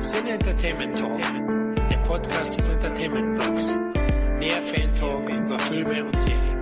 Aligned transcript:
Sin 0.00 0.28
Entertainment 0.28 0.96
Talk, 0.96 1.20
der 1.90 1.98
Podcast 2.06 2.56
des 2.56 2.68
Entertainment 2.68 3.36
Blogs. 3.36 3.66
Der 4.40 4.62
Fan 4.62 4.94
Talk 4.94 5.28
über 5.28 5.58
Filme 5.58 6.04
und 6.04 6.20
Serien. 6.22 6.58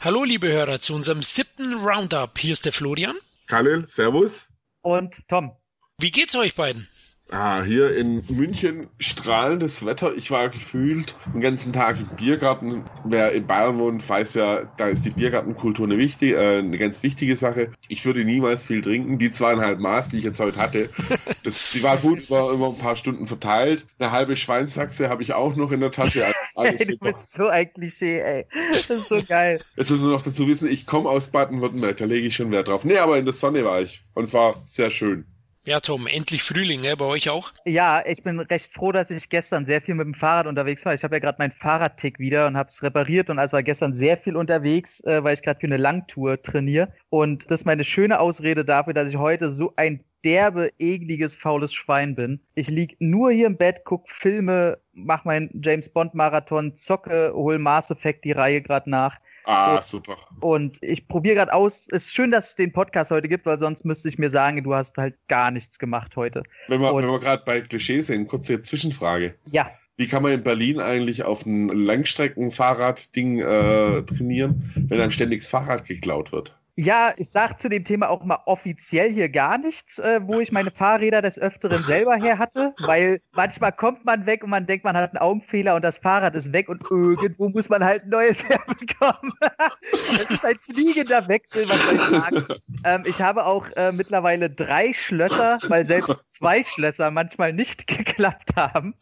Hallo 0.00 0.24
liebe 0.24 0.52
Hörer 0.52 0.80
zu 0.80 0.94
unserem 0.94 1.22
siebten 1.22 1.72
Roundup. 1.82 2.38
Hier 2.38 2.52
ist 2.52 2.66
der 2.66 2.74
Florian. 2.74 3.16
Khalil, 3.46 3.86
Servus. 3.86 4.48
Und 4.82 5.26
Tom. 5.28 5.56
Wie 5.96 6.10
geht's 6.10 6.36
euch 6.36 6.54
beiden? 6.54 6.90
Ah, 7.32 7.62
hier 7.62 7.96
in 7.96 8.22
München 8.28 8.88
strahlendes 8.98 9.86
Wetter. 9.86 10.14
Ich 10.14 10.30
war 10.30 10.50
gefühlt 10.50 11.16
den 11.32 11.40
ganzen 11.40 11.72
Tag 11.72 11.96
im 11.98 12.14
Biergarten. 12.14 12.84
Wer 13.04 13.32
in 13.32 13.46
Bayern 13.46 13.78
wohnt, 13.78 14.06
weiß 14.06 14.34
ja, 14.34 14.70
da 14.76 14.88
ist 14.88 15.06
die 15.06 15.10
Biergartenkultur 15.10 15.86
eine, 15.86 15.96
wichtige, 15.96 16.36
äh, 16.36 16.58
eine 16.58 16.76
ganz 16.76 17.02
wichtige 17.02 17.34
Sache. 17.36 17.72
Ich 17.88 18.04
würde 18.04 18.22
niemals 18.26 18.64
viel 18.64 18.82
trinken. 18.82 19.18
Die 19.18 19.32
zweieinhalb 19.32 19.80
Maß, 19.80 20.10
die 20.10 20.18
ich 20.18 20.24
jetzt 20.24 20.40
heute 20.40 20.58
hatte, 20.58 20.90
das, 21.42 21.70
die 21.70 21.82
war 21.82 21.96
gut, 21.96 22.28
war 22.28 22.52
immer 22.52 22.68
ein 22.68 22.76
paar 22.76 22.96
Stunden 22.96 23.24
verteilt. 23.24 23.86
Eine 23.98 24.12
halbe 24.12 24.36
Schweinsachse 24.36 25.08
habe 25.08 25.22
ich 25.22 25.32
auch 25.32 25.56
noch 25.56 25.72
in 25.72 25.80
der 25.80 25.90
Tasche. 25.90 26.26
Also 26.54 26.84
ey, 26.84 26.98
du 26.98 26.98
bist 26.98 27.32
so 27.32 27.46
ein 27.48 27.72
Klischee, 27.72 28.20
ey. 28.20 28.46
Das 28.72 28.90
ist 28.90 29.08
so 29.08 29.22
geil. 29.26 29.58
Jetzt 29.76 29.90
müssen 29.90 30.04
wir 30.04 30.12
noch 30.12 30.22
dazu 30.22 30.46
wissen, 30.48 30.68
ich 30.68 30.84
komme 30.84 31.08
aus 31.08 31.28
Baden-Württemberg, 31.28 31.96
da 31.96 32.04
lege 32.04 32.26
ich 32.26 32.36
schon 32.36 32.50
Wert 32.50 32.68
drauf. 32.68 32.84
Nee, 32.84 32.98
aber 32.98 33.16
in 33.16 33.24
der 33.24 33.32
Sonne 33.32 33.64
war 33.64 33.80
ich. 33.80 34.04
Und 34.12 34.24
es 34.24 34.34
war 34.34 34.60
sehr 34.66 34.90
schön. 34.90 35.24
Ja, 35.64 35.78
Tom, 35.78 36.08
endlich 36.08 36.42
Frühling, 36.42 36.80
ne? 36.80 36.96
Bei 36.96 37.04
euch 37.04 37.30
auch? 37.30 37.52
Ja, 37.64 38.02
ich 38.04 38.24
bin 38.24 38.40
recht 38.40 38.74
froh, 38.74 38.90
dass 38.90 39.12
ich 39.12 39.28
gestern 39.28 39.64
sehr 39.64 39.80
viel 39.80 39.94
mit 39.94 40.06
dem 40.06 40.14
Fahrrad 40.14 40.48
unterwegs 40.48 40.84
war. 40.84 40.92
Ich 40.92 41.04
habe 41.04 41.14
ja 41.14 41.20
gerade 41.20 41.38
meinen 41.38 41.52
Fahrradtick 41.52 42.18
wieder 42.18 42.48
und 42.48 42.56
habe 42.56 42.68
es 42.68 42.82
repariert 42.82 43.30
und 43.30 43.38
also 43.38 43.52
war 43.52 43.62
gestern 43.62 43.94
sehr 43.94 44.16
viel 44.16 44.34
unterwegs, 44.34 44.98
äh, 45.04 45.22
weil 45.22 45.34
ich 45.34 45.42
gerade 45.42 45.60
für 45.60 45.66
eine 45.66 45.76
Langtour 45.76 46.42
trainiere. 46.42 46.92
Und 47.10 47.48
das 47.48 47.60
ist 47.60 47.64
meine 47.64 47.84
schöne 47.84 48.18
Ausrede 48.18 48.64
dafür, 48.64 48.92
dass 48.92 49.08
ich 49.08 49.16
heute 49.16 49.52
so 49.52 49.72
ein 49.76 50.02
derbe, 50.24 50.72
ekliges, 50.80 51.36
faules 51.36 51.72
Schwein 51.72 52.16
bin. 52.16 52.40
Ich 52.56 52.68
lieg 52.68 52.96
nur 52.98 53.30
hier 53.30 53.46
im 53.46 53.56
Bett, 53.56 53.82
guck 53.84 54.10
Filme, 54.10 54.78
mach 54.92 55.24
meinen 55.24 55.48
James 55.62 55.88
Bond 55.88 56.12
Marathon, 56.14 56.76
zocke, 56.76 57.32
hol 57.34 57.60
Mass 57.60 57.92
Effect 57.92 58.24
die 58.24 58.32
Reihe 58.32 58.62
gerade 58.62 58.90
nach. 58.90 59.20
Ah, 59.44 59.76
und, 59.76 59.84
super. 59.84 60.16
Und 60.40 60.78
ich 60.82 61.08
probiere 61.08 61.36
gerade 61.36 61.52
aus. 61.52 61.88
Es 61.90 62.06
ist 62.06 62.14
schön, 62.14 62.30
dass 62.30 62.50
es 62.50 62.54
den 62.56 62.72
Podcast 62.72 63.10
heute 63.10 63.28
gibt, 63.28 63.46
weil 63.46 63.58
sonst 63.58 63.84
müsste 63.84 64.08
ich 64.08 64.18
mir 64.18 64.30
sagen, 64.30 64.62
du 64.62 64.74
hast 64.74 64.96
halt 64.96 65.16
gar 65.28 65.50
nichts 65.50 65.78
gemacht 65.78 66.16
heute. 66.16 66.42
Wenn 66.68 66.80
wir, 66.80 66.92
wir 66.94 67.20
gerade 67.20 67.42
bei 67.44 67.60
Klischees 67.60 68.06
sind, 68.08 68.28
kurze 68.28 68.62
Zwischenfrage. 68.62 69.34
Ja. 69.46 69.70
Wie 69.96 70.06
kann 70.06 70.22
man 70.22 70.32
in 70.32 70.42
Berlin 70.42 70.80
eigentlich 70.80 71.24
auf 71.24 71.44
ein 71.44 71.68
Langstreckenfahrrad-Ding 71.68 73.40
äh, 73.40 74.02
trainieren, 74.06 74.72
wenn 74.88 74.98
dann 74.98 75.10
ständig 75.10 75.40
das 75.40 75.48
Fahrrad 75.48 75.86
geklaut 75.86 76.32
wird? 76.32 76.56
Ja, 76.76 77.12
ich 77.18 77.30
sag 77.30 77.60
zu 77.60 77.68
dem 77.68 77.84
Thema 77.84 78.08
auch 78.08 78.24
mal 78.24 78.38
offiziell 78.46 79.12
hier 79.12 79.28
gar 79.28 79.58
nichts, 79.58 79.98
äh, 79.98 80.20
wo 80.22 80.40
ich 80.40 80.52
meine 80.52 80.70
Fahrräder 80.70 81.20
des 81.20 81.38
Öfteren 81.38 81.82
selber 81.82 82.16
her 82.16 82.38
hatte, 82.38 82.74
weil 82.78 83.20
manchmal 83.32 83.72
kommt 83.72 84.06
man 84.06 84.24
weg 84.24 84.42
und 84.42 84.48
man 84.48 84.64
denkt, 84.64 84.82
man 84.84 84.96
hat 84.96 85.10
einen 85.10 85.18
Augenfehler 85.18 85.74
und 85.74 85.82
das 85.82 85.98
Fahrrad 85.98 86.34
ist 86.34 86.50
weg 86.54 86.70
und 86.70 86.82
irgendwo 86.90 87.50
muss 87.50 87.68
man 87.68 87.84
halt 87.84 88.04
ein 88.04 88.08
neues 88.08 88.42
herbekommen. 88.48 89.32
das 89.40 90.30
ist 90.30 90.44
ein 90.46 90.56
fliegender 90.62 91.28
Wechsel, 91.28 91.68
was 91.68 91.90
soll 91.90 91.96
ich 91.96 92.02
sagen. 92.02 92.46
Ähm, 92.84 93.02
ich 93.04 93.20
habe 93.20 93.44
auch 93.44 93.66
äh, 93.76 93.92
mittlerweile 93.92 94.48
drei 94.48 94.94
Schlösser, 94.94 95.58
weil 95.68 95.84
selbst 95.84 96.20
zwei 96.30 96.64
Schlösser 96.64 97.10
manchmal 97.10 97.52
nicht 97.52 97.86
geklappt 97.98 98.56
haben. 98.56 98.94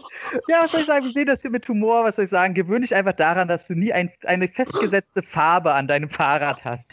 Ja, 0.48 0.62
was 0.64 0.72
soll 0.72 0.80
ich 0.80 0.86
sagen, 0.86 1.04
wir 1.06 1.12
sehen 1.12 1.26
das 1.26 1.42
hier 1.42 1.50
mit 1.50 1.68
Humor, 1.68 2.02
was 2.02 2.16
soll 2.16 2.24
ich 2.24 2.30
sagen, 2.30 2.54
gewöhne 2.54 2.80
dich 2.80 2.94
einfach 2.94 3.12
daran, 3.12 3.46
dass 3.46 3.68
du 3.68 3.74
nie 3.74 3.92
ein, 3.92 4.10
eine 4.24 4.48
festgesetzte 4.48 5.22
Farbe 5.22 5.72
an 5.72 5.86
deinem 5.86 6.10
Fahrrad 6.10 6.64
hast. 6.64 6.90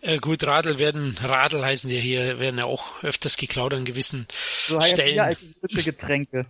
Äh, 0.00 0.18
gut, 0.18 0.44
Radl 0.44 0.78
werden, 0.78 1.16
Radl 1.22 1.64
heißen 1.64 1.90
ja 1.90 1.98
hier, 1.98 2.38
werden 2.38 2.58
ja 2.58 2.64
auch 2.64 3.02
öfters 3.02 3.36
geklaut 3.36 3.74
an 3.74 3.84
gewissen 3.84 4.26
so 4.66 4.80
Stellen. 4.80 5.10
Ja, 5.16 5.24
als 5.24 5.38
Getränke. 5.84 6.46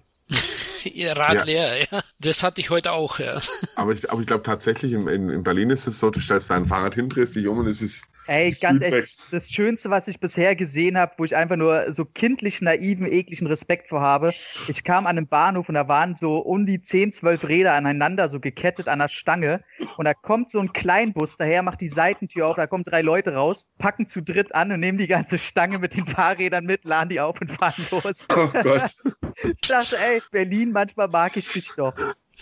Ihr 0.84 1.12
Rad 1.12 1.34
ja. 1.34 1.43
leer, 1.44 1.88
ja. 1.91 2.03
Das 2.19 2.43
hatte 2.43 2.60
ich 2.60 2.71
heute 2.71 2.93
auch, 2.93 3.19
ja. 3.19 3.41
Aber 3.75 3.93
ich, 3.93 4.10
aber 4.10 4.21
ich 4.21 4.27
glaube 4.27 4.43
tatsächlich, 4.43 4.93
in, 4.93 5.09
in, 5.09 5.43
Berlin 5.43 5.71
ist 5.71 5.87
es 5.87 6.00
so, 6.00 6.10
du 6.10 6.21
stellst 6.21 6.50
dein 6.50 6.66
Fahrrad 6.66 6.94
hin, 6.94 7.09
drehst 7.09 7.37
dich 7.37 7.47
um 7.47 7.59
und 7.59 7.66
es 7.66 7.82
ist 7.82 8.04
Ey, 8.30 8.52
ganz 8.52 8.80
ehrlich, 8.80 9.16
das 9.32 9.50
Schönste, 9.50 9.91
was 9.91 10.06
ich 10.06 10.20
bisher 10.20 10.54
gesehen 10.54 10.96
habe, 10.96 11.14
wo 11.18 11.24
ich 11.24 11.34
einfach 11.34 11.56
nur 11.56 11.92
so 11.92 12.04
kindlich 12.04 12.62
naiven, 12.62 13.10
ekligen 13.10 13.48
Respekt 13.48 13.88
vor 13.88 14.02
habe. 14.02 14.32
Ich 14.68 14.84
kam 14.84 15.08
an 15.08 15.18
einem 15.18 15.26
Bahnhof 15.26 15.68
und 15.68 15.74
da 15.74 15.88
waren 15.88 16.14
so 16.14 16.38
um 16.38 16.64
die 16.64 16.80
10, 16.80 17.12
12 17.12 17.48
Räder 17.48 17.72
aneinander, 17.72 18.28
so 18.28 18.38
gekettet 18.38 18.86
an 18.86 19.00
der 19.00 19.08
Stange. 19.08 19.64
Und 19.96 20.04
da 20.04 20.14
kommt 20.14 20.52
so 20.52 20.60
ein 20.60 20.72
Kleinbus 20.72 21.38
daher, 21.38 21.64
macht 21.64 21.80
die 21.80 21.88
Seitentür 21.88 22.46
auf, 22.46 22.54
da 22.54 22.68
kommen 22.68 22.84
drei 22.84 23.02
Leute 23.02 23.34
raus, 23.34 23.66
packen 23.78 24.06
zu 24.06 24.22
dritt 24.22 24.54
an 24.54 24.70
und 24.70 24.78
nehmen 24.78 24.98
die 24.98 25.08
ganze 25.08 25.36
Stange 25.36 25.80
mit 25.80 25.97
den 25.97 26.06
Fahrrädern 26.06 26.64
mit, 26.64 26.84
laden 26.84 27.08
die 27.08 27.18
auf 27.18 27.41
und 27.41 27.50
fahren 27.50 27.84
los. 27.91 28.26
Oh 28.32 28.47
Gott. 28.62 28.94
ich 29.42 29.68
dachte, 29.68 29.97
ey, 29.98 30.22
Berlin, 30.30 30.70
manchmal 30.70 31.08
mag 31.08 31.36
ich 31.36 31.50
dich 31.52 31.72
doch. 31.76 31.97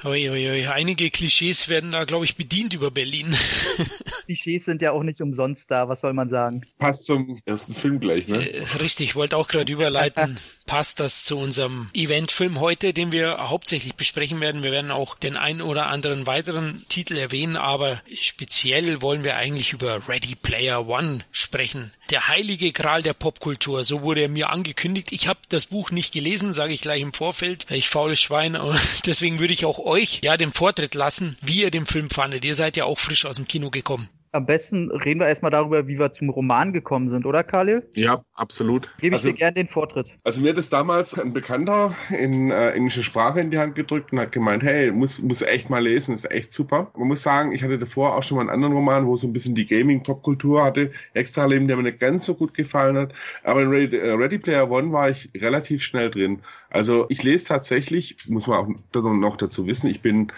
Ui, 0.04 0.30
ui, 0.30 0.48
ui. 0.48 0.66
Einige 0.66 1.10
Klischees 1.10 1.68
werden 1.68 1.90
da, 1.90 2.04
glaube 2.04 2.24
ich, 2.24 2.36
bedient 2.36 2.72
über 2.72 2.90
Berlin. 2.90 3.34
Klischees 4.26 4.64
sind 4.64 4.80
ja 4.80 4.92
auch 4.92 5.02
nicht 5.02 5.20
umsonst 5.20 5.70
da, 5.70 5.88
was 5.88 6.02
soll 6.02 6.12
man 6.12 6.28
sagen? 6.28 6.62
Passt 6.78 7.06
zum 7.06 7.40
ersten 7.46 7.74
Film 7.74 7.98
gleich, 7.98 8.28
ne? 8.28 8.48
Äh, 8.48 8.62
richtig, 8.80 9.16
wollte 9.16 9.36
auch 9.36 9.48
gerade 9.48 9.72
überleiten. 9.72 10.38
Passt 10.66 11.00
das 11.00 11.24
zu 11.24 11.36
unserem 11.36 11.88
Eventfilm 11.94 12.60
heute, 12.60 12.92
den 12.92 13.10
wir 13.10 13.48
hauptsächlich 13.48 13.94
besprechen 13.94 14.40
werden. 14.40 14.62
Wir 14.62 14.70
werden 14.70 14.90
auch 14.90 15.16
den 15.16 15.36
einen 15.36 15.62
oder 15.62 15.86
anderen 15.86 16.26
weiteren 16.26 16.84
Titel 16.88 17.16
erwähnen, 17.16 17.56
aber 17.56 18.00
speziell 18.20 19.02
wollen 19.02 19.24
wir 19.24 19.36
eigentlich 19.36 19.72
über 19.72 20.06
Ready 20.08 20.34
Player 20.36 20.86
One 20.86 21.20
sprechen. 21.32 21.90
Der 22.10 22.28
heilige 22.28 22.72
Gral 22.72 23.02
der 23.02 23.12
Popkultur, 23.12 23.84
so 23.84 24.00
wurde 24.00 24.22
er 24.22 24.28
mir 24.28 24.48
angekündigt. 24.48 25.12
Ich 25.12 25.28
habe 25.28 25.40
das 25.50 25.66
Buch 25.66 25.90
nicht 25.90 26.14
gelesen, 26.14 26.54
sage 26.54 26.72
ich 26.72 26.80
gleich 26.80 27.02
im 27.02 27.12
Vorfeld. 27.12 27.66
Ich 27.70 27.88
faules 27.88 28.20
Schwein, 28.20 28.56
deswegen 29.06 29.38
würde 29.38 29.52
ich 29.52 29.66
auch 29.66 29.78
euch 29.78 30.20
ja 30.22 30.36
den 30.36 30.52
Vortritt 30.52 30.94
lassen, 30.94 31.36
wie 31.42 31.62
ihr 31.62 31.70
den 31.70 31.86
Film 31.86 32.08
fandet. 32.08 32.44
Ihr 32.44 32.54
seid 32.54 32.76
ja 32.76 32.84
auch 32.84 32.98
frisch 32.98 33.26
aus 33.26 33.36
dem 33.36 33.46
Kino 33.46 33.70
gekommen 33.70 34.08
am 34.32 34.46
besten 34.46 34.90
reden 34.90 35.20
wir 35.20 35.26
erstmal 35.26 35.50
darüber, 35.50 35.86
wie 35.86 35.98
wir 35.98 36.12
zum 36.12 36.28
Roman 36.30 36.72
gekommen 36.72 37.08
sind, 37.08 37.26
oder 37.26 37.44
Khalil? 37.44 37.88
Ja, 37.94 38.22
absolut. 38.34 38.92
Gebe 39.00 39.16
ich 39.16 39.22
also, 39.22 39.28
dir 39.30 39.34
gerne 39.34 39.54
den 39.54 39.68
Vortritt. 39.68 40.08
Also 40.24 40.40
mir 40.40 40.50
hat 40.50 40.58
es 40.58 40.68
damals 40.68 41.18
ein 41.18 41.32
Bekannter 41.32 41.94
in 42.18 42.50
äh, 42.50 42.70
englische 42.70 43.02
Sprache 43.02 43.40
in 43.40 43.50
die 43.50 43.58
Hand 43.58 43.74
gedrückt 43.74 44.12
und 44.12 44.20
hat 44.20 44.32
gemeint, 44.32 44.62
hey, 44.62 44.90
muss, 44.90 45.20
muss 45.22 45.42
echt 45.42 45.70
mal 45.70 45.82
lesen, 45.82 46.14
ist 46.14 46.30
echt 46.30 46.52
super. 46.52 46.90
Man 46.96 47.08
muss 47.08 47.22
sagen, 47.22 47.52
ich 47.52 47.62
hatte 47.62 47.78
davor 47.78 48.16
auch 48.16 48.22
schon 48.22 48.36
mal 48.36 48.42
einen 48.42 48.50
anderen 48.50 48.74
Roman, 48.74 49.06
wo 49.06 49.16
so 49.16 49.26
ein 49.26 49.32
bisschen 49.32 49.54
die 49.54 49.66
Gaming-Popkultur 49.66 50.62
hatte, 50.62 50.90
Extra 51.14 51.46
Leben, 51.46 51.68
der 51.68 51.76
mir 51.76 51.84
nicht 51.84 52.00
ganz 52.00 52.26
so 52.26 52.34
gut 52.34 52.54
gefallen 52.54 52.96
hat. 52.96 53.12
Aber 53.44 53.62
in 53.62 53.68
Ready, 53.68 53.96
äh, 53.96 54.12
Ready 54.12 54.38
Player 54.38 54.70
One 54.70 54.92
war 54.92 55.10
ich 55.10 55.30
relativ 55.36 55.82
schnell 55.82 56.10
drin. 56.10 56.40
Also 56.70 57.06
ich 57.08 57.22
lese 57.22 57.46
tatsächlich, 57.46 58.16
muss 58.28 58.46
man 58.46 58.58
auch 58.58 58.68
noch 58.94 59.36
dazu 59.36 59.66
wissen, 59.66 59.88
ich 59.88 60.02
bin 60.02 60.32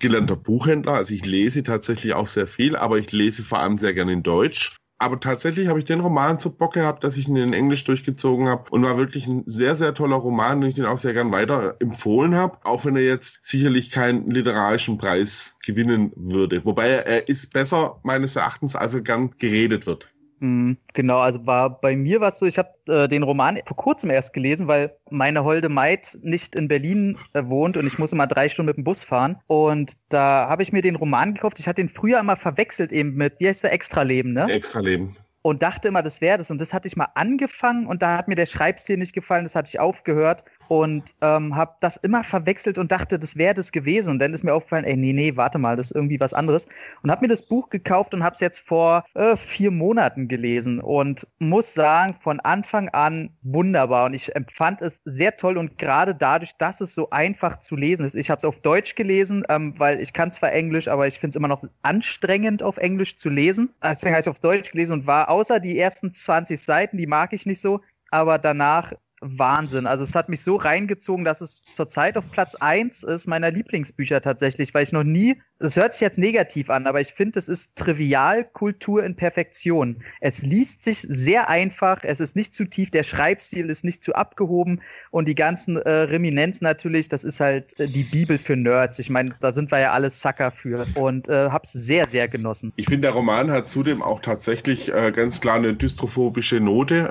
gelernter 0.00 0.36
Buchhändler, 0.36 0.94
also 0.94 1.14
ich 1.14 1.24
lese 1.24 1.62
tatsächlich 1.62 2.14
auch 2.14 2.26
sehr 2.26 2.46
viel, 2.46 2.76
aber 2.76 2.98
ich 2.98 3.12
lese 3.12 3.35
vor 3.42 3.60
allem 3.60 3.76
sehr 3.76 3.94
gerne 3.94 4.12
in 4.12 4.22
Deutsch. 4.22 4.76
Aber 4.98 5.20
tatsächlich 5.20 5.68
habe 5.68 5.78
ich 5.78 5.84
den 5.84 6.00
Roman 6.00 6.38
zu 6.38 6.56
Bock 6.56 6.72
gehabt, 6.72 7.04
dass 7.04 7.18
ich 7.18 7.28
ihn 7.28 7.36
in 7.36 7.52
Englisch 7.52 7.84
durchgezogen 7.84 8.48
habe 8.48 8.70
und 8.70 8.82
war 8.82 8.96
wirklich 8.96 9.26
ein 9.26 9.42
sehr, 9.44 9.76
sehr 9.76 9.92
toller 9.92 10.16
Roman, 10.16 10.62
den 10.62 10.70
ich 10.70 10.76
den 10.76 10.86
auch 10.86 10.96
sehr 10.96 11.12
gern 11.12 11.32
weiter 11.32 11.76
empfohlen 11.80 12.34
habe, 12.34 12.58
auch 12.64 12.86
wenn 12.86 12.96
er 12.96 13.02
jetzt 13.02 13.40
sicherlich 13.42 13.90
keinen 13.90 14.30
literarischen 14.30 14.96
Preis 14.96 15.58
gewinnen 15.64 16.12
würde. 16.16 16.64
Wobei 16.64 16.88
er 16.88 17.28
ist 17.28 17.52
besser 17.52 18.00
meines 18.04 18.36
Erachtens, 18.36 18.74
als 18.74 18.94
er 18.94 19.02
gern 19.02 19.32
geredet 19.36 19.86
wird. 19.86 20.08
Mhm, 20.38 20.76
genau, 20.92 21.18
also 21.18 21.46
war 21.46 21.80
bei 21.80 21.96
mir 21.96 22.20
was 22.20 22.38
so, 22.38 22.46
ich 22.46 22.58
habe 22.58 22.70
äh, 22.88 23.08
den 23.08 23.22
Roman 23.22 23.58
vor 23.64 23.76
kurzem 23.76 24.10
erst 24.10 24.32
gelesen, 24.32 24.68
weil 24.68 24.94
meine 25.10 25.44
holde 25.44 25.68
Maid 25.68 26.18
nicht 26.22 26.54
in 26.54 26.68
Berlin 26.68 27.18
äh, 27.32 27.44
wohnt 27.46 27.76
und 27.76 27.86
ich 27.86 27.98
muss 27.98 28.12
immer 28.12 28.26
drei 28.26 28.48
Stunden 28.48 28.68
mit 28.68 28.76
dem 28.76 28.84
Bus 28.84 29.02
fahren. 29.02 29.38
Und 29.46 29.94
da 30.10 30.48
habe 30.48 30.62
ich 30.62 30.72
mir 30.72 30.82
den 30.82 30.96
Roman 30.96 31.34
gekauft. 31.34 31.58
Ich 31.58 31.66
hatte 31.66 31.82
den 31.82 31.88
früher 31.88 32.20
immer 32.20 32.36
verwechselt 32.36 32.92
eben 32.92 33.14
mit, 33.14 33.34
wie 33.38 33.48
heißt 33.48 33.64
der, 33.64 33.72
Extraleben, 33.72 34.32
ne? 34.32 34.50
Extraleben 34.50 35.16
und 35.46 35.62
dachte 35.62 35.86
immer, 35.86 36.02
das 36.02 36.20
wäre 36.20 36.38
das. 36.38 36.50
Und 36.50 36.60
das 36.60 36.72
hatte 36.72 36.88
ich 36.88 36.96
mal 36.96 37.08
angefangen 37.14 37.86
und 37.86 38.02
da 38.02 38.18
hat 38.18 38.26
mir 38.26 38.34
der 38.34 38.46
Schreibstil 38.46 38.96
nicht 38.96 39.12
gefallen, 39.12 39.44
das 39.44 39.54
hatte 39.54 39.68
ich 39.68 39.78
aufgehört 39.78 40.42
und 40.68 41.14
ähm, 41.20 41.56
habe 41.56 41.74
das 41.80 41.96
immer 41.96 42.24
verwechselt 42.24 42.78
und 42.78 42.92
dachte, 42.92 43.18
das 43.18 43.36
wäre 43.36 43.54
das 43.54 43.72
gewesen. 43.72 44.10
Und 44.10 44.18
dann 44.18 44.34
ist 44.34 44.44
mir 44.44 44.54
aufgefallen, 44.54 44.84
ey, 44.84 44.96
nee, 44.96 45.12
nee, 45.12 45.36
warte 45.36 45.58
mal, 45.58 45.76
das 45.76 45.90
ist 45.90 45.96
irgendwie 45.96 46.20
was 46.20 46.34
anderes. 46.34 46.66
Und 47.02 47.10
habe 47.10 47.22
mir 47.22 47.28
das 47.28 47.42
Buch 47.42 47.70
gekauft 47.70 48.14
und 48.14 48.22
habe 48.22 48.34
es 48.34 48.40
jetzt 48.40 48.60
vor 48.60 49.04
äh, 49.14 49.36
vier 49.36 49.70
Monaten 49.70 50.28
gelesen 50.28 50.80
und 50.80 51.26
muss 51.38 51.74
sagen, 51.74 52.16
von 52.20 52.40
Anfang 52.40 52.88
an 52.90 53.30
wunderbar. 53.42 54.06
Und 54.06 54.14
ich 54.14 54.34
empfand 54.34 54.82
es 54.82 55.02
sehr 55.04 55.36
toll 55.36 55.58
und 55.58 55.78
gerade 55.78 56.14
dadurch, 56.14 56.52
dass 56.58 56.80
es 56.80 56.94
so 56.94 57.10
einfach 57.10 57.60
zu 57.60 57.76
lesen 57.76 58.04
ist. 58.04 58.14
Ich 58.14 58.30
habe 58.30 58.38
es 58.38 58.44
auf 58.44 58.60
Deutsch 58.60 58.94
gelesen, 58.94 59.44
ähm, 59.48 59.74
weil 59.78 60.00
ich 60.00 60.12
kann 60.12 60.32
zwar 60.32 60.52
Englisch, 60.52 60.88
aber 60.88 61.06
ich 61.06 61.18
finde 61.18 61.30
es 61.30 61.36
immer 61.36 61.48
noch 61.48 61.64
anstrengend, 61.82 62.62
auf 62.62 62.76
Englisch 62.78 63.16
zu 63.16 63.28
lesen. 63.28 63.70
Deswegen 63.82 64.12
habe 64.12 64.20
ich 64.20 64.26
es 64.26 64.28
auf 64.28 64.40
Deutsch 64.40 64.72
gelesen 64.72 64.92
und 64.92 65.06
war 65.06 65.28
außer 65.30 65.60
die 65.60 65.78
ersten 65.78 66.12
20 66.14 66.62
Seiten, 66.62 66.96
die 66.96 67.06
mag 67.06 67.32
ich 67.32 67.46
nicht 67.46 67.60
so, 67.60 67.80
aber 68.10 68.38
danach 68.38 68.92
Wahnsinn. 69.20 69.86
Also 69.86 70.04
es 70.04 70.14
hat 70.14 70.28
mich 70.28 70.42
so 70.42 70.56
reingezogen, 70.56 71.24
dass 71.24 71.40
es 71.40 71.64
zurzeit 71.72 72.16
auf 72.16 72.30
Platz 72.30 72.54
1 72.54 73.02
ist 73.02 73.26
meiner 73.26 73.50
Lieblingsbücher 73.50 74.20
tatsächlich, 74.20 74.74
weil 74.74 74.82
ich 74.82 74.92
noch 74.92 75.04
nie 75.04 75.40
das 75.58 75.76
hört 75.76 75.94
sich 75.94 76.02
jetzt 76.02 76.18
negativ 76.18 76.68
an, 76.68 76.86
aber 76.86 77.00
ich 77.00 77.12
finde, 77.12 77.38
es 77.38 77.48
ist 77.48 77.74
Trivialkultur 77.76 79.02
in 79.02 79.16
Perfektion. 79.16 80.02
Es 80.20 80.42
liest 80.42 80.84
sich 80.84 81.06
sehr 81.08 81.48
einfach, 81.48 82.00
es 82.02 82.20
ist 82.20 82.36
nicht 82.36 82.54
zu 82.54 82.66
tief, 82.66 82.90
der 82.90 83.04
Schreibstil 83.04 83.70
ist 83.70 83.82
nicht 83.82 84.04
zu 84.04 84.14
abgehoben 84.14 84.82
und 85.10 85.26
die 85.26 85.34
ganzen 85.34 85.76
äh, 85.76 85.90
Reminenzen 85.90 86.64
natürlich, 86.64 87.08
das 87.08 87.24
ist 87.24 87.40
halt 87.40 87.78
äh, 87.80 87.88
die 87.88 88.02
Bibel 88.02 88.38
für 88.38 88.56
Nerds. 88.56 88.98
Ich 88.98 89.08
meine, 89.08 89.34
da 89.40 89.52
sind 89.52 89.70
wir 89.70 89.80
ja 89.80 89.92
alle 89.92 90.10
Sucker 90.10 90.50
für 90.50 90.84
und 90.94 91.28
äh, 91.28 91.48
hab's 91.50 91.72
sehr, 91.72 92.08
sehr 92.08 92.28
genossen. 92.28 92.72
Ich 92.76 92.86
finde, 92.86 93.02
der 93.02 93.12
Roman 93.12 93.50
hat 93.50 93.70
zudem 93.70 94.02
auch 94.02 94.20
tatsächlich 94.20 94.92
äh, 94.92 95.10
ganz 95.10 95.40
klar 95.40 95.56
eine 95.56 95.72
dystrophobische 95.72 96.60
Note, 96.60 97.10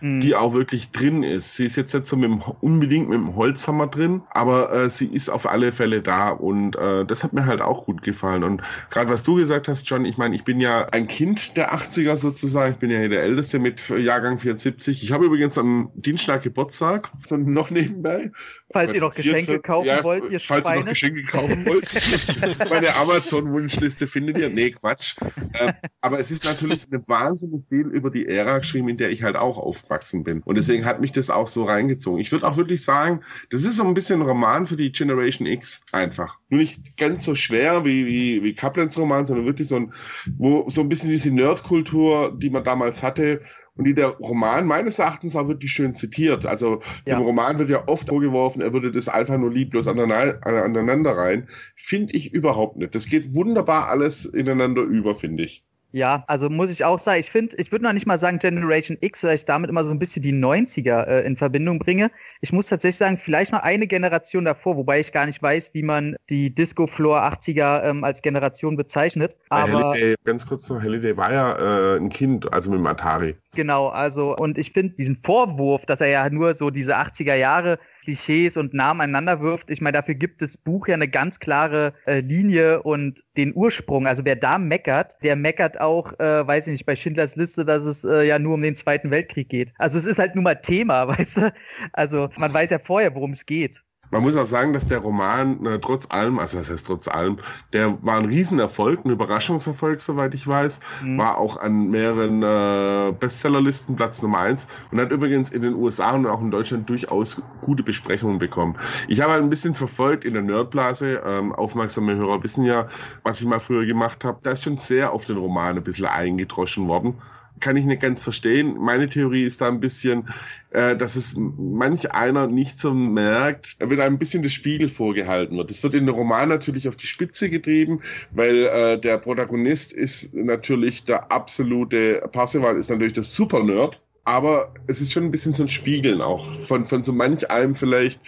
äh, 0.00 0.04
mhm. 0.04 0.20
die 0.20 0.34
auch 0.34 0.54
wirklich 0.54 0.90
drin 0.90 1.22
ist. 1.22 1.56
Sie 1.56 1.66
ist 1.66 1.76
jetzt 1.76 1.94
nicht 1.94 2.06
so 2.06 2.16
mit 2.16 2.30
dem, 2.30 2.42
unbedingt 2.60 3.08
mit 3.08 3.18
dem 3.18 3.36
Holzhammer 3.36 3.86
drin, 3.86 4.22
aber 4.30 4.72
äh, 4.72 4.90
sie 4.90 5.06
ist 5.06 5.28
auf 5.28 5.48
alle 5.48 5.70
Fälle 5.70 6.02
da 6.02 6.30
und 6.30 6.76
äh, 6.76 7.04
das 7.04 7.22
hat 7.22 7.32
mir 7.32 7.46
halt 7.46 7.59
auch 7.62 7.84
gut 7.84 8.02
gefallen. 8.02 8.44
Und 8.44 8.62
gerade 8.90 9.10
was 9.10 9.22
du 9.22 9.36
gesagt 9.36 9.68
hast, 9.68 9.88
John, 9.88 10.04
ich 10.04 10.18
meine, 10.18 10.34
ich 10.34 10.44
bin 10.44 10.60
ja 10.60 10.86
ein 10.86 11.06
Kind 11.06 11.56
der 11.56 11.74
80er 11.74 12.16
sozusagen, 12.16 12.72
ich 12.72 12.78
bin 12.78 12.90
ja 12.90 12.98
hier 12.98 13.08
der 13.08 13.22
Älteste 13.22 13.58
mit 13.58 13.88
Jahrgang 13.88 14.38
74. 14.38 15.02
Ich 15.02 15.12
habe 15.12 15.26
übrigens 15.26 15.58
am 15.58 15.90
Dienstag 15.94 16.42
Geburtstag, 16.42 17.10
so 17.24 17.36
noch 17.36 17.70
nebenbei. 17.70 18.30
Falls 18.72 18.94
ihr 18.94 19.00
noch 19.00 19.14
Geschenke 19.14 19.58
kaufen 19.58 19.88
ja, 19.88 20.04
wollt, 20.04 20.30
ihr 20.30 20.38
Falls 20.38 20.64
Schweine. 20.64 20.80
ihr 20.80 20.84
noch 20.84 20.90
Geschenke 20.90 21.22
kaufen 21.24 21.66
wollt, 21.66 21.88
meine 22.70 22.94
Amazon-Wunschliste 22.96 24.06
findet 24.06 24.38
ihr. 24.38 24.48
Nee, 24.48 24.70
Quatsch. 24.70 25.16
Ähm, 25.60 25.72
aber 26.00 26.20
es 26.20 26.30
ist 26.30 26.44
natürlich 26.44 26.86
eine 26.90 27.02
wahnsinnig 27.08 27.64
viel 27.68 27.86
über 27.88 28.10
die 28.10 28.26
Ära 28.26 28.58
geschrieben, 28.58 28.88
in 28.88 28.96
der 28.96 29.10
ich 29.10 29.22
halt 29.22 29.36
auch 29.36 29.58
aufgewachsen 29.58 30.22
bin. 30.22 30.42
Und 30.42 30.56
deswegen 30.56 30.84
hat 30.84 31.00
mich 31.00 31.10
das 31.10 31.30
auch 31.30 31.48
so 31.48 31.64
reingezogen. 31.64 32.20
Ich 32.20 32.30
würde 32.30 32.46
auch 32.46 32.56
wirklich 32.56 32.84
sagen, 32.84 33.20
das 33.50 33.64
ist 33.64 33.76
so 33.76 33.84
ein 33.84 33.94
bisschen 33.94 34.20
ein 34.20 34.26
Roman 34.26 34.66
für 34.66 34.76
die 34.76 34.92
Generation 34.92 35.46
X 35.46 35.82
einfach. 35.90 36.38
Nur 36.48 36.60
nicht 36.60 36.96
ganz 36.96 37.24
so 37.24 37.34
schwer 37.50 37.84
wie, 37.84 38.06
wie, 38.06 38.42
wie 38.42 38.54
Kaplans 38.54 38.96
Roman, 38.98 39.26
sondern 39.26 39.46
wirklich 39.46 39.68
so 39.68 39.76
ein, 39.76 39.92
wo 40.38 40.68
so 40.68 40.80
ein 40.80 40.88
bisschen 40.88 41.10
diese 41.10 41.34
Nerdkultur, 41.34 42.36
die 42.36 42.50
man 42.50 42.64
damals 42.64 43.02
hatte, 43.02 43.40
und 43.76 43.84
die 43.84 43.94
der 43.94 44.08
Roman 44.08 44.66
meines 44.66 44.98
Erachtens 44.98 45.36
auch 45.36 45.48
wirklich 45.48 45.72
schön 45.72 45.94
zitiert. 45.94 46.44
Also 46.44 46.80
ja. 47.06 47.16
dem 47.16 47.24
Roman 47.24 47.58
wird 47.58 47.70
ja 47.70 47.88
oft 47.88 48.08
vorgeworfen, 48.08 48.60
er 48.60 48.74
würde 48.74 48.90
das 48.90 49.08
einfach 49.08 49.38
nur 49.38 49.50
lieblos 49.50 49.88
aneinander 49.88 51.16
rein. 51.16 51.48
Finde 51.76 52.14
ich 52.14 52.34
überhaupt 52.34 52.76
nicht. 52.76 52.94
Das 52.94 53.06
geht 53.06 53.34
wunderbar 53.34 53.88
alles 53.88 54.26
ineinander 54.26 54.82
über, 54.82 55.14
finde 55.14 55.44
ich. 55.44 55.64
Ja, 55.92 56.24
also 56.28 56.48
muss 56.48 56.70
ich 56.70 56.84
auch 56.84 56.98
sagen, 56.98 57.20
ich 57.20 57.30
finde, 57.30 57.56
ich 57.56 57.72
würde 57.72 57.84
noch 57.84 57.92
nicht 57.92 58.06
mal 58.06 58.18
sagen 58.18 58.38
Generation 58.38 58.96
X, 59.00 59.24
weil 59.24 59.34
ich 59.34 59.44
damit 59.44 59.70
immer 59.70 59.84
so 59.84 59.90
ein 59.90 59.98
bisschen 59.98 60.22
die 60.22 60.32
90er 60.32 61.06
äh, 61.06 61.26
in 61.26 61.36
Verbindung 61.36 61.78
bringe. 61.78 62.10
Ich 62.40 62.52
muss 62.52 62.68
tatsächlich 62.68 62.98
sagen, 62.98 63.16
vielleicht 63.16 63.52
noch 63.52 63.62
eine 63.62 63.86
Generation 63.86 64.44
davor, 64.44 64.76
wobei 64.76 65.00
ich 65.00 65.12
gar 65.12 65.26
nicht 65.26 65.42
weiß, 65.42 65.70
wie 65.72 65.82
man 65.82 66.16
die 66.28 66.54
Disco 66.54 66.86
Floor 66.86 67.20
80er 67.20 67.84
ähm, 67.84 68.04
als 68.04 68.22
Generation 68.22 68.76
bezeichnet. 68.76 69.36
Aber 69.48 69.90
Halliday, 69.90 70.14
ganz 70.24 70.46
kurz 70.46 70.68
noch, 70.68 70.80
Halliday 70.80 71.16
war 71.16 71.32
ja 71.32 71.94
äh, 71.94 71.96
ein 71.96 72.08
Kind, 72.08 72.52
also 72.52 72.70
mit 72.70 72.78
dem 72.78 72.86
Atari. 72.86 73.36
Genau, 73.54 73.88
also 73.88 74.36
und 74.36 74.58
ich 74.58 74.72
finde 74.72 74.94
diesen 74.94 75.16
Vorwurf, 75.24 75.84
dass 75.84 76.00
er 76.00 76.06
ja 76.06 76.30
nur 76.30 76.54
so 76.54 76.70
diese 76.70 76.96
80er 76.96 77.34
Jahre 77.34 77.80
Klischees 78.02 78.56
und 78.56 78.74
Namen 78.74 79.00
aneinander 79.00 79.40
wirft. 79.40 79.70
Ich 79.70 79.80
meine, 79.80 79.98
dafür 79.98 80.14
gibt 80.14 80.40
das 80.40 80.56
Buch 80.56 80.86
ja 80.86 80.94
eine 80.94 81.08
ganz 81.08 81.40
klare 81.40 81.94
äh, 82.06 82.20
Linie 82.20 82.82
und 82.82 83.24
den 83.36 83.52
Ursprung. 83.54 84.06
Also 84.06 84.24
wer 84.24 84.36
da 84.36 84.58
meckert, 84.58 85.16
der 85.24 85.34
meckert 85.34 85.80
auch, 85.80 86.18
äh, 86.20 86.46
weiß 86.46 86.68
ich 86.68 86.72
nicht, 86.72 86.86
bei 86.86 86.94
Schindlers 86.94 87.34
Liste, 87.34 87.64
dass 87.64 87.82
es 87.82 88.04
äh, 88.04 88.22
ja 88.22 88.38
nur 88.38 88.54
um 88.54 88.62
den 88.62 88.76
Zweiten 88.76 89.10
Weltkrieg 89.10 89.48
geht. 89.48 89.72
Also 89.78 89.98
es 89.98 90.04
ist 90.04 90.20
halt 90.20 90.36
nur 90.36 90.44
mal 90.44 90.54
Thema, 90.54 91.08
weißt 91.18 91.36
du? 91.38 91.52
Also 91.92 92.28
man 92.36 92.54
weiß 92.54 92.70
ja 92.70 92.78
vorher, 92.78 93.14
worum 93.16 93.32
es 93.32 93.46
geht. 93.46 93.82
Man 94.10 94.22
muss 94.22 94.36
auch 94.36 94.46
sagen, 94.46 94.72
dass 94.72 94.88
der 94.88 94.98
Roman 94.98 95.64
äh, 95.66 95.78
trotz 95.78 96.06
allem, 96.10 96.38
also 96.38 96.58
was 96.58 96.70
heißt 96.70 96.86
trotz 96.86 97.08
allem, 97.08 97.38
der 97.72 98.02
war 98.02 98.18
ein 98.18 98.24
Riesenerfolg, 98.24 99.04
ein 99.04 99.10
Überraschungserfolg, 99.10 100.00
soweit 100.00 100.34
ich 100.34 100.46
weiß, 100.46 100.80
mhm. 101.02 101.18
war 101.18 101.38
auch 101.38 101.56
an 101.56 101.90
mehreren 101.90 102.42
äh, 102.42 103.12
Bestsellerlisten 103.12 103.96
Platz 103.96 104.22
Nummer 104.22 104.38
eins 104.38 104.66
und 104.90 105.00
hat 105.00 105.12
übrigens 105.12 105.50
in 105.50 105.62
den 105.62 105.74
USA 105.74 106.12
und 106.12 106.26
auch 106.26 106.40
in 106.40 106.50
Deutschland 106.50 106.88
durchaus 106.88 107.42
gute 107.60 107.82
Besprechungen 107.82 108.38
bekommen. 108.38 108.76
Ich 109.08 109.20
habe 109.20 109.32
halt 109.32 109.42
ein 109.42 109.50
bisschen 109.50 109.74
verfolgt 109.74 110.24
in 110.24 110.34
der 110.34 110.42
Nerdblase, 110.42 111.22
ähm, 111.24 111.52
aufmerksame 111.52 112.16
Hörer 112.16 112.42
wissen 112.42 112.64
ja, 112.64 112.88
was 113.22 113.40
ich 113.40 113.46
mal 113.46 113.60
früher 113.60 113.86
gemacht 113.86 114.24
habe. 114.24 114.40
Da 114.42 114.50
ist 114.50 114.64
schon 114.64 114.76
sehr 114.76 115.12
auf 115.12 115.24
den 115.24 115.36
Roman 115.36 115.76
ein 115.76 115.84
bisschen 115.84 116.06
eingedroschen 116.06 116.88
worden 116.88 117.20
kann 117.60 117.76
ich 117.76 117.84
nicht 117.84 118.02
ganz 118.02 118.22
verstehen. 118.22 118.76
Meine 118.78 119.08
Theorie 119.08 119.44
ist 119.44 119.60
da 119.60 119.68
ein 119.68 119.80
bisschen, 119.80 120.28
äh, 120.70 120.96
dass 120.96 121.16
es 121.16 121.34
manch 121.36 122.12
einer 122.12 122.46
nicht 122.46 122.78
so 122.78 122.92
merkt, 122.92 123.76
wenn 123.78 124.00
einem 124.00 124.14
ein 124.14 124.18
bisschen 124.18 124.42
das 124.42 124.52
Spiegel 124.52 124.88
vorgehalten 124.88 125.56
wird. 125.56 125.70
Das 125.70 125.82
wird 125.82 125.94
in 125.94 126.06
der 126.06 126.14
Roman 126.14 126.48
natürlich 126.48 126.88
auf 126.88 126.96
die 126.96 127.06
Spitze 127.06 127.50
getrieben, 127.50 128.00
weil 128.30 128.66
äh, 128.66 128.98
der 128.98 129.18
Protagonist 129.18 129.92
ist 129.92 130.34
natürlich 130.34 131.04
der 131.04 131.30
absolute, 131.30 132.28
Parseval 132.32 132.76
ist 132.76 132.90
natürlich 132.90 133.14
der 133.14 133.22
Super-Nerd 133.22 134.00
aber 134.30 134.72
es 134.86 135.00
ist 135.00 135.12
schon 135.12 135.24
ein 135.24 135.32
bisschen 135.32 135.54
so 135.54 135.64
ein 135.64 135.68
Spiegeln 135.68 136.20
auch 136.20 136.52
von, 136.54 136.84
von 136.84 137.02
so 137.02 137.12
manch 137.12 137.50
einem 137.50 137.74
vielleicht, 137.74 138.20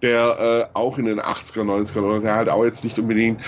der 0.00 0.70
äh, 0.72 0.76
auch 0.76 0.96
in 0.96 1.04
den 1.04 1.20
80er, 1.20 1.64
90er 1.64 2.00
oder 2.00 2.20
der 2.20 2.34
halt 2.34 2.48
auch 2.48 2.64
jetzt 2.64 2.82
nicht 2.82 2.98
unbedingt 2.98 3.42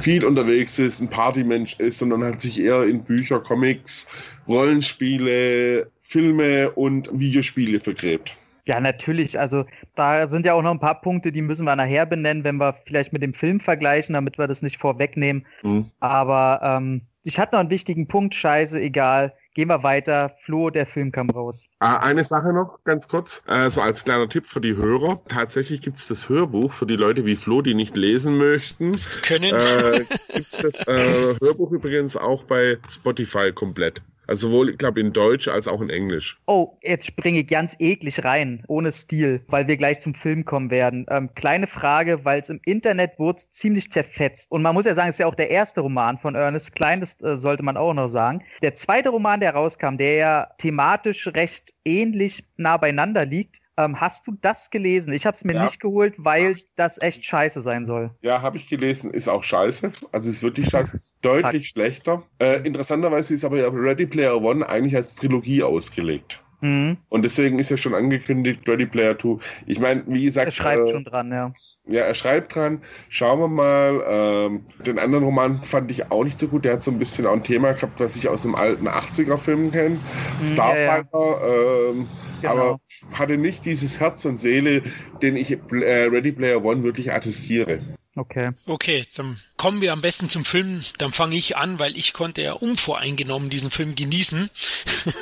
viel 0.00 0.24
unterwegs 0.24 0.80
ist, 0.80 1.00
ein 1.00 1.08
Partymensch 1.08 1.76
ist, 1.78 2.00
sondern 2.00 2.24
hat 2.24 2.40
sich 2.40 2.60
eher 2.60 2.82
in 2.82 3.04
Bücher, 3.04 3.38
Comics, 3.38 4.08
Rollenspiele, 4.48 5.88
Filme 6.00 6.72
und 6.72 7.08
Videospiele 7.12 7.78
vergräbt. 7.78 8.36
Ja, 8.66 8.80
natürlich. 8.80 9.38
Also 9.38 9.64
da 9.94 10.28
sind 10.28 10.44
ja 10.44 10.54
auch 10.54 10.62
noch 10.62 10.72
ein 10.72 10.80
paar 10.80 11.00
Punkte, 11.00 11.30
die 11.30 11.42
müssen 11.42 11.64
wir 11.64 11.76
nachher 11.76 12.06
benennen, 12.06 12.42
wenn 12.42 12.56
wir 12.56 12.74
vielleicht 12.84 13.12
mit 13.12 13.22
dem 13.22 13.34
Film 13.34 13.60
vergleichen, 13.60 14.14
damit 14.14 14.36
wir 14.36 14.48
das 14.48 14.62
nicht 14.62 14.78
vorwegnehmen. 14.78 15.46
Mhm. 15.62 15.86
Aber 16.00 16.60
ähm, 16.60 17.02
ich 17.22 17.38
hatte 17.38 17.54
noch 17.54 17.60
einen 17.60 17.70
wichtigen 17.70 18.08
Punkt, 18.08 18.34
scheiße, 18.34 18.80
egal. 18.80 19.32
Gehen 19.54 19.68
wir 19.68 19.82
weiter. 19.82 20.34
Flo, 20.40 20.70
der 20.70 20.86
Film 20.86 21.12
kam 21.12 21.28
raus. 21.28 21.66
Ah, 21.78 21.98
eine 21.98 22.24
Sache 22.24 22.52
noch, 22.52 22.78
ganz 22.84 23.06
kurz, 23.06 23.42
äh, 23.48 23.68
so 23.68 23.82
als 23.82 24.04
kleiner 24.04 24.28
Tipp 24.28 24.46
für 24.46 24.60
die 24.60 24.76
Hörer. 24.76 25.20
Tatsächlich 25.28 25.82
gibt 25.82 25.98
es 25.98 26.08
das 26.08 26.28
Hörbuch 26.28 26.72
für 26.72 26.86
die 26.86 26.96
Leute 26.96 27.26
wie 27.26 27.36
Flo, 27.36 27.60
die 27.60 27.74
nicht 27.74 27.96
lesen 27.96 28.38
möchten. 28.38 28.98
Können. 29.22 29.54
Äh, 29.54 29.98
gibt 30.32 30.40
es 30.40 30.50
das 30.50 30.86
äh, 30.86 31.36
Hörbuch 31.40 31.70
übrigens 31.70 32.16
auch 32.16 32.44
bei 32.44 32.78
Spotify 32.88 33.52
komplett. 33.52 34.00
Also 34.26 34.48
sowohl, 34.48 34.70
ich 34.70 34.78
glaube, 34.78 35.00
in 35.00 35.12
Deutsch 35.12 35.48
als 35.48 35.66
auch 35.68 35.80
in 35.80 35.90
Englisch. 35.90 36.38
Oh, 36.46 36.76
jetzt 36.82 37.06
springe 37.06 37.40
ich 37.40 37.46
ganz 37.46 37.74
eklig 37.78 38.24
rein, 38.24 38.62
ohne 38.68 38.92
Stil, 38.92 39.42
weil 39.48 39.66
wir 39.66 39.76
gleich 39.76 40.00
zum 40.00 40.14
Film 40.14 40.44
kommen 40.44 40.70
werden. 40.70 41.06
Ähm, 41.10 41.30
kleine 41.34 41.66
Frage, 41.66 42.24
weil 42.24 42.40
es 42.40 42.48
im 42.48 42.60
Internet 42.64 43.18
wurde 43.18 43.42
ziemlich 43.50 43.90
zerfetzt. 43.90 44.50
Und 44.50 44.62
man 44.62 44.74
muss 44.74 44.84
ja 44.84 44.94
sagen, 44.94 45.08
es 45.08 45.16
ist 45.16 45.20
ja 45.20 45.26
auch 45.26 45.34
der 45.34 45.50
erste 45.50 45.80
Roman 45.80 46.18
von 46.18 46.34
Ernest 46.34 46.74
Klein, 46.74 47.00
das 47.00 47.20
äh, 47.20 47.38
sollte 47.38 47.62
man 47.62 47.76
auch 47.76 47.94
noch 47.94 48.08
sagen. 48.08 48.44
Der 48.62 48.74
zweite 48.74 49.08
Roman, 49.08 49.40
der 49.40 49.54
rauskam, 49.54 49.96
der 49.96 50.14
ja 50.14 50.48
thematisch 50.58 51.26
recht 51.28 51.74
ähnlich 51.84 52.44
nah 52.56 52.76
beieinander 52.76 53.24
liegt, 53.24 53.61
ähm, 53.76 54.00
hast 54.00 54.26
du 54.26 54.32
das 54.40 54.70
gelesen? 54.70 55.12
Ich 55.12 55.26
habe 55.26 55.36
es 55.36 55.44
mir 55.44 55.54
ja. 55.54 55.62
nicht 55.62 55.80
geholt, 55.80 56.14
weil 56.18 56.56
das 56.76 57.00
echt 57.00 57.24
scheiße 57.24 57.62
sein 57.62 57.86
soll. 57.86 58.10
Ja, 58.20 58.42
habe 58.42 58.56
ich 58.56 58.68
gelesen. 58.68 59.10
Ist 59.10 59.28
auch 59.28 59.42
scheiße. 59.42 59.92
Also 60.12 60.28
ist 60.28 60.42
wirklich 60.42 60.68
scheiße. 60.68 60.96
Ist 60.96 61.16
deutlich 61.22 61.68
Fuck. 61.68 61.72
schlechter. 61.72 62.22
Äh, 62.38 62.66
interessanterweise 62.66 63.34
ist 63.34 63.44
aber 63.44 63.72
Ready 63.72 64.06
Player 64.06 64.40
One 64.40 64.68
eigentlich 64.68 64.96
als 64.96 65.16
Trilogie 65.16 65.62
ausgelegt. 65.62 66.42
Mhm. 66.62 66.96
Und 67.08 67.24
deswegen 67.24 67.58
ist 67.58 67.70
ja 67.70 67.76
schon 67.76 67.92
angekündigt, 67.92 68.68
Ready 68.68 68.86
Player 68.86 69.18
2. 69.18 69.38
Ich 69.66 69.80
meine, 69.80 70.04
wie 70.06 70.24
gesagt. 70.24 70.46
Er 70.46 70.52
schreibt 70.52 70.88
äh, 70.88 70.92
schon 70.92 71.04
dran, 71.04 71.32
ja. 71.32 71.52
Ja, 71.86 72.02
er 72.02 72.14
schreibt 72.14 72.54
dran. 72.54 72.82
Schauen 73.08 73.40
wir 73.40 73.48
mal. 73.48 74.04
Ähm, 74.08 74.64
den 74.86 75.00
anderen 75.00 75.24
Roman 75.24 75.62
fand 75.64 75.90
ich 75.90 76.12
auch 76.12 76.22
nicht 76.22 76.38
so 76.38 76.46
gut. 76.46 76.64
Der 76.64 76.74
hat 76.74 76.82
so 76.82 76.92
ein 76.92 77.00
bisschen 77.00 77.26
auch 77.26 77.32
ein 77.32 77.42
Thema 77.42 77.72
gehabt, 77.72 77.98
was 77.98 78.14
ich 78.14 78.28
aus 78.28 78.42
dem 78.42 78.54
alten 78.54 78.86
80er-Film 78.86 79.72
kenne. 79.72 79.98
Mhm, 80.40 80.46
Starfighter. 80.46 81.08
Ja, 81.12 81.48
ja. 81.48 81.90
Ähm, 81.90 82.08
genau. 82.40 82.52
Aber 82.52 82.80
hatte 83.12 83.38
nicht 83.38 83.64
dieses 83.64 83.98
Herz 83.98 84.24
und 84.24 84.40
Seele, 84.40 84.84
den 85.20 85.36
ich 85.36 85.50
äh, 85.50 86.04
Ready 86.04 86.30
Player 86.30 86.64
One 86.64 86.84
wirklich 86.84 87.12
attestiere. 87.12 87.80
Okay. 88.14 88.50
Okay, 88.66 89.04
dann 89.16 89.38
kommen 89.62 89.80
wir 89.80 89.92
am 89.92 90.00
besten 90.00 90.28
zum 90.28 90.44
Film. 90.44 90.82
Dann 90.98 91.12
fange 91.12 91.36
ich 91.36 91.56
an, 91.56 91.78
weil 91.78 91.96
ich 91.96 92.14
konnte 92.14 92.42
ja 92.42 92.54
unvoreingenommen 92.54 93.48
diesen 93.48 93.70
Film 93.70 93.94
genießen, 93.94 94.50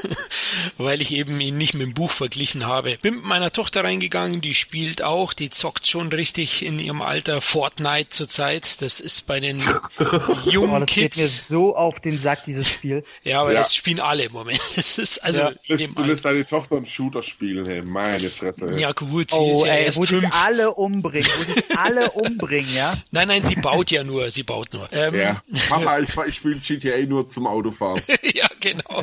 weil 0.79 1.03
ich 1.03 1.13
eben 1.13 1.39
ihn 1.43 1.59
nicht 1.59 1.75
mit 1.75 1.83
dem 1.83 1.93
Buch 1.93 2.11
verglichen 2.11 2.65
habe. 2.67 2.97
Bin 3.03 3.17
mit 3.17 3.25
meiner 3.25 3.53
Tochter 3.53 3.85
reingegangen, 3.85 4.41
die 4.41 4.55
spielt 4.55 5.03
auch, 5.03 5.35
die 5.35 5.51
zockt 5.51 5.87
schon 5.87 6.09
richtig 6.09 6.65
in 6.65 6.79
ihrem 6.79 7.03
Alter 7.03 7.43
Fortnite 7.43 8.09
zurzeit. 8.09 8.81
Das 8.81 8.99
ist 8.99 9.27
bei 9.27 9.41
den 9.41 9.63
jungen 10.47 10.71
oh, 10.71 10.79
das 10.79 10.89
Kids. 10.89 11.17
Geht 11.19 11.23
mir 11.23 11.29
so 11.29 11.77
auf 11.77 12.01
den 12.01 12.17
Sack 12.17 12.45
dieses 12.45 12.71
Spiel. 12.71 13.05
Ja, 13.23 13.43
aber 13.43 13.53
ja. 13.53 13.59
das 13.59 13.75
spielen 13.75 14.01
alle 14.01 14.25
im 14.25 14.33
Moment. 14.33 14.63
Das 14.75 14.97
ist 14.97 15.19
also 15.19 15.43
ja. 15.43 15.77
du 15.77 16.03
lässt 16.03 16.25
deine 16.25 16.47
Tochter 16.47 16.77
einen 16.77 16.87
Shooter 16.87 17.23
spielen, 17.23 17.67
hey, 17.67 17.83
meine 17.83 18.31
Fresse. 18.31 18.75
Ja 18.79 18.93
gut, 18.93 19.33
sie 19.33 19.37
oh, 19.37 19.51
ist 19.51 19.67
ja 19.67 19.75
ey, 19.75 19.85
erst 19.85 19.99
wo 19.99 20.07
fünf. 20.07 20.25
alle 20.43 20.73
umbringen, 20.73 21.29
wo 21.29 21.79
alle 21.79 22.11
umbringen, 22.13 22.75
ja? 22.75 22.95
Nein, 23.11 23.29
nein, 23.29 23.45
sie 23.45 23.57
baut 23.57 23.91
ja 23.91 24.03
nur, 24.03 24.30
sie 24.31 24.43
baut 24.43 24.73
nur. 24.73 24.89
Ähm, 24.93 25.15
ja. 25.15 25.43
Mama, 25.69 25.99
ich, 25.99 26.17
ich 26.27 26.37
spiele 26.37 26.57
GTA 26.57 26.99
nur 27.07 27.29
zum 27.29 27.47
Autofahren. 27.47 28.01
ja, 28.23 28.49
genau. 28.61 29.03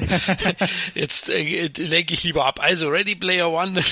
Jetzt 0.93 1.29
äh, 1.29 1.67
lenke 1.77 2.13
ich 2.13 2.23
lieber 2.23 2.45
ab. 2.45 2.59
Also 2.61 2.89
Ready 2.89 3.15
Player 3.15 3.51
One, 3.51 3.83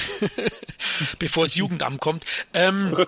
bevor 1.19 1.45
das 1.45 1.55
Jugendamt 1.55 1.99
kommt. 1.99 2.25
Ähm, 2.53 2.95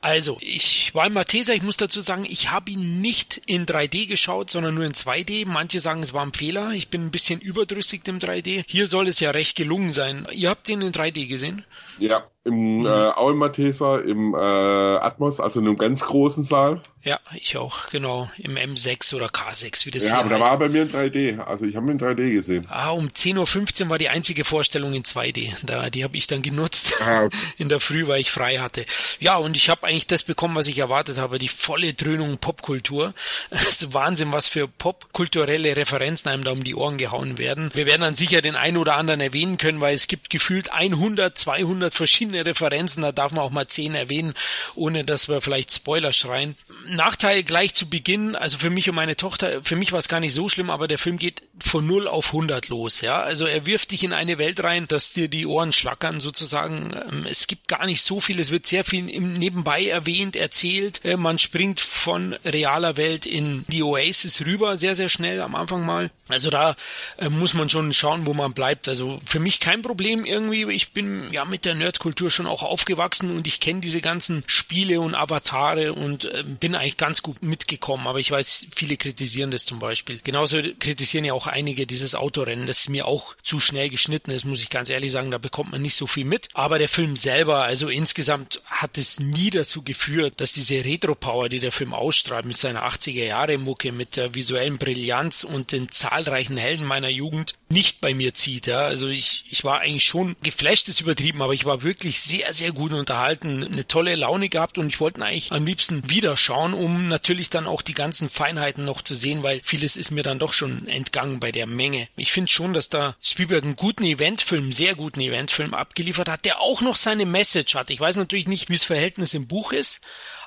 also, 0.00 0.38
ich 0.40 0.94
war 0.94 1.06
im 1.06 1.14
Malteser, 1.14 1.54
ich 1.54 1.62
muss 1.62 1.76
dazu 1.76 2.00
sagen, 2.00 2.26
ich 2.28 2.50
habe 2.50 2.70
ihn 2.70 3.00
nicht 3.00 3.42
in 3.46 3.66
3D 3.66 4.06
geschaut, 4.06 4.50
sondern 4.50 4.74
nur 4.74 4.84
in 4.84 4.92
2D. 4.92 5.46
Manche 5.46 5.80
sagen, 5.80 6.02
es 6.02 6.12
war 6.12 6.24
ein 6.24 6.32
Fehler. 6.32 6.72
Ich 6.72 6.88
bin 6.88 7.06
ein 7.06 7.10
bisschen 7.10 7.40
überdrüssig 7.40 8.06
im 8.06 8.18
3D. 8.18 8.64
Hier 8.66 8.86
soll 8.86 9.08
es 9.08 9.20
ja 9.20 9.30
recht 9.30 9.56
gelungen 9.56 9.92
sein. 9.92 10.26
Ihr 10.32 10.50
habt 10.50 10.68
ihn 10.68 10.82
in 10.82 10.92
3D 10.92 11.26
gesehen? 11.26 11.64
Ja, 12.02 12.24
im 12.44 12.78
mhm. 12.78 12.86
äh, 12.86 12.88
Aul 12.88 13.34
Malteser, 13.34 14.02
im 14.04 14.34
äh, 14.34 14.38
Atmos, 14.38 15.38
also 15.38 15.60
in 15.60 15.66
einem 15.66 15.78
ganz 15.78 16.04
großen 16.04 16.42
Saal. 16.42 16.82
Ja, 17.04 17.18
ich 17.34 17.56
auch, 17.56 17.90
genau. 17.90 18.30
Im 18.38 18.56
M6 18.56 19.14
oder 19.14 19.26
K6, 19.26 19.86
wie 19.86 19.90
das 19.90 20.04
Ja, 20.04 20.20
aber 20.20 20.30
da 20.30 20.40
war 20.40 20.58
bei 20.58 20.68
mir 20.68 20.82
in 20.82 20.90
3D. 20.90 21.40
Also 21.40 21.66
ich 21.66 21.74
habe 21.74 21.86
ihn 21.86 21.98
in 21.98 22.00
3D 22.00 22.32
gesehen. 22.32 22.66
Ah, 22.68 22.90
um 22.90 23.08
10.15 23.08 23.84
Uhr 23.84 23.90
war 23.90 23.98
die 23.98 24.08
einzige 24.08 24.44
Vorstellung 24.44 24.92
in 24.94 25.02
2D. 25.02 25.52
Da, 25.64 25.90
die 25.90 26.04
habe 26.04 26.16
ich 26.16 26.28
dann 26.28 26.42
genutzt. 26.42 26.94
Ah, 27.00 27.24
okay. 27.24 27.36
In 27.58 27.68
der 27.68 27.80
Früh, 27.80 28.06
weil 28.06 28.20
ich 28.20 28.30
frei 28.30 28.58
hatte. 28.58 28.86
Ja, 29.18 29.36
und 29.36 29.56
ich 29.56 29.68
habe 29.68 29.86
eigentlich 29.86 30.06
das 30.06 30.22
bekommen, 30.22 30.54
was 30.54 30.68
ich 30.68 30.78
erwartet 30.78 31.18
habe. 31.18 31.38
Die 31.38 31.48
volle 31.48 31.92
Dröhnung 31.92 32.38
Popkultur. 32.38 33.14
Ist 33.50 33.92
Wahnsinn, 33.92 34.30
was 34.30 34.46
für 34.46 34.68
popkulturelle 34.68 35.76
Referenzen 35.76 36.30
einem 36.30 36.44
da 36.44 36.52
um 36.52 36.62
die 36.62 36.76
Ohren 36.76 36.98
gehauen 36.98 37.36
werden. 37.36 37.70
Wir 37.74 37.86
werden 37.86 38.02
dann 38.02 38.14
sicher 38.14 38.42
den 38.42 38.54
einen 38.54 38.76
oder 38.76 38.94
anderen 38.94 39.20
erwähnen 39.20 39.58
können, 39.58 39.80
weil 39.80 39.94
es 39.94 40.06
gibt 40.06 40.30
gefühlt 40.30 40.72
100, 40.72 41.36
200 41.36 41.91
verschiedene 41.92 42.44
Referenzen. 42.44 43.02
Da 43.02 43.12
darf 43.12 43.32
man 43.32 43.44
auch 43.44 43.50
mal 43.50 43.66
10 43.66 43.94
erwähnen, 43.94 44.34
ohne 44.74 45.04
dass 45.04 45.28
wir 45.28 45.40
vielleicht 45.40 45.72
Spoiler 45.72 46.12
schreien. 46.12 46.56
Nachteil 46.86 47.42
gleich 47.42 47.74
zu 47.74 47.88
Beginn, 47.88 48.34
also 48.34 48.58
für 48.58 48.70
mich 48.70 48.88
und 48.88 48.94
meine 48.94 49.16
Tochter, 49.16 49.62
für 49.62 49.76
mich 49.76 49.92
war 49.92 49.98
es 49.98 50.08
gar 50.08 50.20
nicht 50.20 50.34
so 50.34 50.48
schlimm, 50.48 50.70
aber 50.70 50.88
der 50.88 50.98
Film 50.98 51.18
geht 51.18 51.42
von 51.62 51.86
0 51.86 52.08
auf 52.08 52.28
100 52.28 52.68
los, 52.68 53.00
ja. 53.00 53.20
Also 53.22 53.46
er 53.46 53.66
wirft 53.66 53.90
dich 53.90 54.04
in 54.04 54.12
eine 54.12 54.38
Welt 54.38 54.62
rein, 54.62 54.86
dass 54.88 55.12
dir 55.12 55.28
die 55.28 55.46
Ohren 55.46 55.72
schlackern 55.72 56.20
sozusagen. 56.20 56.92
Ähm, 57.10 57.26
es 57.28 57.46
gibt 57.46 57.68
gar 57.68 57.86
nicht 57.86 58.02
so 58.02 58.20
viel, 58.20 58.40
es 58.40 58.50
wird 58.50 58.66
sehr 58.66 58.84
viel 58.84 59.02
nebenbei 59.02 59.86
erwähnt, 59.86 60.36
erzählt. 60.36 61.04
Äh, 61.04 61.16
man 61.16 61.38
springt 61.38 61.80
von 61.80 62.34
realer 62.44 62.96
Welt 62.96 63.26
in 63.26 63.64
die 63.68 63.82
Oasis 63.82 64.44
rüber, 64.44 64.76
sehr, 64.76 64.94
sehr 64.94 65.08
schnell 65.08 65.40
am 65.40 65.54
Anfang 65.54 65.84
mal. 65.86 66.10
Also 66.28 66.50
da 66.50 66.76
äh, 67.18 67.28
muss 67.28 67.54
man 67.54 67.68
schon 67.68 67.92
schauen, 67.92 68.26
wo 68.26 68.34
man 68.34 68.52
bleibt. 68.52 68.88
Also 68.88 69.20
für 69.24 69.40
mich 69.40 69.60
kein 69.60 69.82
Problem 69.82 70.24
irgendwie. 70.24 70.70
Ich 70.72 70.92
bin 70.92 71.32
ja 71.32 71.44
mit 71.44 71.64
der 71.64 71.74
Nerdkultur 71.74 72.30
schon 72.30 72.46
auch 72.46 72.62
aufgewachsen 72.62 73.30
und 73.36 73.46
ich 73.46 73.60
kenne 73.60 73.80
diese 73.80 74.00
ganzen 74.00 74.42
Spiele 74.46 75.00
und 75.00 75.14
Avatare 75.14 75.92
und 75.92 76.24
äh, 76.24 76.44
bin 76.44 76.74
eigentlich 76.74 76.96
ganz 76.96 77.22
gut 77.22 77.42
mitgekommen, 77.42 78.06
aber 78.06 78.20
ich 78.20 78.30
weiß, 78.30 78.66
viele 78.74 78.96
kritisieren 78.96 79.50
das 79.50 79.64
zum 79.64 79.78
Beispiel. 79.78 80.20
Genauso 80.24 80.58
kritisieren 80.78 81.24
ja 81.24 81.32
auch 81.32 81.46
einige 81.52 81.86
dieses 81.86 82.14
Autorennen, 82.14 82.66
das 82.66 82.88
mir 82.88 83.06
auch 83.06 83.36
zu 83.42 83.60
schnell 83.60 83.88
geschnitten 83.88 84.30
ist, 84.30 84.44
muss 84.44 84.62
ich 84.62 84.70
ganz 84.70 84.90
ehrlich 84.90 85.12
sagen, 85.12 85.30
da 85.30 85.38
bekommt 85.38 85.72
man 85.72 85.82
nicht 85.82 85.96
so 85.96 86.06
viel 86.06 86.24
mit. 86.24 86.48
Aber 86.54 86.78
der 86.78 86.88
Film 86.88 87.16
selber, 87.16 87.62
also 87.62 87.88
insgesamt 87.88 88.60
hat 88.66 88.98
es 88.98 89.20
nie 89.20 89.50
dazu 89.50 89.82
geführt, 89.82 90.40
dass 90.40 90.52
diese 90.52 90.84
Retro-Power, 90.84 91.48
die 91.48 91.60
der 91.60 91.72
Film 91.72 91.94
ausstrahlt, 91.94 92.46
mit 92.46 92.56
seiner 92.56 92.84
80er-Jahre-Mucke, 92.86 93.92
mit 93.92 94.16
der 94.16 94.34
visuellen 94.34 94.78
Brillanz 94.78 95.44
und 95.44 95.72
den 95.72 95.90
zahlreichen 95.90 96.56
Helden 96.56 96.86
meiner 96.86 97.10
Jugend 97.10 97.54
nicht 97.72 98.00
bei 98.00 98.14
mir 98.14 98.34
zieht. 98.34 98.66
Ja. 98.66 98.82
Also 98.82 99.08
ich, 99.08 99.44
ich 99.50 99.64
war 99.64 99.80
eigentlich 99.80 100.04
schon 100.04 100.36
geflasht, 100.42 100.88
ist 100.88 101.00
übertrieben, 101.00 101.42
aber 101.42 101.54
ich 101.54 101.64
war 101.64 101.82
wirklich 101.82 102.20
sehr, 102.20 102.52
sehr 102.52 102.72
gut 102.72 102.92
unterhalten, 102.92 103.64
eine 103.64 103.86
tolle 103.86 104.14
Laune 104.14 104.48
gehabt 104.48 104.78
und 104.78 104.88
ich 104.88 105.00
wollte 105.00 105.22
eigentlich 105.22 105.52
am 105.52 105.66
liebsten 105.66 106.08
wieder 106.10 106.36
schauen, 106.36 106.74
um 106.74 107.08
natürlich 107.08 107.50
dann 107.50 107.66
auch 107.66 107.82
die 107.82 107.94
ganzen 107.94 108.30
Feinheiten 108.30 108.84
noch 108.84 109.02
zu 109.02 109.14
sehen, 109.14 109.42
weil 109.42 109.60
vieles 109.64 109.96
ist 109.96 110.10
mir 110.10 110.22
dann 110.22 110.38
doch 110.38 110.52
schon 110.52 110.86
entgangen 110.86 111.40
bei 111.40 111.50
der 111.50 111.66
Menge. 111.66 112.08
Ich 112.16 112.32
finde 112.32 112.50
schon, 112.50 112.74
dass 112.74 112.88
da 112.88 113.16
Spielberg 113.22 113.64
einen 113.64 113.76
guten 113.76 114.04
Eventfilm, 114.04 114.72
sehr 114.72 114.94
guten 114.94 115.20
Eventfilm 115.20 115.74
abgeliefert 115.74 116.28
hat, 116.28 116.44
der 116.44 116.60
auch 116.60 116.80
noch 116.82 116.96
seine 116.96 117.26
Message 117.26 117.74
hat. 117.74 117.90
Ich 117.90 118.00
weiß 118.00 118.16
natürlich 118.16 118.48
nicht, 118.48 118.68
wie 118.68 118.74
das 118.74 118.84
Verhältnis 118.84 119.34
im 119.34 119.46
Buch 119.46 119.72
ist, 119.72 120.00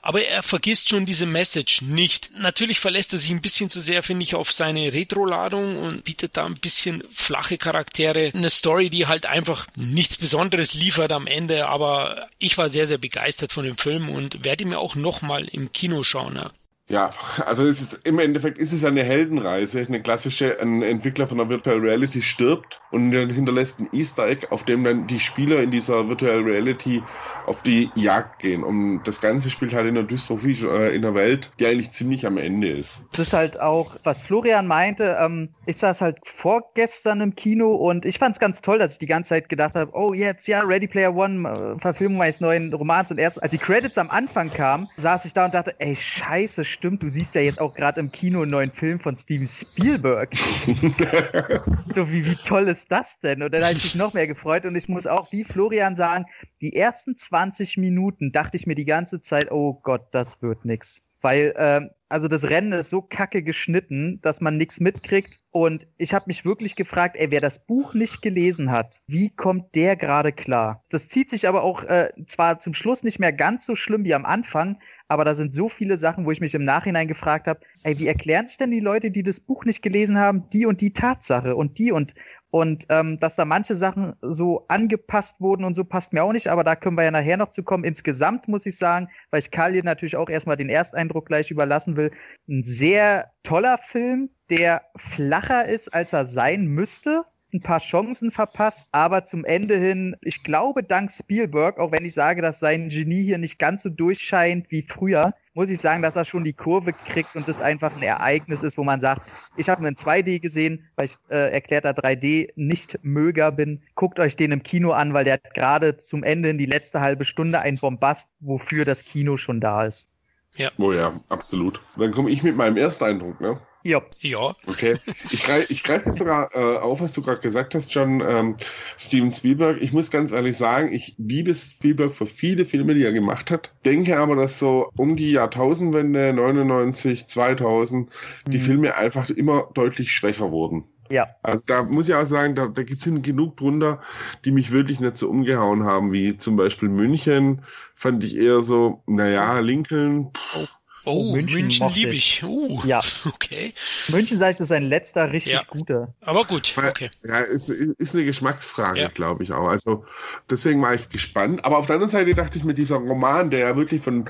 aber 0.06 0.24
er 0.24 0.44
vergisst 0.44 0.90
schon 0.90 1.08
diese 1.08 1.26
Message 1.26 1.82
nicht. 1.82 2.30
Natürlich 2.38 2.80
verlässt 2.80 3.12
er 3.14 3.18
sich 3.18 3.32
ein 3.32 3.42
bisschen 3.42 3.72
zu 3.72 3.82
sehr, 3.82 4.04
finde 4.04 4.22
ich, 4.22 4.36
auf 4.36 4.52
seine 4.52 4.94
Retro-Ladung 4.94 5.78
und 5.78 6.04
bietet 6.04 6.38
da 6.38 6.46
ein 6.46 6.54
bisschen 6.54 7.04
flache 7.12 7.58
Charaktere, 7.58 8.32
eine 8.36 8.52
Story, 8.52 8.92
die 8.92 9.08
halt 9.08 9.26
einfach 9.26 9.66
nichts 9.76 10.18
Besonderes 10.18 10.76
liefert 10.76 11.12
am 11.12 11.26
Ende, 11.26 11.66
aber 11.68 12.30
ich 12.38 12.56
war 12.60 12.70
sehr, 12.70 12.86
sehr 12.86 13.00
begeistert 13.00 13.52
von 13.52 13.66
dem 13.66 13.78
Film 13.78 14.10
und 14.10 14.44
werde 14.44 14.68
mir 14.68 14.78
auch 14.78 14.94
nochmal 14.94 15.46
im 15.46 15.74
Kino 15.74 16.04
schauen. 16.04 16.40
Ja, 16.88 17.10
also 17.46 17.66
es 17.66 17.82
ist, 17.82 18.08
im 18.08 18.20
Endeffekt 18.20 18.60
ist 18.60 18.72
es 18.72 18.86
eine 18.86 19.04
Heldenreise, 19.04 19.86
eine 19.88 20.02
klassische, 20.02 20.60
ein 20.62 20.84
Entwickler 20.84 21.28
von 21.28 21.40
der 21.40 21.50
Virtual 21.50 21.80
Reality 21.80 22.22
stirbt 22.22 22.80
und 22.92 23.12
hinterlässt 23.12 23.80
ein 23.80 23.90
Easter 23.92 24.28
Egg, 24.28 24.48
auf 24.52 24.66
dem 24.66 24.84
dann 24.84 25.08
die 25.08 25.20
Spieler 25.20 25.62
in 25.62 25.72
dieser 25.72 26.08
Virtual 26.08 26.42
Reality 26.42 27.02
auf 27.48 27.64
die 27.64 27.90
Jagd 27.96 28.40
gehen. 28.40 28.64
Und 28.64 29.02
das 29.06 29.20
Ganze 29.20 29.50
spielt 29.50 29.74
halt 29.74 29.88
in 29.88 29.98
einer 29.98 30.06
Dystrophy, 30.06 30.64
äh, 30.64 30.96
in 30.96 31.04
einer 31.04 31.16
Welt, 31.16 31.52
die 31.60 31.66
eigentlich 31.66 31.92
ziemlich 31.92 32.28
am 32.28 32.38
Ende 32.38 32.70
ist. 32.70 33.06
Das 33.14 33.28
ist 33.28 33.34
halt 33.34 33.60
auch, 33.60 33.96
was 34.04 34.22
Florian 34.22 34.68
meinte, 34.68 35.18
ähm, 35.20 35.50
ich 35.66 35.78
saß 35.78 36.02
halt 36.02 36.20
vorgestern 36.24 37.20
im 37.22 37.36
Kino 37.36 37.74
und 37.74 38.06
ich 38.06 38.20
fand 38.20 38.36
es 38.36 38.40
ganz 38.40 38.62
toll, 38.62 38.78
dass 38.78 38.94
ich 38.94 39.00
die 39.00 39.08
ganze 39.08 39.30
Zeit 39.30 39.50
gedacht 39.50 39.74
habe, 39.74 39.92
oh 39.96 40.14
jetzt, 40.14 40.48
ja, 40.48 40.62
Ready 40.62 40.88
Player 40.88 41.16
One, 41.16 41.50
äh, 41.50 41.82
Verfilmung 41.82 42.20
meines 42.20 42.40
neuen 42.42 42.72
Romans 42.72 43.10
und 43.10 43.18
erst 43.18 43.42
als 43.42 43.52
die 43.52 43.58
Credits 43.58 43.98
am 43.98 44.12
Anfang 44.12 44.52
kamen, 44.52 44.88
saß 44.98 45.26
ich 45.26 45.34
da 45.34 45.46
und 45.46 45.54
dachte, 45.56 45.76
ey, 45.80 45.96
scheiße, 45.96 46.64
stimmt, 46.76 47.02
du 47.02 47.10
siehst 47.10 47.34
ja 47.34 47.42
jetzt 47.42 47.60
auch 47.60 47.74
gerade 47.74 48.00
im 48.00 48.12
Kino 48.12 48.42
einen 48.42 48.52
neuen 48.52 48.72
Film 48.72 49.00
von 49.00 49.16
Steven 49.18 49.48
Spielberg. 49.48 50.36
so, 51.96 52.12
wie, 52.12 52.26
wie 52.26 52.36
toll 52.46 52.68
ist 52.68 52.92
das 52.92 53.20
denn? 53.20 53.42
Und 53.42 53.54
dann 53.54 53.64
habe 53.64 53.74
ich 53.74 53.84
mich 53.84 53.96
noch 53.96 54.14
mehr 54.14 54.28
gefreut 54.28 54.66
und 54.66 54.76
ich 54.76 54.88
muss 54.88 55.08
auch 55.08 55.32
wie 55.32 55.44
Florian 55.44 55.96
sagen, 55.96 56.26
die 56.62 56.76
ersten 56.76 57.18
20 57.18 57.78
Minuten 57.78 58.32
dachte 58.32 58.58
ich 58.58 58.68
mir 58.68 58.76
die 58.76 58.86
ganze 58.86 59.22
Zeit, 59.22 59.52
oh 59.52 59.74
Gott, 59.82 60.08
das 60.12 60.42
wird 60.44 60.66
nix. 60.66 61.02
Weil, 61.22 61.56
ähm, 61.58 61.90
also 62.08 62.28
das 62.28 62.50
Rennen 62.50 62.72
ist 62.72 62.92
so 62.92 63.02
kacke 63.02 63.42
geschnitten, 63.42 64.20
dass 64.22 64.42
man 64.42 64.58
nichts 64.58 64.80
mitkriegt. 64.80 65.42
Und 65.50 65.88
ich 65.98 66.14
habe 66.14 66.26
mich 66.28 66.46
wirklich 66.46 66.76
gefragt, 66.76 67.16
ey, 67.18 67.32
wer 67.32 67.42
das 67.42 67.66
Buch 67.66 67.96
nicht 67.96 68.22
gelesen 68.22 68.70
hat, 68.70 69.02
wie 69.08 69.30
kommt 69.30 69.74
der 69.74 69.96
gerade 69.96 70.32
klar? 70.32 70.84
Das 70.90 71.10
zieht 71.10 71.32
sich 71.32 71.48
aber 71.48 71.64
auch 71.64 71.84
äh, 71.84 72.12
zwar 72.28 72.60
zum 72.60 72.76
Schluss 72.76 73.02
nicht 73.02 73.18
mehr 73.18 73.34
ganz 73.34 73.66
so 73.66 73.76
schlimm 73.76 74.04
wie 74.04 74.14
am 74.14 74.24
Anfang, 74.24 74.78
aber 75.08 75.26
da 75.26 75.36
sind 75.36 75.54
so 75.54 75.70
viele 75.70 75.98
Sachen, 75.98 76.26
wo 76.26 76.32
ich 76.32 76.42
mich 76.42 76.56
im 76.56 76.64
Nachhinein 76.64 77.08
gefragt 77.08 77.48
habe, 77.48 77.60
ey, 77.84 77.98
wie 78.00 78.08
erklären 78.08 78.48
sich 78.48 78.58
denn 78.58 78.72
die 78.72 78.80
Leute, 78.80 79.12
die 79.12 79.24
das 79.24 79.40
Buch 79.40 79.66
nicht 79.66 79.82
gelesen 79.82 80.18
haben, 80.18 80.50
die 80.50 80.66
und 80.66 80.82
die 80.82 80.94
Tatsache 80.94 81.56
und 81.56 81.78
die 81.78 81.92
und 81.92 82.16
und 82.52 82.86
ähm, 82.88 83.20
dass 83.20 83.36
da 83.36 83.44
manche 83.44 83.76
Sachen 83.76 84.14
so 84.22 84.66
angepasst 84.70 85.42
wurden 85.42 85.66
und 85.66 85.76
so 85.76 85.84
passt 85.84 86.14
mir 86.14 86.24
auch 86.24 86.32
nicht, 86.32 86.48
aber 86.48 86.64
da 86.64 86.78
können 86.78 86.96
wir 86.96 87.04
ja 87.04 87.12
nachher 87.12 87.36
noch 87.36 87.52
zu 87.52 87.64
kommen. 87.64 87.84
Insgesamt 87.84 88.48
muss 88.48 88.66
ich 88.66 88.78
sagen, 88.78 89.10
weil 89.30 89.40
ich 89.40 89.52
Karl 89.52 89.74
hier 89.74 89.84
natürlich 89.84 90.16
auch 90.16 90.30
erstmal 90.30 90.56
den 90.56 90.70
Ersteindruck 90.70 91.26
gleich 91.26 91.52
überlassen 91.52 91.98
will, 91.98 92.12
ein 92.48 92.64
sehr 92.64 93.32
toller 93.44 93.78
Film, 93.78 94.30
der 94.50 94.84
flacher 94.96 95.66
ist, 95.66 95.94
als 95.94 96.14
er 96.14 96.28
sein 96.28 96.66
müsste 96.66 97.26
ein 97.56 97.62
paar 97.62 97.80
Chancen 97.80 98.32
verpasst, 98.32 98.88
aber 98.92 99.26
zum 99.26 99.46
Ende 99.46 99.78
hin, 99.78 100.16
ich 100.22 100.44
glaube, 100.44 100.84
dank 100.84 101.12
Spielberg, 101.12 101.80
auch 101.80 101.92
wenn 101.92 102.06
ich 102.06 102.14
sage, 102.14 102.42
dass 102.42 102.60
sein 102.60 102.90
Genie 102.90 103.24
hier 103.24 103.38
nicht 103.38 103.58
ganz 103.58 103.84
so 103.84 103.90
durchscheint 103.90 104.70
wie 104.70 104.84
früher, 104.84 105.34
muss 105.54 105.70
ich 105.70 105.80
sagen, 105.80 106.02
dass 106.02 106.18
er 106.18 106.26
schon 106.26 106.44
die 106.44 106.54
Kurve 106.54 106.94
kriegt 106.94 107.36
und 107.36 107.48
das 107.48 107.62
einfach 107.62 107.96
ein 107.96 108.04
Ereignis 108.04 108.62
ist, 108.62 108.78
wo 108.78 108.84
man 108.84 109.00
sagt, 109.00 109.22
ich 109.56 109.70
habe 109.70 109.82
ihn 109.82 109.88
in 109.88 109.96
2D 109.96 110.40
gesehen, 110.40 110.86
weil 110.96 111.06
ich 111.06 111.16
äh, 111.30 111.52
erklärter 111.52 111.92
3D 111.92 112.50
nicht 112.56 113.00
Möger 113.04 113.52
bin. 113.52 113.82
Guckt 113.96 114.20
euch 114.20 114.36
den 114.36 114.52
im 114.52 114.64
Kino 114.64 114.92
an, 114.92 115.14
weil 115.14 115.24
der 115.24 115.36
hat 115.36 115.54
gerade 115.54 115.98
zum 115.98 116.24
Ende 116.24 116.50
in 116.50 116.58
die 116.58 116.66
letzte 116.66 117.00
halbe 117.00 117.24
Stunde 117.24 117.62
ein 117.62 117.78
Bombast, 117.78 118.28
wofür 118.42 118.84
das 118.84 119.04
Kino 119.06 119.38
schon 119.38 119.62
da 119.62 119.86
ist. 119.86 120.10
Ja. 120.56 120.72
Oh 120.78 120.92
ja, 120.92 121.14
absolut. 121.30 121.82
Dann 121.98 122.12
komme 122.12 122.30
ich 122.32 122.44
mit 122.44 122.58
meinem 122.58 122.78
Ersteindruck, 122.78 123.40
ne? 123.40 123.60
Ja. 123.86 124.02
Ja. 124.20 124.56
Okay. 124.66 124.98
Ich 125.30 125.44
greife 125.44 125.72
ich 125.72 125.84
greif 125.84 126.08
jetzt 126.08 126.18
sogar 126.18 126.50
äh, 126.56 126.78
auf, 126.78 127.02
was 127.02 127.14
du 127.14 127.22
gerade 127.22 127.42
gesagt 127.42 127.76
hast, 127.76 127.94
John. 127.94 128.24
Ähm, 128.28 128.56
Steven 128.98 129.30
Spielberg. 129.30 129.80
Ich 129.80 129.94
muss 129.94 130.10
ganz 130.10 130.32
ehrlich 130.32 130.58
sagen, 130.58 130.92
ich 130.92 131.14
liebe 131.20 131.54
Spielberg 131.54 132.16
für 132.16 132.26
viele 132.26 132.66
Filme, 132.66 132.96
die 132.96 133.04
er 133.04 133.14
gemacht 133.14 133.52
hat. 133.52 133.76
Denke 133.86 134.18
aber, 134.18 134.36
dass 134.36 134.58
so 134.58 134.90
um 134.98 135.16
die 135.16 135.34
Jahrtausendwende 135.34 136.34
99, 136.34 137.28
2000 137.28 138.10
mhm. 138.10 138.52
die 138.52 138.60
Filme 138.60 138.96
einfach 138.96 139.30
immer 139.30 139.70
deutlich 139.76 140.12
schwächer 140.12 140.50
wurden. 140.50 140.86
Ja. 141.10 141.28
Also 141.44 141.64
da 141.68 141.84
muss 141.84 142.10
ich 142.10 142.16
auch 142.16 142.26
sagen, 142.26 142.56
da, 142.56 142.66
da 142.66 142.82
sind 142.98 143.22
genug 143.22 143.58
drunter, 143.58 144.02
die 144.44 144.52
mich 144.52 144.72
wirklich 144.72 145.00
nicht 145.00 145.16
so 145.16 145.30
umgehauen 145.30 145.84
haben, 145.84 146.12
wie 146.12 146.38
zum 146.38 146.56
Beispiel 146.56 146.90
München, 146.90 147.62
fand 147.94 148.24
ich 148.24 148.36
eher 148.36 148.62
so, 148.62 149.04
naja, 149.06 149.60
Lincoln, 149.60 150.32
pff, 150.36 150.75
Oh, 151.06 151.32
München, 151.32 151.62
München 151.62 151.90
liebe 151.90 152.12
ich. 152.12 152.44
Uh, 152.44 152.82
ja. 152.86 153.02
Okay. 153.26 153.74
München, 154.10 154.40
sage 154.40 154.54
ich, 154.54 154.60
ist 154.60 154.72
ein 154.72 154.84
letzter 154.84 155.32
richtig 155.32 155.54
ja. 155.54 155.64
guter. 155.68 156.14
Aber 156.22 156.46
gut, 156.46 156.74
okay. 156.78 157.10
Ja, 157.24 157.40
ist, 157.40 157.70
ist 157.70 158.16
eine 158.16 158.26
Geschmacksfrage, 158.26 159.00
ja. 159.00 159.08
glaube 159.10 159.44
ich 159.44 159.52
auch. 159.52 159.68
Also 159.68 160.06
deswegen 160.50 160.82
war 160.82 160.94
ich 160.94 161.10
gespannt. 161.10 161.64
Aber 161.64 161.78
auf 161.78 161.86
der 161.86 161.96
anderen 161.96 162.12
Seite 162.12 162.34
dachte 162.34 162.58
ich 162.58 162.64
mir, 162.64 162.74
dieser 162.74 162.98
Roman, 162.98 163.52
der 163.52 163.60
ja 163.60 163.78
wirklich 163.78 164.02
von 164.02 164.30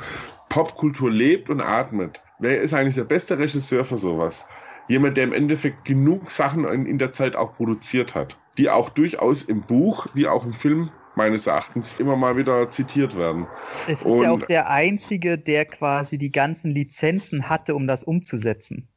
Popkultur 0.49 1.09
lebt 1.09 1.49
und 1.49 1.61
atmet, 1.61 2.21
wer 2.39 2.61
ist 2.61 2.73
eigentlich 2.73 2.95
der 2.95 3.05
beste 3.05 3.37
Regisseur 3.37 3.85
für 3.85 3.97
sowas? 3.97 4.47
Jemand, 4.87 5.17
der 5.17 5.23
im 5.23 5.33
Endeffekt 5.33 5.85
genug 5.85 6.29
Sachen 6.29 6.65
in, 6.65 6.85
in 6.85 6.97
der 6.97 7.11
Zeit 7.11 7.35
auch 7.35 7.55
produziert 7.55 8.15
hat, 8.15 8.37
die 8.57 8.69
auch 8.69 8.89
durchaus 8.89 9.43
im 9.43 9.61
Buch 9.61 10.07
wie 10.13 10.27
auch 10.27 10.45
im 10.45 10.53
Film 10.53 10.91
meines 11.15 11.47
Erachtens 11.47 11.99
immer 11.99 12.15
mal 12.15 12.37
wieder 12.37 12.69
zitiert 12.69 13.17
werden. 13.17 13.47
Es 13.87 14.01
ist 14.01 14.05
und, 14.05 14.23
ja 14.23 14.31
auch 14.31 14.41
der 14.41 14.69
einzige, 14.69 15.37
der 15.37 15.65
quasi 15.65 16.17
die 16.17 16.31
ganzen 16.31 16.71
Lizenzen 16.71 17.49
hatte, 17.49 17.75
um 17.75 17.87
das 17.87 18.03
umzusetzen 18.03 18.87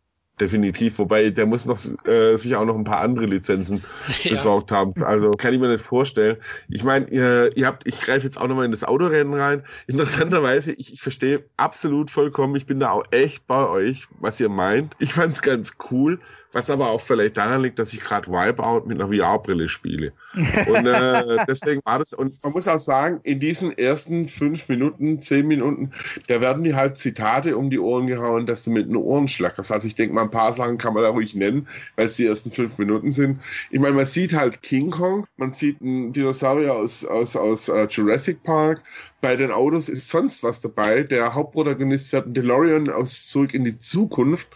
definitiv. 0.40 0.98
Wobei 0.98 1.30
der 1.30 1.46
muss 1.46 1.66
noch 1.66 1.78
äh, 2.06 2.36
sich 2.36 2.54
auch 2.56 2.64
noch 2.64 2.76
ein 2.76 2.84
paar 2.84 3.00
andere 3.00 3.26
Lizenzen 3.26 3.82
ja. 4.22 4.30
besorgt 4.30 4.70
haben. 4.70 4.94
Also 5.02 5.30
kann 5.32 5.54
ich 5.54 5.60
mir 5.60 5.68
nicht 5.68 5.84
vorstellen. 5.84 6.36
Ich 6.68 6.84
meine, 6.84 7.08
ihr, 7.08 7.56
ihr 7.56 7.66
habt, 7.66 7.86
ich 7.86 8.00
greife 8.00 8.24
jetzt 8.26 8.40
auch 8.40 8.48
nochmal 8.48 8.64
in 8.64 8.70
das 8.70 8.84
Autorennen 8.84 9.34
rein. 9.34 9.62
Interessanterweise, 9.86 10.72
ich, 10.72 10.92
ich 10.92 11.00
verstehe 11.00 11.44
absolut 11.56 12.10
vollkommen. 12.10 12.54
Ich 12.56 12.66
bin 12.66 12.80
da 12.80 12.90
auch 12.90 13.04
echt 13.10 13.46
bei 13.46 13.66
euch, 13.66 14.06
was 14.18 14.40
ihr 14.40 14.48
meint. 14.48 14.94
Ich 14.98 15.12
fand's 15.12 15.42
ganz 15.42 15.74
cool. 15.90 16.20
Was 16.52 16.70
aber 16.70 16.88
auch 16.88 17.00
vielleicht 17.02 17.36
daran 17.36 17.62
liegt, 17.62 17.78
dass 17.78 17.92
ich 17.92 18.00
gerade 18.00 18.28
Wipeout 18.28 18.86
mit 18.86 19.00
einer 19.00 19.12
VR-Brille 19.12 19.68
spiele. 19.68 20.12
Und 20.34 20.86
äh, 20.86 21.44
deswegen 21.48 21.82
war 21.84 21.98
das. 21.98 22.14
Und 22.14 22.42
man 22.42 22.52
muss 22.52 22.66
auch 22.68 22.78
sagen, 22.78 23.20
in 23.22 23.38
diesen 23.38 23.76
ersten 23.76 24.24
fünf 24.24 24.66
Minuten, 24.68 25.20
zehn 25.20 25.46
Minuten, 25.46 25.92
da 26.26 26.40
werden 26.40 26.64
die 26.64 26.74
halt 26.74 26.96
Zitate 26.96 27.56
um 27.56 27.68
die 27.68 27.78
Ohren 27.78 28.06
gehauen, 28.06 28.46
dass 28.46 28.64
du 28.64 28.70
mit 28.70 28.88
den 28.88 28.96
Ohren 28.96 29.28
schlackerst. 29.28 29.72
Also 29.72 29.86
ich 29.86 29.94
denke 29.94 30.14
mal, 30.14 30.22
ein 30.22 30.30
paar 30.30 30.54
Sachen 30.54 30.78
kann 30.78 30.94
man 30.94 31.02
da 31.02 31.10
ruhig 31.10 31.34
nennen, 31.34 31.68
weil 31.96 32.06
es 32.06 32.16
die 32.16 32.26
ersten 32.26 32.50
fünf 32.50 32.78
Minuten 32.78 33.10
sind. 33.10 33.40
Ich 33.70 33.80
meine, 33.80 33.94
man 33.94 34.06
sieht 34.06 34.32
halt 34.32 34.62
King 34.62 34.90
Kong, 34.90 35.26
man 35.36 35.52
sieht 35.52 35.82
einen 35.82 36.12
Dinosaurier 36.12 36.74
aus, 36.74 37.04
aus, 37.04 37.36
aus 37.36 37.68
uh, 37.68 37.86
Jurassic 37.88 38.42
Park. 38.42 38.82
Bei 39.20 39.36
den 39.36 39.50
Autos 39.50 39.88
ist 39.88 40.08
sonst 40.08 40.44
was 40.44 40.60
dabei. 40.60 41.02
Der 41.02 41.34
Hauptprotagonist 41.34 42.10
fährt 42.10 42.24
einen 42.24 42.34
DeLorean 42.34 42.88
aus 42.88 43.28
Zurück 43.28 43.52
in 43.52 43.64
die 43.64 43.78
Zukunft. 43.80 44.48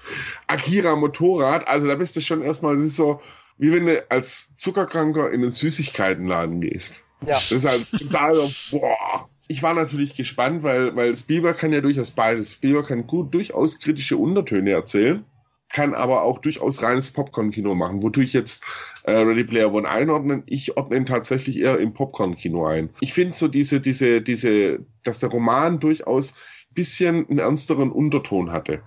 Akira 0.47 0.97
Motorrad, 0.97 1.67
also 1.67 1.82
also 1.83 1.93
da 1.93 1.99
bist 1.99 2.15
du 2.15 2.21
schon 2.21 2.43
erstmal, 2.43 2.77
das 2.77 2.85
ist 2.85 2.97
so, 2.97 3.21
wie 3.59 3.73
wenn 3.73 3.87
du 3.87 4.09
als 4.09 4.55
Zuckerkranker 4.55 5.33
in 5.33 5.43
den 5.43 5.51
Süßigkeitenladen 5.51 6.61
gehst. 6.61 7.03
Ja. 7.27 7.35
Das 7.35 7.51
ist 7.51 7.67
halt 7.67 7.91
total 7.91 8.37
so, 8.37 8.51
boah. 8.71 9.29
Ich 9.49 9.65
war 9.65 9.75
natürlich 9.75 10.15
gespannt, 10.15 10.63
weil, 10.63 10.95
weil 10.95 11.17
Spielberg 11.17 11.59
kann 11.59 11.73
ja 11.73 11.81
durchaus 11.81 12.13
beides. 12.13 12.53
Spielberg 12.53 12.87
kann 12.87 13.09
gut 13.09 13.35
durchaus 13.35 13.81
kritische 13.81 14.17
Untertöne 14.17 14.71
erzählen, 14.71 15.25
kann 15.71 15.93
aber 15.93 16.23
auch 16.23 16.39
durchaus 16.39 16.85
reines 16.85 17.11
Popcorn-Kino 17.11 17.75
machen. 17.75 18.01
Wo 18.05 18.11
tue 18.11 18.23
ich 18.23 18.33
jetzt 18.33 18.65
äh, 19.03 19.11
Ready 19.11 19.43
Player 19.43 19.75
One 19.75 19.89
einordnen? 19.89 20.45
Ich 20.47 20.77
ordne 20.77 20.99
ihn 20.99 21.07
tatsächlich 21.07 21.59
eher 21.59 21.81
im 21.81 21.95
Popcorn-Kino 21.95 22.65
ein. 22.65 22.91
Ich 23.01 23.13
finde 23.13 23.37
so 23.37 23.49
diese, 23.49 23.81
diese, 23.81 24.23
diese, 24.23 24.87
dass 25.03 25.19
der 25.19 25.31
Roman 25.31 25.81
durchaus 25.81 26.37
bisschen 26.75 27.29
einen 27.29 27.41
ernsteren 27.41 27.91
Unterton 27.91 28.53
hatte. 28.53 28.83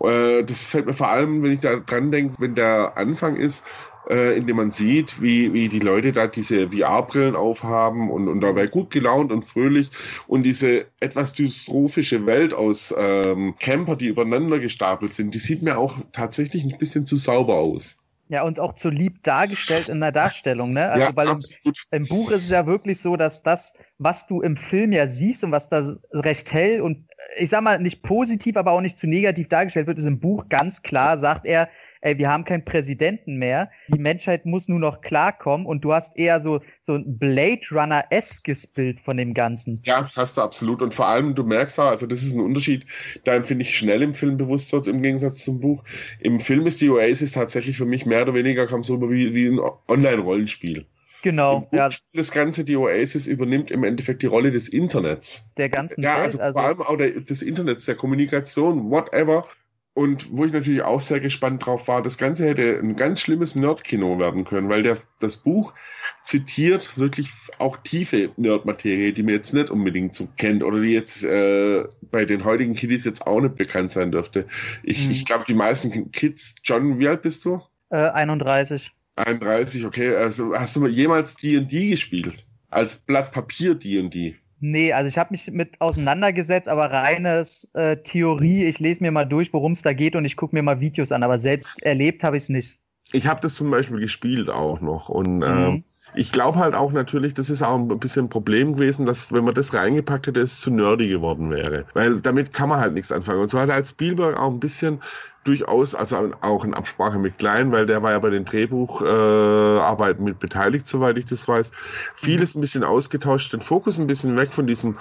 Äh, 0.00 0.44
das 0.44 0.66
fällt 0.66 0.86
mir 0.86 0.94
vor 0.94 1.08
allem, 1.08 1.42
wenn 1.42 1.52
ich 1.52 1.60
da 1.60 1.76
dran 1.76 2.10
denke, 2.10 2.36
wenn 2.38 2.54
der 2.54 2.96
Anfang 2.96 3.36
ist, 3.36 3.64
äh, 4.08 4.36
in 4.36 4.46
dem 4.46 4.56
man 4.56 4.72
sieht, 4.72 5.20
wie, 5.20 5.52
wie 5.52 5.68
die 5.68 5.78
Leute 5.78 6.12
da 6.12 6.26
diese 6.26 6.70
VR-Brillen 6.70 7.36
aufhaben 7.36 8.10
und, 8.10 8.28
und 8.28 8.40
dabei 8.40 8.66
gut 8.66 8.90
gelaunt 8.90 9.30
und 9.30 9.44
fröhlich 9.44 9.90
und 10.26 10.42
diese 10.44 10.86
etwas 11.00 11.32
dystrophische 11.34 12.26
Welt 12.26 12.54
aus 12.54 12.94
ähm, 12.96 13.54
Camper, 13.58 13.96
die 13.96 14.06
übereinander 14.06 14.58
gestapelt 14.58 15.12
sind, 15.12 15.34
die 15.34 15.38
sieht 15.38 15.62
mir 15.62 15.78
auch 15.78 15.96
tatsächlich 16.12 16.64
ein 16.64 16.78
bisschen 16.78 17.06
zu 17.06 17.16
sauber 17.16 17.56
aus. 17.56 17.98
Ja, 18.28 18.44
und 18.44 18.60
auch 18.60 18.76
zu 18.76 18.90
lieb 18.90 19.24
dargestellt 19.24 19.88
in 19.88 19.98
der 19.98 20.12
Darstellung, 20.12 20.72
ne? 20.72 20.88
Also, 20.88 21.06
ja, 21.06 21.16
weil 21.16 21.28
im, 21.28 21.72
im, 21.90 22.06
Buch 22.06 22.30
ist 22.30 22.44
es 22.44 22.50
ja 22.50 22.64
wirklich 22.64 23.00
so, 23.00 23.16
dass 23.16 23.42
das, 23.42 23.74
was 23.98 24.28
du 24.28 24.40
im 24.40 24.56
Film 24.56 24.92
ja 24.92 25.08
siehst 25.08 25.42
und 25.42 25.50
was 25.50 25.68
da 25.68 25.96
recht 26.12 26.52
hell 26.52 26.80
und 26.80 27.08
ich 27.36 27.50
sag 27.50 27.62
mal, 27.62 27.78
nicht 27.78 28.02
positiv, 28.02 28.56
aber 28.56 28.72
auch 28.72 28.80
nicht 28.80 28.98
zu 28.98 29.06
negativ 29.06 29.48
dargestellt 29.48 29.86
wird, 29.86 29.98
ist 29.98 30.06
im 30.06 30.20
Buch 30.20 30.48
ganz 30.48 30.82
klar, 30.82 31.18
sagt 31.18 31.46
er, 31.46 31.68
ey, 32.00 32.18
wir 32.18 32.28
haben 32.28 32.44
keinen 32.44 32.64
Präsidenten 32.64 33.36
mehr, 33.36 33.70
die 33.88 33.98
Menschheit 33.98 34.46
muss 34.46 34.68
nur 34.68 34.78
noch 34.78 35.00
klarkommen 35.00 35.66
und 35.66 35.82
du 35.84 35.92
hast 35.92 36.18
eher 36.18 36.40
so, 36.40 36.60
so 36.86 36.94
ein 36.94 37.18
Blade 37.18 37.60
Runner-eskes 37.70 38.66
Bild 38.68 39.00
von 39.00 39.16
dem 39.16 39.34
Ganzen. 39.34 39.80
Ja, 39.84 40.08
hast 40.16 40.36
du 40.36 40.42
absolut. 40.42 40.82
Und 40.82 40.94
vor 40.94 41.06
allem, 41.06 41.34
du 41.34 41.44
merkst 41.44 41.78
auch, 41.78 41.88
also 41.88 42.06
das 42.06 42.22
ist 42.22 42.34
ein 42.34 42.40
Unterschied, 42.40 42.86
da 43.24 43.34
empfinde 43.34 43.62
ich 43.62 43.76
schnell 43.76 44.02
im 44.02 44.14
Film 44.14 44.36
bewusst 44.36 44.72
wird, 44.72 44.86
im 44.86 45.02
Gegensatz 45.02 45.44
zum 45.44 45.60
Buch. 45.60 45.84
Im 46.20 46.40
Film 46.40 46.66
ist 46.66 46.80
die 46.80 46.90
Oasis 46.90 47.32
tatsächlich 47.32 47.76
für 47.76 47.86
mich 47.86 48.06
mehr 48.06 48.22
oder 48.22 48.34
weniger, 48.34 48.66
kam 48.66 48.82
so 48.82 48.94
rüber 48.94 49.10
wie, 49.10 49.34
wie 49.34 49.48
ein 49.48 49.60
Online-Rollenspiel. 49.88 50.86
Genau, 51.22 51.68
ja. 51.72 51.90
Das 52.12 52.30
Ganze, 52.30 52.64
die 52.64 52.76
Oasis 52.76 53.26
übernimmt 53.26 53.70
im 53.70 53.84
Endeffekt 53.84 54.22
die 54.22 54.26
Rolle 54.26 54.50
des 54.50 54.68
Internets. 54.68 55.50
Der 55.56 55.68
ganzen 55.68 56.02
ja, 56.02 56.16
also, 56.16 56.38
also 56.38 56.54
vor 56.54 56.62
allem 56.62 56.82
auch 56.82 56.96
der, 56.96 57.20
des 57.20 57.42
Internets, 57.42 57.84
der 57.84 57.94
Kommunikation, 57.94 58.90
whatever. 58.90 59.46
Und 59.92 60.28
wo 60.34 60.44
ich 60.44 60.52
natürlich 60.52 60.82
auch 60.82 61.00
sehr 61.00 61.18
gespannt 61.20 61.66
drauf 61.66 61.88
war, 61.88 62.00
das 62.00 62.16
Ganze 62.16 62.46
hätte 62.46 62.78
ein 62.78 62.94
ganz 62.94 63.20
schlimmes 63.20 63.56
Nerdkino 63.56 64.18
werden 64.20 64.44
können, 64.44 64.68
weil 64.68 64.82
der, 64.82 64.96
das 65.18 65.36
Buch 65.36 65.74
zitiert 66.22 66.96
wirklich 66.96 67.30
auch 67.58 67.76
tiefe 67.76 68.30
Nerdmaterie, 68.36 69.12
die 69.12 69.22
man 69.22 69.34
jetzt 69.34 69.52
nicht 69.52 69.68
unbedingt 69.68 70.14
so 70.14 70.28
kennt 70.36 70.62
oder 70.62 70.80
die 70.80 70.92
jetzt 70.92 71.24
äh, 71.24 71.84
bei 72.02 72.24
den 72.24 72.44
heutigen 72.44 72.74
Kiddies 72.74 73.04
jetzt 73.04 73.26
auch 73.26 73.40
nicht 73.40 73.56
bekannt 73.56 73.90
sein 73.90 74.12
dürfte. 74.12 74.46
Ich, 74.84 75.04
hm. 75.04 75.10
ich 75.10 75.26
glaube, 75.26 75.44
die 75.46 75.54
meisten 75.54 76.12
Kids, 76.12 76.54
John, 76.62 77.00
wie 77.00 77.08
alt 77.08 77.22
bist 77.22 77.44
du? 77.44 77.60
Äh, 77.90 78.10
31. 78.10 78.92
31, 79.16 79.84
okay. 79.84 80.14
Also 80.14 80.54
hast 80.54 80.76
du 80.76 80.86
jemals 80.86 81.36
D&D 81.36 81.90
gespielt? 81.90 82.46
Als 82.70 82.94
Blatt 82.94 83.32
Papier 83.32 83.74
D&D? 83.74 84.36
Nee, 84.60 84.92
also 84.92 85.08
ich 85.08 85.16
habe 85.16 85.30
mich 85.30 85.50
mit 85.50 85.80
auseinandergesetzt, 85.80 86.68
aber 86.68 86.90
reines 86.90 87.68
äh, 87.72 87.96
Theorie. 87.96 88.64
Ich 88.64 88.78
lese 88.78 89.02
mir 89.02 89.10
mal 89.10 89.24
durch, 89.24 89.52
worum 89.52 89.72
es 89.72 89.82
da 89.82 89.94
geht 89.94 90.16
und 90.16 90.24
ich 90.26 90.36
gucke 90.36 90.54
mir 90.54 90.62
mal 90.62 90.80
Videos 90.80 91.12
an, 91.12 91.22
aber 91.22 91.38
selbst 91.38 91.82
erlebt 91.82 92.22
habe 92.22 92.36
ich 92.36 92.44
es 92.44 92.48
nicht. 92.50 92.79
Ich 93.12 93.26
habe 93.26 93.40
das 93.40 93.54
zum 93.54 93.70
Beispiel 93.70 94.00
gespielt 94.00 94.50
auch 94.50 94.80
noch 94.80 95.08
und 95.08 95.38
mhm. 95.38 95.42
ähm, 95.42 95.84
ich 96.14 96.32
glaube 96.32 96.58
halt 96.58 96.74
auch 96.74 96.92
natürlich, 96.92 97.34
das 97.34 97.50
ist 97.50 97.62
auch 97.62 97.76
ein 97.76 97.98
bisschen 97.98 98.26
ein 98.26 98.28
Problem 98.28 98.74
gewesen, 98.74 99.06
dass 99.06 99.32
wenn 99.32 99.44
man 99.44 99.54
das 99.54 99.72
reingepackt 99.74 100.26
hätte, 100.26 100.40
es 100.40 100.60
zu 100.60 100.72
nerdy 100.72 101.08
geworden 101.08 101.50
wäre. 101.50 101.84
Weil 101.94 102.20
damit 102.20 102.52
kann 102.52 102.68
man 102.68 102.80
halt 102.80 102.94
nichts 102.94 103.12
anfangen. 103.12 103.40
Und 103.40 103.48
so 103.48 103.60
hat 103.60 103.70
halt 103.70 103.86
Spielberg 103.86 104.36
auch 104.36 104.50
ein 104.50 104.60
bisschen 104.60 105.00
durchaus, 105.44 105.94
also 105.94 106.32
auch 106.40 106.64
in 106.64 106.74
Absprache 106.74 107.18
mit 107.18 107.38
Klein, 107.38 107.72
weil 107.72 107.86
der 107.86 108.02
war 108.02 108.12
ja 108.12 108.18
bei 108.18 108.30
den 108.30 108.44
Drehbucharbeiten 108.44 110.26
äh, 110.26 110.30
mit 110.30 110.40
beteiligt, 110.40 110.86
soweit 110.86 111.16
ich 111.16 111.24
das 111.26 111.48
weiß, 111.48 111.72
vieles 112.14 112.54
ein 112.54 112.60
bisschen 112.60 112.84
ausgetauscht, 112.84 113.52
den 113.52 113.62
Fokus 113.62 113.98
ein 113.98 114.06
bisschen 114.06 114.36
weg 114.36 114.52
von 114.52 114.66
diesem 114.66 114.96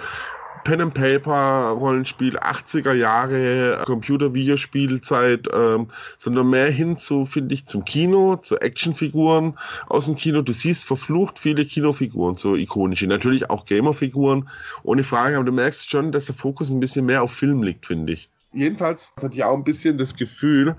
Pen 0.64 0.82
and 0.82 0.94
Paper 0.94 1.76
Rollenspiel 1.80 2.38
80er 2.38 2.94
Jahre 2.94 3.84
Computer 3.86 4.34
Videospielzeit, 4.34 5.48
ähm, 5.54 5.88
sondern 6.18 6.50
mehr 6.50 6.70
hin 6.70 6.98
zu 6.98 7.26
finde 7.26 7.56
ich 7.56 7.66
zum 7.66 7.86
Kino, 7.86 8.36
zu 8.36 8.60
Actionfiguren 8.60 9.58
aus 9.88 10.06
dem 10.06 10.16
Kino. 10.16 10.42
Du 10.42 10.54
siehst 10.54 10.86
verflucht 10.86 11.40
viele 11.40 11.66
Kinofiguren, 11.66 12.36
so 12.36 12.56
ikonische, 12.56 13.08
natürlich 13.08 13.50
auch 13.50 13.66
Gamerfiguren, 13.66 14.50
ohne 14.84 15.04
Frage, 15.04 15.36
aber 15.38 15.46
du 15.46 15.52
merkst 15.52 15.90
schon, 15.90 16.12
dass 16.12 16.26
der 16.26 16.36
Fokus 16.36 16.70
ein 16.70 16.80
bisschen 16.80 17.06
mehr 17.06 17.24
auf 17.24 17.32
Film 17.32 17.64
liegt, 17.64 17.86
finde 17.86 18.14
ich 18.14 18.30
jedenfalls 18.54 19.14
hatte 19.22 19.34
ich 19.34 19.44
auch 19.44 19.56
ein 19.56 19.64
bisschen 19.64 19.98
das 19.98 20.16
Gefühl, 20.16 20.76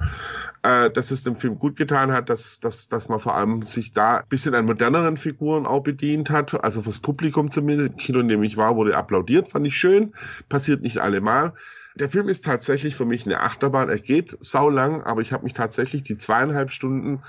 äh, 0.62 0.90
dass 0.90 1.10
es 1.10 1.22
dem 1.22 1.36
Film 1.36 1.58
gut 1.58 1.76
getan 1.76 2.12
hat, 2.12 2.28
dass, 2.28 2.60
dass, 2.60 2.88
dass 2.88 3.08
man 3.08 3.20
vor 3.20 3.34
allem 3.34 3.62
sich 3.62 3.92
da 3.92 4.18
ein 4.18 4.28
bisschen 4.28 4.54
an 4.54 4.66
moderneren 4.66 5.16
Figuren 5.16 5.66
auch 5.66 5.82
bedient 5.82 6.30
hat. 6.30 6.62
Also 6.64 6.82
fürs 6.82 6.98
Publikum 6.98 7.50
zumindest. 7.50 7.98
Kino, 7.98 8.20
in 8.20 8.28
dem 8.28 8.42
ich 8.42 8.56
war, 8.56 8.76
wurde 8.76 8.96
applaudiert, 8.96 9.48
fand 9.48 9.66
ich 9.66 9.76
schön. 9.76 10.12
Passiert 10.48 10.82
nicht 10.82 10.98
allemal. 10.98 11.54
Der 12.00 12.08
Film 12.08 12.30
ist 12.30 12.46
tatsächlich 12.46 12.96
für 12.96 13.04
mich 13.04 13.26
eine 13.26 13.40
Achterbahn. 13.40 13.90
Er 13.90 13.98
geht 13.98 14.36
saulang, 14.40 15.02
aber 15.02 15.20
ich 15.20 15.34
habe 15.34 15.44
mich 15.44 15.52
tatsächlich 15.52 16.02
die 16.02 16.16
zweieinhalb 16.16 16.70
Stunden, 16.70 17.22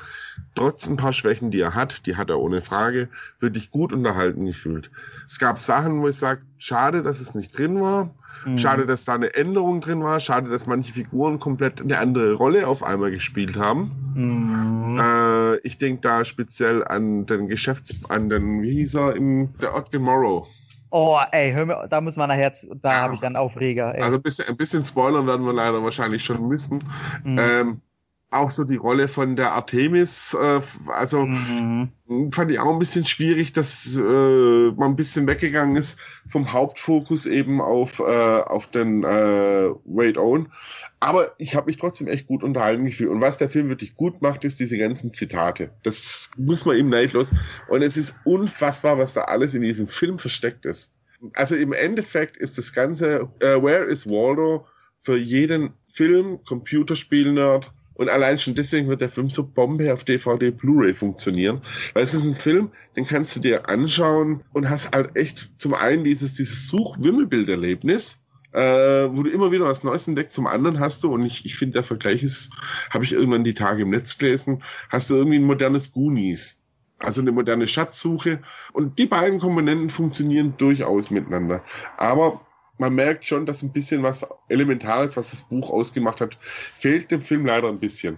trotz 0.56 0.88
ein 0.88 0.96
paar 0.96 1.12
Schwächen, 1.12 1.52
die 1.52 1.60
er 1.60 1.76
hat, 1.76 2.06
die 2.06 2.16
hat 2.16 2.30
er 2.30 2.40
ohne 2.40 2.62
Frage, 2.62 3.10
wirklich 3.42 3.70
gut 3.70 3.92
unterhalten 3.92 4.46
gefühlt. 4.46 4.90
Es 5.28 5.40
gab 5.40 5.60
Sachen, 5.60 6.02
wo 6.02 6.08
ich 6.08 6.16
sage, 6.16 6.44
schade, 6.58 7.02
dass 7.02 7.20
es 7.20 7.36
nicht 7.36 7.58
drin 7.58 7.82
war. 7.82 8.16
Mhm. 8.46 8.58
Schade, 8.58 8.86
dass 8.86 9.04
da 9.04 9.14
eine 9.14 9.34
Änderung 9.34 9.82
drin 9.82 10.02
war. 10.04 10.22
Schade, 10.22 10.50
dass 10.50 10.68
manche 10.68 10.94
Figuren 10.94 11.38
komplett 11.38 11.82
eine 11.82 11.98
andere 11.98 12.34
Rolle 12.34 12.66
auf 12.66 12.82
einmal 12.82 13.12
gespielt 13.12 13.58
haben. 13.58 13.92
Mhm. 14.16 15.00
Äh, 15.00 15.58
ich 15.68 15.80
denke 15.80 16.00
da 16.02 16.24
speziell 16.24 16.84
an 16.86 17.26
den 17.26 17.50
Geschäfts-, 17.50 18.10
an 18.10 18.30
den, 18.30 18.62
wie 18.62 18.72
hieß 18.76 18.96
er, 18.96 19.16
im, 19.18 19.50
der 19.60 19.76
Odd 19.76 19.92
Tomorrow. 19.92 20.48
Oh, 20.92 21.18
ey, 21.32 21.54
hör 21.54 21.66
mir, 21.66 21.88
da 21.90 22.02
muss 22.02 22.18
man 22.18 22.28
nachher, 22.28 22.52
da 22.82 22.92
ja. 22.92 23.02
habe 23.02 23.16
ich 23.16 23.22
dann 23.22 23.38
Aufreger. 23.38 23.96
Ey. 23.96 24.02
Also 24.02 24.18
ein 24.18 24.22
bisschen, 24.22 24.48
ein 24.50 24.58
bisschen 24.58 24.84
spoilern 24.84 25.26
werden 25.26 25.46
wir 25.46 25.54
leider 25.54 25.82
wahrscheinlich 25.84 26.24
schon 26.24 26.48
müssen. 26.48 26.84
Mhm. 27.24 27.40
Ähm, 27.40 27.82
auch 28.32 28.50
so 28.50 28.64
die 28.64 28.78
Rolle 28.78 29.10
von 29.10 29.36
der 29.36 29.52
Artemis, 29.52 30.34
äh, 30.34 30.62
also 30.88 31.26
mhm. 31.26 31.92
fand 32.32 32.50
ich 32.50 32.60
auch 32.60 32.72
ein 32.72 32.80
bisschen 32.80 33.04
schwierig, 33.04 33.52
dass 33.52 33.98
äh, 33.98 34.02
man 34.72 34.92
ein 34.92 34.96
bisschen 34.96 35.28
weggegangen 35.28 35.76
ist 35.76 36.00
vom 36.30 36.54
Hauptfokus 36.54 37.26
eben 37.26 37.60
auf, 37.60 38.00
äh, 38.00 38.04
auf 38.04 38.68
den 38.68 39.04
äh, 39.04 39.70
Wade 39.84 40.20
Owen. 40.20 40.48
Aber 41.02 41.34
ich 41.40 41.56
habe 41.56 41.66
mich 41.66 41.78
trotzdem 41.78 42.08
echt 42.08 42.28
gut 42.28 42.42
unterhalten 42.42 42.86
gefühlt. 42.86 43.10
Und 43.10 43.22
was 43.22 43.38
der 43.38 43.50
Film 43.50 43.68
wirklich 43.68 43.96
gut 43.96 44.22
macht, 44.22 44.46
ist 44.46 44.60
diese 44.60 44.78
ganzen 44.78 45.14
Zitate. 45.14 45.72
Das 45.84 46.32
muss 46.38 46.64
man 46.64 46.78
ihm 46.78 46.90
neidlos. 46.90 47.34
Und 47.68 47.82
es 47.82 47.98
ist 47.98 48.20
unfassbar, 48.24 48.98
was 48.98 49.14
da 49.14 49.24
alles 49.24 49.54
in 49.56 49.64
diesem 49.64 49.88
Film 49.88 50.20
versteckt 50.20 50.66
ist. 50.66 50.94
Also 51.34 51.56
im 51.56 51.74
Endeffekt 51.74 52.38
ist 52.38 52.58
das 52.58 52.72
Ganze 52.72 53.24
uh, 53.44 53.62
Where 53.62 53.86
is 53.86 54.08
Waldo 54.08 54.68
für 55.00 55.18
jeden 55.18 55.74
Film, 55.86 56.44
Computerspiel-Nerd, 56.46 57.74
Und 58.02 58.10
allein 58.10 58.40
schon 58.40 58.56
deswegen 58.56 58.88
wird 58.88 59.02
der 59.02 59.12
Film 59.12 59.30
so 59.30 59.44
Bombe 59.44 59.94
auf 59.94 60.04
DVD 60.04 60.50
Blu-ray 60.50 60.96
funktionieren. 60.96 61.62
Weil 61.94 62.02
es 62.02 62.16
ist 62.16 62.26
ein 62.26 62.34
Film, 62.34 62.72
den 62.96 63.06
kannst 63.06 63.36
du 63.36 63.40
dir 63.40 63.70
anschauen 63.70 64.44
und 64.54 64.72
hast 64.72 64.96
halt 64.96 65.16
echt 65.16 65.52
zum 65.58 65.76
einen 65.76 66.04
dieses, 66.04 66.34
dieses 66.34 66.68
Such-Wimmelbilderlebnis, 66.68 68.24
äh, 68.54 68.60
wo 68.60 69.22
du 69.22 69.30
immer 69.30 69.52
wieder 69.52 69.66
was 69.66 69.84
Neues 69.84 70.08
entdeckst, 70.08 70.34
zum 70.34 70.48
anderen 70.48 70.80
hast 70.80 71.04
du, 71.04 71.14
und 71.14 71.24
ich, 71.24 71.46
ich 71.46 71.56
finde, 71.56 71.74
der 71.74 71.84
Vergleich 71.84 72.24
ist, 72.24 72.50
habe 72.90 73.04
ich 73.04 73.14
irgendwann 73.14 73.44
die 73.44 73.54
Tage 73.54 73.84
im 73.84 73.92
Netz 73.92 74.18
gelesen, 74.18 74.64
hast 74.90 75.12
du 75.12 75.18
irgendwie 75.18 75.38
ein 75.38 75.46
modernes 75.46 75.92
Goonies. 75.92 76.60
Also 76.98 77.22
eine 77.22 77.32
moderne 77.32 77.68
Schatzsuche. 77.68 78.42
Und 78.74 78.98
die 78.98 79.06
beiden 79.06 79.40
Komponenten 79.40 79.92
funktionieren 79.92 80.56
durchaus 80.58 81.12
miteinander. 81.12 81.64
Aber 81.98 82.42
man 82.82 82.96
merkt 82.96 83.26
schon, 83.26 83.46
dass 83.46 83.62
ein 83.62 83.72
bisschen 83.72 84.02
was 84.02 84.28
Elementares, 84.50 85.16
was 85.16 85.30
das 85.30 85.44
Buch 85.44 85.70
ausgemacht 85.70 86.20
hat, 86.20 86.38
fehlt 86.42 87.12
dem 87.12 87.22
Film 87.22 87.46
leider 87.46 87.70
ein 87.70 87.80
bisschen. 87.80 88.18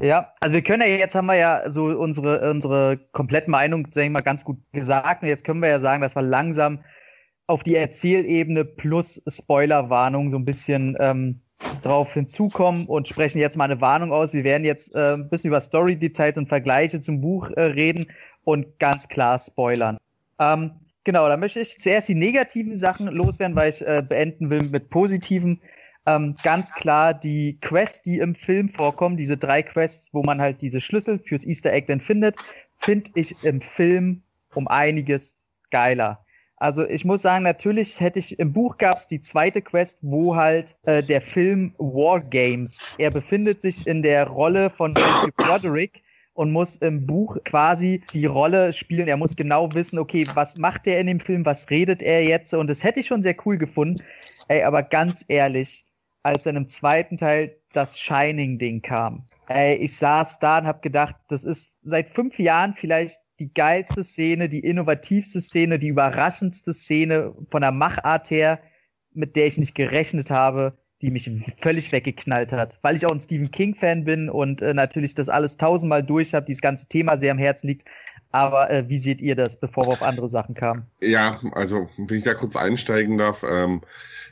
Ja, 0.00 0.32
also 0.40 0.54
wir 0.54 0.62
können 0.62 0.80
ja 0.80 0.88
jetzt 0.88 1.14
haben 1.14 1.26
wir 1.26 1.36
ja 1.36 1.70
so 1.70 1.84
unsere 1.84 2.50
unsere 2.50 2.98
Komplettmeinung, 3.12 3.86
sag 3.92 4.04
ich 4.04 4.10
mal, 4.10 4.22
ganz 4.22 4.44
gut 4.44 4.56
gesagt. 4.72 5.22
Und 5.22 5.28
jetzt 5.28 5.44
können 5.44 5.60
wir 5.60 5.68
ja 5.68 5.78
sagen, 5.78 6.00
dass 6.00 6.16
wir 6.16 6.22
langsam 6.22 6.80
auf 7.46 7.62
die 7.62 7.76
Erzählebene 7.76 8.64
plus 8.64 9.20
Spoilerwarnung 9.26 10.30
so 10.30 10.38
ein 10.38 10.46
bisschen 10.46 10.96
ähm, 10.98 11.40
drauf 11.82 12.14
hinzukommen 12.14 12.86
und 12.86 13.08
sprechen 13.08 13.38
jetzt 13.38 13.58
mal 13.58 13.64
eine 13.64 13.82
Warnung 13.82 14.10
aus. 14.10 14.32
Wir 14.32 14.44
werden 14.44 14.64
jetzt 14.64 14.96
äh, 14.96 15.12
ein 15.12 15.28
bisschen 15.28 15.48
über 15.48 15.60
Story-Details 15.60 16.38
und 16.38 16.48
Vergleiche 16.48 17.02
zum 17.02 17.20
Buch 17.20 17.50
äh, 17.50 17.60
reden 17.60 18.06
und 18.44 18.78
ganz 18.78 19.06
klar 19.08 19.38
spoilern. 19.38 19.98
Ähm, 20.38 20.72
genau, 21.04 21.28
da 21.28 21.36
möchte 21.36 21.60
ich 21.60 21.80
zuerst 21.80 22.08
die 22.08 22.14
negativen 22.14 22.76
Sachen 22.76 23.06
loswerden, 23.06 23.56
weil 23.56 23.70
ich 23.70 23.86
äh, 23.86 24.02
beenden 24.06 24.50
will 24.50 24.62
mit 24.62 24.90
positiven. 24.90 25.60
Ähm, 26.04 26.36
ganz 26.42 26.72
klar 26.72 27.14
die 27.14 27.58
Quests, 27.60 28.02
die 28.02 28.18
im 28.18 28.34
Film 28.34 28.68
vorkommen, 28.68 29.16
diese 29.16 29.36
drei 29.36 29.62
Quests, 29.62 30.08
wo 30.12 30.22
man 30.22 30.40
halt 30.40 30.60
diese 30.60 30.80
Schlüssel 30.80 31.20
fürs 31.20 31.46
Easter 31.46 31.72
Egg 31.72 31.86
dann 31.86 32.00
findet, 32.00 32.36
finde 32.78 33.10
ich 33.14 33.44
im 33.44 33.60
Film 33.60 34.22
um 34.54 34.66
einiges 34.66 35.36
geiler. 35.70 36.24
Also 36.56 36.86
ich 36.86 37.04
muss 37.04 37.22
sagen, 37.22 37.42
natürlich 37.42 38.00
hätte 38.00 38.20
ich 38.20 38.38
im 38.38 38.52
Buch 38.52 38.78
gab 38.78 38.98
es 38.98 39.08
die 39.08 39.20
zweite 39.20 39.62
Quest, 39.62 39.98
wo 40.00 40.36
halt 40.36 40.76
äh, 40.84 41.02
der 41.02 41.20
Film 41.20 41.74
War 41.78 42.20
Games. 42.20 42.94
Er 42.98 43.10
befindet 43.10 43.62
sich 43.62 43.84
in 43.86 44.02
der 44.02 44.28
Rolle 44.28 44.70
von 44.70 44.92
Matthew 44.92 45.30
Broderick 45.36 46.01
und 46.34 46.50
muss 46.50 46.76
im 46.76 47.06
Buch 47.06 47.36
quasi 47.44 48.02
die 48.12 48.26
Rolle 48.26 48.72
spielen. 48.72 49.08
Er 49.08 49.16
muss 49.16 49.36
genau 49.36 49.72
wissen, 49.74 49.98
okay, 49.98 50.26
was 50.34 50.56
macht 50.56 50.86
er 50.86 50.98
in 50.98 51.06
dem 51.06 51.20
Film, 51.20 51.44
was 51.44 51.68
redet 51.70 52.02
er 52.02 52.24
jetzt? 52.24 52.54
Und 52.54 52.68
das 52.68 52.82
hätte 52.82 53.00
ich 53.00 53.06
schon 53.06 53.22
sehr 53.22 53.36
cool 53.44 53.58
gefunden. 53.58 54.02
Ey, 54.48 54.62
aber 54.62 54.82
ganz 54.82 55.24
ehrlich, 55.28 55.84
als 56.22 56.44
dann 56.44 56.56
im 56.56 56.68
zweiten 56.68 57.16
Teil 57.16 57.56
das 57.72 57.98
Shining-Ding 57.98 58.82
kam, 58.82 59.26
ey, 59.48 59.76
ich 59.76 59.96
saß 59.96 60.38
da 60.38 60.58
und 60.58 60.66
hab 60.66 60.82
gedacht, 60.82 61.16
das 61.28 61.44
ist 61.44 61.70
seit 61.82 62.10
fünf 62.10 62.38
Jahren 62.38 62.74
vielleicht 62.74 63.18
die 63.38 63.52
geilste 63.52 64.04
Szene, 64.04 64.48
die 64.48 64.60
innovativste 64.60 65.40
Szene, 65.40 65.78
die 65.78 65.88
überraschendste 65.88 66.72
Szene 66.72 67.34
von 67.50 67.62
der 67.62 67.72
Machart 67.72 68.30
her, 68.30 68.60
mit 69.14 69.36
der 69.36 69.46
ich 69.46 69.58
nicht 69.58 69.74
gerechnet 69.74 70.30
habe, 70.30 70.78
die 71.02 71.10
mich 71.10 71.30
völlig 71.60 71.92
weggeknallt 71.92 72.52
hat. 72.52 72.78
Weil 72.82 72.96
ich 72.96 73.04
auch 73.04 73.12
ein 73.12 73.20
Stephen 73.20 73.50
King-Fan 73.50 74.04
bin 74.04 74.30
und 74.30 74.62
äh, 74.62 74.72
natürlich 74.72 75.14
das 75.14 75.28
alles 75.28 75.56
tausendmal 75.56 76.02
durch 76.02 76.32
habe, 76.32 76.46
dieses 76.46 76.62
ganze 76.62 76.86
Thema 76.86 77.18
sehr 77.18 77.32
am 77.32 77.38
Herzen 77.38 77.66
liegt. 77.66 77.88
Aber 78.32 78.70
äh, 78.70 78.88
wie 78.88 78.98
seht 78.98 79.20
ihr 79.20 79.36
das, 79.36 79.60
bevor 79.60 79.84
wir 79.84 79.92
auf 79.92 80.02
andere 80.02 80.28
Sachen 80.28 80.54
kamen? 80.54 80.86
Ja, 81.00 81.38
also 81.52 81.88
wenn 81.98 82.18
ich 82.18 82.24
da 82.24 82.34
kurz 82.34 82.56
einsteigen 82.56 83.18
darf, 83.18 83.44
ähm, 83.48 83.82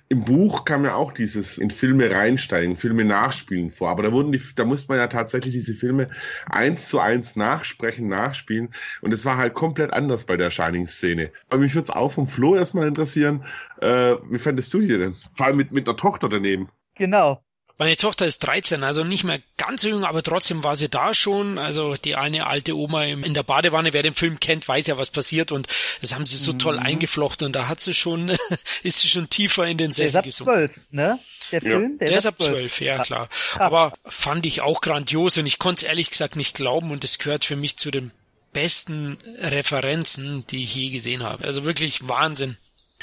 im 0.08 0.24
Buch 0.24 0.64
kam 0.64 0.84
ja 0.84 0.96
auch 0.96 1.12
dieses 1.12 1.58
in 1.58 1.70
Filme 1.70 2.10
reinsteigen, 2.10 2.76
Filme 2.76 3.04
nachspielen 3.04 3.70
vor. 3.70 3.90
Aber 3.90 4.02
da 4.02 4.10
wurden 4.10 4.32
die, 4.32 4.40
da 4.56 4.64
musste 4.64 4.88
man 4.88 4.98
ja 4.98 5.06
tatsächlich 5.06 5.54
diese 5.54 5.74
Filme 5.74 6.08
eins 6.46 6.88
zu 6.88 6.98
eins 6.98 7.36
nachsprechen, 7.36 8.08
nachspielen. 8.08 8.70
Und 9.02 9.12
es 9.12 9.24
war 9.24 9.36
halt 9.36 9.54
komplett 9.54 9.92
anders 9.92 10.24
bei 10.24 10.36
der 10.36 10.50
Shining-Szene. 10.50 11.30
Aber 11.48 11.60
mich 11.60 11.76
würde 11.76 11.84
es 11.84 11.90
auch 11.90 12.10
vom 12.10 12.26
Flo 12.26 12.56
erstmal 12.56 12.88
interessieren, 12.88 13.44
äh, 13.80 14.16
wie 14.28 14.38
fandest 14.38 14.74
du 14.74 14.80
die 14.80 14.88
denn? 14.88 15.12
Vor 15.12 15.46
allem 15.46 15.58
mit, 15.58 15.70
mit 15.70 15.86
einer 15.86 15.96
Tochter 15.96 16.28
daneben. 16.28 16.70
Genau. 16.96 17.40
Meine 17.80 17.96
Tochter 17.96 18.26
ist 18.26 18.40
13, 18.40 18.84
also 18.84 19.04
nicht 19.04 19.24
mehr 19.24 19.40
ganz 19.56 19.80
so 19.80 19.88
jung, 19.88 20.04
aber 20.04 20.22
trotzdem 20.22 20.62
war 20.62 20.76
sie 20.76 20.90
da 20.90 21.14
schon. 21.14 21.56
Also 21.56 21.94
die 21.94 22.14
eine 22.14 22.46
alte 22.46 22.76
Oma 22.76 23.04
in 23.04 23.32
der 23.32 23.42
Badewanne, 23.42 23.94
wer 23.94 24.02
den 24.02 24.12
Film 24.12 24.38
kennt, 24.38 24.68
weiß 24.68 24.86
ja, 24.88 24.98
was 24.98 25.08
passiert 25.08 25.50
und 25.50 25.66
das 26.02 26.14
haben 26.14 26.26
sie 26.26 26.36
so 26.36 26.52
mhm. 26.52 26.58
toll 26.58 26.78
eingeflochten 26.78 27.46
und 27.46 27.56
da 27.56 27.68
hat 27.68 27.80
sie 27.80 27.94
schon, 27.94 28.36
ist 28.82 28.98
sie 28.98 29.08
schon 29.08 29.30
tiefer 29.30 29.66
in 29.66 29.78
den 29.78 29.92
Sessel 29.92 30.20
gesungen. 30.20 30.56
Der 30.56 30.64
ist 30.66 30.72
ab 30.72 30.82
12, 30.82 30.86
ne? 30.90 31.18
Der 31.52 31.60
Film, 31.62 31.82
ja. 31.92 31.98
der, 32.00 32.08
der 32.10 32.18
ist 32.18 32.26
ab 32.26 32.34
12, 32.38 32.80
ja 32.82 32.98
klar. 32.98 33.30
Aber 33.54 33.94
fand 34.04 34.44
ich 34.44 34.60
auch 34.60 34.82
grandios 34.82 35.38
und 35.38 35.46
ich 35.46 35.58
konnte 35.58 35.86
es 35.86 35.88
ehrlich 35.88 36.10
gesagt 36.10 36.36
nicht 36.36 36.54
glauben 36.54 36.90
und 36.90 37.02
es 37.02 37.18
gehört 37.18 37.46
für 37.46 37.56
mich 37.56 37.78
zu 37.78 37.90
den 37.90 38.10
besten 38.52 39.16
Referenzen, 39.38 40.46
die 40.48 40.64
ich 40.64 40.74
je 40.74 40.90
gesehen 40.90 41.22
habe. 41.22 41.46
Also 41.46 41.64
wirklich 41.64 42.06
Wahnsinn. 42.06 42.58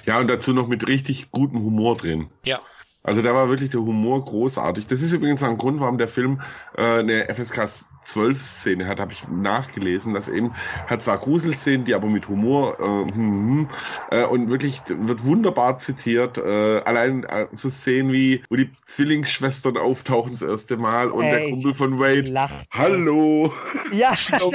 Ja, 0.06 0.20
und 0.20 0.28
dazu 0.28 0.54
noch 0.54 0.68
mit 0.68 0.88
richtig 0.88 1.32
gutem 1.32 1.64
Humor 1.64 1.98
drin. 1.98 2.30
Ja. 2.46 2.62
Also 3.08 3.22
da 3.22 3.34
war 3.34 3.48
wirklich 3.48 3.70
der 3.70 3.80
Humor 3.80 4.26
großartig. 4.26 4.86
Das 4.88 5.02
ist 5.02 5.14
übrigens 5.14 5.42
ein 5.42 5.58
Grund, 5.58 5.80
warum 5.80 5.98
der 5.98 6.10
Film 6.10 6.42
äh, 6.76 7.00
eine 7.00 7.34
FSK 7.34 7.70
12 8.08 8.42
Szene 8.42 8.88
hat, 8.88 9.00
habe 9.00 9.12
ich 9.12 9.28
nachgelesen, 9.28 10.14
dass 10.14 10.30
eben 10.30 10.54
hat 10.88 11.04
zwar 11.04 11.18
Gruselszenen, 11.18 11.86
die 11.86 11.94
aber 11.94 12.08
mit 12.08 12.30
Humor 12.30 12.80
äh, 12.80 12.84
hm, 12.84 13.16
hm, 13.16 13.70
äh, 14.12 14.24
und 14.24 14.50
wirklich 14.50 14.82
wird 14.88 15.26
wunderbar 15.26 15.78
zitiert. 15.78 16.38
Äh, 16.38 16.82
allein 16.86 17.26
äh, 17.26 17.48
so 17.52 17.70
Szenen 17.70 18.14
wie, 18.14 18.44
wo 18.50 18.56
die 18.56 18.70
Zwillingsschwestern 18.86 19.78
auftauchen 19.78 20.32
das 20.32 20.42
erste 20.42 20.78
Mal 20.78 21.12
und 21.12 21.26
Ey, 21.26 21.32
der 21.32 21.50
Kumpel 21.50 21.74
von 21.74 22.00
Wade. 22.00 22.34
Hallo. 22.72 23.52
Ja, 23.92 24.14
ich 24.14 24.30
so, 24.30 24.54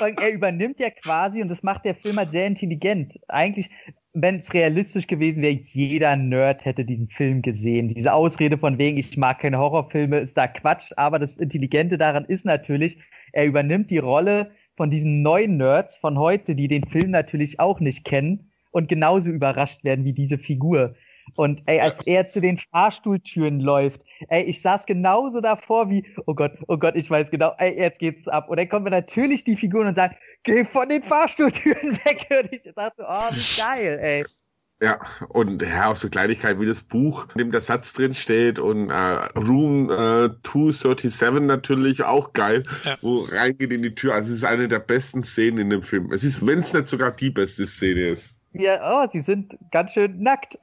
er 0.00 0.32
übernimmt 0.32 0.80
ja 0.80 0.88
quasi 0.90 1.42
und 1.42 1.48
das 1.48 1.62
macht 1.62 1.84
der 1.84 1.94
Film 1.94 2.16
halt 2.16 2.30
sehr 2.30 2.46
intelligent. 2.46 3.18
Eigentlich 3.28 3.70
wenn 4.18 4.36
es 4.36 4.52
realistisch 4.54 5.06
gewesen 5.06 5.42
wäre, 5.42 5.52
jeder 5.52 6.16
Nerd 6.16 6.64
hätte 6.64 6.86
diesen 6.86 7.08
Film 7.08 7.42
gesehen. 7.42 7.88
Diese 7.88 8.14
Ausrede 8.14 8.56
von 8.56 8.78
wegen, 8.78 8.96
ich 8.96 9.16
mag 9.18 9.40
keine 9.40 9.58
Horrorfilme, 9.58 10.20
ist 10.20 10.38
da 10.38 10.46
Quatsch. 10.48 10.92
Aber 10.96 11.18
das 11.18 11.36
Intelligente 11.36 11.98
daran 11.98 12.24
ist 12.24 12.45
natürlich, 12.46 12.98
er 13.32 13.44
übernimmt 13.44 13.90
die 13.90 13.98
Rolle 13.98 14.52
von 14.76 14.90
diesen 14.90 15.22
neuen 15.22 15.56
Nerds 15.56 15.98
von 15.98 16.18
heute, 16.18 16.54
die 16.54 16.68
den 16.68 16.84
Film 16.84 17.10
natürlich 17.10 17.60
auch 17.60 17.80
nicht 17.80 18.04
kennen 18.04 18.50
und 18.70 18.88
genauso 18.88 19.30
überrascht 19.30 19.84
werden 19.84 20.04
wie 20.04 20.12
diese 20.12 20.38
Figur. 20.38 20.94
Und 21.34 21.62
ey, 21.66 21.80
als 21.80 22.06
er 22.06 22.28
zu 22.28 22.40
den 22.40 22.58
Fahrstuhltüren 22.58 23.60
läuft, 23.60 24.02
ey, 24.28 24.44
ich 24.44 24.62
saß 24.62 24.86
genauso 24.86 25.40
davor 25.40 25.90
wie, 25.90 26.06
oh 26.26 26.34
Gott, 26.34 26.52
oh 26.68 26.76
Gott, 26.76 26.94
ich 26.94 27.10
weiß 27.10 27.30
genau, 27.30 27.52
ey, 27.58 27.76
jetzt 27.76 27.98
geht's 27.98 28.28
ab. 28.28 28.48
Und 28.48 28.58
dann 28.58 28.68
kommen 28.68 28.86
wir 28.86 28.90
natürlich 28.90 29.42
die 29.42 29.56
Figuren 29.56 29.88
und 29.88 29.96
sagen, 29.96 30.16
geh 30.44 30.64
von 30.64 30.88
den 30.88 31.02
Fahrstuhltüren 31.02 31.92
weg. 32.04 32.26
Und 32.30 32.52
ich 32.52 32.62
dachte, 32.74 33.04
oh, 33.06 33.30
wie 33.32 33.60
geil, 33.60 33.98
ey. 34.00 34.24
Ja, 34.82 34.98
und 35.30 35.62
ja, 35.62 35.90
auch 35.90 35.96
so 35.96 36.10
Kleinigkeiten 36.10 36.60
wie 36.60 36.66
das 36.66 36.82
Buch, 36.82 37.28
in 37.34 37.38
dem 37.38 37.50
der 37.50 37.62
Satz 37.62 37.94
drin 37.94 38.12
steht 38.12 38.58
und 38.58 38.90
äh, 38.90 38.94
Room 39.38 39.90
äh, 39.90 40.28
237 40.42 41.40
natürlich 41.40 42.04
auch 42.04 42.34
geil, 42.34 42.64
ja. 42.84 42.98
wo 43.00 43.20
reingeht 43.20 43.72
in 43.72 43.82
die 43.82 43.94
Tür. 43.94 44.12
Also 44.12 44.32
es 44.32 44.38
ist 44.38 44.44
eine 44.44 44.68
der 44.68 44.80
besten 44.80 45.24
Szenen 45.24 45.58
in 45.58 45.70
dem 45.70 45.82
Film. 45.82 46.12
Es 46.12 46.24
ist, 46.24 46.46
wenn 46.46 46.58
es 46.58 46.74
nicht 46.74 46.88
sogar 46.88 47.12
die 47.12 47.30
beste 47.30 47.66
Szene 47.66 48.08
ist. 48.08 48.34
Ja, 48.52 49.02
oh, 49.02 49.08
sie 49.10 49.22
sind 49.22 49.58
ganz 49.70 49.92
schön 49.92 50.22
nackt. 50.22 50.58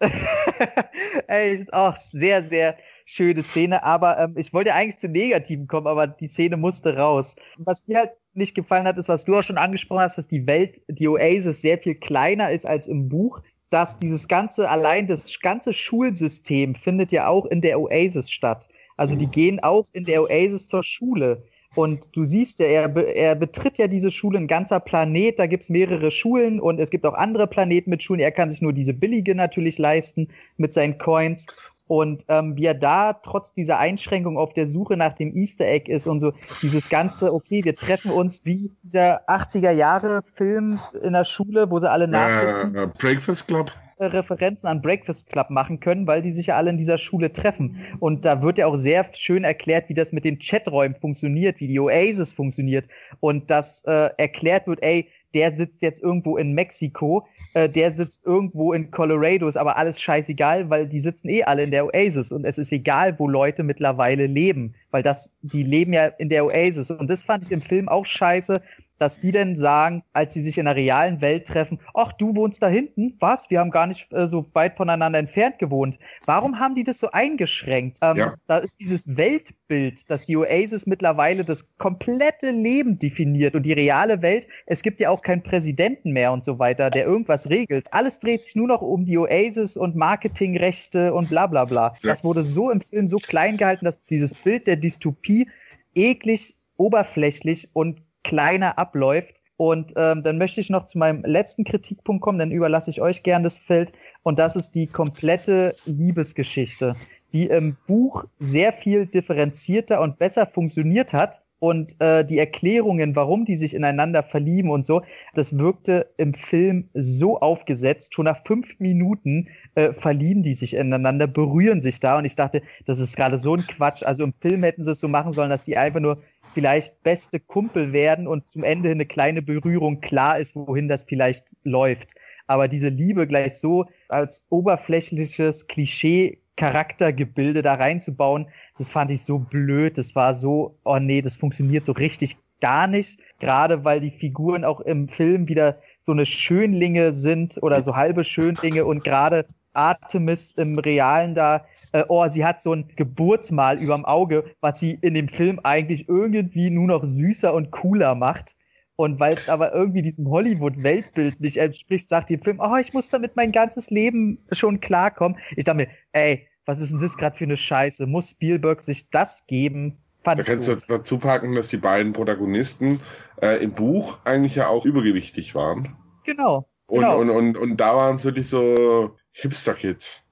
Ey, 1.27 1.65
auch 1.71 1.95
sehr, 1.95 2.47
sehr 2.49 2.77
schöne 3.05 3.43
Szene. 3.43 3.83
Aber 3.83 4.19
ähm, 4.19 4.37
ich 4.37 4.53
wollte 4.53 4.73
eigentlich 4.73 4.99
zu 4.99 5.09
Negativen 5.09 5.67
kommen, 5.67 5.87
aber 5.87 6.07
die 6.07 6.27
Szene 6.27 6.57
musste 6.57 6.95
raus. 6.95 7.35
Was 7.57 7.87
mir 7.87 7.97
halt 7.99 8.11
nicht 8.33 8.55
gefallen 8.55 8.85
hat, 8.85 8.97
ist, 8.97 9.09
was 9.09 9.25
du 9.25 9.35
auch 9.35 9.43
schon 9.43 9.57
angesprochen 9.57 10.01
hast, 10.01 10.17
dass 10.17 10.27
die 10.27 10.47
Welt, 10.47 10.81
die 10.87 11.07
Oasis 11.07 11.61
sehr 11.61 11.77
viel 11.77 11.95
kleiner 11.95 12.51
ist 12.51 12.65
als 12.65 12.87
im 12.87 13.09
Buch. 13.09 13.41
Dass 13.73 13.97
dieses 13.97 14.27
ganze, 14.27 14.69
allein 14.69 15.07
das 15.07 15.39
ganze 15.39 15.73
Schulsystem 15.73 16.75
findet 16.75 17.11
ja 17.11 17.27
auch 17.27 17.47
in 17.47 17.59
der 17.59 17.79
Oasis 17.79 18.29
statt. 18.29 18.67
Also 18.97 19.15
die 19.15 19.25
gehen 19.25 19.59
auch 19.61 19.87
in 19.93 20.05
der 20.05 20.21
Oasis 20.21 20.67
zur 20.67 20.83
Schule. 20.83 21.41
Und 21.73 22.15
du 22.15 22.25
siehst 22.25 22.59
ja, 22.59 22.67
er, 22.67 22.95
er 22.95 23.33
betritt 23.33 23.79
ja 23.79 23.87
diese 23.87 24.11
Schule, 24.11 24.37
ein 24.37 24.45
ganzer 24.45 24.79
Planet, 24.79 25.39
da 25.39 25.47
gibt's 25.47 25.69
mehrere 25.71 26.11
Schulen 26.11 26.59
und 26.59 26.79
es 26.79 26.91
gibt 26.91 27.03
auch 27.03 27.15
andere 27.15 27.47
Planeten 27.47 27.89
mit 27.89 28.03
Schulen. 28.03 28.19
Er 28.19 28.31
kann 28.31 28.51
sich 28.51 28.61
nur 28.61 28.73
diese 28.73 28.93
billige 28.93 29.33
natürlich 29.33 29.79
leisten 29.79 30.27
mit 30.57 30.75
seinen 30.75 30.99
Coins. 30.99 31.47
Und 31.93 32.25
ähm, 32.27 32.57
wie 32.57 32.65
er 32.65 32.73
da 32.73 33.13
trotz 33.13 33.53
dieser 33.53 33.77
Einschränkung 33.77 34.35
auf 34.35 34.51
der 34.51 34.67
Suche 34.67 34.97
nach 34.97 35.13
dem 35.13 35.31
Easter 35.35 35.67
Egg 35.67 35.91
ist 35.91 36.07
und 36.07 36.21
so 36.21 36.33
dieses 36.63 36.89
ganze, 36.89 37.31
okay, 37.31 37.63
wir 37.63 37.75
treffen 37.75 38.09
uns 38.09 38.43
wie 38.45 38.71
dieser 38.83 39.29
80er 39.29 39.69
Jahre 39.69 40.23
Film 40.33 40.79
in 41.03 41.13
der 41.13 41.23
Schule, 41.23 41.69
wo 41.69 41.77
sie 41.77 41.87
alle 41.87 42.07
nachsitzen. 42.07 42.75
Äh, 42.75 42.87
Breakfast 42.97 43.47
Club. 43.47 43.71
Referenzen 43.99 44.67
an 44.67 44.81
Breakfast 44.81 45.29
Club 45.29 45.51
machen 45.51 45.79
können, 45.79 46.07
weil 46.07 46.23
die 46.23 46.33
sich 46.33 46.47
ja 46.47 46.55
alle 46.55 46.71
in 46.71 46.79
dieser 46.79 46.97
Schule 46.97 47.31
treffen. 47.31 47.85
Und 47.99 48.25
da 48.25 48.41
wird 48.41 48.57
ja 48.57 48.65
auch 48.65 48.77
sehr 48.77 49.05
schön 49.13 49.43
erklärt, 49.43 49.87
wie 49.87 49.93
das 49.93 50.11
mit 50.11 50.23
den 50.23 50.39
Chaträumen 50.39 50.97
funktioniert, 50.99 51.59
wie 51.59 51.67
die 51.67 51.79
Oasis 51.79 52.33
funktioniert 52.33 52.85
und 53.19 53.51
dass 53.51 53.83
äh, 53.85 54.09
erklärt 54.17 54.65
wird, 54.65 54.81
ey, 54.81 55.09
der 55.33 55.53
sitzt 55.53 55.81
jetzt 55.81 56.01
irgendwo 56.01 56.37
in 56.37 56.53
Mexiko, 56.53 57.27
äh, 57.53 57.69
der 57.69 57.91
sitzt 57.91 58.25
irgendwo 58.25 58.73
in 58.73 58.91
Colorado, 58.91 59.47
ist 59.47 59.57
aber 59.57 59.77
alles 59.77 60.01
scheißegal, 60.01 60.69
weil 60.69 60.87
die 60.87 60.99
sitzen 60.99 61.29
eh 61.29 61.43
alle 61.43 61.63
in 61.63 61.71
der 61.71 61.85
Oasis 61.85 62.31
und 62.31 62.45
es 62.45 62.57
ist 62.57 62.71
egal, 62.71 63.17
wo 63.19 63.27
Leute 63.27 63.63
mittlerweile 63.63 64.27
leben, 64.27 64.75
weil 64.91 65.03
das, 65.03 65.31
die 65.41 65.63
leben 65.63 65.93
ja 65.93 66.05
in 66.05 66.29
der 66.29 66.45
Oasis. 66.45 66.91
Und 66.91 67.09
das 67.09 67.23
fand 67.23 67.45
ich 67.45 67.51
im 67.51 67.61
Film 67.61 67.89
auch 67.89 68.05
scheiße, 68.05 68.61
dass 68.99 69.19
die 69.19 69.31
denn 69.31 69.57
sagen, 69.57 70.03
als 70.13 70.33
sie 70.33 70.43
sich 70.43 70.57
in 70.57 70.65
der 70.65 70.75
realen 70.75 71.21
Welt 71.21 71.47
treffen, 71.47 71.79
ach, 71.93 72.13
du 72.13 72.35
wohnst 72.35 72.61
da 72.61 72.67
hinten? 72.67 73.15
Was? 73.19 73.49
Wir 73.49 73.59
haben 73.59 73.71
gar 73.71 73.87
nicht 73.87 74.11
äh, 74.11 74.27
so 74.27 74.45
weit 74.53 74.77
voneinander 74.77 75.19
entfernt 75.19 75.59
gewohnt. 75.59 75.99
Warum 76.25 76.59
haben 76.59 76.75
die 76.75 76.83
das 76.83 76.99
so 76.99 77.09
eingeschränkt? 77.11 77.99
Ähm, 78.01 78.17
ja. 78.17 78.33
Da 78.47 78.57
ist 78.57 78.79
dieses 78.79 79.17
Weltbild, 79.17 80.09
dass 80.09 80.25
die 80.25 80.37
Oasis 80.37 80.85
mittlerweile 80.85 81.43
das 81.43 81.65
komplette 81.77 82.51
Leben 82.51 82.99
definiert 82.99 83.55
und 83.55 83.63
die 83.63 83.73
reale 83.73 84.21
Welt, 84.21 84.47
es 84.65 84.83
gibt 84.83 84.99
ja 84.99 85.09
auch 85.09 85.21
keinen 85.21 85.43
Präsidenten 85.43 86.11
mehr 86.11 86.31
und 86.31 86.45
so 86.45 86.59
weiter, 86.59 86.89
der 86.89 87.05
irgendwas 87.05 87.49
regelt. 87.49 87.91
Alles 87.91 88.19
dreht 88.19 88.43
sich 88.43 88.55
nur 88.55 88.67
noch 88.67 88.81
um 88.81 89.05
die 89.05 89.17
Oasis 89.17 89.77
und 89.77 89.95
Marketingrechte 89.95 91.13
und 91.13 91.29
bla 91.29 91.47
bla 91.47 91.65
bla. 91.65 91.93
Ja. 92.01 92.09
Das 92.09 92.23
wurde 92.23 92.43
so 92.43 92.69
im 92.69 92.81
Film 92.81 93.07
so 93.07 93.17
klein 93.17 93.57
gehalten, 93.57 93.85
dass 93.85 94.03
dieses 94.05 94.33
Bild 94.33 94.67
der 94.67 94.77
Dystopie 94.77 95.49
eklig 95.95 96.55
oberflächlich 96.77 97.69
und 97.73 98.01
kleiner 98.23 98.77
abläuft. 98.77 99.41
Und 99.55 99.93
ähm, 99.95 100.23
dann 100.23 100.39
möchte 100.39 100.61
ich 100.61 100.69
noch 100.69 100.87
zu 100.87 100.97
meinem 100.97 101.23
letzten 101.23 101.63
Kritikpunkt 101.63 102.23
kommen, 102.23 102.39
dann 102.39 102.51
überlasse 102.51 102.89
ich 102.89 103.01
euch 103.01 103.21
gern 103.21 103.43
das 103.43 103.57
Feld. 103.57 103.93
Und 104.23 104.39
das 104.39 104.55
ist 104.55 104.73
die 104.73 104.87
komplette 104.87 105.75
Liebesgeschichte, 105.85 106.95
die 107.33 107.45
im 107.45 107.77
Buch 107.87 108.25
sehr 108.39 108.73
viel 108.73 109.05
differenzierter 109.05 110.01
und 110.01 110.17
besser 110.17 110.47
funktioniert 110.47 111.13
hat. 111.13 111.42
Und 111.63 111.95
äh, 112.01 112.25
die 112.25 112.39
Erklärungen, 112.39 113.15
warum 113.15 113.45
die 113.45 113.55
sich 113.55 113.73
ineinander 113.73 114.21
verlieben 114.21 114.69
und 114.69 114.85
so, 114.85 115.01
das 115.33 115.57
wirkte 115.57 116.09
im 116.17 116.33
Film 116.33 116.89
so 116.93 117.39
aufgesetzt. 117.39 118.13
Schon 118.13 118.25
nach 118.25 118.43
fünf 118.45 118.81
Minuten 118.81 119.47
äh, 119.75 119.93
verlieben 119.93 120.43
die 120.43 120.55
sich 120.55 120.73
ineinander, 120.73 121.25
berühren 121.25 121.81
sich 121.81 122.01
da. 122.01 122.17
Und 122.17 122.25
ich 122.25 122.35
dachte, 122.35 122.63
das 122.85 122.99
ist 122.99 123.15
gerade 123.15 123.37
so 123.37 123.55
ein 123.55 123.65
Quatsch. 123.65 124.03
Also 124.03 124.25
im 124.25 124.33
Film 124.33 124.61
hätten 124.61 124.83
sie 124.83 124.91
es 124.91 124.99
so 124.99 125.07
machen 125.07 125.31
sollen, 125.31 125.49
dass 125.49 125.63
die 125.63 125.77
einfach 125.77 126.01
nur 126.01 126.21
vielleicht 126.53 127.01
beste 127.01 127.39
Kumpel 127.39 127.93
werden 127.93 128.27
und 128.27 128.45
zum 128.49 128.65
Ende 128.65 128.91
eine 128.91 129.05
kleine 129.05 129.41
Berührung 129.41 130.01
klar 130.01 130.39
ist, 130.39 130.57
wohin 130.57 130.89
das 130.89 131.05
vielleicht 131.05 131.45
läuft. 131.63 132.09
Aber 132.45 132.67
diese 132.67 132.89
Liebe 132.89 133.25
gleich 133.25 133.59
so 133.59 133.85
als 134.09 134.45
oberflächliches 134.49 135.67
Klischee 135.67 136.42
Charaktergebilde 136.55 137.61
da 137.61 137.73
reinzubauen, 137.75 138.47
das 138.77 138.91
fand 138.91 139.11
ich 139.11 139.23
so 139.23 139.39
blöd. 139.39 139.97
Das 139.97 140.15
war 140.15 140.33
so, 140.33 140.77
oh 140.83 140.99
nee, 140.99 141.21
das 141.21 141.37
funktioniert 141.37 141.85
so 141.85 141.93
richtig 141.93 142.37
gar 142.61 142.87
nicht. 142.87 143.19
Gerade 143.39 143.83
weil 143.83 143.99
die 143.99 144.11
Figuren 144.11 144.63
auch 144.63 144.79
im 144.81 145.09
Film 145.09 145.47
wieder 145.47 145.77
so 146.01 146.11
eine 146.11 146.25
Schönlinge 146.25 147.13
sind 147.13 147.61
oder 147.61 147.81
so 147.83 147.95
halbe 147.95 148.23
Schönlinge 148.23 148.85
und 148.85 149.03
gerade 149.03 149.45
Artemis 149.73 150.51
im 150.51 150.77
Realen 150.77 151.33
da 151.33 151.65
äh, 151.93 152.03
oh, 152.07 152.27
sie 152.27 152.43
hat 152.43 152.61
so 152.61 152.73
ein 152.73 152.89
Geburtsmal 152.95 153.79
überm 153.79 154.03
Auge, 154.03 154.43
was 154.59 154.79
sie 154.79 154.97
in 155.01 155.13
dem 155.13 155.29
Film 155.29 155.59
eigentlich 155.63 156.09
irgendwie 156.09 156.69
nur 156.69 156.87
noch 156.87 157.05
süßer 157.05 157.53
und 157.53 157.71
cooler 157.71 158.15
macht. 158.15 158.55
Und 158.95 159.19
weil 159.19 159.33
es 159.33 159.49
aber 159.49 159.73
irgendwie 159.73 160.03
diesem 160.03 160.29
Hollywood-Weltbild 160.29 161.39
nicht 161.39 161.57
entspricht, 161.57 162.09
sagt 162.09 162.29
die 162.29 162.37
Film, 162.37 162.59
oh, 162.59 162.75
ich 162.75 162.93
muss 162.93 163.09
damit 163.09 163.35
mein 163.35 163.51
ganzes 163.51 163.89
Leben 163.89 164.37
schon 164.51 164.81
klarkommen. 164.81 165.39
Ich 165.55 165.63
dachte 165.63 165.77
mir, 165.77 165.87
ey, 166.11 166.47
was 166.65 166.79
ist 166.79 166.91
denn 166.91 167.01
das 167.01 167.17
gerade 167.17 167.35
für 167.35 167.43
eine 167.43 167.57
Scheiße? 167.57 168.05
Muss 168.05 168.31
Spielberg 168.31 168.81
sich 168.81 169.09
das 169.09 169.45
geben? 169.47 169.97
Fand 170.23 170.39
da 170.39 170.43
kannst 170.43 170.69
gut. 170.69 170.83
du 170.83 170.97
dazu 170.97 171.17
packen, 171.17 171.55
dass 171.55 171.69
die 171.69 171.77
beiden 171.77 172.13
Protagonisten 172.13 172.99
äh, 173.41 173.61
im 173.63 173.71
Buch 173.71 174.19
eigentlich 174.25 174.55
ja 174.55 174.67
auch 174.67 174.85
übergewichtig 174.85 175.55
waren. 175.55 175.97
Genau. 176.23 176.69
Und, 176.85 176.99
genau. 176.99 177.19
und, 177.19 177.29
und, 177.29 177.57
und 177.57 177.77
da 177.77 177.95
waren 177.95 178.15
es 178.15 178.25
wirklich 178.25 178.47
so 178.47 179.15
Hipster-Kids. 179.31 180.29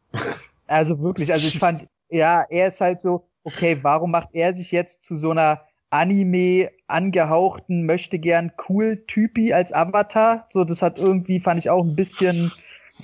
Also 0.67 1.01
wirklich, 1.01 1.33
also 1.33 1.47
ich 1.47 1.59
fand, 1.59 1.87
ja, 2.09 2.45
er 2.49 2.67
ist 2.67 2.79
halt 2.79 3.01
so, 3.01 3.27
okay, 3.43 3.79
warum 3.81 4.11
macht 4.11 4.29
er 4.33 4.53
sich 4.53 4.71
jetzt 4.71 5.03
zu 5.03 5.15
so 5.15 5.31
einer 5.31 5.61
Anime 5.91 6.71
angehauchten, 6.87 7.85
möchte 7.85 8.17
gern 8.17 8.51
cool 8.67 9.03
Typi 9.07 9.53
als 9.53 9.71
Avatar? 9.71 10.47
So, 10.49 10.63
das 10.63 10.81
hat 10.81 10.97
irgendwie, 10.97 11.39
fand 11.39 11.59
ich 11.59 11.69
auch 11.69 11.83
ein 11.83 11.95
bisschen, 11.95 12.51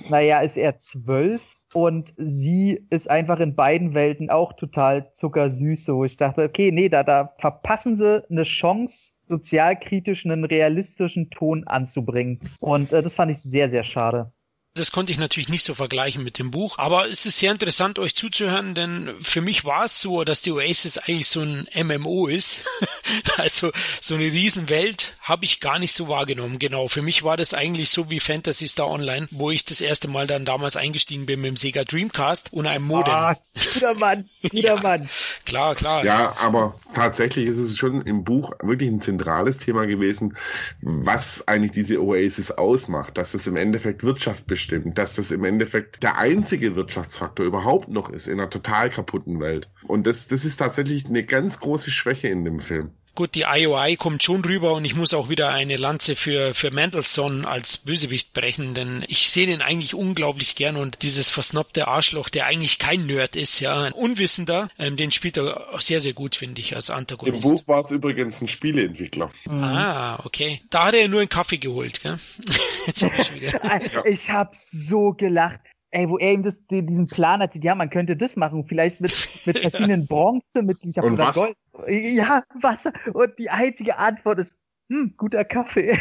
naja, 0.08 0.40
ist 0.40 0.56
er 0.56 0.78
zwölf 0.78 1.40
und 1.74 2.14
sie 2.16 2.86
ist 2.90 3.10
einfach 3.10 3.40
in 3.40 3.54
beiden 3.54 3.94
Welten 3.94 4.30
auch 4.30 4.54
total 4.54 5.12
zuckersüß. 5.12 5.84
So, 5.84 6.04
ich 6.04 6.16
dachte, 6.16 6.44
okay, 6.44 6.72
nee, 6.72 6.88
da, 6.88 7.02
da 7.02 7.34
verpassen 7.38 7.96
sie 7.96 8.24
eine 8.30 8.44
Chance, 8.44 9.12
sozialkritisch 9.28 10.24
einen 10.24 10.44
realistischen 10.44 11.30
Ton 11.30 11.66
anzubringen. 11.66 12.40
Und 12.60 12.92
äh, 12.92 13.02
das 13.02 13.14
fand 13.14 13.30
ich 13.30 13.38
sehr, 13.38 13.70
sehr 13.70 13.82
schade. 13.82 14.32
Das 14.78 14.92
konnte 14.92 15.10
ich 15.10 15.18
natürlich 15.18 15.48
nicht 15.48 15.64
so 15.64 15.74
vergleichen 15.74 16.22
mit 16.22 16.38
dem 16.38 16.52
Buch, 16.52 16.78
aber 16.78 17.08
es 17.08 17.26
ist 17.26 17.38
sehr 17.38 17.50
interessant, 17.50 17.98
euch 17.98 18.14
zuzuhören, 18.14 18.74
denn 18.76 19.14
für 19.20 19.40
mich 19.40 19.64
war 19.64 19.84
es 19.84 20.00
so, 20.00 20.22
dass 20.22 20.42
die 20.42 20.52
Oasis 20.52 20.98
eigentlich 20.98 21.28
so 21.28 21.40
ein 21.40 21.66
MMO 21.74 22.28
ist. 22.28 22.62
also 23.36 23.72
so 24.00 24.14
eine 24.14 24.24
Riesenwelt 24.24 25.14
habe 25.20 25.44
ich 25.44 25.60
gar 25.60 25.80
nicht 25.80 25.92
so 25.92 26.06
wahrgenommen. 26.06 26.60
Genau, 26.60 26.86
für 26.86 27.02
mich 27.02 27.24
war 27.24 27.36
das 27.36 27.54
eigentlich 27.54 27.90
so 27.90 28.08
wie 28.08 28.20
Fantasy 28.20 28.68
Star 28.68 28.88
Online, 28.88 29.26
wo 29.32 29.50
ich 29.50 29.64
das 29.64 29.80
erste 29.80 30.06
Mal 30.06 30.28
dann 30.28 30.44
damals 30.44 30.76
eingestiegen 30.76 31.26
bin 31.26 31.40
mit 31.40 31.48
dem 31.48 31.56
Sega 31.56 31.82
Dreamcast 31.84 32.52
und 32.52 32.66
einem 32.66 32.84
Modem. 32.84 33.14
Ah, 33.14 33.36
guter 33.74 33.94
Mann, 33.94 34.28
guter 34.42 34.58
ja, 34.58 34.76
Mann. 34.76 35.08
Klar, 35.44 35.74
klar. 35.74 36.04
Ja, 36.04 36.36
aber 36.40 36.78
tatsächlich 36.94 37.46
ist 37.46 37.58
es 37.58 37.76
schon 37.76 38.02
im 38.02 38.22
Buch 38.22 38.52
wirklich 38.62 38.88
ein 38.88 39.02
zentrales 39.02 39.58
Thema 39.58 39.86
gewesen, 39.86 40.36
was 40.80 41.46
eigentlich 41.48 41.72
diese 41.72 42.00
Oasis 42.00 42.52
ausmacht, 42.52 43.18
dass 43.18 43.34
es 43.34 43.46
im 43.48 43.56
Endeffekt 43.56 44.04
Wirtschaft 44.04 44.46
bestimmt 44.46 44.67
bestimmt, 44.68 44.98
dass 44.98 45.16
das 45.16 45.30
im 45.30 45.44
Endeffekt 45.44 46.02
der 46.02 46.18
einzige 46.18 46.76
Wirtschaftsfaktor 46.76 47.46
überhaupt 47.46 47.88
noch 47.88 48.10
ist 48.10 48.26
in 48.26 48.38
einer 48.38 48.50
total 48.50 48.90
kaputten 48.90 49.40
Welt. 49.40 49.68
Und 49.86 50.06
das, 50.06 50.28
das 50.28 50.44
ist 50.44 50.58
tatsächlich 50.58 51.06
eine 51.06 51.24
ganz 51.24 51.60
große 51.60 51.90
Schwäche 51.90 52.28
in 52.28 52.44
dem 52.44 52.60
Film. 52.60 52.90
Gut, 53.14 53.34
die 53.34 53.44
IOI 53.48 53.96
kommt 53.96 54.22
schon 54.22 54.44
rüber 54.44 54.74
und 54.74 54.84
ich 54.84 54.94
muss 54.94 55.12
auch 55.12 55.28
wieder 55.28 55.48
eine 55.50 55.76
Lanze 55.76 56.14
für, 56.14 56.54
für 56.54 56.70
Mendelssohn 56.70 57.44
als 57.44 57.78
Bösewicht 57.78 58.32
brechen, 58.32 58.74
denn 58.74 59.04
ich 59.08 59.30
sehe 59.30 59.46
den 59.46 59.60
eigentlich 59.60 59.94
unglaublich 59.94 60.54
gern 60.54 60.76
und 60.76 61.02
dieses 61.02 61.28
versnobte 61.28 61.88
Arschloch, 61.88 62.28
der 62.28 62.46
eigentlich 62.46 62.78
kein 62.78 63.06
Nerd 63.06 63.34
ist, 63.34 63.60
ja, 63.60 63.82
ein 63.82 63.92
Unwissender, 63.92 64.68
ähm, 64.78 64.96
den 64.96 65.10
spielt 65.10 65.36
er 65.36 65.66
sehr, 65.80 66.00
sehr 66.00 66.12
gut, 66.12 66.36
finde 66.36 66.60
ich, 66.60 66.76
als 66.76 66.90
Antagonist. 66.90 67.44
Im 67.44 67.50
Buch 67.50 67.66
war 67.66 67.80
es 67.80 67.90
übrigens 67.90 68.40
ein 68.40 68.48
Spieleentwickler. 68.48 69.30
Mhm. 69.46 69.64
Ah, 69.64 70.20
okay. 70.24 70.60
Da 70.70 70.86
hat 70.86 70.94
er 70.94 71.08
nur 71.08 71.20
einen 71.20 71.28
Kaffee 71.28 71.58
geholt, 71.58 72.02
gell? 72.02 72.18
Jetzt 72.86 73.02
hab 73.02 73.18
ich 73.18 73.34
wieder. 73.34 73.60
ich 74.04 74.30
hab 74.30 74.54
so 74.56 75.12
gelacht 75.12 75.60
ey, 75.90 76.08
wo 76.08 76.18
er 76.18 76.32
ihm 76.32 76.42
das, 76.42 76.58
diesen 76.70 77.06
Plan 77.06 77.40
hatte, 77.40 77.58
ja, 77.62 77.74
man 77.74 77.90
könnte 77.90 78.16
das 78.16 78.36
machen, 78.36 78.64
vielleicht 78.66 79.00
mit, 79.00 79.12
mit 79.46 79.58
verschiedenen 79.70 80.06
Bronze, 80.06 80.62
mit 80.62 80.78
ich 80.82 80.96
hab 80.98 81.04
Und 81.04 81.12
gesagt, 81.12 81.34
Gold. 81.34 81.56
Ja, 81.88 82.42
Wasser. 82.60 82.92
Und 83.12 83.38
die 83.38 83.50
einzige 83.50 83.98
Antwort 83.98 84.38
ist, 84.40 84.56
hm, 84.88 85.14
guter 85.16 85.44
Kaffee. 85.44 85.98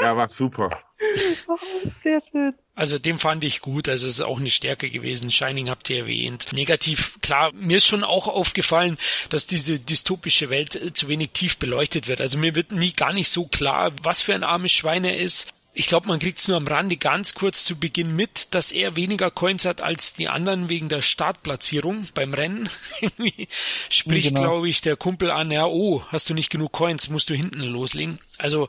Ja, 0.00 0.16
war 0.16 0.28
super. 0.28 0.70
Oh, 1.46 1.56
sehr 1.86 2.20
schön. 2.20 2.54
Also 2.74 2.98
dem 2.98 3.18
fand 3.18 3.44
ich 3.44 3.60
gut, 3.60 3.88
also 3.88 4.06
es 4.06 4.14
ist 4.14 4.20
auch 4.20 4.38
eine 4.38 4.50
Stärke 4.50 4.88
gewesen. 4.88 5.30
Shining 5.30 5.68
habt 5.68 5.90
ihr 5.90 6.00
erwähnt. 6.00 6.52
Negativ, 6.52 7.18
klar, 7.20 7.52
mir 7.52 7.78
ist 7.78 7.86
schon 7.86 8.04
auch 8.04 8.28
aufgefallen, 8.28 8.96
dass 9.28 9.46
diese 9.46 9.78
dystopische 9.78 10.48
Welt 10.48 10.76
äh, 10.76 10.92
zu 10.94 11.08
wenig 11.08 11.30
tief 11.32 11.58
beleuchtet 11.58 12.08
wird. 12.08 12.20
Also 12.20 12.38
mir 12.38 12.54
wird 12.54 12.72
nie 12.72 12.92
gar 12.92 13.12
nicht 13.12 13.28
so 13.28 13.46
klar, 13.46 13.92
was 14.02 14.22
für 14.22 14.34
ein 14.34 14.44
armes 14.44 14.72
Schwein 14.72 15.04
er 15.04 15.18
ist 15.18 15.52
ich 15.72 15.86
glaube, 15.86 16.08
man 16.08 16.18
kriegt 16.18 16.40
es 16.40 16.48
nur 16.48 16.56
am 16.56 16.66
Rande 16.66 16.96
ganz 16.96 17.34
kurz 17.34 17.64
zu 17.64 17.78
Beginn 17.78 18.16
mit, 18.16 18.48
dass 18.54 18.72
er 18.72 18.96
weniger 18.96 19.30
Coins 19.30 19.64
hat 19.64 19.82
als 19.82 20.12
die 20.14 20.28
anderen 20.28 20.68
wegen 20.68 20.88
der 20.88 21.00
Startplatzierung 21.00 22.08
beim 22.12 22.34
Rennen. 22.34 22.68
Spricht, 23.88 24.28
genau. 24.28 24.40
glaube 24.40 24.68
ich, 24.68 24.80
der 24.80 24.96
Kumpel 24.96 25.30
an, 25.30 25.52
ja, 25.52 25.66
oh, 25.66 26.02
hast 26.08 26.28
du 26.28 26.34
nicht 26.34 26.50
genug 26.50 26.72
Coins, 26.72 27.08
musst 27.08 27.30
du 27.30 27.34
hinten 27.34 27.62
loslegen. 27.62 28.18
Also 28.38 28.68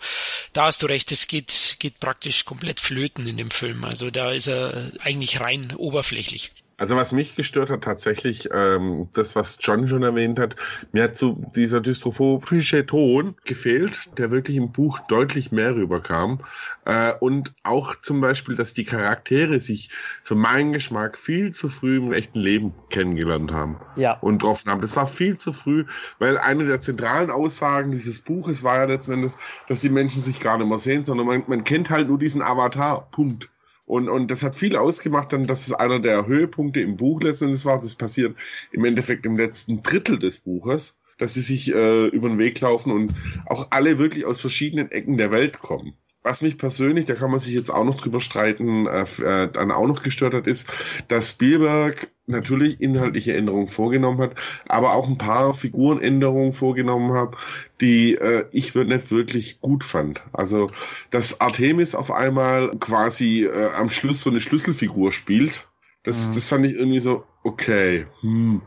da 0.53 0.65
hast 0.65 0.83
du 0.83 0.87
recht, 0.87 1.11
es 1.11 1.27
geht, 1.27 1.77
geht 1.79 1.99
praktisch 1.99 2.45
komplett 2.45 2.79
flöten 2.79 3.25
in 3.25 3.37
dem 3.37 3.49
Film. 3.49 3.83
Also 3.83 4.11
da 4.11 4.31
ist 4.31 4.47
er 4.47 4.91
eigentlich 4.99 5.39
rein 5.39 5.73
oberflächlich. 5.75 6.51
Also 6.81 6.95
was 6.95 7.11
mich 7.11 7.35
gestört 7.35 7.69
hat 7.69 7.83
tatsächlich, 7.83 8.49
ähm, 8.51 9.07
das 9.13 9.35
was 9.35 9.59
John 9.61 9.87
schon 9.87 10.01
erwähnt 10.01 10.39
hat, 10.39 10.55
mir 10.93 11.03
hat 11.03 11.15
so 11.15 11.39
dieser 11.55 11.79
dystrophobische 11.79 12.87
Ton 12.87 13.35
gefehlt, 13.45 14.09
der 14.17 14.31
wirklich 14.31 14.57
im 14.57 14.71
Buch 14.71 14.97
deutlich 14.97 15.51
mehr 15.51 15.75
rüberkam. 15.75 16.39
Äh, 16.85 17.13
und 17.19 17.53
auch 17.61 17.95
zum 18.01 18.19
Beispiel, 18.19 18.55
dass 18.55 18.73
die 18.73 18.83
Charaktere 18.83 19.59
sich 19.59 19.91
für 20.23 20.33
meinen 20.33 20.73
Geschmack 20.73 21.19
viel 21.19 21.53
zu 21.53 21.69
früh 21.69 21.97
im 21.97 22.13
echten 22.13 22.39
Leben 22.39 22.73
kennengelernt 22.89 23.53
haben 23.53 23.79
ja. 23.95 24.13
und 24.13 24.39
getroffen 24.39 24.71
haben. 24.71 24.81
Das 24.81 24.95
war 24.95 25.05
viel 25.05 25.37
zu 25.37 25.53
früh, 25.53 25.85
weil 26.17 26.39
eine 26.39 26.65
der 26.65 26.81
zentralen 26.81 27.29
Aussagen 27.29 27.91
dieses 27.91 28.17
Buches 28.21 28.63
war 28.63 28.77
ja 28.77 28.85
letzten 28.85 29.13
Endes, 29.13 29.37
dass 29.67 29.81
die 29.81 29.89
Menschen 29.89 30.19
sich 30.19 30.39
gar 30.39 30.57
nicht 30.57 30.67
mehr 30.67 30.79
sehen, 30.79 31.05
sondern 31.05 31.27
man, 31.27 31.43
man 31.45 31.63
kennt 31.63 31.91
halt 31.91 32.07
nur 32.07 32.17
diesen 32.17 32.41
Avatar. 32.41 33.07
Punkt. 33.11 33.51
Und, 33.91 34.07
und 34.07 34.31
das 34.31 34.41
hat 34.41 34.55
viel 34.55 34.77
ausgemacht, 34.77 35.33
dann, 35.33 35.47
dass 35.47 35.67
es 35.67 35.73
einer 35.73 35.99
der 35.99 36.25
Höhepunkte 36.25 36.79
im 36.79 36.95
Buch 36.95 37.21
letztendlich 37.21 37.65
war. 37.65 37.81
Das 37.81 37.95
passiert 37.95 38.37
im 38.71 38.85
Endeffekt 38.85 39.25
im 39.25 39.35
letzten 39.35 39.83
Drittel 39.83 40.17
des 40.17 40.37
Buches, 40.37 40.97
dass 41.17 41.33
sie 41.33 41.41
sich 41.41 41.75
äh, 41.75 42.05
über 42.05 42.29
den 42.29 42.39
Weg 42.39 42.61
laufen 42.61 42.93
und 42.93 43.13
auch 43.47 43.67
alle 43.71 43.99
wirklich 43.99 44.23
aus 44.25 44.39
verschiedenen 44.39 44.89
Ecken 44.91 45.17
der 45.17 45.29
Welt 45.29 45.59
kommen. 45.59 45.97
was 46.23 46.41
mich 46.41 46.57
persönlich, 46.57 47.03
da 47.03 47.15
kann 47.15 47.31
man 47.31 47.41
sich 47.41 47.53
jetzt 47.53 47.69
auch 47.69 47.83
noch 47.83 47.99
drüber 47.99 48.21
streiten, 48.21 48.87
äh, 48.87 49.01
äh, 49.21 49.51
dann 49.51 49.71
auch 49.71 49.87
noch 49.87 50.03
gestört 50.03 50.35
hat, 50.35 50.47
ist, 50.47 50.69
dass 51.09 51.31
Spielberg 51.31 52.07
natürlich 52.31 52.81
inhaltliche 52.81 53.35
Änderungen 53.35 53.67
vorgenommen 53.67 54.19
hat, 54.19 54.35
aber 54.67 54.93
auch 54.93 55.07
ein 55.07 55.17
paar 55.17 55.53
Figurenänderungen 55.53 56.53
vorgenommen 56.53 57.13
hat, 57.13 57.35
die 57.79 58.15
äh, 58.15 58.45
ich 58.51 58.73
nicht 58.73 59.11
wirklich 59.11 59.61
gut 59.61 59.83
fand. 59.83 60.23
Also, 60.33 60.71
dass 61.09 61.41
Artemis 61.41 61.95
auf 61.95 62.11
einmal 62.11 62.71
quasi 62.79 63.43
äh, 63.43 63.69
am 63.77 63.89
Schluss 63.89 64.21
so 64.21 64.29
eine 64.29 64.39
Schlüsselfigur 64.39 65.11
spielt, 65.11 65.67
das, 66.03 66.29
mhm. 66.29 66.35
das 66.35 66.47
fand 66.47 66.65
ich 66.65 66.73
irgendwie 66.73 66.99
so, 66.99 67.23
okay, 67.43 68.07
hm, 68.21 68.61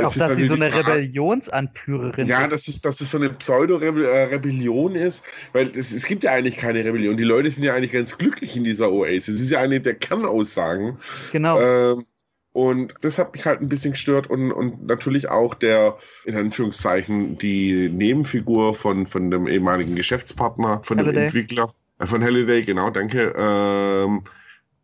auch, 0.00 0.14
dass 0.14 0.36
sie 0.36 0.46
so 0.46 0.54
eine 0.54 0.72
Rebellionsanführerin 0.72 2.26
ja, 2.26 2.36
ist. 2.36 2.42
Ja, 2.42 2.48
dass 2.48 2.68
es, 2.68 2.80
dass 2.80 3.00
es 3.00 3.10
so 3.10 3.18
eine 3.18 3.30
Pseudo-Rebellion 3.30 4.94
ist, 4.94 5.24
weil 5.52 5.72
es, 5.76 5.92
es 5.92 6.06
gibt 6.06 6.24
ja 6.24 6.32
eigentlich 6.32 6.56
keine 6.56 6.84
Rebellion. 6.84 7.16
Die 7.16 7.24
Leute 7.24 7.50
sind 7.50 7.64
ja 7.64 7.74
eigentlich 7.74 7.92
ganz 7.92 8.16
glücklich 8.16 8.56
in 8.56 8.64
dieser 8.64 8.92
Oasis. 8.92 9.36
Es 9.36 9.40
ist 9.40 9.50
ja 9.50 9.60
eine 9.60 9.80
der 9.80 9.94
Kernaussagen. 9.94 10.98
Genau. 11.32 11.60
Ähm, 11.60 12.04
und 12.54 12.94
das 13.02 13.18
hat 13.18 13.34
mich 13.34 13.44
halt 13.46 13.60
ein 13.60 13.68
bisschen 13.68 13.90
gestört 13.90 14.30
und, 14.30 14.52
und 14.52 14.86
natürlich 14.86 15.28
auch 15.28 15.54
der, 15.54 15.98
in 16.24 16.36
Anführungszeichen, 16.36 17.36
die 17.36 17.88
Nebenfigur 17.88 18.74
von, 18.74 19.08
von 19.08 19.28
dem 19.32 19.48
ehemaligen 19.48 19.96
Geschäftspartner, 19.96 20.80
von 20.84 20.98
Halliday. 20.98 21.14
dem 21.14 21.24
Entwickler, 21.24 21.74
äh, 21.98 22.06
von 22.06 22.22
Halliday, 22.22 22.62
genau, 22.62 22.90
danke, 22.90 23.34
ähm, 23.36 24.22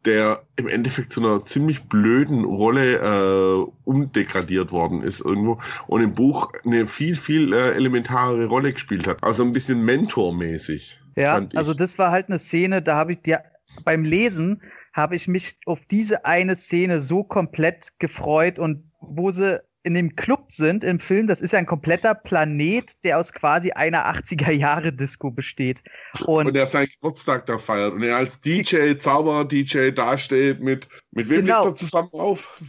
der 0.04 0.42
im 0.56 0.66
Endeffekt 0.66 1.12
zu 1.12 1.20
einer 1.20 1.44
ziemlich 1.44 1.84
blöden 1.84 2.44
Rolle 2.44 2.96
äh, 2.96 3.70
umdegradiert 3.84 4.72
worden 4.72 5.04
ist 5.04 5.20
irgendwo 5.20 5.60
und 5.86 6.02
im 6.02 6.12
Buch 6.12 6.50
eine 6.64 6.88
viel, 6.88 7.14
viel 7.14 7.52
äh, 7.52 7.74
elementarere 7.74 8.46
Rolle 8.46 8.72
gespielt 8.72 9.06
hat. 9.06 9.22
Also 9.22 9.44
ein 9.44 9.52
bisschen 9.52 9.84
mentormäßig. 9.84 10.98
Ja, 11.14 11.46
also 11.54 11.72
das 11.72 11.98
war 11.98 12.10
halt 12.10 12.30
eine 12.30 12.40
Szene, 12.40 12.82
da 12.82 12.96
habe 12.96 13.12
ich 13.12 13.20
dir 13.22 13.44
beim 13.84 14.04
Lesen 14.04 14.62
habe 14.92 15.16
ich 15.16 15.28
mich 15.28 15.56
auf 15.66 15.80
diese 15.90 16.24
eine 16.24 16.56
Szene 16.56 17.00
so 17.00 17.22
komplett 17.24 17.98
gefreut 17.98 18.58
und 18.58 18.90
wo 19.00 19.30
sie 19.30 19.60
in 19.82 19.94
dem 19.94 20.14
Club 20.14 20.52
sind 20.52 20.84
im 20.84 21.00
Film, 21.00 21.26
das 21.26 21.40
ist 21.40 21.52
ja 21.52 21.58
ein 21.58 21.66
kompletter 21.66 22.14
Planet, 22.14 22.92
der 23.02 23.18
aus 23.18 23.32
quasi 23.32 23.72
einer 23.72 24.06
80er 24.14 24.50
Jahre 24.50 24.92
Disco 24.92 25.30
besteht. 25.30 25.82
Und, 26.26 26.48
und 26.48 26.56
er 26.56 26.66
seinen 26.66 26.88
Geburtstag 26.88 27.46
da 27.46 27.56
feiert 27.56 27.94
und 27.94 28.02
er 28.02 28.16
als 28.16 28.40
DJ, 28.40 28.94
Zauberer-DJ 28.98 29.92
dasteht 29.92 30.60
mit, 30.60 30.88
mit 31.12 31.30
wem 31.30 31.46
genau. 31.46 31.62
legt 31.62 31.72
er 31.72 31.74
zusammen 31.76 32.10
auf? 32.12 32.60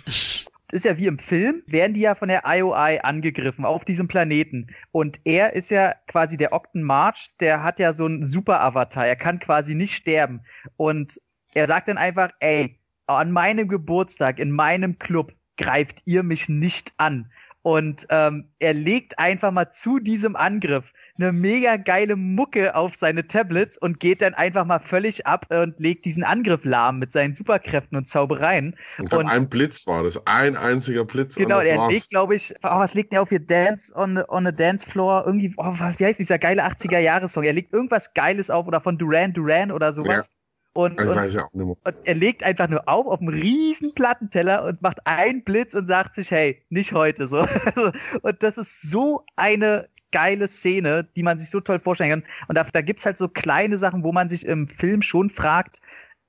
Ist 0.72 0.86
ja 0.86 0.98
wie 0.98 1.08
im 1.08 1.20
Film, 1.20 1.64
werden 1.68 1.94
die 1.94 2.02
ja 2.02 2.16
von 2.16 2.30
der 2.30 2.44
IOI 2.46 3.00
angegriffen 3.02 3.66
auf 3.66 3.86
diesem 3.86 4.08
Planeten. 4.08 4.68
Und 4.92 5.20
er 5.24 5.54
ist 5.54 5.72
ja 5.72 5.96
quasi 6.08 6.38
der 6.38 6.54
Octon 6.54 6.84
March, 6.84 7.32
der 7.40 7.64
hat 7.64 7.80
ja 7.80 7.94
so 7.94 8.06
einen 8.06 8.28
Super-Avatar. 8.28 9.08
Er 9.08 9.16
kann 9.16 9.40
quasi 9.40 9.76
nicht 9.76 9.96
sterben. 9.96 10.42
Und 10.78 11.20
er 11.54 11.68
sagt 11.68 11.88
dann 11.88 11.98
einfach, 11.98 12.32
ey, 12.40 12.80
an 13.08 13.32
meinem 13.32 13.68
Geburtstag, 13.68 14.40
in 14.40 14.52
meinem 14.52 15.00
Club, 15.00 15.34
greift 15.58 16.02
ihr 16.06 16.24
mich 16.24 16.50
nicht 16.50 16.94
an. 16.98 17.32
Und 17.64 18.08
ähm, 18.10 18.50
er 18.60 18.74
legt 18.74 19.20
einfach 19.20 19.52
mal 19.52 19.72
zu 19.72 20.00
diesem 20.00 20.36
Angriff 20.36 20.94
eine 21.20 21.32
mega 21.32 21.78
geile 21.78 22.16
Mucke 22.16 22.74
auf 22.74 22.96
seine 22.96 23.28
Tablets 23.28 23.78
und 23.78 24.00
geht 24.00 24.22
dann 24.24 24.34
einfach 24.34 24.66
mal 24.66 24.80
völlig 24.80 25.28
ab 25.28 25.46
und 25.50 25.80
legt 25.80 26.06
diesen 26.06 26.24
Angriff 26.24 26.62
lahm 26.64 26.98
mit 26.98 27.12
seinen 27.12 27.36
Superkräften 27.36 27.98
und 27.98 28.10
Zaubereien. 28.10 28.76
Und, 28.98 29.14
und 29.14 29.28
ein 29.28 29.48
Blitz 29.48 29.86
war 29.86 30.04
das, 30.04 30.26
ein 30.26 30.56
einziger 30.56 31.06
Blitz. 31.06 31.36
Genau, 31.36 31.60
er 31.60 31.78
war's. 31.78 31.94
legt, 31.94 32.10
glaube 32.10 32.36
ich, 32.36 32.54
oh, 32.64 32.70
was 32.80 32.96
legt 32.96 33.14
er 33.14 33.22
auf 33.22 33.30
hier? 33.30 33.40
Dance 33.40 33.94
on, 33.96 34.18
on 34.28 34.48
a 34.48 34.52
Dance 34.52 34.90
Floor, 34.90 35.24
irgendwie, 35.26 35.54
oh, 35.58 35.74
was 35.78 36.00
heißt 36.00 36.20
dieser 36.20 36.40
geile 36.40 36.66
80er-Jahres-Song? 36.66 37.44
Er 37.44 37.54
legt 37.54 37.74
irgendwas 37.74 38.14
Geiles 38.14 38.50
auf 38.50 38.66
oder 38.68 38.82
von 38.82 38.98
Duran 38.98 39.34
Duran 39.34 39.72
oder 39.72 39.94
sowas. 39.94 40.28
Ja. 40.28 40.41
Und, 40.74 41.02
und, 41.02 41.10
und, 41.10 41.96
er 42.06 42.16
legt 42.16 42.44
einfach 42.44 42.70
nur 42.70 42.88
auf 42.88 43.06
auf 43.06 43.20
einen 43.20 43.30
riesen 43.30 43.94
Plattenteller 43.94 44.64
und 44.64 44.82
macht 44.82 45.06
einen 45.06 45.44
Blitz 45.44 45.74
und 45.74 45.88
sagt 45.88 46.16
sich, 46.16 46.32
hey, 46.32 46.62
nicht 46.70 46.94
heute 46.94 47.28
so. 47.28 47.46
und 48.22 48.42
das 48.42 48.58
ist 48.58 48.82
so 48.90 49.26
eine 49.36 49.90
geile 50.12 50.48
Szene, 50.48 51.08
die 51.16 51.24
man 51.24 51.40
sich 51.40 51.50
so 51.50 51.60
toll 51.60 51.80
vorstellen 51.80 52.22
kann. 52.22 52.24
Und 52.48 52.58
da, 52.58 52.64
da 52.72 52.82
gibt's 52.82 53.06
halt 53.06 53.18
so 53.18 53.28
kleine 53.28 53.78
Sachen, 53.78 54.04
wo 54.04 54.14
man 54.14 54.30
sich 54.30 54.46
im 54.46 54.68
Film 54.68 55.02
schon 55.02 55.30
fragt, 55.30 55.82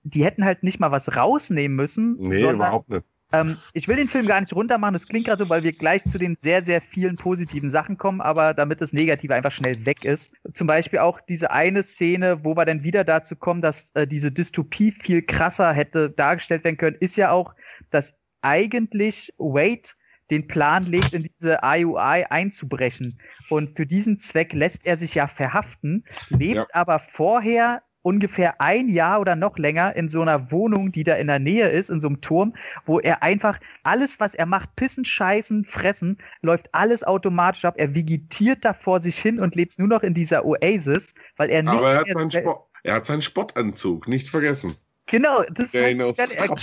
die 0.02 0.24
hätten 0.24 0.44
halt 0.44 0.62
nicht 0.64 0.80
mal 0.80 0.90
was 0.90 1.16
rausnehmen 1.16 1.76
müssen. 1.76 2.16
Nee, 2.18 2.40
sondern, 2.40 2.56
überhaupt 2.56 2.88
nicht. 2.88 3.04
Ähm, 3.32 3.56
ich 3.72 3.88
will 3.88 3.96
den 3.96 4.08
Film 4.08 4.26
gar 4.26 4.40
nicht 4.40 4.52
runtermachen, 4.52 4.92
das 4.94 5.06
klingt 5.06 5.26
gerade 5.26 5.44
so, 5.44 5.50
weil 5.50 5.62
wir 5.62 5.72
gleich 5.72 6.02
zu 6.02 6.18
den 6.18 6.36
sehr, 6.36 6.64
sehr 6.64 6.80
vielen 6.80 7.16
positiven 7.16 7.70
Sachen 7.70 7.98
kommen, 7.98 8.20
aber 8.20 8.54
damit 8.54 8.80
das 8.80 8.92
Negative 8.92 9.34
einfach 9.34 9.52
schnell 9.52 9.86
weg 9.86 10.04
ist. 10.04 10.34
Zum 10.54 10.66
Beispiel 10.66 10.98
auch 10.98 11.20
diese 11.20 11.50
eine 11.50 11.82
Szene, 11.82 12.44
wo 12.44 12.56
wir 12.56 12.64
dann 12.64 12.82
wieder 12.82 13.04
dazu 13.04 13.36
kommen, 13.36 13.62
dass 13.62 13.90
äh, 13.94 14.06
diese 14.06 14.30
Dystopie 14.30 14.92
viel 14.92 15.22
krasser 15.22 15.72
hätte 15.72 16.10
dargestellt 16.10 16.64
werden 16.64 16.76
können, 16.76 16.96
ist 17.00 17.16
ja 17.16 17.30
auch, 17.30 17.54
dass 17.90 18.14
eigentlich 18.42 19.32
Wade 19.38 19.90
den 20.30 20.46
Plan 20.46 20.84
legt, 20.86 21.12
in 21.12 21.22
diese 21.24 21.58
IUI 21.62 22.24
einzubrechen. 22.30 23.18
Und 23.50 23.76
für 23.76 23.86
diesen 23.86 24.18
Zweck 24.18 24.52
lässt 24.52 24.86
er 24.86 24.96
sich 24.96 25.14
ja 25.14 25.28
verhaften, 25.28 26.04
lebt 26.30 26.54
ja. 26.54 26.66
aber 26.72 26.98
vorher 26.98 27.82
ungefähr 28.02 28.60
ein 28.60 28.88
Jahr 28.88 29.20
oder 29.20 29.36
noch 29.36 29.58
länger 29.58 29.96
in 29.96 30.08
so 30.08 30.20
einer 30.22 30.50
Wohnung, 30.50 30.92
die 30.92 31.04
da 31.04 31.14
in 31.14 31.28
der 31.28 31.38
Nähe 31.38 31.68
ist, 31.68 31.90
in 31.90 32.00
so 32.00 32.08
einem 32.08 32.20
Turm, 32.20 32.54
wo 32.84 33.00
er 33.00 33.22
einfach 33.22 33.58
alles, 33.82 34.20
was 34.20 34.34
er 34.34 34.46
macht, 34.46 34.76
pissen, 34.76 35.04
scheißen, 35.04 35.64
fressen, 35.64 36.18
läuft 36.42 36.74
alles 36.74 37.04
automatisch 37.04 37.64
ab. 37.64 37.74
Er 37.76 37.94
vegetiert 37.94 38.64
da 38.64 38.74
vor 38.74 39.00
sich 39.00 39.18
hin 39.18 39.40
und 39.40 39.54
lebt 39.54 39.78
nur 39.78 39.88
noch 39.88 40.02
in 40.02 40.14
dieser 40.14 40.44
Oasis, 40.44 41.14
weil 41.36 41.50
er 41.50 41.62
nicht. 41.62 41.74
Aber 41.74 41.92
er 41.92 42.00
hat, 42.00 42.30
seinen, 42.30 42.46
er 42.82 42.94
hat 42.94 43.06
seinen 43.06 43.22
Sportanzug, 43.22 44.08
nicht 44.08 44.28
vergessen. 44.28 44.76
Genau, 45.06 45.42
das 45.52 45.74
heißt, 45.74 46.00
er, 46.36 46.56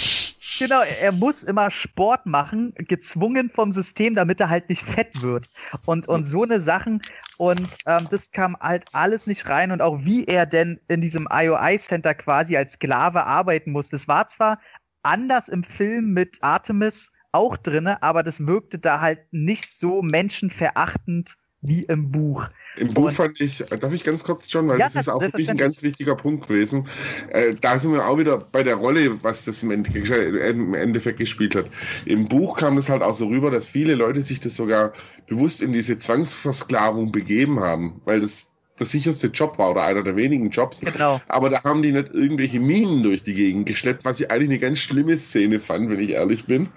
genau, 0.58 0.82
er 0.82 1.12
muss 1.12 1.44
immer 1.44 1.70
Sport 1.70 2.26
machen, 2.26 2.74
gezwungen 2.76 3.50
vom 3.50 3.72
System, 3.72 4.16
damit 4.16 4.40
er 4.40 4.50
halt 4.50 4.70
nicht 4.70 4.82
fett 4.82 5.22
wird. 5.22 5.50
Und, 5.86 6.08
und 6.08 6.26
so 6.26 6.44
eine 6.44 6.62
Sachen. 6.62 7.02
Und 7.38 7.68
ähm, 7.86 8.08
das 8.10 8.32
kam 8.32 8.58
halt 8.60 8.86
alles 8.94 9.28
nicht 9.28 9.48
rein. 9.48 9.72
Und 9.72 9.82
auch 9.82 10.00
wie 10.04 10.26
er 10.26 10.46
denn 10.46 10.80
in 10.88 11.02
diesem 11.02 11.28
IOI-Center 11.32 12.16
quasi 12.16 12.58
als 12.58 12.74
Sklave 12.74 13.26
arbeiten 13.26 13.72
muss. 13.72 13.90
Das 13.90 14.08
war 14.08 14.28
zwar 14.28 14.60
anders 15.04 15.48
im 15.50 15.64
Film 15.64 16.14
mit 16.14 16.38
Artemis 16.42 17.12
auch 17.32 17.58
drinne, 17.58 18.02
aber 18.02 18.24
das 18.24 18.46
wirkte 18.48 18.80
da 18.80 19.02
halt 19.02 19.20
nicht 19.32 19.72
so 19.78 20.02
menschenverachtend 20.02 21.38
wie 21.62 21.84
im 21.84 22.12
Buch. 22.12 22.48
Im 22.78 22.94
Buch 22.94 23.08
und, 23.08 23.14
fand 23.14 23.42
ich, 23.42 23.58
darf 23.58 23.94
ich 23.94 24.04
ganz 24.04 24.24
kurz, 24.24 24.46
John, 24.52 24.68
weil 24.70 24.80
ja, 24.80 24.86
das 24.86 24.96
ist 24.96 25.10
auch 25.10 25.22
wirklich 25.22 25.50
ein 25.50 25.58
ganz 25.58 25.84
wichtiger 25.84 26.16
Punkt 26.16 26.48
gewesen. 26.48 26.88
Äh, 27.30 27.56
da 27.56 27.78
sind 27.78 27.92
wir 27.94 28.08
auch 28.08 28.18
wieder 28.18 28.38
bei 28.38 28.64
der 28.64 28.76
Rolle, 28.76 29.22
was 29.24 29.44
das 29.46 29.62
im 29.64 29.72
Endeffekt 29.72 31.18
gespielt 31.18 31.56
hat. 31.56 31.66
Im 32.06 32.28
Buch 32.28 32.58
kam 32.58 32.78
das 32.78 32.90
halt 32.90 33.02
auch 33.02 33.16
so 33.16 33.28
rüber, 33.28 33.52
dass 33.52 33.68
viele 33.68 33.96
Leute 33.96 34.22
sich 34.22 34.40
das 34.40 34.56
sogar 34.56 34.94
bewusst 35.28 35.62
in 35.62 35.74
diese 35.74 35.98
Zwangsversklavung 35.98 37.12
begeben 37.12 37.60
haben, 37.60 38.02
weil 38.06 38.22
das 38.22 38.52
der 38.80 38.88
sicherste 38.88 39.28
Job 39.28 39.58
war 39.58 39.72
oder 39.72 39.84
einer 39.84 40.04
der 40.04 40.16
wenigen 40.16 40.50
Jobs. 40.50 40.82
Genau. 40.82 41.22
Aber 41.28 41.50
da 41.50 41.64
haben 41.64 41.82
die 41.82 41.92
nicht 41.92 42.14
irgendwelche 42.14 42.60
Minen 42.60 43.04
durch 43.04 43.24
die 43.24 43.34
Gegend 43.34 43.68
geschleppt, 43.68 44.06
was 44.06 44.20
ich 44.20 44.32
eigentlich 44.32 44.50
eine 44.50 44.60
ganz 44.60 44.80
schlimme 44.80 45.18
Szene 45.18 45.60
fand, 45.60 45.90
wenn 45.90 46.00
ich 46.00 46.12
ehrlich 46.12 46.46
bin 46.46 46.70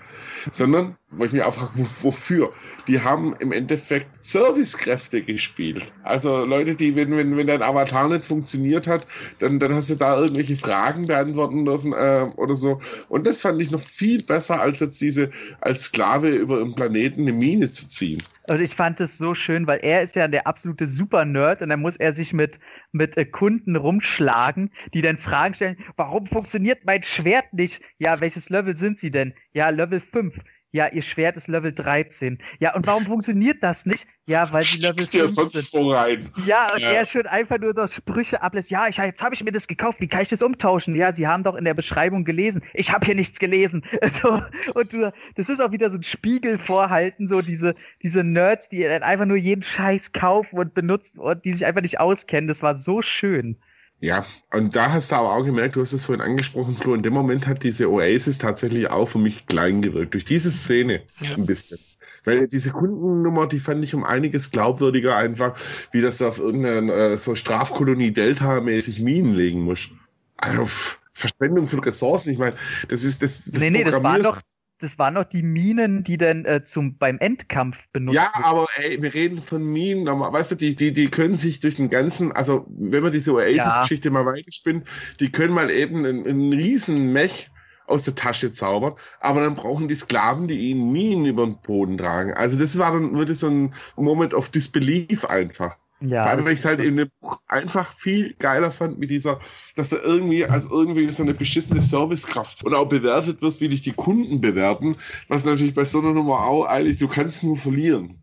sondern, 0.51 0.97
wo 1.11 1.25
ich 1.25 1.33
mich 1.33 1.43
auch 1.43 1.55
frage, 1.55 1.87
wofür? 2.01 2.53
Die 2.89 3.01
haben 3.01 3.35
im 3.39 3.53
Endeffekt 3.53 4.25
Servicekräfte 4.25 5.23
gespielt. 5.23 5.93
Also 6.03 6.45
Leute, 6.45 6.75
die, 6.75 6.97
wenn, 6.97 7.17
wenn, 7.17 7.37
wenn 7.37 7.47
dein 7.47 7.63
Avatar 7.63 8.09
nicht 8.09 8.25
funktioniert 8.25 8.87
hat, 8.87 9.07
dann, 9.39 9.61
dann 9.61 9.75
hast 9.75 9.91
du 9.91 9.95
da 9.95 10.19
irgendwelche 10.19 10.57
Fragen 10.57 11.07
beantworten 11.07 11.65
dürfen 11.65 11.93
äh, 11.93 12.27
oder 12.37 12.55
so. 12.55 12.81
Und 13.09 13.27
das 13.27 13.41
fand 13.41 13.61
ich 13.61 13.71
noch 13.71 13.81
viel 13.81 14.23
besser, 14.23 14.61
als 14.61 14.81
jetzt 14.81 15.01
diese 15.01 15.31
als 15.61 15.85
Sklave 15.85 16.31
über 16.31 16.61
einen 16.61 16.75
Planeten 16.75 17.23
eine 17.23 17.33
Mine 17.33 17.73
zu 17.73 17.89
ziehen. 17.89 18.23
Und 18.49 18.61
ich 18.61 18.75
fand 18.75 19.01
es 19.01 19.19
so 19.19 19.35
schön, 19.35 19.67
weil 19.67 19.81
er 19.83 20.03
ist 20.03 20.17
ja 20.17 20.27
der 20.27 20.47
absolute 20.47 20.89
Super-Nerd 20.89 21.63
und 21.63 21.69
dann 21.69 21.81
muss 21.81 21.97
er 21.97 22.13
sich 22.13 22.33
mit, 22.33 22.59
mit 22.91 23.17
äh, 23.17 23.25
Kunden 23.25 23.77
rumschlagen, 23.77 24.71
die 24.95 25.03
dann 25.03 25.19
Fragen 25.19 25.55
stellen, 25.55 25.77
warum 25.97 26.27
funktioniert 26.27 26.85
mein 26.85 27.03
Schwert 27.05 27.53
nicht? 27.53 27.83
Ja, 27.99 28.21
welches 28.21 28.51
Level 28.51 28.77
sind 28.77 28.99
sie 28.99 29.11
denn? 29.11 29.35
Ja, 29.53 29.69
Level 29.69 30.01
5 30.01 30.37
ja, 30.73 30.89
ihr 30.89 31.03
Schwert 31.03 31.37
ist 31.37 31.49
Level 31.49 31.71
13. 31.73 32.39
Ja, 32.59 32.75
und 32.75 32.87
warum 32.87 33.05
funktioniert 33.05 33.63
das 33.63 33.85
nicht? 33.85 34.07
Ja, 34.27 34.51
weil 34.53 34.65
die 34.65 34.79
Level 34.79 35.05
5 35.05 35.31
sonst 35.31 35.71
sind. 35.71 35.93
Rein. 35.93 36.31
Ja, 36.47 36.73
und 36.73 36.81
ja. 36.81 36.93
er 36.93 37.05
schön 37.05 37.27
einfach 37.27 37.59
nur 37.59 37.75
das 37.75 37.95
Sprüche 37.95 38.43
ablässt. 38.43 38.71
Ja, 38.71 38.89
ich, 38.89 38.97
jetzt 38.97 39.23
habe 39.23 39.35
ich 39.35 39.45
mir 39.45 39.53
das 39.53 39.69
gekauft. 39.69 40.01
Wie 40.01 40.09
kann 40.09 40.23
ich 40.23 40.31
das 40.31 40.43
umtauschen? 40.43 40.95
Ja, 40.95 41.13
sie 41.13 41.27
haben 41.27 41.45
doch 41.45 41.57
in 41.57 41.67
der 41.67 41.75
Beschreibung 41.75 42.25
gelesen. 42.25 42.63
Ich 42.73 42.91
habe 42.91 43.05
hier 43.05 43.15
nichts 43.15 43.39
gelesen. 43.39 43.85
So, 44.23 44.43
und 44.75 44.93
du, 44.93 45.13
das 45.37 45.49
ist 45.49 45.61
auch 45.61 45.73
wieder 45.73 45.91
so 45.91 45.97
ein 45.97 46.03
Spiegel 46.03 46.59
vorhalten, 46.59 47.27
so 47.27 47.41
diese, 47.41 47.75
diese 48.03 48.23
Nerds, 48.23 48.69
die 48.69 48.83
dann 48.83 49.03
einfach 49.03 49.25
nur 49.25 49.37
jeden 49.37 49.63
Scheiß 49.63 50.13
kaufen 50.13 50.59
und 50.59 50.75
benutzen 50.75 51.19
und 51.19 51.45
die 51.45 51.53
sich 51.53 51.65
einfach 51.65 51.81
nicht 51.81 51.99
auskennen. 51.99 52.47
Das 52.47 52.63
war 52.63 52.77
so 52.77 53.01
schön. 53.01 53.57
Ja, 54.03 54.27
und 54.53 54.75
da 54.75 54.91
hast 54.91 55.13
du 55.13 55.17
aber 55.17 55.33
auch 55.33 55.45
gemerkt, 55.45 55.77
du 55.77 55.81
hast 55.81 55.93
es 55.93 56.05
vorhin 56.05 56.23
angesprochen, 56.23 56.75
Flo, 56.75 56.93
in 56.93 57.05
dem 57.05 57.13
Moment 57.13 57.47
hat 57.47 57.63
diese 57.63 57.89
Oasis 57.89 58.39
tatsächlich 58.39 58.91
auch 58.91 59.07
für 59.07 59.19
mich 59.19 59.47
klein 59.47 59.81
gewirkt. 59.81 60.15
Durch 60.15 60.25
diese 60.25 60.51
Szene 60.51 61.03
ja. 61.21 61.37
ein 61.37 61.47
bisschen. 61.47 61.79
Weil 62.25 62.49
diese 62.49 62.71
Kundennummer, 62.71 63.47
die 63.47 63.61
fand 63.61 63.85
ich 63.85 63.95
um 63.95 64.03
einiges 64.03 64.51
glaubwürdiger 64.51 65.17
einfach, 65.17 65.57
wie 65.93 66.01
das 66.01 66.21
auf 66.21 66.41
irgendeine 66.41 66.93
äh, 66.93 67.17
so 67.17 67.37
Strafkolonie 67.37 68.11
Delta-mäßig 68.11 68.99
Minen 68.99 69.37
legen 69.37 69.61
muss. 69.61 69.89
Also, 70.37 70.69
Verschwendung 71.13 71.69
von 71.69 71.79
Ressourcen, 71.79 72.33
ich 72.33 72.39
meine, 72.39 72.57
das 72.89 73.05
ist 73.05 73.23
das. 73.23 73.45
das 73.45 73.61
nee, 73.61 73.71
nee, 73.71 73.85
das 73.85 74.03
war 74.03 74.19
doch, 74.19 74.41
das 74.83 74.99
waren 74.99 75.15
noch 75.15 75.25
die 75.25 75.43
Minen, 75.43 76.03
die 76.03 76.19
dann 76.19 76.45
äh, 76.45 76.65
zum, 76.65 76.99
beim 76.99 77.19
Endkampf 77.19 77.87
benutzt 77.93 78.17
Ja, 78.17 78.31
aber 78.35 78.67
ey, 78.77 79.01
wir 79.01 79.15
reden 79.15 79.41
von 79.41 79.65
Minen, 79.65 80.07
weißt 80.07 80.53
du, 80.53 80.55
die, 80.57 80.75
die, 80.75 80.93
die 80.93 81.09
können 81.09 81.37
sich 81.37 81.61
durch 81.61 81.77
den 81.77 81.89
ganzen, 81.89 82.33
also 82.33 82.67
wenn 82.69 83.03
man 83.03 83.13
diese 83.13 83.33
Oasis-Geschichte 83.33 84.09
ja. 84.09 84.13
mal 84.13 84.27
weiterspinnt, 84.27 84.89
die 85.21 85.31
können 85.31 85.55
mal 85.55 85.71
eben 85.71 86.05
einen, 86.05 86.27
einen 86.27 86.53
riesen 86.53 87.13
Mech 87.13 87.51
aus 87.87 88.05
der 88.05 88.15
Tasche 88.15 88.53
zaubern, 88.53 88.95
aber 89.21 89.41
dann 89.43 89.55
brauchen 89.55 89.89
die 89.89 89.95
Sklaven, 89.95 90.49
die 90.49 90.71
ihnen 90.71 90.93
Minen 90.93 91.27
über 91.27 91.45
den 91.45 91.61
Boden 91.61 91.99
tragen. 91.99 92.33
Also 92.33 92.59
das 92.59 92.79
war 92.79 92.93
dann 92.93 93.17
wirklich 93.17 93.39
so 93.39 93.49
ein 93.49 93.75
Moment 93.97 94.35
of 94.35 94.49
Disbelief 94.49 95.25
einfach. 95.25 95.77
Ja, 96.05 96.23
Vor 96.23 96.31
allem, 96.33 96.45
weil 96.45 96.55
ich 96.55 96.61
es 96.61 96.65
halt 96.65 96.81
in 96.81 96.97
dem 96.97 97.11
Buch 97.21 97.39
einfach 97.47 97.93
viel 97.93 98.35
geiler 98.39 98.73
fand 98.73 98.99
mit 98.99 99.11
dieser, 99.11 99.39
dass 99.77 99.91
da 99.91 99.99
irgendwie 100.03 100.45
als 100.45 100.67
irgendwie 100.67 101.09
so 101.11 101.23
eine 101.23 101.35
beschissene 101.35 101.81
Servicekraft 101.81 102.65
und 102.65 102.75
auch 102.75 102.89
bewertet 102.89 103.41
wirst, 103.41 103.61
wie 103.61 103.69
dich 103.69 103.83
die 103.83 103.93
Kunden 103.93 104.41
bewerten, 104.41 104.97
was 105.29 105.45
natürlich 105.45 105.75
bei 105.75 105.85
so 105.85 106.01
einer 106.01 106.13
Nummer 106.13 106.45
auch 106.45 106.65
eigentlich, 106.65 106.99
du 106.99 107.09
kannst 107.09 107.45
nur 107.45 107.57
verlieren. 107.57 108.23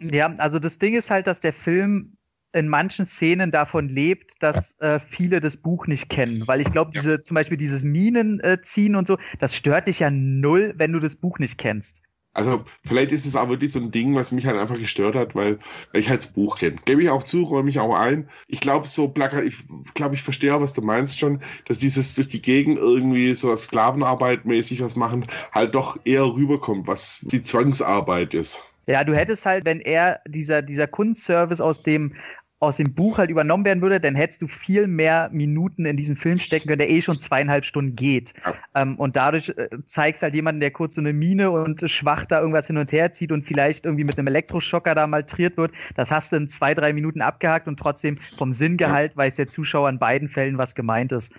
Ja, 0.00 0.32
also 0.38 0.58
das 0.58 0.78
Ding 0.78 0.94
ist 0.94 1.10
halt, 1.10 1.26
dass 1.26 1.40
der 1.40 1.52
Film 1.52 2.16
in 2.52 2.68
manchen 2.68 3.06
Szenen 3.06 3.50
davon 3.50 3.88
lebt, 3.88 4.42
dass 4.42 4.78
äh, 4.80 4.98
viele 4.98 5.40
das 5.40 5.58
Buch 5.58 5.86
nicht 5.86 6.08
kennen. 6.08 6.46
Weil 6.46 6.60
ich 6.60 6.72
glaube, 6.72 6.92
diese, 6.94 7.12
ja. 7.12 7.22
zum 7.22 7.34
Beispiel 7.34 7.58
dieses 7.58 7.84
Minen 7.84 8.40
äh, 8.40 8.62
ziehen 8.62 8.96
und 8.96 9.06
so, 9.06 9.18
das 9.38 9.54
stört 9.54 9.88
dich 9.88 9.98
ja 9.98 10.10
null, 10.10 10.72
wenn 10.76 10.92
du 10.92 10.98
das 10.98 11.16
Buch 11.16 11.38
nicht 11.38 11.58
kennst. 11.58 12.02
Also 12.34 12.64
vielleicht 12.84 13.12
ist 13.12 13.26
es 13.26 13.34
auch 13.34 13.48
wirklich 13.48 13.72
so 13.72 13.80
ein 13.80 13.90
Ding, 13.90 14.14
was 14.14 14.32
mich 14.32 14.46
halt 14.46 14.56
einfach 14.58 14.78
gestört 14.78 15.16
hat, 15.16 15.34
weil, 15.34 15.58
weil 15.92 16.00
ich 16.00 16.08
halt 16.08 16.20
das 16.20 16.32
Buch 16.32 16.58
kenne. 16.58 16.76
Gebe 16.84 17.02
ich 17.02 17.10
auch 17.10 17.24
zu, 17.24 17.42
räume 17.42 17.70
ich 17.70 17.80
auch 17.80 17.94
ein. 17.94 18.28
Ich 18.46 18.60
glaube 18.60 18.86
so, 18.86 19.08
Placker, 19.08 19.42
ich 19.42 19.56
glaube, 19.94 20.14
ich 20.14 20.22
verstehe, 20.22 20.60
was 20.60 20.72
du 20.72 20.82
meinst 20.82 21.18
schon, 21.18 21.40
dass 21.64 21.78
dieses 21.78 22.14
durch 22.14 22.28
die 22.28 22.42
Gegend 22.42 22.78
irgendwie 22.78 23.34
so 23.34 23.54
Sklavenarbeit 23.56 24.44
mäßig 24.44 24.82
was 24.82 24.94
machen, 24.94 25.26
halt 25.52 25.74
doch 25.74 25.98
eher 26.04 26.24
rüberkommt, 26.24 26.86
was 26.86 27.26
die 27.30 27.42
Zwangsarbeit 27.42 28.34
ist. 28.34 28.64
Ja, 28.86 29.04
du 29.04 29.14
hättest 29.14 29.44
halt, 29.44 29.64
wenn 29.64 29.80
er 29.80 30.20
dieser, 30.26 30.62
dieser 30.62 30.86
Kunstservice 30.86 31.60
aus 31.60 31.82
dem 31.82 32.14
aus 32.60 32.76
dem 32.76 32.92
Buch 32.94 33.18
halt 33.18 33.30
übernommen 33.30 33.64
werden 33.64 33.82
würde, 33.82 34.00
dann 34.00 34.16
hättest 34.16 34.42
du 34.42 34.48
viel 34.48 34.88
mehr 34.88 35.30
Minuten 35.32 35.84
in 35.84 35.96
diesen 35.96 36.16
Film 36.16 36.38
stecken 36.38 36.66
können, 36.66 36.80
der 36.80 36.90
eh 36.90 37.02
schon 37.02 37.16
zweieinhalb 37.16 37.64
Stunden 37.64 37.94
geht. 37.94 38.34
Ähm, 38.74 38.96
und 38.96 39.16
dadurch 39.16 39.50
äh, 39.50 39.68
zeigst 39.86 40.22
halt 40.22 40.34
jemanden, 40.34 40.60
der 40.60 40.72
kurz 40.72 40.96
so 40.96 41.00
eine 41.00 41.12
Mine 41.12 41.50
und 41.50 41.88
schwach 41.88 42.24
da 42.24 42.40
irgendwas 42.40 42.66
hin 42.66 42.76
und 42.76 42.90
her 42.90 43.12
zieht 43.12 43.30
und 43.30 43.44
vielleicht 43.44 43.84
irgendwie 43.84 44.04
mit 44.04 44.18
einem 44.18 44.26
Elektroschocker 44.26 44.94
da 44.94 45.06
maltriert 45.06 45.56
wird. 45.56 45.72
Das 45.94 46.10
hast 46.10 46.32
du 46.32 46.36
in 46.36 46.48
zwei, 46.48 46.74
drei 46.74 46.92
Minuten 46.92 47.22
abgehakt 47.22 47.68
und 47.68 47.78
trotzdem 47.78 48.18
vom 48.36 48.52
Sinngehalt 48.52 49.16
weiß 49.16 49.36
der 49.36 49.48
Zuschauer 49.48 49.88
in 49.88 50.00
beiden 50.00 50.28
Fällen, 50.28 50.58
was 50.58 50.74
gemeint 50.74 51.12
ist. 51.12 51.32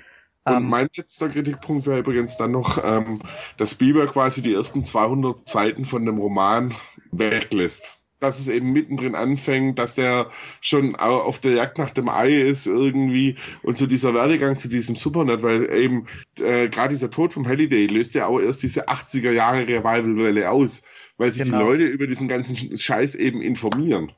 Und 0.46 0.54
ähm, 0.54 0.70
mein 0.70 0.88
letzter 0.96 1.28
Kritikpunkt 1.28 1.86
wäre 1.86 2.00
übrigens 2.00 2.38
dann 2.38 2.52
noch, 2.52 2.82
ähm, 2.84 3.20
dass 3.58 3.76
Bieber 3.76 4.08
quasi 4.08 4.42
die 4.42 4.54
ersten 4.54 4.86
200 4.86 5.48
Seiten 5.48 5.84
von 5.84 6.06
dem 6.06 6.18
Roman 6.18 6.74
weglässt 7.12 7.99
dass 8.20 8.40
es 8.40 8.48
eben 8.48 8.72
mittendrin 8.72 9.16
anfängt, 9.16 9.80
dass 9.80 9.96
der 9.96 10.30
schon 10.62 10.96
auf 10.96 11.40
der 11.40 11.54
Jagd 11.54 11.78
nach 11.78 11.90
dem 11.90 12.10
Ei 12.10 12.42
ist 12.42 12.68
irgendwie 12.68 13.36
und 13.64 13.78
so 13.78 13.88
dieser 13.88 14.14
Werdegang 14.14 14.58
zu 14.58 14.68
diesem 14.68 14.96
Supernet, 14.96 15.42
weil 15.42 15.72
eben 15.72 16.08
äh, 16.40 16.70
gerade 16.70 16.90
dieser 16.90 17.12
Tod 17.12 17.34
vom 17.34 17.48
Halliday 17.48 17.88
löst 17.88 18.16
ja 18.16 18.28
auch 18.28 18.40
erst 18.40 18.64
diese 18.64 18.90
80er 18.90 19.32
Jahre 19.32 19.68
Revival-Welle 19.68 20.50
aus, 20.50 20.84
weil 21.18 21.32
sich 21.32 21.44
genau. 21.44 21.60
die 21.60 21.64
Leute 21.64 21.84
über 21.86 22.08
diesen 22.08 22.28
ganzen 22.28 22.78
Scheiß 22.78 23.16
eben 23.16 23.42
informieren. 23.42 24.12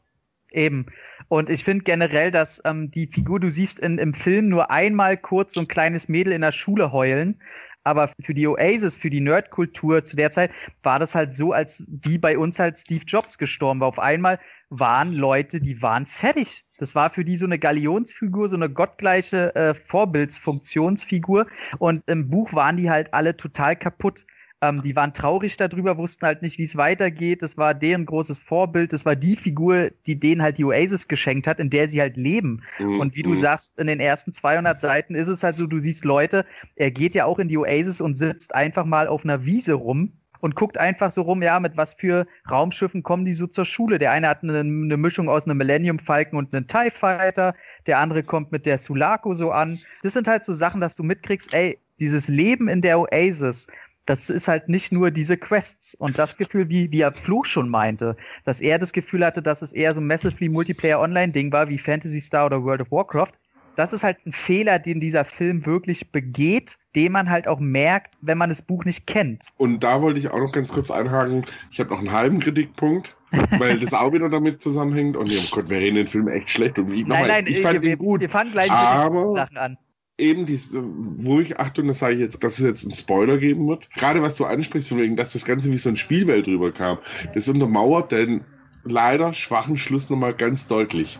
Eben. 0.52 0.88
Und 1.30 1.50
ich 1.50 1.64
finde 1.64 1.86
generell, 1.86 2.30
dass 2.30 2.62
ähm, 2.66 2.92
die 2.92 3.08
Figur, 3.08 3.40
du 3.40 3.50
siehst 3.50 3.80
in, 3.80 3.98
im 3.98 4.14
Film 4.14 4.50
nur 4.50 4.70
einmal 4.70 5.16
kurz 5.16 5.54
so 5.54 5.62
ein 5.62 5.68
kleines 5.68 6.10
Mädel 6.10 6.34
in 6.34 6.42
der 6.42 6.52
Schule 6.52 6.92
heulen, 6.92 7.40
aber 7.84 8.12
für 8.24 8.34
die 8.34 8.48
Oasis, 8.48 8.98
für 8.98 9.10
die 9.10 9.22
Nerdkultur 9.22 10.06
zu 10.06 10.16
der 10.16 10.32
Zeit, 10.32 10.52
war 10.84 11.00
das 11.00 11.16
halt 11.16 11.34
so, 11.36 11.52
als 11.52 11.84
wie 11.88 12.18
bei 12.18 12.38
uns 12.38 12.60
halt 12.60 12.78
Steve 12.78 13.04
Jobs 13.06 13.38
gestorben 13.38 13.80
war. 13.80 13.88
Auf 13.88 14.00
einmal 14.00 14.40
waren 14.70 15.14
Leute, 15.14 15.60
die 15.60 15.82
waren 15.82 16.06
fertig. 16.06 16.66
Das 16.78 16.96
war 16.96 17.10
für 17.10 17.26
die 17.26 17.38
so 17.38 17.46
eine 17.46 17.60
Galionsfigur, 17.60 18.50
so 18.50 18.56
eine 18.56 18.70
gottgleiche 18.70 19.54
äh, 19.56 19.74
Vorbildsfunktionsfigur. 19.74 21.48
Und 21.80 22.04
im 22.08 22.30
Buch 22.30 22.54
waren 22.54 22.78
die 22.78 22.90
halt 22.90 23.14
alle 23.14 23.36
total 23.36 23.76
kaputt. 23.76 24.26
Ähm, 24.64 24.82
die 24.84 24.96
waren 24.96 25.14
traurig 25.14 25.58
darüber, 25.58 25.98
wussten 25.98 26.26
halt 26.26 26.44
nicht, 26.44 26.60
wie 26.60 26.66
es 26.66 26.78
weitergeht. 26.78 27.42
Das 27.42 27.58
war 27.58 27.74
deren 27.74 28.06
großes 28.06 28.40
Vorbild. 28.40 28.94
Das 28.94 29.06
war 29.06 29.16
die 29.16 29.36
Figur, 29.36 29.90
die 30.06 30.20
denen 30.20 30.44
halt 30.44 30.60
die 30.60 30.66
Oasis 30.66 31.08
geschenkt 31.08 31.48
hat, 31.48 31.60
in 31.60 31.72
der 31.72 31.90
sie 31.90 32.00
halt 32.00 32.16
leben. 32.16 32.62
Mhm. 32.78 33.00
Und 33.00 33.16
wie 33.16 33.24
du 33.24 33.32
mhm. 33.32 33.40
sagst, 33.40 33.80
in 33.80 33.88
den 33.88 34.00
ersten 34.00 34.34
200 34.34 34.80
Seiten 34.80 35.16
ist 35.16 35.28
es 35.28 35.44
halt 35.44 35.58
so, 35.58 35.66
du 35.66 35.80
siehst 35.80 36.06
Leute, 36.06 36.46
er 36.76 36.92
geht 36.92 37.16
ja 37.16 37.26
auch 37.26 37.40
in 37.40 37.48
die 37.48 37.58
Oasis 37.58 38.02
und 38.02 38.16
sitzt 38.16 38.54
einfach 38.54 38.86
mal 38.86 39.08
auf 39.08 39.24
einer 39.24 39.46
Wiese 39.46 39.74
rum 39.74 40.14
und 40.42 40.56
guckt 40.56 40.78
einfach 40.78 41.12
so 41.12 41.22
rum, 41.22 41.42
ja, 41.42 41.60
mit 41.60 41.78
was 41.78 41.94
für 41.94 42.28
Raumschiffen 42.50 43.04
kommen 43.04 43.26
die 43.26 43.34
so 43.34 43.48
zur 43.48 43.66
Schule. 43.66 44.00
Der 44.00 44.12
eine 44.12 44.28
hat 44.28 44.44
eine, 44.44 44.60
eine 44.60 44.98
Mischung 44.98 45.30
aus 45.30 45.46
einem 45.46 45.58
Millennium 45.58 46.00
Falcon 46.00 46.38
und 46.38 46.54
einem 46.54 46.68
TIE 46.68 46.92
Fighter, 46.92 47.56
der 47.88 48.00
andere 48.00 48.24
kommt 48.24 48.52
mit 48.52 48.66
der 48.66 48.78
Sulaco 48.78 49.34
so 49.34 49.52
an. 49.52 49.80
Das 50.04 50.14
sind 50.14 50.28
halt 50.28 50.44
so 50.44 50.54
Sachen, 50.54 50.82
dass 50.82 50.96
du 50.96 51.04
mitkriegst, 51.04 51.54
ey, 51.54 51.80
dieses 52.00 52.28
Leben 52.28 52.68
in 52.68 52.82
der 52.82 53.00
Oasis, 53.00 53.68
das 54.12 54.30
ist 54.30 54.50
halt 54.50 54.68
nicht 54.68 54.92
nur 54.92 55.10
diese 55.10 55.38
Quests 55.38 55.96
und 55.96 56.20
das 56.20 56.36
Gefühl, 56.36 56.68
wie, 56.68 56.92
wie 56.92 57.00
er 57.00 57.14
Fluch 57.14 57.46
schon 57.46 57.70
meinte, 57.70 58.18
dass 58.44 58.60
er 58.60 58.78
das 58.78 58.92
Gefühl 58.92 59.26
hatte, 59.26 59.42
dass 59.42 59.62
es 59.62 59.72
eher 59.72 59.94
so 59.94 60.02
ein 60.02 60.08
Massively 60.08 60.50
Multiplayer 60.50 61.00
Online-Ding 61.00 61.50
war, 61.54 61.70
wie 61.70 61.78
Fantasy 61.78 62.20
Star 62.20 62.48
oder 62.48 62.62
World 62.62 62.82
of 62.82 62.92
Warcraft. 62.92 63.32
Das 63.78 63.94
ist 63.94 64.04
halt 64.04 64.18
ein 64.26 64.34
Fehler, 64.34 64.80
den 64.80 65.00
dieser 65.00 65.24
Film 65.24 65.66
wirklich 65.66 66.12
begeht, 66.12 66.78
den 66.94 67.14
man 67.14 67.30
halt 67.30 67.48
auch 67.48 67.62
merkt, 67.62 68.16
wenn 68.20 68.38
man 68.38 68.50
das 68.50 68.62
Buch 68.62 68.84
nicht 68.84 69.08
kennt. 69.08 69.46
Und 69.56 69.82
da 69.82 70.02
wollte 70.02 70.20
ich 70.20 70.30
auch 70.30 70.40
noch 70.40 70.52
ganz 70.52 70.74
kurz 70.74 70.92
einhaken. 70.92 71.46
Ich 71.72 71.80
habe 71.80 71.92
noch 71.92 72.00
einen 72.00 72.12
halben 72.12 72.42
Kritikpunkt, 72.42 73.16
weil 73.60 73.80
das 73.80 73.94
auch 73.94 74.12
wieder 74.12 74.28
damit 74.28 74.62
zusammenhängt. 74.62 75.16
Und 75.16 75.32
oh 75.32 75.56
Gott, 75.56 75.70
wir 75.70 75.78
reden 75.78 75.96
den 75.96 76.08
Film 76.08 76.28
echt 76.28 76.50
schlecht. 76.50 76.78
Und 76.78 76.92
ich, 76.92 77.08
nein, 77.08 77.28
nein, 77.28 77.48
ich 77.48 77.62
fand 77.62 77.82
wir, 77.82 77.94
ihn 77.94 77.98
gut. 77.98 78.20
Wir 78.20 78.30
fangen 78.30 78.52
gleich 78.52 78.70
mit 78.70 79.24
den 79.24 79.32
Sachen 79.32 79.58
an 79.58 79.78
eben 80.22 80.46
diese, 80.46 80.82
wo 80.84 81.40
ich, 81.40 81.60
Achtung, 81.60 81.88
das 81.88 82.00
sage 82.00 82.14
ich 82.14 82.20
jetzt, 82.20 82.44
dass 82.44 82.60
es 82.60 82.66
jetzt 82.66 82.86
einen 82.86 82.94
Spoiler 82.94 83.38
geben 83.38 83.68
wird. 83.68 83.90
Gerade 83.92 84.22
was 84.22 84.36
du 84.36 84.46
ansprichst, 84.46 84.90
von 84.90 85.00
wegen, 85.00 85.16
dass 85.16 85.34
das 85.34 85.46
Ganze 85.46 85.72
wie 85.72 85.78
so 85.78 85.90
ein 85.90 85.98
Spielwelt 85.98 86.48
rüberkam, 86.48 87.00
das 87.34 87.50
untermauert 87.50 88.12
den 88.12 88.46
leider 88.84 89.34
schwachen 89.34 89.78
Schluss 89.78 90.10
nochmal 90.10 90.34
ganz 90.34 90.68
deutlich. 90.68 91.20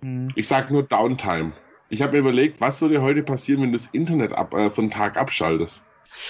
Mhm. 0.00 0.28
Ich 0.34 0.48
sage 0.48 0.72
nur 0.72 0.82
Downtime. 0.82 1.52
Ich 1.88 2.02
habe 2.02 2.12
mir 2.12 2.18
überlegt, 2.18 2.60
was 2.60 2.80
würde 2.80 3.02
heute 3.02 3.22
passieren, 3.22 3.62
wenn 3.62 3.72
du 3.72 3.78
das 3.78 3.86
Internet 3.86 4.32
ab, 4.32 4.54
äh, 4.54 4.70
von 4.70 4.90
Tag 4.90 5.16
abschaltest? 5.16 5.84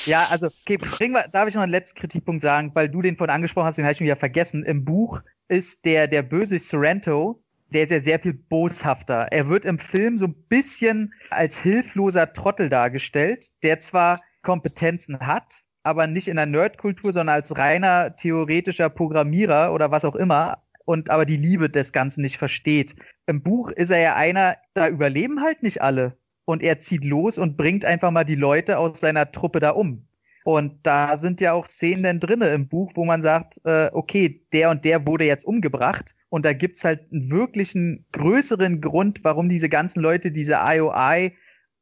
Ja, 0.05 0.27
also, 0.31 0.47
okay, 0.47 0.79
wir, 0.81 1.29
darf 1.33 1.49
ich 1.49 1.55
noch 1.55 1.63
einen 1.63 1.71
letzten 1.71 1.99
Kritikpunkt 1.99 2.43
sagen, 2.43 2.73
weil 2.75 2.89
du 2.89 3.03
den 3.03 3.17
von 3.17 3.31
angesprochen 3.31 3.67
hast, 3.67 3.77
den 3.77 3.85
habe 3.85 3.93
ich 3.93 3.99
schon 3.99 4.07
wieder 4.07 4.17
vergessen. 4.17 4.65
Im 4.65 4.85
Buch 4.85 5.21
ist 5.49 5.85
der, 5.85 6.09
der 6.09 6.23
böse 6.23 6.59
Sorrento 6.59 7.43
der 7.69 7.85
ist 7.85 7.91
ja 7.91 8.01
sehr 8.01 8.19
viel 8.19 8.35
boshafter. 8.35 9.29
Er 9.31 9.49
wird 9.49 9.65
im 9.65 9.79
Film 9.79 10.17
so 10.19 10.27
ein 10.27 10.35
bisschen 10.49 11.13
als 11.31 11.59
hilfloser 11.59 12.33
Trottel 12.33 12.69
dargestellt, 12.69 13.51
der 13.63 13.81
zwar 13.81 14.21
Kompetenzen 14.43 15.21
hat, 15.21 15.63
aber 15.83 16.07
nicht 16.07 16.29
in 16.29 16.37
der 16.37 16.47
Nerdkultur, 16.47 17.13
sondern 17.13 17.35
als 17.35 17.57
reiner 17.57 18.17
theoretischer 18.17 18.89
Programmierer 18.89 19.73
oder 19.73 19.91
was 19.91 20.05
auch 20.05 20.17
immer 20.17 20.63
und 20.85 21.11
aber 21.11 21.27
die 21.27 21.37
Liebe 21.37 21.69
des 21.69 21.93
Ganzen 21.93 22.23
nicht 22.23 22.39
versteht. 22.39 22.95
Im 23.27 23.43
Buch 23.43 23.71
ist 23.71 23.91
er 23.91 24.01
ja 24.01 24.15
einer, 24.15 24.57
da 24.73 24.89
überleben 24.89 25.43
halt 25.43 25.63
nicht 25.63 25.83
alle. 25.83 26.17
Und 26.45 26.63
er 26.63 26.79
zieht 26.79 27.05
los 27.05 27.39
und 27.39 27.57
bringt 27.57 27.85
einfach 27.85 28.13
mal 28.13 28.25
die 28.25 28.37
Leute 28.37 28.79
aus 28.79 29.01
seiner 29.01 29.33
Truppe 29.33 29.59
da 29.59 29.71
um. 29.71 30.07
Und 30.47 30.87
da 30.87 31.19
sind 31.19 31.41
ja 31.41 31.55
auch 31.55 31.67
Szenen 31.67 32.21
drinne 32.21 32.51
im 32.51 32.69
Buch, 32.69 32.93
wo 32.95 33.05
man 33.05 33.21
sagt, 33.21 33.55
äh, 33.65 33.91
okay, 33.93 34.47
der 34.53 34.71
und 34.71 34.85
der 34.85 35.05
wurde 35.05 35.25
jetzt 35.25 35.45
umgebracht 35.45 36.15
und 36.29 36.45
da 36.45 36.53
gibt's 36.53 36.85
halt 36.85 37.01
einen 37.11 37.33
wirklichen 37.33 38.07
größeren 38.13 38.81
Grund, 38.81 39.25
warum 39.25 39.49
diese 39.49 39.69
ganzen 39.69 39.99
Leute 39.99 40.31
diese 40.31 40.61
IOI 40.65 41.33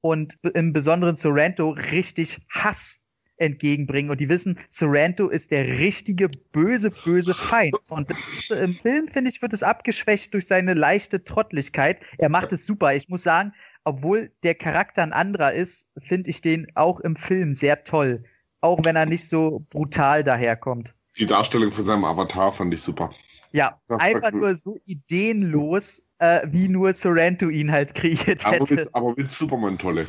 und 0.01 0.39
im 0.55 0.73
besonderen 0.73 1.17
Sorrento 1.17 1.73
richtig 1.93 2.39
Hass 2.49 3.01
entgegenbringen. 3.37 4.11
Und 4.11 4.19
die 4.19 4.31
wissen, 4.31 4.59
Sorrento 4.71 5.29
ist 5.29 5.51
der 5.51 5.67
richtige 5.67 6.31
böse, 6.31 6.91
böse 6.91 7.35
Feind. 7.35 7.75
Und 7.91 8.13
im 8.51 8.73
Film, 8.73 9.09
finde 9.09 9.31
ich, 9.31 9.43
wird 9.43 9.53
es 9.53 9.63
abgeschwächt 9.63 10.33
durch 10.33 10.47
seine 10.47 10.73
leichte 10.73 11.23
Trottlichkeit. 11.23 11.99
Er 12.17 12.31
macht 12.31 12.51
es 12.55 12.65
super. 12.65 12.95
Ich 12.95 13.11
muss 13.11 13.25
sagen, 13.25 13.53
obwohl 13.85 14.31
der 14.43 14.55
Charakter 14.55 15.03
ein 15.03 15.13
anderer 15.13 15.53
ist, 15.53 15.87
finde 15.99 16.31
ich 16.31 16.41
den 16.41 16.69
auch 16.75 17.01
im 17.01 17.17
Film 17.17 17.53
sehr 17.53 17.85
toll. 17.85 18.25
Auch 18.65 18.83
wenn 18.83 18.97
er 18.97 19.05
nicht 19.05 19.29
so 19.29 19.67
brutal 19.69 20.25
daherkommt. 20.25 20.95
Die 21.19 21.27
Darstellung 21.27 21.71
von 21.71 21.85
seinem 21.85 22.07
Avatar 22.07 22.51
fand 22.51 22.73
ich 22.73 22.81
super. 22.81 23.11
Ja, 23.53 23.79
das 23.89 24.01
einfach 24.01 24.33
nur 24.33 24.57
so 24.57 24.79
ideenlos, 24.87 26.03
äh, 26.19 26.41
wie 26.47 26.69
nur 26.69 26.95
Sorrento 26.95 27.51
ihn 27.51 27.71
halt 27.71 27.95
kreiert 27.95 28.43
aber 28.47 28.57
hätte. 28.57 28.75
Mit, 28.75 28.95
aber 28.95 29.15
mit 29.15 29.31
Superman-Tolle. 29.31 30.07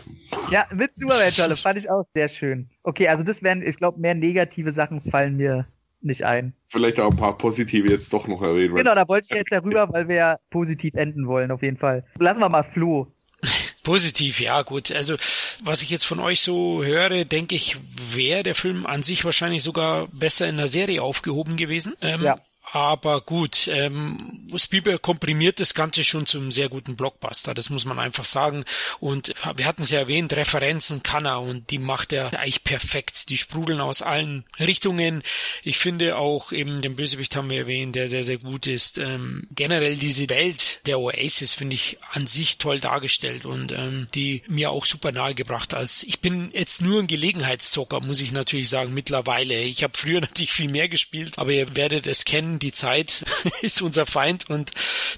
Ja, 0.52 0.66
mit 0.74 0.98
Superman-Tolle 0.98 1.58
fand 1.58 1.80
ich 1.80 1.90
auch 1.90 2.06
sehr 2.14 2.30
schön. 2.30 2.70
Okay, 2.84 3.10
also 3.10 3.24
das 3.24 3.44
wären, 3.44 3.62
ich 3.62 3.76
glaube, 3.76 4.00
mehr 4.00 4.16
negative 4.16 4.72
Sachen 4.72 5.02
fallen 5.02 5.36
mir 5.36 5.68
nicht 6.00 6.24
ein. 6.24 6.54
Vielleicht 6.70 6.98
auch 7.02 7.12
ein 7.12 7.18
paar 7.18 7.38
positive 7.38 7.90
jetzt 7.90 8.14
doch 8.14 8.26
noch 8.26 8.42
erwähnen. 8.42 8.76
Genau, 8.76 8.96
da 8.96 9.06
wollte 9.10 9.28
ich 9.30 9.38
jetzt 9.38 9.52
ja 9.52 9.60
rüber, 9.60 9.92
weil 9.92 10.08
wir 10.08 10.16
ja 10.16 10.36
positiv 10.50 10.94
enden 10.96 11.28
wollen, 11.28 11.52
auf 11.52 11.62
jeden 11.62 11.78
Fall. 11.78 12.06
Lassen 12.20 12.40
wir 12.40 12.48
mal 12.48 12.64
Flo. 12.64 13.12
Positiv, 13.86 14.42
ja 14.42 14.64
gut. 14.64 14.92
Also 14.92 15.16
was 15.64 15.84
ich 15.84 15.92
jetzt 15.92 16.06
von 16.06 16.20
euch 16.20 16.42
so 16.42 16.84
höre, 16.84 17.24
denke 17.24 17.56
ich, 17.56 17.78
wäre 18.12 18.42
der 18.42 18.56
Film 18.56 18.86
an 18.86 19.04
sich 19.04 19.24
wahrscheinlich 19.24 19.62
sogar 19.62 20.08
besser 20.08 20.48
in 20.48 20.58
der 20.58 20.68
Serie 20.68 21.04
aufgehoben 21.04 21.56
gewesen. 21.56 21.96
Ähm, 22.02 22.24
ja. 22.24 22.40
Aber 22.72 23.22
gut, 23.22 23.68
ähm, 23.68 24.48
Spielberg 24.56 25.02
komprimiert 25.02 25.60
das 25.60 25.74
Ganze 25.74 26.04
schon 26.04 26.26
zum 26.26 26.52
sehr 26.52 26.70
guten 26.70 26.96
Blockbuster, 26.96 27.54
das 27.54 27.70
muss 27.70 27.86
man 27.86 28.00
einfach 28.00 28.26
sagen. 28.26 28.66
Und 29.00 29.34
wir 29.56 29.66
hatten 29.66 29.84
es 29.84 29.90
ja 29.90 30.00
erwähnt, 30.00 30.34
Referenzen 30.34 31.04
kann 31.04 31.26
er 31.26 31.42
und 31.42 31.70
die 31.70 31.78
macht 31.78 32.12
er 32.12 32.38
eigentlich 32.38 32.64
perfekt. 32.64 33.30
Die 33.30 33.38
sprudeln 33.38 33.80
aus 33.80 34.02
allen 34.02 34.46
Richtungen. 34.60 35.24
Ich 35.64 35.78
finde 35.78 36.18
auch 36.18 36.52
eben 36.52 36.82
den 36.82 36.96
Bösewicht 36.96 37.36
haben 37.36 37.50
wir 37.50 37.60
erwähnt, 37.60 37.96
der 37.96 38.10
sehr, 38.10 38.24
sehr 38.24 38.38
gut 38.38 38.68
ist. 38.68 38.98
Ähm, 38.98 39.48
generell 39.52 39.96
diese 39.96 40.30
Welt 40.30 40.80
der 40.86 41.00
Oasis 41.00 41.54
finde 41.54 41.76
ich 41.76 41.98
an 42.12 42.28
sich 42.28 42.58
toll 42.58 42.80
dargestellt 42.80 43.46
und 43.46 43.72
ähm, 43.72 44.08
die 44.16 44.42
mir 44.48 44.72
auch 44.72 44.86
super 44.86 45.12
nahegebracht. 45.12 45.74
Also 45.74 46.06
ich 46.08 46.20
bin 46.20 46.52
jetzt 46.54 46.82
nur 46.82 47.00
ein 47.00 47.08
Gelegenheitszocker, 47.08 48.02
muss 48.02 48.22
ich 48.22 48.32
natürlich 48.32 48.70
sagen, 48.70 48.94
mittlerweile. 48.94 49.62
Ich 49.62 49.84
habe 49.84 49.94
früher 49.98 50.22
natürlich 50.26 50.52
viel 50.52 50.70
mehr 50.70 50.90
gespielt, 50.90 51.38
aber 51.38 51.52
ihr 51.52 51.76
werdet 51.76 52.08
es 52.08 52.26
kennen 52.26 52.55
die 52.60 52.72
Zeit 52.72 53.26
ist 53.62 53.82
unser 53.82 54.06
Feind 54.06 54.50
und 54.50 54.72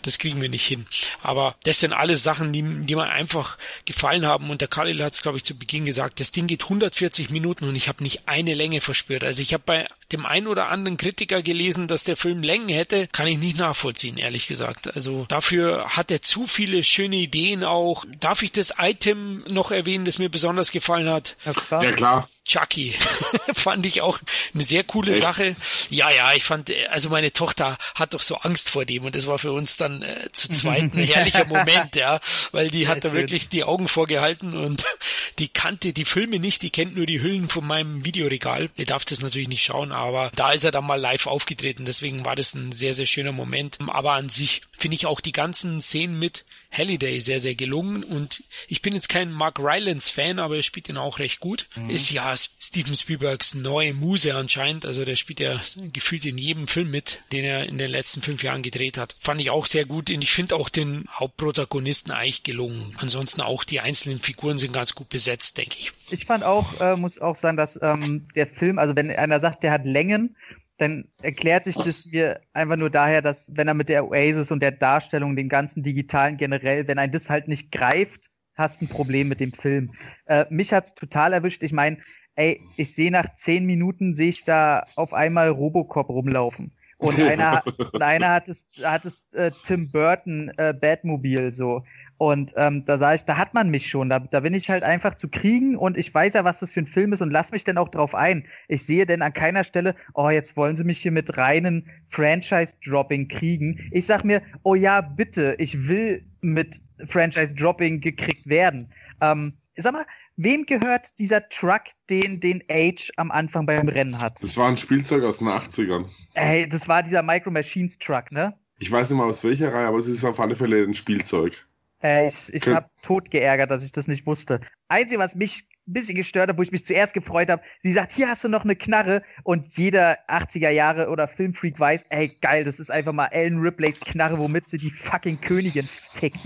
das 0.03 0.17
kriegen 0.17 0.41
wir 0.41 0.49
nicht 0.49 0.65
hin. 0.65 0.85
Aber 1.21 1.55
das 1.63 1.79
sind 1.79 1.93
alles 1.93 2.23
Sachen, 2.23 2.53
die, 2.53 2.61
die 2.61 2.95
mir 2.95 3.09
einfach 3.09 3.57
gefallen 3.85 4.25
haben 4.25 4.49
und 4.49 4.61
der 4.61 4.67
Khalil 4.67 5.03
hat 5.03 5.13
es, 5.13 5.21
glaube 5.21 5.37
ich, 5.37 5.43
zu 5.43 5.57
Beginn 5.57 5.85
gesagt, 5.85 6.19
das 6.19 6.31
Ding 6.31 6.47
geht 6.47 6.63
140 6.63 7.29
Minuten 7.29 7.65
und 7.65 7.75
ich 7.75 7.87
habe 7.87 8.03
nicht 8.03 8.27
eine 8.27 8.53
Länge 8.53 8.81
verspürt. 8.81 9.23
Also 9.23 9.41
ich 9.41 9.53
habe 9.53 9.63
bei 9.65 9.87
dem 10.11 10.25
einen 10.25 10.47
oder 10.47 10.69
anderen 10.69 10.97
Kritiker 10.97 11.41
gelesen, 11.41 11.87
dass 11.87 12.03
der 12.03 12.17
Film 12.17 12.43
Längen 12.43 12.69
hätte, 12.69 13.07
kann 13.07 13.27
ich 13.27 13.37
nicht 13.37 13.57
nachvollziehen, 13.57 14.17
ehrlich 14.17 14.47
gesagt. 14.47 14.93
Also 14.93 15.25
dafür 15.27 15.95
hat 15.95 16.11
er 16.11 16.21
zu 16.21 16.47
viele 16.47 16.83
schöne 16.83 17.17
Ideen 17.17 17.63
auch. 17.63 18.05
Darf 18.19 18.41
ich 18.41 18.51
das 18.51 18.73
Item 18.79 19.43
noch 19.49 19.71
erwähnen, 19.71 20.05
das 20.05 20.19
mir 20.19 20.29
besonders 20.29 20.71
gefallen 20.71 21.09
hat? 21.09 21.35
Ja, 21.45 21.53
klar. 21.53 21.83
Ja, 21.83 21.91
klar. 21.91 22.29
Chucky 22.47 22.95
fand 23.55 23.85
ich 23.85 24.01
auch 24.01 24.19
eine 24.53 24.63
sehr 24.63 24.83
coole 24.83 25.11
Echt? 25.11 25.21
Sache. 25.21 25.55
Ja, 25.89 26.09
ja, 26.09 26.33
ich 26.33 26.43
fand, 26.43 26.71
also 26.89 27.09
meine 27.09 27.33
Tochter 27.33 27.77
hat 27.95 28.13
doch 28.13 28.21
so 28.21 28.37
Angst 28.37 28.69
vor 28.69 28.85
dem 28.85 29.03
und 29.03 29.15
das 29.15 29.27
war 29.27 29.37
für 29.37 29.51
uns 29.51 29.77
dann 29.77 30.01
äh, 30.01 30.31
zu 30.31 30.49
zweit 30.51 30.93
ein 30.93 30.99
herrlicher 30.99 31.45
Moment, 31.45 31.95
ja, 31.95 32.19
weil 32.51 32.69
die 32.69 32.87
hat 32.87 33.03
da 33.03 33.13
wirklich 33.13 33.49
die 33.49 33.63
Augen 33.63 33.87
vorgehalten 33.87 34.55
und 34.55 34.85
die 35.39 35.49
kannte 35.49 35.93
die 35.93 36.05
Filme 36.05 36.39
nicht, 36.39 36.61
die 36.61 36.69
kennt 36.69 36.95
nur 36.95 37.05
die 37.05 37.21
Hüllen 37.21 37.49
von 37.49 37.65
meinem 37.65 38.05
Videoregal. 38.05 38.69
Ihr 38.75 38.85
darf 38.85 39.05
das 39.05 39.21
natürlich 39.21 39.49
nicht 39.49 39.63
schauen, 39.63 39.91
aber 39.91 40.31
da 40.35 40.51
ist 40.51 40.63
er 40.63 40.71
dann 40.71 40.85
mal 40.85 40.99
live 40.99 41.27
aufgetreten, 41.27 41.85
deswegen 41.85 42.25
war 42.25 42.35
das 42.35 42.53
ein 42.53 42.71
sehr, 42.71 42.93
sehr 42.93 43.05
schöner 43.05 43.31
Moment. 43.31 43.77
Aber 43.87 44.13
an 44.13 44.29
sich 44.29 44.61
finde 44.77 44.95
ich 44.95 45.05
auch 45.05 45.19
die 45.19 45.31
ganzen 45.31 45.81
Szenen 45.81 46.17
mit 46.17 46.45
Halliday 46.71 47.19
sehr, 47.19 47.39
sehr 47.39 47.55
gelungen 47.55 48.03
und 48.03 48.43
ich 48.67 48.81
bin 48.81 48.93
jetzt 48.93 49.09
kein 49.09 49.31
Mark 49.31 49.59
Rylance 49.59 50.11
Fan, 50.11 50.39
aber 50.39 50.57
er 50.57 50.63
spielt 50.63 50.89
ihn 50.89 50.97
auch 50.97 51.19
recht 51.19 51.39
gut. 51.39 51.67
Mhm. 51.75 51.89
Ist 51.89 52.11
ja 52.11 52.35
Steven 52.35 52.95
Spielbergs 52.95 53.55
neue 53.55 53.93
Muse 53.93 54.35
anscheinend, 54.35 54.85
also 54.85 55.05
der 55.05 55.15
spielt 55.15 55.39
ja 55.39 55.59
gefühlt 55.93 56.25
in 56.25 56.37
jedem 56.37 56.67
Film 56.67 56.89
mit, 56.89 57.23
den 57.31 57.45
er 57.45 57.65
in 57.67 57.77
den 57.77 57.89
letzten 57.89 58.21
fünf 58.21 58.43
Jahren 58.43 58.61
gedreht 58.61 58.97
hat. 58.97 59.15
Fand 59.19 59.41
ich 59.41 59.49
auch 59.49 59.65
sehr 59.65 59.85
gut 59.85 60.09
und 60.09 60.21
ich 60.21 60.31
finde 60.31 60.55
auch 60.55 60.69
den 60.69 61.05
Hauptprotagonisten 61.11 62.11
eigentlich 62.11 62.43
gelungen. 62.43 62.95
Ansonsten 62.97 63.41
auch 63.41 63.63
die 63.63 63.79
einzelnen 63.79 64.19
Figuren 64.19 64.57
sind 64.57 64.73
ganz 64.73 64.93
gut 64.95 65.09
besetzt, 65.09 65.57
denke 65.57 65.75
ich. 65.79 65.91
Ich 66.09 66.25
fand 66.25 66.43
auch, 66.43 66.79
äh, 66.79 66.95
muss 66.95 67.19
auch 67.19 67.35
sagen, 67.35 67.57
dass 67.57 67.79
ähm, 67.81 68.27
der 68.35 68.47
Film, 68.47 68.79
also 68.79 68.95
wenn 68.95 69.11
einer 69.11 69.39
sagt, 69.39 69.63
der 69.63 69.71
hat 69.71 69.85
Längen, 69.85 70.35
dann 70.77 71.05
erklärt 71.21 71.65
sich 71.65 71.75
das 71.75 72.07
hier 72.09 72.39
einfach 72.53 72.77
nur 72.77 72.89
daher, 72.89 73.21
dass 73.21 73.51
wenn 73.55 73.67
er 73.67 73.73
mit 73.73 73.89
der 73.89 74.05
Oasis 74.05 74.51
und 74.51 74.61
der 74.61 74.71
Darstellung, 74.71 75.35
den 75.35 75.49
ganzen 75.49 75.81
digitalen 75.83 76.37
generell, 76.37 76.87
wenn 76.87 76.99
ein 76.99 77.11
das 77.11 77.29
halt 77.29 77.47
nicht 77.47 77.71
greift, 77.71 78.29
hast 78.55 78.81
ein 78.81 78.87
Problem 78.87 79.27
mit 79.27 79.39
dem 79.39 79.51
Film. 79.51 79.91
Äh, 80.25 80.45
mich 80.49 80.73
hat's 80.73 80.93
total 80.95 81.33
erwischt. 81.33 81.63
Ich 81.63 81.73
meine, 81.73 81.97
ey, 82.35 82.61
ich 82.75 82.93
sehe 82.95 83.11
nach 83.11 83.35
zehn 83.35 83.65
Minuten 83.65 84.15
sehe 84.15 84.29
ich 84.29 84.43
da 84.43 84.85
auf 84.95 85.13
einmal 85.13 85.49
Robocop 85.49 86.09
rumlaufen. 86.09 86.71
Und 86.97 87.19
einer, 87.21 87.63
und 87.65 88.01
einer 88.01 88.29
hat 88.29 88.47
es, 88.47 88.67
hat 88.83 89.05
es 89.05 89.21
äh, 89.33 89.51
Tim 89.65 89.91
Burton 89.91 90.51
äh, 90.57 90.73
Batmobil 90.73 91.51
so. 91.51 91.83
Und 92.17 92.53
ähm, 92.55 92.83
da 92.85 92.97
sage 92.97 93.17
ich, 93.17 93.25
da 93.25 93.37
hat 93.37 93.53
man 93.53 93.69
mich 93.69 93.89
schon. 93.89 94.09
Da, 94.09 94.19
da 94.19 94.39
bin 94.39 94.53
ich 94.53 94.69
halt 94.69 94.83
einfach 94.83 95.15
zu 95.15 95.29
kriegen 95.29 95.75
und 95.77 95.97
ich 95.97 96.13
weiß 96.13 96.33
ja, 96.33 96.43
was 96.43 96.59
das 96.59 96.73
für 96.73 96.81
ein 96.81 96.87
Film 96.87 97.13
ist 97.13 97.21
und 97.21 97.31
lass 97.31 97.51
mich 97.51 97.63
denn 97.63 97.77
auch 97.77 97.89
drauf 97.89 98.15
ein. 98.15 98.45
Ich 98.67 98.85
sehe 98.85 99.05
denn 99.05 99.21
an 99.21 99.33
keiner 99.33 99.63
Stelle, 99.63 99.95
oh, 100.15 100.29
jetzt 100.29 100.57
wollen 100.57 100.75
sie 100.75 100.83
mich 100.83 100.99
hier 100.99 101.11
mit 101.11 101.37
reinen 101.37 101.87
Franchise-Dropping 102.09 103.27
kriegen. 103.27 103.87
Ich 103.91 104.07
sag 104.07 104.23
mir, 104.23 104.41
oh 104.63 104.73
ja, 104.73 105.01
bitte, 105.01 105.55
ich 105.59 105.87
will 105.87 106.25
mit 106.41 106.81
Franchise-Dropping 107.07 108.01
gekriegt 108.01 108.47
werden. 108.47 108.91
Ähm, 109.21 109.53
sag 109.75 109.93
mal, 109.93 110.05
wem 110.37 110.65
gehört 110.65 111.19
dieser 111.19 111.47
Truck, 111.49 111.83
den, 112.09 112.39
den 112.39 112.63
Age 112.69 113.11
am 113.17 113.31
Anfang 113.31 113.67
beim 113.67 113.87
Rennen 113.89 114.19
hat? 114.19 114.41
Das 114.41 114.57
war 114.57 114.67
ein 114.67 114.77
Spielzeug 114.77 115.23
aus 115.23 115.37
den 115.37 115.49
80ern. 115.49 116.05
Ey, 116.33 116.67
das 116.67 116.87
war 116.87 117.03
dieser 117.03 117.21
Micro 117.21 117.51
Machines 117.51 117.99
Truck, 117.99 118.31
ne? 118.31 118.55
Ich 118.79 118.91
weiß 118.91 119.09
nicht 119.09 119.17
mal 119.17 119.27
aus 119.27 119.43
welcher 119.43 119.73
Reihe, 119.73 119.87
aber 119.87 119.97
es 119.97 120.07
ist 120.07 120.23
auf 120.23 120.39
alle 120.39 120.55
Fälle 120.55 120.83
ein 120.83 120.93
Spielzeug. 120.93 121.66
Äh, 122.01 122.27
ich 122.27 122.53
ich 122.53 122.67
habe 122.67 122.89
tot 123.01 123.31
geärgert, 123.31 123.71
dass 123.71 123.83
ich 123.83 123.91
das 123.91 124.07
nicht 124.07 124.25
wusste. 124.25 124.61
Einzige, 124.87 125.19
was 125.19 125.35
mich 125.35 125.63
ein 125.87 125.93
bisschen 125.93 126.15
gestört 126.15 126.49
hat, 126.49 126.57
wo 126.57 126.61
ich 126.61 126.71
mich 126.71 126.85
zuerst 126.85 127.13
gefreut 127.13 127.49
habe, 127.49 127.63
sie 127.81 127.93
sagt, 127.93 128.11
hier 128.11 128.27
hast 128.27 128.43
du 128.43 128.49
noch 128.49 128.63
eine 128.63 128.75
Knarre 128.75 129.23
und 129.43 129.65
jeder 129.77 130.17
80er 130.29 130.69
Jahre 130.69 131.09
oder 131.09 131.27
Filmfreak 131.27 131.79
weiß, 131.79 132.05
ey 132.09 132.37
geil, 132.41 132.65
das 132.65 132.79
ist 132.79 132.91
einfach 132.91 133.13
mal 133.13 133.27
Ellen 133.27 133.59
Ripleys 133.59 133.99
Knarre, 133.99 134.37
womit 134.37 134.67
sie 134.67 134.77
die 134.77 134.91
fucking 134.91 135.41
Königin 135.41 135.85
fickt. 135.85 136.39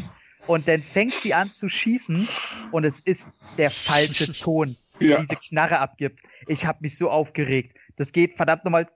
Und 0.47 0.67
dann 0.67 0.81
fängt 0.81 1.13
sie 1.13 1.33
an 1.33 1.49
zu 1.49 1.69
schießen 1.69 2.27
und 2.71 2.83
es 2.83 2.99
ist 2.99 3.27
der 3.57 3.69
falsche 3.69 4.31
Ton, 4.39 4.77
ja. 4.99 5.21
diese 5.21 5.35
Knarre 5.35 5.79
abgibt. 5.79 6.21
Ich 6.47 6.65
habe 6.65 6.79
mich 6.81 6.97
so 6.97 7.09
aufgeregt. 7.09 7.77
Das 7.97 8.11
geht 8.11 8.37
verdammt 8.37 8.63
nochmal 8.63 8.87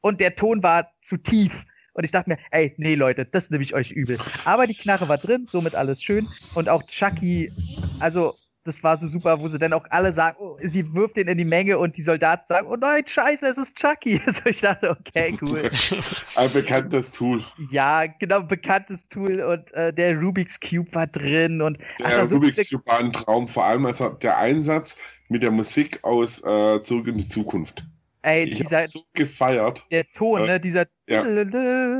und 0.00 0.20
der 0.20 0.34
Ton 0.34 0.62
war 0.62 0.90
zu 1.02 1.16
tief. 1.16 1.64
Und 1.92 2.04
ich 2.04 2.10
dachte 2.10 2.30
mir, 2.30 2.38
ey, 2.50 2.74
nee, 2.76 2.94
Leute, 2.94 3.24
das 3.24 3.50
nehme 3.50 3.62
ich 3.62 3.74
euch 3.74 3.90
übel. 3.90 4.18
Aber 4.44 4.66
die 4.66 4.74
Knarre 4.74 5.08
war 5.08 5.18
drin, 5.18 5.46
somit 5.50 5.74
alles 5.74 6.02
schön. 6.02 6.28
Und 6.54 6.68
auch 6.68 6.82
Chucky, 6.84 7.52
also 7.98 8.34
das 8.64 8.82
war 8.82 8.98
so 8.98 9.08
super, 9.08 9.40
wo 9.40 9.48
sie 9.48 9.58
dann 9.58 9.72
auch 9.72 9.86
alle 9.90 10.12
sagen, 10.12 10.36
oh, 10.38 10.58
sie 10.62 10.92
wirft 10.94 11.16
den 11.16 11.28
in 11.28 11.38
die 11.38 11.44
Menge 11.44 11.78
und 11.78 11.96
die 11.96 12.02
Soldaten 12.02 12.44
sagen, 12.46 12.66
oh 12.68 12.76
nein, 12.76 13.02
scheiße, 13.06 13.46
es 13.46 13.58
ist 13.58 13.76
Chucky. 13.76 14.20
Also 14.30 14.42
ich 14.46 14.60
dachte, 14.60 14.90
okay, 14.90 15.36
cool. 15.40 15.70
Ein 16.36 16.52
bekanntes 16.52 17.10
Tool. 17.10 17.42
Ja, 17.70 18.06
genau, 18.06 18.42
bekanntes 18.42 19.08
Tool 19.08 19.40
und 19.40 19.72
äh, 19.72 19.92
der 19.92 20.16
Rubik's 20.18 20.60
Cube 20.60 20.94
war 20.94 21.06
drin 21.06 21.62
und 21.62 21.78
der 22.00 22.24
ach, 22.24 22.30
Rubik's 22.30 22.68
Cube 22.68 22.86
war 22.86 22.98
ein 22.98 23.12
Traum, 23.12 23.48
vor 23.48 23.64
allem 23.64 23.86
also 23.86 24.10
der 24.10 24.38
Einsatz 24.38 24.96
mit 25.28 25.42
der 25.42 25.50
Musik 25.50 26.00
aus 26.02 26.44
äh, 26.44 26.80
Zurück 26.80 27.08
in 27.08 27.16
die 27.16 27.28
Zukunft. 27.28 27.84
Ey, 28.22 28.44
ich 28.44 28.58
dieser, 28.58 28.82
so 28.82 29.02
gefeiert. 29.14 29.86
Der 29.90 30.04
Ton, 30.12 30.44
ne? 30.46 30.60
Dieser. 30.60 30.86
Ja. 31.08 31.24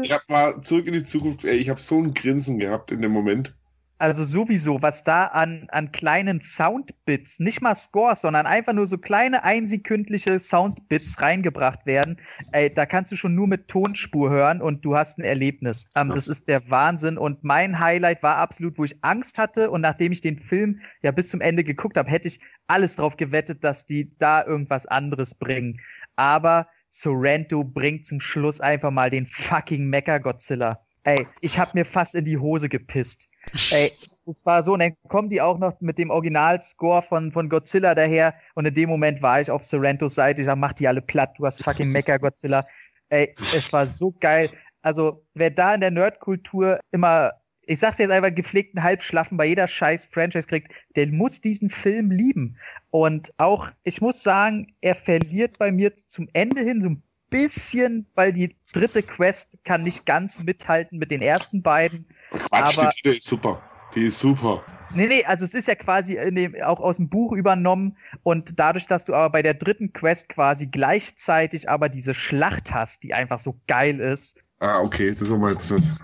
Ich 0.03 0.13
hab 0.13 0.29
mal 0.29 0.61
zurück 0.63 0.87
in 0.87 0.93
die 0.93 1.05
Zukunft. 1.05 1.45
Ey, 1.45 1.57
ich 1.57 1.71
habe 1.71 1.81
so 1.81 1.99
ein 1.99 2.15
Grinsen 2.15 2.59
gehabt 2.59 2.93
in 2.93 3.01
dem 3.01 3.13
Moment. 3.13 3.55
Also 4.01 4.25
sowieso, 4.25 4.81
was 4.81 5.05
da 5.05 5.27
an, 5.27 5.67
an 5.69 5.93
kleinen 5.93 6.41
Soundbits, 6.41 7.39
nicht 7.39 7.61
mal 7.61 7.75
Scores, 7.75 8.23
sondern 8.23 8.47
einfach 8.47 8.73
nur 8.73 8.87
so 8.87 8.97
kleine 8.97 9.45
einsekündliche 9.45 10.41
Soundbits 10.41 11.21
reingebracht 11.21 11.85
werden, 11.85 12.17
ey, 12.53 12.73
da 12.73 12.87
kannst 12.87 13.13
du 13.13 13.17
schon 13.17 13.35
nur 13.35 13.47
mit 13.47 13.69
Tonspur 13.69 14.31
hören 14.31 14.63
und 14.63 14.87
du 14.87 14.97
hast 14.97 15.19
ein 15.19 15.23
Erlebnis. 15.23 15.87
Ähm, 15.95 16.13
das 16.15 16.29
ist 16.29 16.49
der 16.49 16.71
Wahnsinn. 16.71 17.19
Und 17.19 17.45
mein 17.45 17.79
Highlight 17.79 18.23
war 18.23 18.37
absolut, 18.37 18.79
wo 18.79 18.85
ich 18.85 19.05
Angst 19.05 19.39
hatte 19.39 19.71
und 19.71 19.83
nachdem 19.83 20.13
ich 20.13 20.23
den 20.23 20.39
Film 20.39 20.81
ja 21.03 21.11
bis 21.11 21.29
zum 21.29 21.43
Ende 21.43 21.63
geguckt 21.63 21.99
habe, 21.99 22.11
hätte 22.11 22.29
ich 22.29 22.41
alles 22.69 22.97
drauf 22.97 23.19
gewettet, 23.19 23.65
dass 23.65 23.85
die 23.85 24.17
da 24.19 24.43
irgendwas 24.43 24.87
anderes 24.87 25.35
bringen 25.35 25.79
aber 26.21 26.69
Sorrento 26.91 27.65
bringt 27.65 28.05
zum 28.05 28.21
Schluss 28.21 28.61
einfach 28.61 28.91
mal 28.91 29.09
den 29.09 29.27
fucking 29.27 29.89
Mecha-Godzilla. 29.89 30.79
Ey, 31.05 31.27
ich 31.41 31.59
hab 31.59 31.75
mir 31.75 31.87
fast 31.87 32.15
in 32.15 32.27
die 32.27 32.37
Hose 32.37 32.69
gepisst. 32.69 33.27
Ey, 33.71 33.93
es 34.27 34.45
war 34.45 34.63
so, 34.63 34.75
und 34.75 34.81
dann 34.81 34.95
kommen 35.09 35.31
die 35.31 35.41
auch 35.41 35.59
noch 35.59 35.81
mit 35.81 35.97
dem 35.97 36.11
Originalscore 36.11 37.01
von, 37.01 37.33
von 37.33 37.49
Godzilla 37.49 37.95
daher 37.95 38.35
und 38.55 38.67
in 38.67 38.75
dem 38.75 38.91
Moment 38.91 39.23
war 39.23 39.41
ich 39.41 39.51
auf 39.51 39.65
Sorrentos 39.65 40.15
Seite. 40.15 40.43
Ich 40.43 40.47
sag, 40.47 40.59
mach 40.59 40.75
die 40.75 40.87
alle 40.87 41.01
platt, 41.01 41.33
du 41.39 41.47
hast 41.47 41.65
fucking 41.65 41.91
Mecha-Godzilla. 41.91 42.67
Ey, 43.09 43.35
es 43.39 43.73
war 43.73 43.87
so 43.87 44.15
geil. 44.21 44.51
Also, 44.83 45.25
wer 45.33 45.51
da 45.51 45.75
in 45.75 45.81
der 45.81 45.91
Nerdkultur 45.91 46.81
immer 46.91 47.33
ich 47.71 47.79
sag's 47.79 47.99
jetzt 47.99 48.11
einfach, 48.11 48.35
gepflegten 48.35 48.83
Halbschlaffen 48.83 49.37
bei 49.37 49.47
jeder 49.47 49.69
scheiß 49.69 50.09
Franchise 50.11 50.49
kriegt, 50.49 50.73
der 50.97 51.07
muss 51.07 51.41
diesen 51.41 51.71
Film 51.71 52.11
lieben. 52.11 52.57
Und 52.91 53.33
auch, 53.37 53.69
ich 53.85 54.01
muss 54.01 54.25
sagen, 54.25 54.75
er 54.81 54.97
verliert 54.97 55.57
bei 55.57 55.71
mir 55.71 55.97
zum 55.97 56.29
Ende 56.33 56.63
hin 56.63 56.83
so 56.83 56.89
ein 56.89 57.03
bisschen, 57.31 58.07
weil 58.17 58.33
die 58.33 58.57
dritte 58.73 59.05
Quest 59.05 59.57
kann 59.63 59.85
nicht 59.85 60.05
ganz 60.05 60.41
mithalten 60.43 60.99
mit 60.99 61.13
den 61.13 61.23
ersten 61.23 61.63
beiden. 61.63 62.07
Quatsch, 62.33 62.77
aber 62.77 62.91
die 63.05 63.11
ist 63.11 63.23
super. 63.23 63.63
Die 63.95 64.07
ist 64.07 64.19
super. 64.19 64.65
Nee, 64.93 65.07
nee, 65.07 65.25
also 65.25 65.45
es 65.45 65.55
ist 65.55 65.69
ja 65.69 65.77
quasi 65.77 66.19
dem, 66.33 66.61
auch 66.65 66.81
aus 66.81 66.97
dem 66.97 67.09
Buch 67.09 67.31
übernommen 67.31 67.97
und 68.25 68.59
dadurch, 68.59 68.89
dass 68.89 69.05
du 69.05 69.15
aber 69.15 69.31
bei 69.31 69.43
der 69.43 69.55
dritten 69.55 69.93
Quest 69.93 70.29
quasi 70.29 70.67
gleichzeitig 70.67 71.71
aber 71.71 71.89
diese 71.89 72.15
Schlacht 72.15 72.75
hast, 72.75 73.05
die 73.05 73.15
einfach 73.15 73.39
so 73.39 73.61
geil 73.69 74.01
ist. 74.01 74.39
Ah, 74.59 74.81
okay, 74.81 75.15
das 75.15 75.29
so 75.29 75.39
meinst 75.39 75.71
du 75.71 75.77
es. 75.77 75.95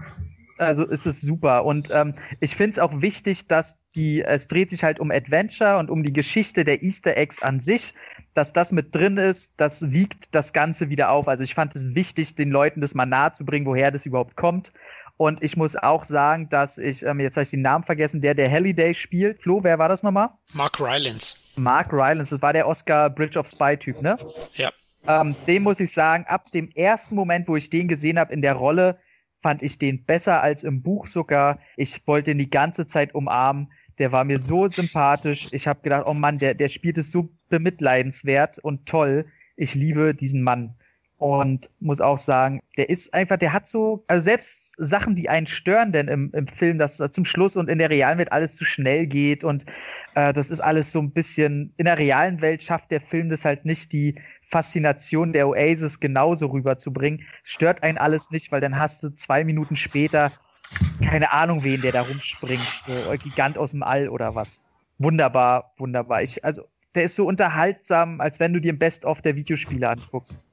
Also 0.58 0.84
ist 0.86 1.06
es 1.06 1.20
super 1.20 1.64
und 1.64 1.90
ähm, 1.92 2.14
ich 2.40 2.56
finde 2.56 2.72
es 2.72 2.78
auch 2.78 3.02
wichtig, 3.02 3.46
dass 3.46 3.76
die, 3.94 4.22
es 4.22 4.48
dreht 4.48 4.70
sich 4.70 4.84
halt 4.84 5.00
um 5.00 5.10
Adventure 5.10 5.78
und 5.78 5.90
um 5.90 6.02
die 6.02 6.12
Geschichte 6.12 6.64
der 6.64 6.82
Easter 6.82 7.16
Eggs 7.16 7.42
an 7.42 7.60
sich, 7.60 7.94
dass 8.34 8.52
das 8.52 8.72
mit 8.72 8.94
drin 8.94 9.16
ist, 9.16 9.52
das 9.56 9.90
wiegt 9.90 10.34
das 10.34 10.52
Ganze 10.52 10.90
wieder 10.90 11.10
auf. 11.10 11.28
Also 11.28 11.42
ich 11.42 11.54
fand 11.54 11.74
es 11.74 11.94
wichtig, 11.94 12.34
den 12.34 12.50
Leuten 12.50 12.80
das 12.80 12.94
mal 12.94 13.06
nahe 13.06 13.32
zu 13.32 13.44
bringen, 13.44 13.66
woher 13.66 13.90
das 13.90 14.06
überhaupt 14.06 14.36
kommt. 14.36 14.72
Und 15.16 15.42
ich 15.42 15.56
muss 15.56 15.76
auch 15.76 16.04
sagen, 16.04 16.50
dass 16.50 16.76
ich, 16.76 17.02
ähm, 17.02 17.20
jetzt 17.20 17.36
habe 17.36 17.44
ich 17.44 17.50
den 17.50 17.62
Namen 17.62 17.84
vergessen, 17.84 18.20
der 18.20 18.34
der 18.34 18.50
Halliday 18.50 18.92
spielt. 18.94 19.40
Flo, 19.42 19.64
wer 19.64 19.78
war 19.78 19.88
das 19.88 20.02
nochmal? 20.02 20.28
Mark 20.52 20.78
Rylance. 20.78 21.36
Mark 21.56 21.90
Rylance, 21.90 22.34
das 22.34 22.42
war 22.42 22.52
der 22.52 22.68
Oscar 22.68 23.08
Bridge 23.08 23.38
of 23.38 23.48
Spy 23.48 23.78
Typ, 23.78 24.02
ne? 24.02 24.18
Ja. 24.54 24.70
Ähm, 25.08 25.34
dem 25.46 25.62
muss 25.62 25.80
ich 25.80 25.92
sagen, 25.92 26.26
ab 26.28 26.50
dem 26.50 26.70
ersten 26.74 27.14
Moment, 27.14 27.48
wo 27.48 27.56
ich 27.56 27.70
den 27.70 27.88
gesehen 27.88 28.18
habe 28.18 28.32
in 28.34 28.42
der 28.42 28.54
Rolle, 28.54 28.98
fand 29.42 29.62
ich 29.62 29.78
den 29.78 30.04
besser 30.04 30.42
als 30.42 30.64
im 30.64 30.82
Buch 30.82 31.06
sogar. 31.06 31.58
Ich 31.76 32.06
wollte 32.06 32.32
ihn 32.32 32.38
die 32.38 32.50
ganze 32.50 32.86
Zeit 32.86 33.14
umarmen. 33.14 33.72
Der 33.98 34.12
war 34.12 34.24
mir 34.24 34.40
so 34.40 34.68
sympathisch. 34.68 35.48
Ich 35.52 35.66
habe 35.66 35.80
gedacht, 35.82 36.04
oh 36.06 36.14
Mann, 36.14 36.38
der, 36.38 36.54
der 36.54 36.68
spielt 36.68 36.98
es 36.98 37.12
so 37.12 37.28
bemitleidenswert 37.48 38.58
und 38.58 38.86
toll. 38.86 39.26
Ich 39.56 39.74
liebe 39.74 40.14
diesen 40.14 40.42
Mann. 40.42 40.74
Und 41.18 41.70
muss 41.80 42.00
auch 42.00 42.18
sagen, 42.18 42.60
der 42.76 42.90
ist 42.90 43.14
einfach, 43.14 43.38
der 43.38 43.54
hat 43.54 43.68
so, 43.68 44.04
also 44.06 44.22
selbst 44.22 44.65
Sachen, 44.76 45.14
die 45.14 45.28
einen 45.28 45.46
stören 45.46 45.92
denn 45.92 46.08
im, 46.08 46.30
im 46.34 46.46
Film, 46.46 46.78
dass 46.78 46.96
zum 46.96 47.24
Schluss 47.24 47.56
und 47.56 47.70
in 47.70 47.78
der 47.78 47.90
realen 47.90 48.18
Welt 48.18 48.32
alles 48.32 48.56
zu 48.56 48.64
schnell 48.64 49.06
geht 49.06 49.42
und 49.42 49.64
äh, 50.14 50.32
das 50.32 50.50
ist 50.50 50.60
alles 50.60 50.92
so 50.92 51.00
ein 51.00 51.12
bisschen, 51.12 51.72
in 51.76 51.86
der 51.86 51.98
realen 51.98 52.42
Welt 52.42 52.62
schafft 52.62 52.90
der 52.90 53.00
Film 53.00 53.30
das 53.30 53.44
halt 53.44 53.64
nicht, 53.64 53.92
die 53.92 54.16
Faszination 54.48 55.32
der 55.32 55.48
Oasis 55.48 55.98
genauso 55.98 56.46
rüberzubringen. 56.48 57.26
Stört 57.42 57.82
einen 57.82 57.98
alles 57.98 58.30
nicht, 58.30 58.52
weil 58.52 58.60
dann 58.60 58.78
hast 58.78 59.02
du 59.02 59.14
zwei 59.14 59.44
Minuten 59.44 59.76
später 59.76 60.30
keine 61.02 61.32
Ahnung 61.32 61.62
wen, 61.64 61.80
der 61.80 61.92
da 61.92 62.02
rumspringt, 62.02 62.60
so 62.86 62.92
Gigant 63.18 63.58
aus 63.58 63.70
dem 63.70 63.82
All 63.82 64.08
oder 64.08 64.34
was. 64.34 64.62
Wunderbar, 64.98 65.72
wunderbar. 65.76 66.22
Ich, 66.22 66.44
also, 66.44 66.62
der 66.94 67.04
ist 67.04 67.16
so 67.16 67.26
unterhaltsam, 67.26 68.20
als 68.20 68.40
wenn 68.40 68.52
du 68.52 68.60
dir 68.60 68.72
ein 68.72 68.78
Best-of 68.78 69.20
der 69.22 69.36
Videospiele 69.36 69.88
anguckst. 69.88 70.44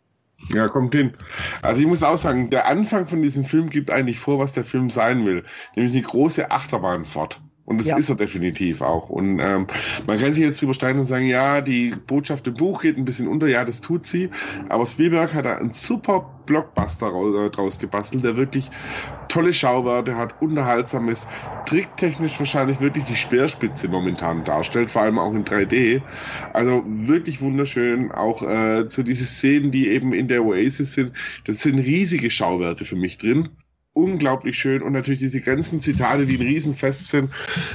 Ja, 0.49 0.67
kommt 0.67 0.93
hin. 0.93 1.13
Also 1.61 1.81
ich 1.81 1.87
muss 1.87 2.03
auch 2.03 2.17
sagen, 2.17 2.49
der 2.49 2.67
Anfang 2.67 3.07
von 3.07 3.21
diesem 3.21 3.45
Film 3.45 3.69
gibt 3.69 3.91
eigentlich 3.91 4.19
vor, 4.19 4.39
was 4.39 4.53
der 4.53 4.65
Film 4.65 4.89
sein 4.89 5.25
will. 5.25 5.43
Nämlich 5.75 5.93
eine 5.93 6.03
große 6.03 6.51
Achterbahnfahrt. 6.51 7.41
Und 7.65 7.77
das 7.77 7.87
ja. 7.87 7.97
ist 7.97 8.09
er 8.09 8.15
definitiv 8.15 8.81
auch. 8.81 9.09
Und 9.09 9.39
ähm, 9.39 9.67
man 10.05 10.19
kann 10.19 10.33
sich 10.33 10.43
jetzt 10.43 10.61
übersteigen 10.61 10.99
und 10.99 11.07
sagen, 11.07 11.25
ja, 11.25 11.61
die 11.61 11.95
Botschaft 12.07 12.45
im 12.47 12.55
Buch 12.55 12.81
geht 12.81 12.97
ein 12.97 13.05
bisschen 13.05 13.27
unter, 13.27 13.47
ja, 13.47 13.63
das 13.63 13.79
tut 13.79 14.05
sie. 14.05 14.29
Aber 14.67 14.85
Spielberg 14.85 15.33
hat 15.33 15.45
da 15.45 15.55
einen 15.55 15.71
super 15.71 16.29
Blockbuster 16.45 17.07
äh, 17.07 17.49
draus 17.49 17.79
gebastelt, 17.79 18.25
der 18.25 18.35
wirklich 18.35 18.69
tolle 19.29 19.53
Schauwerte 19.53 20.17
hat, 20.17 20.41
unterhaltsam 20.41 21.07
ist, 21.07 21.25
tricktechnisch 21.65 22.37
wahrscheinlich 22.37 22.81
wirklich 22.81 23.05
die 23.05 23.15
Speerspitze 23.15 23.87
momentan 23.87 24.43
darstellt, 24.43 24.91
vor 24.91 25.03
allem 25.03 25.17
auch 25.17 25.33
in 25.33 25.45
3D. 25.45 26.01
Also 26.51 26.83
wirklich 26.85 27.39
wunderschön. 27.39 28.11
Auch 28.11 28.43
äh, 28.43 28.89
zu 28.89 29.03
diese 29.03 29.25
Szenen, 29.25 29.71
die 29.71 29.87
eben 29.87 30.11
in 30.11 30.27
der 30.27 30.43
Oasis 30.43 30.95
sind, 30.95 31.13
das 31.45 31.61
sind 31.61 31.79
riesige 31.79 32.29
Schauwerte 32.29 32.83
für 32.83 32.97
mich 32.97 33.17
drin 33.17 33.49
unglaublich 33.93 34.57
schön. 34.57 34.81
Und 34.81 34.93
natürlich 34.93 35.19
diese 35.19 35.41
ganzen 35.41 35.79
Zitate, 35.79 36.25
die 36.25 36.37
ein 36.37 36.45
Riesenfest 36.45 37.09
sind, 37.09 37.31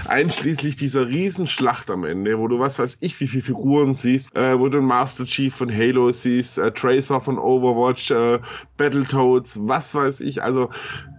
einschließlich 0.06 0.76
dieser 0.76 1.08
Riesenschlacht 1.08 1.90
am 1.90 2.04
Ende, 2.04 2.38
wo 2.38 2.48
du 2.48 2.58
was 2.58 2.78
weiß 2.78 2.98
ich, 3.00 3.18
wie 3.20 3.28
viele 3.28 3.42
Figuren 3.42 3.94
siehst, 3.94 4.34
äh, 4.36 4.58
wo 4.58 4.68
du 4.68 4.80
Master 4.80 5.24
Chief 5.24 5.54
von 5.54 5.72
Halo 5.72 6.10
siehst, 6.10 6.58
äh, 6.58 6.72
Tracer 6.72 7.20
von 7.20 7.38
Overwatch, 7.38 8.10
äh, 8.10 8.40
Battletoads, 8.76 9.58
was 9.62 9.94
weiß 9.94 10.20
ich, 10.20 10.42
also 10.42 10.70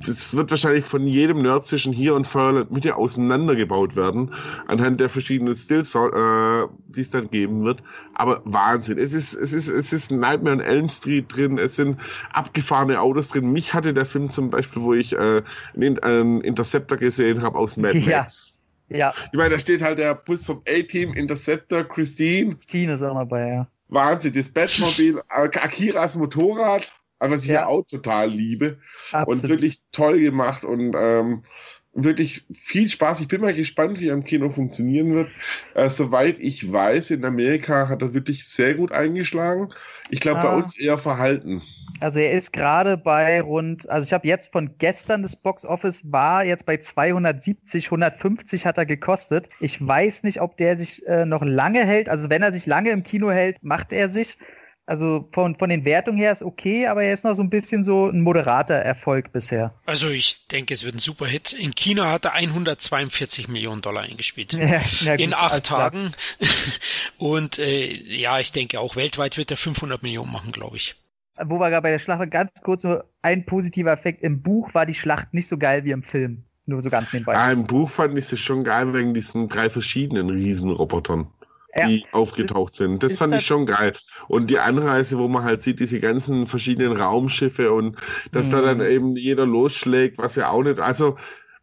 das 0.05 0.35
wird 0.35 0.51
wahrscheinlich 0.51 0.85
von 0.85 1.05
jedem 1.05 1.41
Nerd 1.41 1.65
zwischen 1.65 1.93
hier 1.93 2.15
und 2.15 2.25
Feuerland 2.25 2.71
mit 2.71 2.83
dir 2.83 2.97
auseinandergebaut 2.97 3.95
werden, 3.95 4.33
anhand 4.67 4.99
der 4.99 5.09
verschiedenen 5.09 5.55
Stills, 5.55 5.95
äh, 5.95 6.67
die 6.89 7.01
es 7.01 7.11
dann 7.11 7.29
geben 7.29 7.63
wird, 7.63 7.81
aber 8.13 8.41
Wahnsinn, 8.45 8.97
es 8.97 9.13
ist, 9.13 9.33
es 9.33 9.53
ist, 9.53 9.67
es 9.67 9.93
ist 9.93 10.11
Nightmare 10.11 10.55
on 10.55 10.61
Elm 10.61 10.89
Street 10.89 11.25
drin, 11.29 11.57
es 11.57 11.75
sind 11.75 11.99
abgefahrene 12.33 12.99
Autos 12.99 13.29
drin, 13.29 13.51
mich 13.51 13.73
hatte 13.73 13.93
der 13.93 14.05
Film 14.05 14.31
zum 14.31 14.49
Beispiel, 14.49 14.81
wo 14.81 14.93
ich 14.93 15.13
äh, 15.13 15.43
einen, 15.75 16.41
Interceptor 16.41 16.97
gesehen 16.97 17.41
habe 17.41 17.57
aus 17.57 17.77
Mad 17.77 17.99
Max. 17.99 18.59
Ja. 18.89 18.97
ja. 18.97 19.13
Ich 19.31 19.37
meine, 19.37 19.51
da 19.51 19.59
steht 19.59 19.81
halt 19.81 19.99
der 19.99 20.15
Bus 20.15 20.45
vom 20.45 20.61
A-Team, 20.67 21.13
Interceptor, 21.13 21.83
Christine. 21.83 22.55
Christine 22.55 22.93
ist 22.93 23.03
auch 23.03 23.15
dabei, 23.15 23.47
ja. 23.47 23.67
Wahnsinn, 23.89 24.33
das 24.33 24.49
Batmobil, 24.49 25.21
Akiras 25.29 26.15
Motorrad, 26.15 26.93
was 27.19 27.43
ich 27.43 27.49
ja, 27.49 27.61
ja 27.61 27.67
auch 27.67 27.83
total 27.85 28.29
liebe. 28.29 28.77
Absolut. 29.11 29.43
Und 29.43 29.49
wirklich 29.49 29.81
toll 29.91 30.19
gemacht 30.19 30.63
und 30.63 30.95
ähm, 30.97 31.43
wirklich 31.93 32.45
viel 32.53 32.87
Spaß. 32.87 33.21
Ich 33.21 33.27
bin 33.27 33.41
mal 33.41 33.53
gespannt, 33.53 33.99
wie 33.99 34.09
er 34.09 34.13
im 34.13 34.23
Kino 34.23 34.49
funktionieren 34.49 35.13
wird. 35.13 35.29
Äh, 35.73 35.89
soweit 35.89 36.39
ich 36.39 36.71
weiß, 36.71 37.11
in 37.11 37.25
Amerika 37.25 37.89
hat 37.89 38.01
er 38.01 38.13
wirklich 38.13 38.47
sehr 38.47 38.75
gut 38.75 38.91
eingeschlagen. 38.91 39.69
Ich 40.09 40.19
glaube, 40.19 40.39
ah. 40.39 40.43
bei 40.43 40.55
uns 40.55 40.77
eher 40.77 40.97
verhalten. 40.97 41.61
Also 41.99 42.19
er 42.19 42.31
ist 42.31 42.53
gerade 42.53 42.95
bei 42.97 43.41
rund, 43.41 43.89
also 43.89 44.05
ich 44.05 44.13
habe 44.13 44.27
jetzt 44.27 44.51
von 44.51 44.77
gestern 44.77 45.21
das 45.21 45.35
Box 45.35 45.65
Office 45.65 46.01
war 46.05 46.45
jetzt 46.45 46.65
bei 46.65 46.77
270, 46.77 47.87
150 47.87 48.65
hat 48.65 48.77
er 48.77 48.85
gekostet. 48.85 49.49
Ich 49.59 49.85
weiß 49.85 50.23
nicht, 50.23 50.41
ob 50.41 50.57
der 50.57 50.79
sich 50.79 51.05
äh, 51.07 51.25
noch 51.25 51.43
lange 51.43 51.85
hält. 51.85 52.07
Also 52.07 52.29
wenn 52.29 52.41
er 52.41 52.53
sich 52.53 52.65
lange 52.65 52.91
im 52.91 53.03
Kino 53.03 53.31
hält, 53.31 53.63
macht 53.63 53.91
er 53.91 54.09
sich. 54.09 54.37
Also 54.89 55.29
von, 55.33 55.55
von 55.55 55.69
den 55.69 55.85
Wertungen 55.85 56.17
her 56.17 56.31
ist 56.31 56.41
okay, 56.41 56.87
aber 56.87 57.03
er 57.03 57.13
ist 57.13 57.23
noch 57.23 57.35
so 57.35 57.43
ein 57.43 57.51
bisschen 57.51 57.83
so 57.83 58.09
ein 58.09 58.21
moderater 58.21 58.73
Erfolg 58.73 59.31
bisher. 59.31 59.71
Also 59.85 60.09
ich 60.09 60.47
denke, 60.47 60.73
es 60.73 60.83
wird 60.83 60.95
ein 60.95 60.99
super 60.99 61.27
Hit. 61.27 61.53
In 61.53 61.75
China 61.75 62.11
hat 62.11 62.25
er 62.25 62.33
142 62.33 63.49
Millionen 63.49 63.83
Dollar 63.83 64.01
eingespielt. 64.01 64.53
Ja, 64.59 65.11
gut, 65.11 65.21
in 65.21 65.35
acht 65.35 65.65
Tagen. 65.65 66.11
Und 67.19 67.59
äh, 67.59 67.93
ja, 67.93 68.39
ich 68.39 68.51
denke 68.51 68.79
auch 68.79 68.95
weltweit 68.95 69.37
wird 69.37 69.51
er 69.51 69.57
500 69.57 70.01
Millionen 70.01 70.31
machen, 70.31 70.51
glaube 70.51 70.77
ich. 70.77 70.95
Wo 71.39 71.59
wir 71.59 71.69
gerade 71.69 71.83
bei 71.83 71.91
der 71.91 71.99
Schlacht 71.99 72.17
waren, 72.17 72.31
ganz 72.31 72.51
kurz 72.63 72.83
nur 72.83 73.05
ein 73.21 73.45
positiver 73.45 73.91
Effekt. 73.91 74.23
Im 74.23 74.41
Buch 74.41 74.73
war 74.73 74.87
die 74.87 74.95
Schlacht 74.95 75.35
nicht 75.35 75.47
so 75.47 75.59
geil 75.59 75.85
wie 75.85 75.91
im 75.91 76.01
Film. 76.01 76.45
Nur 76.65 76.81
so 76.81 76.89
ganz 76.89 77.13
nebenbei. 77.13 77.33
Ja, 77.33 77.51
im 77.51 77.67
Buch 77.67 77.91
fand 77.91 78.17
ich 78.17 78.31
es 78.31 78.39
schon 78.39 78.63
geil 78.63 78.91
wegen 78.91 79.13
diesen 79.13 79.49
drei 79.49 79.69
verschiedenen 79.69 80.31
Riesenrobotern 80.31 81.27
die 81.77 81.99
ja. 81.99 82.05
aufgetaucht 82.11 82.73
sind. 82.73 83.03
Das 83.03 83.17
fand 83.17 83.35
ich 83.35 83.45
schon 83.45 83.65
geil. 83.65 83.93
Und 84.27 84.49
die 84.49 84.59
Anreise, 84.59 85.17
wo 85.17 85.27
man 85.27 85.43
halt 85.43 85.61
sieht, 85.61 85.79
diese 85.79 85.99
ganzen 85.99 86.47
verschiedenen 86.47 86.97
Raumschiffe 86.97 87.71
und 87.71 87.97
dass 88.31 88.47
mhm. 88.47 88.51
da 88.51 88.61
dann 88.61 88.81
eben 88.81 89.15
jeder 89.15 89.45
losschlägt, 89.45 90.17
was 90.17 90.35
ja 90.35 90.49
auch 90.49 90.63
nicht, 90.63 90.79
also 90.79 91.17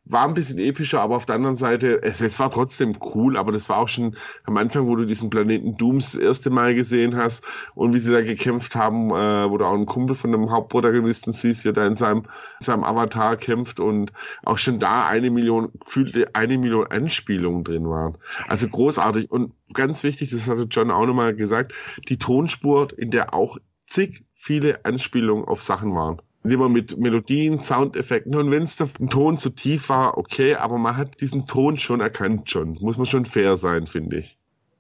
war 0.09 0.27
ein 0.27 0.35
bisschen 0.35 0.59
epischer, 0.59 1.01
aber 1.01 1.17
auf 1.17 1.27
der 1.27 1.35
anderen 1.35 1.57
Seite, 1.57 2.01
es, 2.03 2.21
es 2.21 2.39
war 2.39 2.51
trotzdem 2.51 2.95
cool, 3.15 3.37
aber 3.37 3.51
das 3.51 3.69
war 3.69 3.79
auch 3.79 3.89
schon 3.89 4.17
am 4.45 4.57
Anfang, 4.57 4.87
wo 4.87 4.95
du 4.95 5.05
diesen 5.05 5.31
Planeten 5.31 5.77
Dooms 5.77 6.13
das 6.13 6.21
erste 6.21 6.51
Mal 6.51 6.77
gesehen 6.77 7.17
hast 7.17 7.45
und 7.75 7.93
wie 7.93 7.99
sie 7.99 8.13
da 8.13 8.23
gekämpft 8.23 8.77
haben, 8.77 9.11
äh, 9.11 9.51
wo 9.51 9.59
du 9.59 9.65
auch 9.65 9.75
einen 9.75 9.87
Kumpel 9.87 10.15
von 10.15 10.31
dem 10.31 10.51
Hauptprotagonisten 10.51 11.33
siehst, 11.33 11.65
wie 11.65 11.71
er 11.71 11.73
da 11.73 11.87
in 11.87 11.97
seinem, 11.97 12.19
in 12.61 12.65
seinem 12.65 12.85
Avatar 12.85 13.37
kämpft 13.37 13.81
und 13.81 14.13
auch 14.45 14.59
schon 14.59 14.79
da 14.79 15.07
eine 15.09 15.31
Million, 15.31 15.73
gefühlte 15.81 16.35
eine 16.35 16.57
Million 16.57 16.87
Anspielungen 16.87 17.65
drin 17.65 17.89
waren. 17.89 18.17
Also 18.47 18.69
großartig 18.69 19.31
und 19.31 19.55
ganz 19.75 20.05
wichtig, 20.05 20.31
das 20.31 20.49
hatte 20.49 20.69
John 20.71 20.93
auch 20.93 21.07
nochmal 21.07 21.35
gesagt, 21.35 21.75
die 22.09 22.19
Tonspur, 22.19 22.89
in 22.97 23.11
der 23.11 23.35
auch 23.35 23.59
zig 23.87 24.25
viele 24.35 24.85
Anspielungen 24.85 25.45
auf 25.45 25.63
Sachen 25.63 25.95
waren 25.95 26.21
immer 26.51 26.69
mit 26.69 26.97
Melodien, 26.99 27.63
Soundeffekten. 27.63 28.35
Und 28.37 28.51
wenn 28.51 28.63
es 28.63 28.77
der 28.77 28.89
Ton 29.11 29.39
zu 29.39 29.51
tief 29.51 29.89
war, 29.89 30.19
okay, 30.19 30.55
aber 30.55 30.79
man 30.79 30.97
hat 30.97 31.21
diesen 31.21 31.47
Ton 31.47 31.77
schon 31.79 32.01
erkannt 32.01 32.51
schon. 32.51 32.79
Muss 32.81 32.97
man 32.97 33.07
schon 33.07 33.25
fair 33.25 33.57
sein, 33.57 33.87
finde 33.87 34.19
ich. 34.19 34.39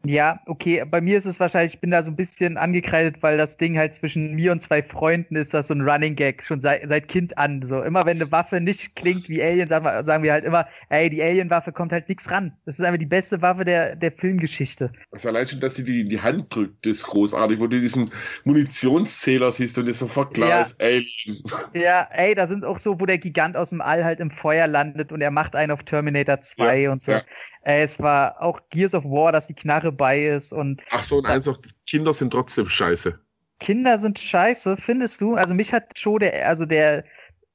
Ja, 0.09 0.41
okay, 0.47 0.85
bei 0.89 1.01
mir 1.01 1.19
ist 1.19 1.27
es 1.27 1.41
wahrscheinlich, 1.41 1.75
ich 1.75 1.81
bin 1.81 1.91
da 1.91 2.03
so 2.03 2.11
ein 2.11 2.17
bisschen 2.17 2.57
angekreidet, 2.57 3.23
weil 3.23 3.37
das 3.37 3.57
Ding 3.57 3.77
halt 3.77 3.95
zwischen 3.95 4.35
mir 4.35 4.53
und 4.53 4.61
zwei 4.61 4.83
Freunden 4.83 5.37
ist 5.37 5.53
das 5.53 5.69
so 5.69 5.75
ein 5.75 5.81
Running 5.81 6.15
Gag, 6.15 6.45
schon 6.45 6.61
seit, 6.61 6.89
seit 6.89 7.09
Kind 7.09 7.37
an. 7.39 7.63
So, 7.63 7.83
immer 7.83 8.07
wenn 8.07 8.17
eine 8.17 8.31
Waffe 8.31 8.61
nicht 8.61 8.95
klingt 8.95 9.29
wie 9.29 9.43
Alien, 9.43 9.69
sagen 9.69 10.23
wir, 10.23 10.33
halt 10.33 10.45
immer, 10.45 10.67
ey, 10.91 11.11
die 11.11 11.23
Alien-Waffe 11.23 11.73
kommt 11.73 11.93
halt 11.93 12.09
nichts 12.09 12.31
ran. 12.31 12.53
Das 12.67 12.79
ist 12.79 12.85
einfach 12.85 12.99
die 12.99 13.07
beste 13.07 13.43
Waffe 13.43 13.65
der, 13.65 13.97
der 13.97 14.13
Filmgeschichte. 14.13 14.93
Also 15.11 15.29
allein 15.29 15.49
schon, 15.49 15.61
dass 15.61 15.75
sie 15.75 15.85
die 15.85 16.03
in 16.03 16.09
die 16.09 16.21
Hand 16.21 16.55
drückt, 16.55 16.87
ist 16.87 17.05
großartig, 17.05 17.59
wo 17.59 17.67
du 17.67 17.81
diesen 17.81 18.11
Munitionszähler 18.45 19.51
siehst 19.51 19.77
und 19.79 19.87
dir 19.87 19.95
sofort 19.95 20.35
klar 20.35 20.49
ja. 20.49 20.63
ist, 20.63 20.81
Alien. 20.81 21.07
Ja, 21.75 22.09
ey, 22.13 22.35
da 22.35 22.47
sind 22.47 22.65
auch 22.65 22.79
so, 22.79 23.01
wo 23.01 23.07
der 23.07 23.19
Gigant 23.19 23.57
aus 23.57 23.71
dem 23.71 23.81
All 23.81 24.05
halt 24.05 24.21
im 24.21 24.31
Feuer 24.31 24.67
landet 24.67 25.13
und 25.13 25.21
er 25.21 25.31
macht 25.31 25.57
einen 25.57 25.73
auf 25.73 25.83
Terminator 25.83 26.41
2 26.41 26.79
ja, 26.79 26.93
und 26.93 27.03
so. 27.03 27.13
Ja. 27.13 27.23
Ey, 27.67 27.83
es 27.83 27.99
war 27.99 28.41
auch 28.41 28.61
Gears 28.71 28.95
of 28.95 29.03
War, 29.03 29.33
dass 29.33 29.49
die 29.49 29.55
Knarre 29.55 29.91
bei 29.91 30.25
ist 30.25 30.53
und. 30.53 30.85
Ach 30.93 31.03
so, 31.03 31.17
und 31.17 31.27
eins 31.27 31.47
noch, 31.47 31.59
Kinder 31.85 32.13
sind 32.13 32.31
trotzdem 32.31 32.69
scheiße. 32.69 33.19
Kinder 33.59 33.99
sind 33.99 34.21
scheiße, 34.21 34.77
findest 34.77 35.21
du? 35.21 35.35
Also 35.35 35.53
mich 35.53 35.73
hat 35.73 35.99
schon 35.99 36.21
der, 36.21 36.47
also 36.49 36.65
der 36.65 37.05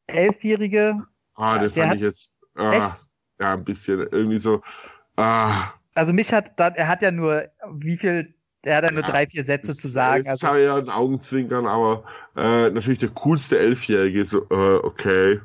Elfjährige. 0.08 0.98
Ah, 1.36 1.60
den 1.60 1.70
fand 1.70 1.96
ich 1.96 2.02
jetzt. 2.02 2.34
Ah, 2.56 2.74
echt? 2.74 3.06
Ja, 3.40 3.54
ein 3.54 3.64
bisschen. 3.64 4.00
Irgendwie 4.12 4.38
so. 4.38 4.62
Ah. 5.16 5.72
Also 5.94 6.12
mich 6.12 6.34
hat 6.34 6.60
dann, 6.60 6.76
er 6.76 6.90
hat 6.90 7.02
ja 7.02 7.12
nur, 7.12 7.46
wie 7.72 7.96
viel, 7.96 8.34
er 8.64 8.78
hat 8.78 8.84
ja 8.84 8.92
nur 8.92 9.04
drei, 9.04 9.28
vier 9.28 9.46
Sätze 9.46 9.74
zu 9.74 9.88
sagen. 9.88 10.26
Das 10.26 10.44
Also, 10.44 10.48
habe 10.50 10.62
ja 10.62 10.76
ein 10.76 10.90
Augenzwinkern, 10.90 11.66
aber 11.68 12.04
äh, 12.36 12.70
natürlich 12.70 13.00
der 13.00 13.12
coolste 13.12 13.58
Elfjährige, 13.58 14.26
so, 14.26 14.46
äh, 14.50 14.76
okay. 14.84 15.40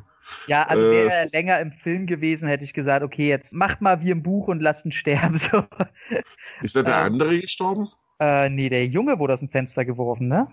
Ja, 0.47 0.64
also 0.64 0.87
äh, 0.87 0.91
wäre 0.91 1.12
er 1.12 1.29
länger 1.29 1.61
im 1.61 1.72
Film 1.72 2.07
gewesen, 2.07 2.49
hätte 2.49 2.64
ich 2.64 2.74
gesagt, 2.74 3.03
okay, 3.03 3.29
jetzt 3.29 3.55
macht 3.55 3.81
mal 3.81 4.01
wie 4.03 4.11
im 4.11 4.22
Buch 4.22 4.49
und 4.49 4.61
lasst 4.61 4.85
ihn 4.85 4.93
sterben. 4.93 5.37
So. 5.47 5.62
Ist 6.62 6.77
da 6.77 6.83
der 6.83 6.97
Ähm. 6.97 7.05
andere 7.05 7.41
gestorben? 7.41 7.89
Äh, 8.18 8.49
nee, 8.49 8.68
der 8.68 8.87
Junge 8.87 9.18
wurde 9.18 9.35
aus 9.35 9.41
dem 9.41 9.51
Fenster 9.51 9.85
geworfen, 9.85 10.29
ne? 10.29 10.49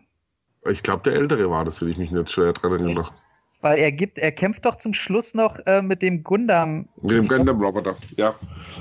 Ich 0.70 0.84
glaube, 0.84 1.04
der 1.04 1.14
ältere 1.14 1.50
war 1.50 1.66
das, 1.66 1.82
wenn 1.82 1.90
ich 1.90 1.98
mich 1.98 2.12
nicht 2.12 2.30
schwer 2.30 2.54
dran 2.54 2.72
erinnere. 2.74 3.04
Weil 3.62 3.80
er 3.80 3.94
gibt, 3.94 4.18
er 4.18 4.34
kämpft 4.34 4.66
doch 4.66 4.76
zum 4.76 4.94
Schluss 4.94 5.34
noch 5.34 5.58
äh, 5.66 5.82
mit 5.82 6.02
dem 6.02 6.22
Gundam. 6.22 6.90
Mit 7.02 7.12
dem 7.12 7.28
Gundam 7.30 7.62
Roboter, 7.62 7.96
ja. 8.18 8.36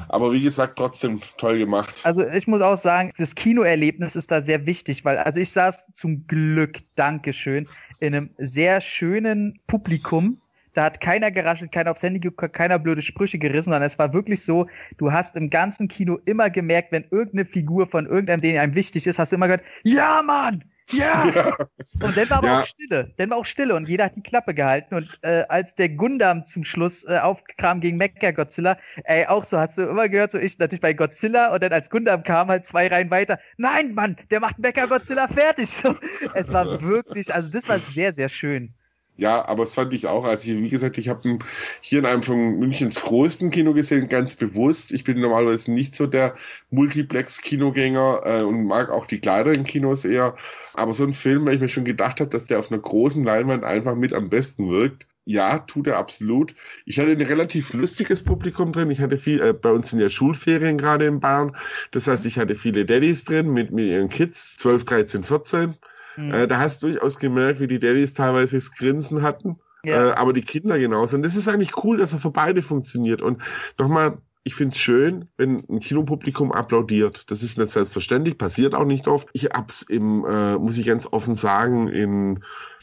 Aber 0.09 0.33
wie 0.33 0.43
gesagt, 0.43 0.77
trotzdem 0.77 1.21
toll 1.37 1.59
gemacht. 1.59 1.95
Also 2.03 2.27
ich 2.27 2.49
muss 2.49 2.61
auch 2.63 2.77
sagen, 2.77 3.11
das 3.17 3.37
Kinoerlebnis 3.37 4.17
ist 4.17 4.33
da 4.33 4.43
sehr 4.43 4.67
wichtig, 4.67 5.05
weil 5.05 5.19
also 5.19 5.39
ich 5.39 5.51
saß 5.51 5.93
zum 5.95 6.27
Glück, 6.27 6.81
Dankeschön, 6.97 7.69
in 8.01 8.15
einem 8.15 8.31
sehr 8.39 8.81
schönen 8.81 9.61
Publikum. 9.69 10.42
Da 10.73 10.85
hat 10.85 11.01
keiner 11.01 11.31
geraschelt, 11.31 11.73
keiner 11.73 11.91
aufs 11.91 12.03
Handy 12.03 12.21
geguckt, 12.21 12.55
keiner 12.55 12.79
blöde 12.79 13.03
Sprüche 13.03 13.39
gerissen, 13.39 13.65
sondern 13.71 13.83
es 13.83 13.99
war 13.99 14.13
wirklich 14.13 14.45
so, 14.45 14.67
du 14.99 15.13
hast 15.13 15.37
im 15.37 15.51
ganzen 15.51 15.89
Kino 15.89 16.19
immer 16.25 16.51
gemerkt, 16.51 16.93
wenn 16.93 17.05
irgendeine 17.11 17.45
Figur 17.45 17.87
von 17.87 18.07
irgendeinem, 18.07 18.41
den 18.41 18.59
einem 18.59 18.75
wichtig 18.75 19.07
ist, 19.07 19.19
hast 19.19 19.33
du 19.33 19.37
immer 19.37 19.47
gehört, 19.49 19.65
ja, 19.85 20.23
Mann! 20.23 20.65
Ja! 20.91 21.33
Ja. 21.35 21.57
Und 22.01 22.17
dann 22.19 22.29
war 22.31 22.39
aber 22.39 22.49
Ja. 22.49 22.61
auch 22.61 22.63
Stille. 22.65 23.15
Dann 23.17 23.31
war 23.31 23.39
auch 23.39 23.45
Stille 23.45 23.75
und 23.77 23.89
jeder 23.89 24.05
hat 24.07 24.17
die 24.17 24.23
Klappe 24.23 24.55
gehalten. 24.55 24.95
Und 24.97 25.19
äh, 25.23 25.45
als 25.49 25.75
der 25.77 25.89
Gundam 25.91 26.45
zum 26.47 26.65
Schluss 26.65 27.05
äh, 27.05 27.19
aufkam 27.19 27.81
gegen 27.81 27.97
Mecha 27.97 28.33
Godzilla, 28.33 28.77
ey, 29.05 29.27
auch 29.27 29.45
so 29.45 29.59
hast 29.59 29.79
du 29.79 29.83
immer 29.83 30.09
gehört, 30.09 30.33
so 30.33 30.39
ich 30.39 30.59
natürlich 30.59 30.81
bei 30.81 30.93
Godzilla 30.95 31.55
und 31.55 31.63
dann 31.63 31.73
als 31.73 31.91
Gundam 31.91 32.25
kam 32.25 32.49
halt 32.49 32.67
zwei 32.67 32.89
Reihen 32.89 33.11
weiter. 33.11 33.39
Nein, 33.57 33.95
Mann, 33.95 34.17
der 34.31 34.41
macht 34.41 34.59
Mecha 34.59 34.87
Godzilla 34.87 35.29
fertig. 35.29 35.71
So, 35.83 35.97
es 36.33 36.53
war 36.53 36.81
wirklich, 36.81 37.33
also 37.35 37.49
das 37.51 37.69
war 37.69 37.81
sehr, 37.81 38.13
sehr 38.13 38.29
schön. 38.29 38.75
Ja, 39.17 39.45
aber 39.47 39.65
das 39.65 39.75
fand 39.75 39.93
ich 39.93 40.07
auch. 40.07 40.25
Also, 40.25 40.51
ich, 40.51 40.63
wie 40.63 40.69
gesagt, 40.71 40.97
ich 40.99 41.09
habe 41.09 41.39
hier 41.81 41.99
in 41.99 42.07
einem 42.07 42.23
von 42.23 42.59
Münchens 42.59 43.01
größten 43.03 43.51
Kino 43.51 43.75
gesehen, 43.75 44.09
ganz 44.09 44.35
bewusst. 44.35 44.91
Ich 44.93 45.05
bin 45.05 45.21
normalerweise 45.21 45.71
nicht 45.73 45.95
so 45.95 46.07
der 46.07 46.35
Multiplex-Kinogänger 46.71 48.23
äh, 48.25 48.43
und 48.43 48.65
mag 48.67 48.91
auch 48.91 49.07
die 49.07 49.21
kleineren 49.21 49.65
Kinos 49.65 50.05
eher. 50.07 50.35
Aber 50.75 50.95
so 50.95 51.05
ein 51.05 51.13
Film, 51.13 51.45
weil 51.45 51.55
ich 51.55 51.61
mir 51.61 51.69
schon 51.69 51.85
gedacht 51.85 52.21
habe, 52.21 52.31
dass 52.31 52.47
der 52.47 52.59
auf 52.59 52.73
einer 52.73 52.81
großen 52.81 53.23
Leinwand 53.23 53.65
einfach 53.65 53.95
mit 53.95 54.15
am 54.15 54.31
besten 54.31 54.71
wirkt. 54.71 55.07
Ja, 55.25 55.59
tut 55.61 55.87
er 55.87 55.99
absolut. 55.99 56.55
Ich 56.85 56.99
hatte 56.99 57.13
ein 57.13 57.21
relativ 57.21 57.75
lustiges 57.75 58.25
Publikum 58.25 58.73
drin. 58.73 58.91
Ich 58.91 59.01
hatte 59.01 59.19
viel, 59.19 59.41
äh, 59.41 59.53
bei 59.53 59.71
uns 59.71 59.91
sind 59.91 60.01
ja 60.01 60.09
Schulferien 60.09 60.79
gerade 60.79 61.07
in 61.07 61.21
Bayern. 61.21 61.55
Das 61.93 62.09
heißt, 62.09 62.27
ich 62.27 62.39
hatte 62.39 62.55
viele 62.57 62.85
Daddys 62.87 63.25
drin 63.25 63.53
mit, 63.53 63.71
mit 63.71 63.87
ihren 63.87 64.09
Kids, 64.09 64.57
12, 64.57 64.85
13, 64.85 65.23
14. 65.23 65.75
Hm. 66.15 66.33
Äh, 66.33 66.47
da 66.47 66.59
hast 66.59 66.83
du 66.83 66.89
durchaus 66.89 67.19
gemerkt, 67.19 67.61
wie 67.61 67.67
die 67.67 67.79
Daddys 67.79 68.15
teilweise 68.15 68.57
das 68.57 68.73
Grinsen 68.73 69.23
hatten. 69.23 69.59
Ja. 69.85 70.11
Äh, 70.11 70.13
aber 70.15 70.33
die 70.33 70.43
Kinder 70.43 70.79
genauso. 70.79 71.17
Und 71.17 71.23
das 71.23 71.37
ist 71.37 71.49
eigentlich 71.49 71.85
cool, 71.85 71.97
dass 71.97 72.13
er 72.13 72.21
für 72.21 72.31
beide 72.31 72.63
funktioniert. 72.63 73.23
Und 73.23 73.43
nochmal, 73.79 74.19
ich 74.45 74.55
find's 74.57 74.79
schön, 74.79 75.29
wenn 75.37 75.65
ein 75.69 75.79
Kinopublikum 75.79 76.51
applaudiert. 76.51 77.31
Das 77.31 77.45
ist 77.45 77.59
nicht 77.59 77.71
selbstverständlich, 77.71 78.39
passiert 78.39 78.75
auch 78.75 78.85
nicht 78.85 79.07
oft. 79.07 79.29
Ich 79.33 79.47
hab's 79.47 79.83
im, 79.83 80.25
äh, 80.25 80.57
muss 80.57 80.79
ich 80.79 80.87
ganz 80.87 81.07
offen 81.11 81.37
sagen, 81.37 81.87
in, 81.87 82.43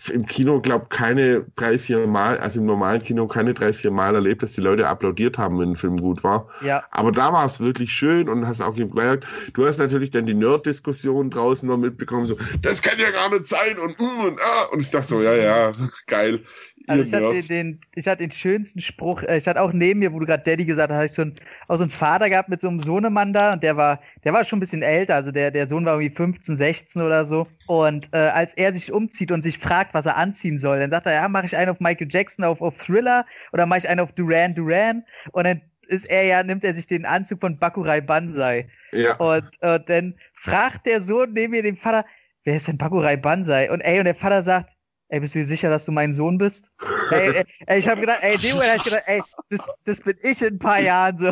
im 0.10 0.26
Kino, 0.26 0.62
glaub 0.62 0.90
keine 0.90 1.46
drei, 1.58 1.78
vier 1.78 2.08
Mal, 2.08 2.38
also 2.38 2.62
im 2.62 2.66
normalen 2.66 3.02
Kino 3.02 3.28
keine 3.28 3.54
drei, 3.54 3.74
vier 3.74 3.92
Mal 3.92 4.16
erlebt, 4.16 4.42
dass 4.42 4.54
die 4.54 4.62
Leute 4.62 4.88
applaudiert 4.88 5.38
haben, 5.38 5.60
wenn 5.60 5.72
ein 5.72 5.76
Film 5.76 5.98
gut 5.98 6.24
war. 6.24 6.48
ja. 6.62 6.84
Aber 6.92 7.12
da 7.12 7.34
war 7.34 7.46
es 7.46 7.60
wirklich 7.60 7.92
schön 7.92 8.30
und 8.30 8.48
hast 8.48 8.62
auch 8.62 8.76
gemerkt, 8.76 9.28
du 9.54 9.66
hast 9.66 9.80
natürlich 9.80 10.12
dann 10.12 10.26
die 10.26 10.34
Nerd-Diskussion 10.34 11.30
draußen 11.30 11.68
noch 11.68 11.78
mitbekommen, 11.78 12.26
so, 12.26 12.38
das 12.62 12.82
kann 12.82 12.98
ja 13.00 13.12
gar 13.12 13.30
nicht 13.30 13.48
sein 13.48 13.78
und 13.84 14.00
mm, 14.00 14.20
und 14.28 14.40
ah. 14.42 14.66
Und 14.72 14.82
ich 14.82 14.92
dachte 14.92 15.08
so, 15.08 15.22
ja, 15.22 15.34
ja, 15.34 15.74
geil. 16.08 16.44
Also 16.90 17.04
ich 17.04 17.14
hatte, 17.14 17.34
den, 17.34 17.48
den, 17.48 17.82
ich 17.94 18.08
hatte 18.08 18.24
den 18.24 18.32
schönsten 18.32 18.82
Spruch, 18.82 19.22
äh, 19.24 19.38
ich 19.38 19.48
hatte 19.48 19.62
auch 19.62 19.72
neben 19.72 20.00
mir, 20.00 20.12
wo 20.12 20.20
du 20.20 20.26
gerade 20.26 20.44
Daddy 20.44 20.66
gesagt 20.66 20.92
hast, 20.92 21.06
ich 21.06 21.12
so 21.12 21.22
einen, 21.22 21.36
auch 21.68 21.78
so 21.78 21.84
einen 21.84 21.92
Vater 21.92 22.30
gehabt 22.30 22.50
mit 22.50 22.62
so 22.62 22.68
einem 22.68 22.80
Sohnemann 22.80 23.32
da 23.32 23.54
und 23.54 23.62
der 23.62 23.78
war, 23.78 24.02
der 24.24 24.34
war 24.34 24.44
schon 24.44 24.58
ein 24.58 24.60
bisschen 24.62 24.82
älter, 24.82 25.14
also 25.14 25.32
der, 25.32 25.52
der 25.52 25.68
Sohn 25.68 25.86
war 25.86 25.94
irgendwie 25.94 26.16
15, 26.16 26.58
16 26.58 27.02
oder 27.02 27.26
so. 27.26 27.46
Und 27.68 28.10
äh, 28.12 28.18
als 28.18 28.54
er 28.56 28.74
sich 28.74 28.92
umzieht 28.92 29.32
und 29.32 29.44
sich 29.44 29.60
fragt, 29.60 29.94
was 29.94 30.08
er 30.08 30.18
anziehen 30.18 30.58
soll, 30.58 30.80
dann 30.80 30.90
sagt 30.90 31.06
er, 31.06 31.14
ja, 31.14 31.28
mache 31.30 31.46
ich 31.46 31.56
einen 31.56 31.70
auf 31.70 31.80
Michael 31.80 32.08
Jackson, 32.10 32.44
auf, 32.44 32.60
auf 32.60 32.78
Thriller 32.78 33.26
oder 33.54 33.68
mache 33.68 33.80
ich 33.80 33.90
einen 33.90 34.00
auf 34.00 34.12
Duran 34.14 34.56
Duran? 34.56 35.04
Und 35.32 35.44
dann 35.44 35.62
ist 35.88 36.06
er 36.10 36.24
ja, 36.24 36.44
nimmt 36.44 36.64
er 36.64 36.74
sich 36.74 36.88
den 36.88 37.06
Anzug 37.06 37.42
von 37.42 37.58
Bakurai 37.58 38.02
Banzai. 38.02 38.68
Ja. 38.92 39.16
Und 39.18 39.50
äh, 39.62 39.80
dann 39.86 40.16
fragt 40.34 40.86
der 40.86 41.02
Sohn 41.02 41.34
neben 41.34 41.52
mir 41.52 41.64
den 41.64 41.78
Vater, 41.78 42.06
wer 42.46 42.56
ist 42.56 42.68
denn 42.68 42.78
Bakurai 42.78 43.18
Banzai? 43.18 43.70
Und 43.72 43.82
ey, 43.82 44.00
und 44.00 44.06
der 44.06 44.16
Vater 44.16 44.44
sagt, 44.44 44.72
ey, 45.10 45.20
bist 45.20 45.36
du 45.36 45.40
dir 45.40 45.46
sicher, 45.46 45.70
dass 45.70 45.86
du 45.86 45.92
mein 45.92 46.14
Sohn 46.14 46.38
bist? 46.38 46.70
ey, 47.12 47.36
ey, 47.36 47.46
ey, 47.66 47.80
ich 47.80 47.88
habe 47.88 48.02
gedacht, 48.02 48.20
ey, 48.22 48.38
dem 48.38 48.54
Moment 48.54 48.72
hab 48.72 48.78
ich 48.78 48.84
gedacht, 48.84 49.04
ey, 49.08 49.22
das, 49.50 49.68
das 49.86 50.02
bin 50.02 50.18
ich 50.22 50.42
in 50.42 50.56
ein 50.56 50.60
paar 50.60 50.80
Jahren 50.80 51.20
so. 51.20 51.28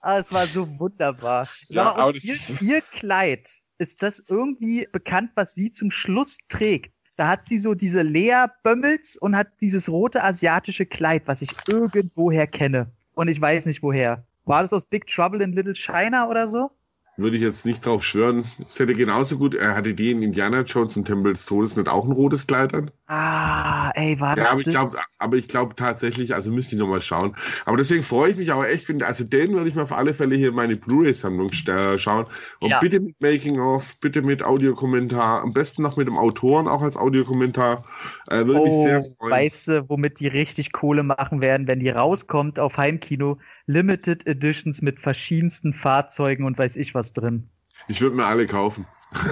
aber 0.00 0.18
es 0.18 0.32
war 0.32 0.46
so 0.46 0.78
wunderbar. 0.78 1.48
Ja, 1.68 1.94
aber 1.96 2.14
ihr, 2.14 2.36
ihr 2.60 2.80
Kleid, 2.80 3.48
ist 3.78 4.02
das 4.02 4.22
irgendwie 4.28 4.86
bekannt, 4.92 5.32
was 5.34 5.54
sie 5.54 5.72
zum 5.72 5.90
Schluss 5.90 6.36
trägt? 6.48 6.94
Da 7.16 7.28
hat 7.28 7.46
sie 7.46 7.58
so 7.58 7.74
diese 7.74 8.02
Lea 8.02 8.46
Bömmels 8.62 9.16
und 9.16 9.36
hat 9.36 9.48
dieses 9.60 9.88
rote 9.88 10.22
asiatische 10.22 10.86
Kleid, 10.86 11.22
was 11.26 11.42
ich 11.42 11.50
irgendwoher 11.68 12.46
kenne. 12.46 12.92
Und 13.14 13.28
ich 13.28 13.40
weiß 13.40 13.66
nicht 13.66 13.82
woher. 13.82 14.24
War 14.44 14.62
das 14.62 14.72
aus 14.72 14.86
Big 14.86 15.06
Trouble 15.06 15.42
in 15.42 15.52
Little 15.52 15.74
China 15.74 16.28
oder 16.28 16.48
so? 16.48 16.70
Würde 17.16 17.36
ich 17.36 17.42
jetzt 17.42 17.66
nicht 17.66 17.86
drauf 17.86 18.02
schwören. 18.04 18.44
Es 18.66 18.80
hätte 18.80 18.94
genauso 18.94 19.38
gut, 19.38 19.54
er 19.54 19.76
hatte 19.76 19.94
die 19.94 20.10
in 20.10 20.22
Indiana 20.22 20.62
Jones 20.62 20.96
und 20.96 21.04
Tempel 21.04 21.34
des 21.34 21.46
Todes 21.46 21.76
nicht 21.76 21.88
auch 21.88 22.04
ein 22.04 22.10
rotes 22.12 22.48
Kleid 22.48 22.74
an? 22.74 22.90
Ah, 23.08 23.90
ey, 23.94 24.18
war 24.20 24.36
das 24.36 24.46
Ja, 24.46 24.52
aber 24.52 24.60
ich 24.60 24.66
das? 24.66 24.70
glaube, 24.70 24.96
aber 25.18 25.36
ich 25.36 25.48
glaube 25.48 25.74
tatsächlich, 25.74 26.34
also 26.34 26.52
müsste 26.52 26.76
ich 26.76 26.80
nochmal 26.80 27.00
schauen. 27.00 27.34
Aber 27.64 27.76
deswegen 27.76 28.04
freue 28.04 28.30
ich 28.30 28.36
mich 28.36 28.52
aber 28.52 28.68
echt, 28.68 28.88
wenn, 28.88 29.02
also 29.02 29.24
den 29.24 29.52
würde 29.54 29.68
ich 29.68 29.74
mir 29.74 29.82
auf 29.82 29.90
alle 29.92 30.14
Fälle 30.14 30.36
hier 30.36 30.50
in 30.50 30.54
meine 30.54 30.76
Blu-ray-Sammlung 30.76 31.48
st- 31.50 31.98
schauen. 31.98 32.26
Und 32.60 32.68
Ja. 32.70 32.78
bitte 32.78 33.00
mit 33.00 33.20
Making-of, 33.20 33.98
bitte 33.98 34.22
mit 34.22 34.44
Audiokommentar, 34.44 35.42
am 35.42 35.52
besten 35.52 35.82
noch 35.82 35.96
mit 35.96 36.06
dem 36.06 36.16
Autoren 36.16 36.68
auch 36.68 36.82
als 36.82 36.96
Audiokommentar. 36.96 37.84
Äh, 38.28 38.46
würde 38.46 38.60
mich 38.62 38.78
Oh, 38.78 38.80
sehr 38.80 39.02
freuen. 39.02 39.30
weißt 39.30 39.68
du, 39.68 39.88
womit 39.88 40.18
die 40.20 40.26
richtig 40.26 40.72
Kohle 40.72 41.02
machen 41.04 41.40
werden, 41.40 41.66
wenn 41.68 41.78
die 41.80 41.88
rauskommt 41.90 42.58
auf 42.58 42.76
Heimkino? 42.78 43.38
Limited 43.70 44.26
Editions 44.26 44.82
mit 44.82 44.98
verschiedensten 45.00 45.72
Fahrzeugen 45.72 46.44
und 46.44 46.58
weiß 46.58 46.74
ich 46.76 46.92
was 46.94 47.12
drin. 47.12 47.48
Ich 47.88 48.00
würde 48.00 48.16
mir 48.16 48.24
alle 48.26 48.46
kaufen. 48.46 48.84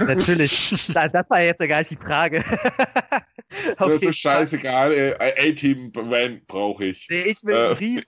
Natürlich. 0.07 0.73
Da- 0.93 1.07
das 1.09 1.29
war 1.29 1.41
jetzt 1.41 1.59
ja 1.59 1.67
gar 1.67 1.79
nicht 1.79 1.91
die 1.91 1.95
Frage. 1.97 2.43
Auf 3.77 3.89
Das 3.89 4.01
ist 4.03 4.17
scheißegal. 4.19 4.93
Äh, 4.93 5.49
A-Team-Van 5.51 6.41
brauche 6.47 6.85
ich. 6.85 7.07
Nee, 7.09 7.23
ich 7.23 7.43
will 7.43 7.55
Äh. 7.55 7.67
ein 7.71 7.73
riesen 7.77 8.05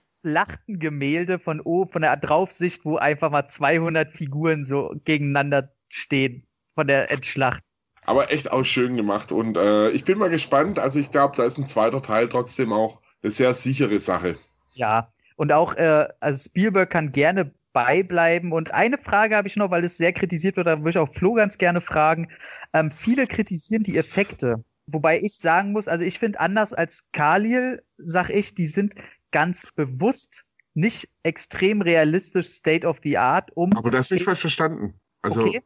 Gemälde 0.68 1.38
von 1.38 1.60
oben, 1.60 1.90
von 1.92 2.02
der 2.02 2.16
Draufsicht, 2.16 2.84
wo 2.84 2.96
einfach 2.96 3.30
mal 3.30 3.46
200 3.48 4.12
Figuren 4.16 4.64
so 4.64 4.94
gegeneinander 5.04 5.70
stehen 5.88 6.46
von 6.74 6.86
der 6.86 7.10
Endschlacht. 7.10 7.62
Aber 8.04 8.32
echt 8.32 8.50
auch 8.50 8.64
schön 8.64 8.96
gemacht. 8.96 9.32
Und 9.32 9.56
äh, 9.56 9.90
ich 9.90 10.04
bin 10.04 10.18
mal 10.18 10.30
gespannt. 10.30 10.78
Also 10.78 10.98
ich 10.98 11.10
glaube, 11.10 11.36
da 11.36 11.44
ist 11.44 11.58
ein 11.58 11.68
zweiter 11.68 12.00
Teil 12.02 12.28
trotzdem 12.28 12.72
auch 12.72 13.00
eine 13.22 13.30
sehr 13.32 13.52
sichere 13.54 13.98
Sache. 14.00 14.34
Ja, 14.74 15.12
und 15.42 15.50
auch, 15.50 15.74
äh, 15.74 16.06
also 16.20 16.40
Spielberg 16.40 16.88
kann 16.88 17.10
gerne 17.10 17.50
beibleiben. 17.72 18.52
Und 18.52 18.72
eine 18.72 18.96
Frage 18.96 19.34
habe 19.34 19.48
ich 19.48 19.56
noch, 19.56 19.72
weil 19.72 19.84
es 19.84 19.96
sehr 19.96 20.12
kritisiert 20.12 20.56
wird, 20.56 20.68
da 20.68 20.78
würde 20.78 20.90
ich 20.90 20.98
auch 20.98 21.12
Flo 21.12 21.34
ganz 21.34 21.58
gerne 21.58 21.80
fragen. 21.80 22.28
Ähm, 22.72 22.92
viele 22.92 23.26
kritisieren 23.26 23.82
die 23.82 23.98
Effekte. 23.98 24.62
Wobei 24.86 25.20
ich 25.20 25.36
sagen 25.36 25.72
muss, 25.72 25.88
also 25.88 26.04
ich 26.04 26.20
finde 26.20 26.38
anders 26.38 26.72
als 26.72 27.02
Khalil, 27.10 27.82
sag 27.98 28.30
ich, 28.30 28.54
die 28.54 28.68
sind 28.68 28.94
ganz 29.32 29.66
bewusst 29.74 30.44
nicht 30.74 31.08
extrem 31.24 31.82
realistisch 31.82 32.46
State 32.46 32.86
of 32.86 33.00
the 33.02 33.18
Art, 33.18 33.50
um. 33.56 33.76
Aber 33.76 33.90
das 33.90 34.10
habe 34.10 34.18
ich 34.18 34.24
falsch 34.24 34.42
verstanden. 34.42 34.94
Also 35.22 35.42
okay. 35.42 35.60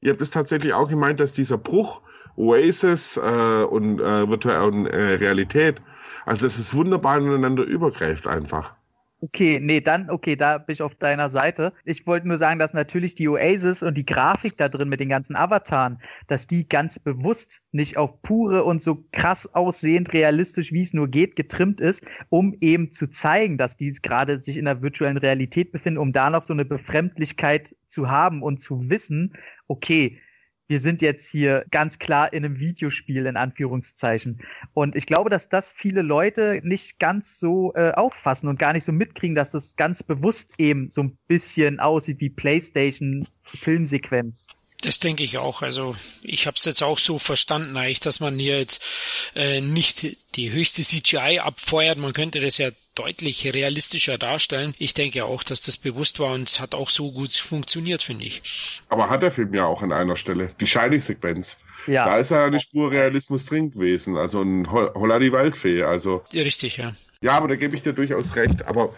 ihr 0.00 0.10
habt 0.10 0.22
es 0.22 0.32
tatsächlich 0.32 0.74
auch 0.74 0.88
gemeint, 0.88 1.20
dass 1.20 1.34
dieser 1.34 1.56
Bruch 1.56 2.02
Oasis 2.34 3.16
äh, 3.16 3.62
und 3.62 4.00
äh, 4.00 4.28
virtuelle 4.28 4.90
äh, 4.90 5.14
Realität, 5.14 5.80
also 6.26 6.42
dass 6.42 6.58
es 6.58 6.74
wunderbar 6.74 7.18
ineinander 7.18 7.62
übergreift 7.62 8.26
einfach. 8.26 8.79
Okay, 9.22 9.60
nee, 9.60 9.82
dann, 9.82 10.08
okay, 10.08 10.34
da 10.34 10.56
bin 10.56 10.72
ich 10.72 10.80
auf 10.80 10.94
deiner 10.94 11.28
Seite. 11.28 11.74
Ich 11.84 12.06
wollte 12.06 12.26
nur 12.26 12.38
sagen, 12.38 12.58
dass 12.58 12.72
natürlich 12.72 13.14
die 13.14 13.28
Oasis 13.28 13.82
und 13.82 13.98
die 13.98 14.06
Grafik 14.06 14.56
da 14.56 14.70
drin 14.70 14.88
mit 14.88 14.98
den 14.98 15.10
ganzen 15.10 15.36
Avataren, 15.36 15.98
dass 16.26 16.46
die 16.46 16.66
ganz 16.66 16.98
bewusst 16.98 17.60
nicht 17.70 17.98
auf 17.98 18.22
pure 18.22 18.64
und 18.64 18.82
so 18.82 19.04
krass 19.12 19.46
aussehend 19.54 20.14
realistisch, 20.14 20.72
wie 20.72 20.80
es 20.80 20.94
nur 20.94 21.08
geht, 21.08 21.36
getrimmt 21.36 21.82
ist, 21.82 22.02
um 22.30 22.56
eben 22.62 22.92
zu 22.92 23.08
zeigen, 23.08 23.58
dass 23.58 23.76
die 23.76 23.92
gerade 23.92 24.40
sich 24.40 24.56
in 24.56 24.64
der 24.64 24.80
virtuellen 24.80 25.18
Realität 25.18 25.70
befinden, 25.70 25.98
um 25.98 26.12
da 26.14 26.30
noch 26.30 26.42
so 26.42 26.54
eine 26.54 26.64
Befremdlichkeit 26.64 27.76
zu 27.88 28.08
haben 28.10 28.42
und 28.42 28.62
zu 28.62 28.88
wissen, 28.88 29.34
okay, 29.68 30.18
wir 30.70 30.78
sind 30.78 31.02
jetzt 31.02 31.26
hier 31.26 31.64
ganz 31.72 31.98
klar 31.98 32.32
in 32.32 32.44
einem 32.44 32.60
Videospiel 32.60 33.26
in 33.26 33.36
Anführungszeichen. 33.36 34.38
Und 34.72 34.94
ich 34.94 35.04
glaube, 35.04 35.28
dass 35.28 35.48
das 35.48 35.72
viele 35.72 36.00
Leute 36.00 36.60
nicht 36.62 37.00
ganz 37.00 37.40
so 37.40 37.74
äh, 37.74 37.90
auffassen 37.90 38.48
und 38.48 38.60
gar 38.60 38.72
nicht 38.72 38.84
so 38.84 38.92
mitkriegen, 38.92 39.34
dass 39.34 39.50
das 39.50 39.74
ganz 39.74 40.04
bewusst 40.04 40.54
eben 40.58 40.88
so 40.88 41.02
ein 41.02 41.18
bisschen 41.26 41.80
aussieht 41.80 42.20
wie 42.20 42.30
PlayStation 42.30 43.26
Filmsequenz. 43.46 44.46
Das 44.82 44.98
denke 44.98 45.24
ich 45.24 45.38
auch. 45.38 45.62
Also 45.62 45.94
ich 46.22 46.46
habe 46.46 46.56
es 46.56 46.64
jetzt 46.64 46.82
auch 46.82 46.98
so 46.98 47.18
verstanden, 47.18 47.76
eigentlich, 47.76 48.00
dass 48.00 48.20
man 48.20 48.38
hier 48.38 48.58
jetzt 48.58 48.82
äh, 49.34 49.60
nicht 49.60 50.16
die 50.36 50.52
höchste 50.52 50.82
CGI 50.82 51.40
abfeuert. 51.40 51.98
Man 51.98 52.12
könnte 52.12 52.40
das 52.40 52.58
ja 52.58 52.70
deutlich 52.94 53.46
realistischer 53.52 54.18
darstellen. 54.18 54.74
Ich 54.78 54.94
denke 54.94 55.24
auch, 55.24 55.42
dass 55.42 55.62
das 55.62 55.76
bewusst 55.76 56.18
war 56.18 56.32
und 56.34 56.48
es 56.48 56.60
hat 56.60 56.74
auch 56.74 56.90
so 56.90 57.12
gut 57.12 57.32
funktioniert, 57.32 58.02
finde 58.02 58.26
ich. 58.26 58.42
Aber 58.88 59.10
hat 59.10 59.22
der 59.22 59.30
Film 59.30 59.54
ja 59.54 59.66
auch 59.66 59.82
an 59.82 59.92
einer 59.92 60.16
Stelle. 60.16 60.54
Die 60.60 60.66
Shining-Sequenz. 60.66 61.60
Ja. 61.86 62.04
Da 62.04 62.18
ist 62.18 62.30
ja 62.30 62.44
eine 62.44 62.60
Spur 62.60 62.90
Realismus 62.90 63.46
drin 63.46 63.70
gewesen. 63.70 64.16
Also 64.16 64.42
ein 64.42 64.70
Holla 64.70 65.18
die 65.18 65.32
Waldfee. 65.32 65.82
Also. 65.82 66.22
Ja, 66.32 66.42
richtig, 66.42 66.78
ja. 66.78 66.94
Ja, 67.22 67.32
aber 67.32 67.48
da 67.48 67.56
gebe 67.56 67.76
ich 67.76 67.82
dir 67.82 67.92
durchaus 67.92 68.36
recht. 68.36 68.64
Aber 68.64 68.94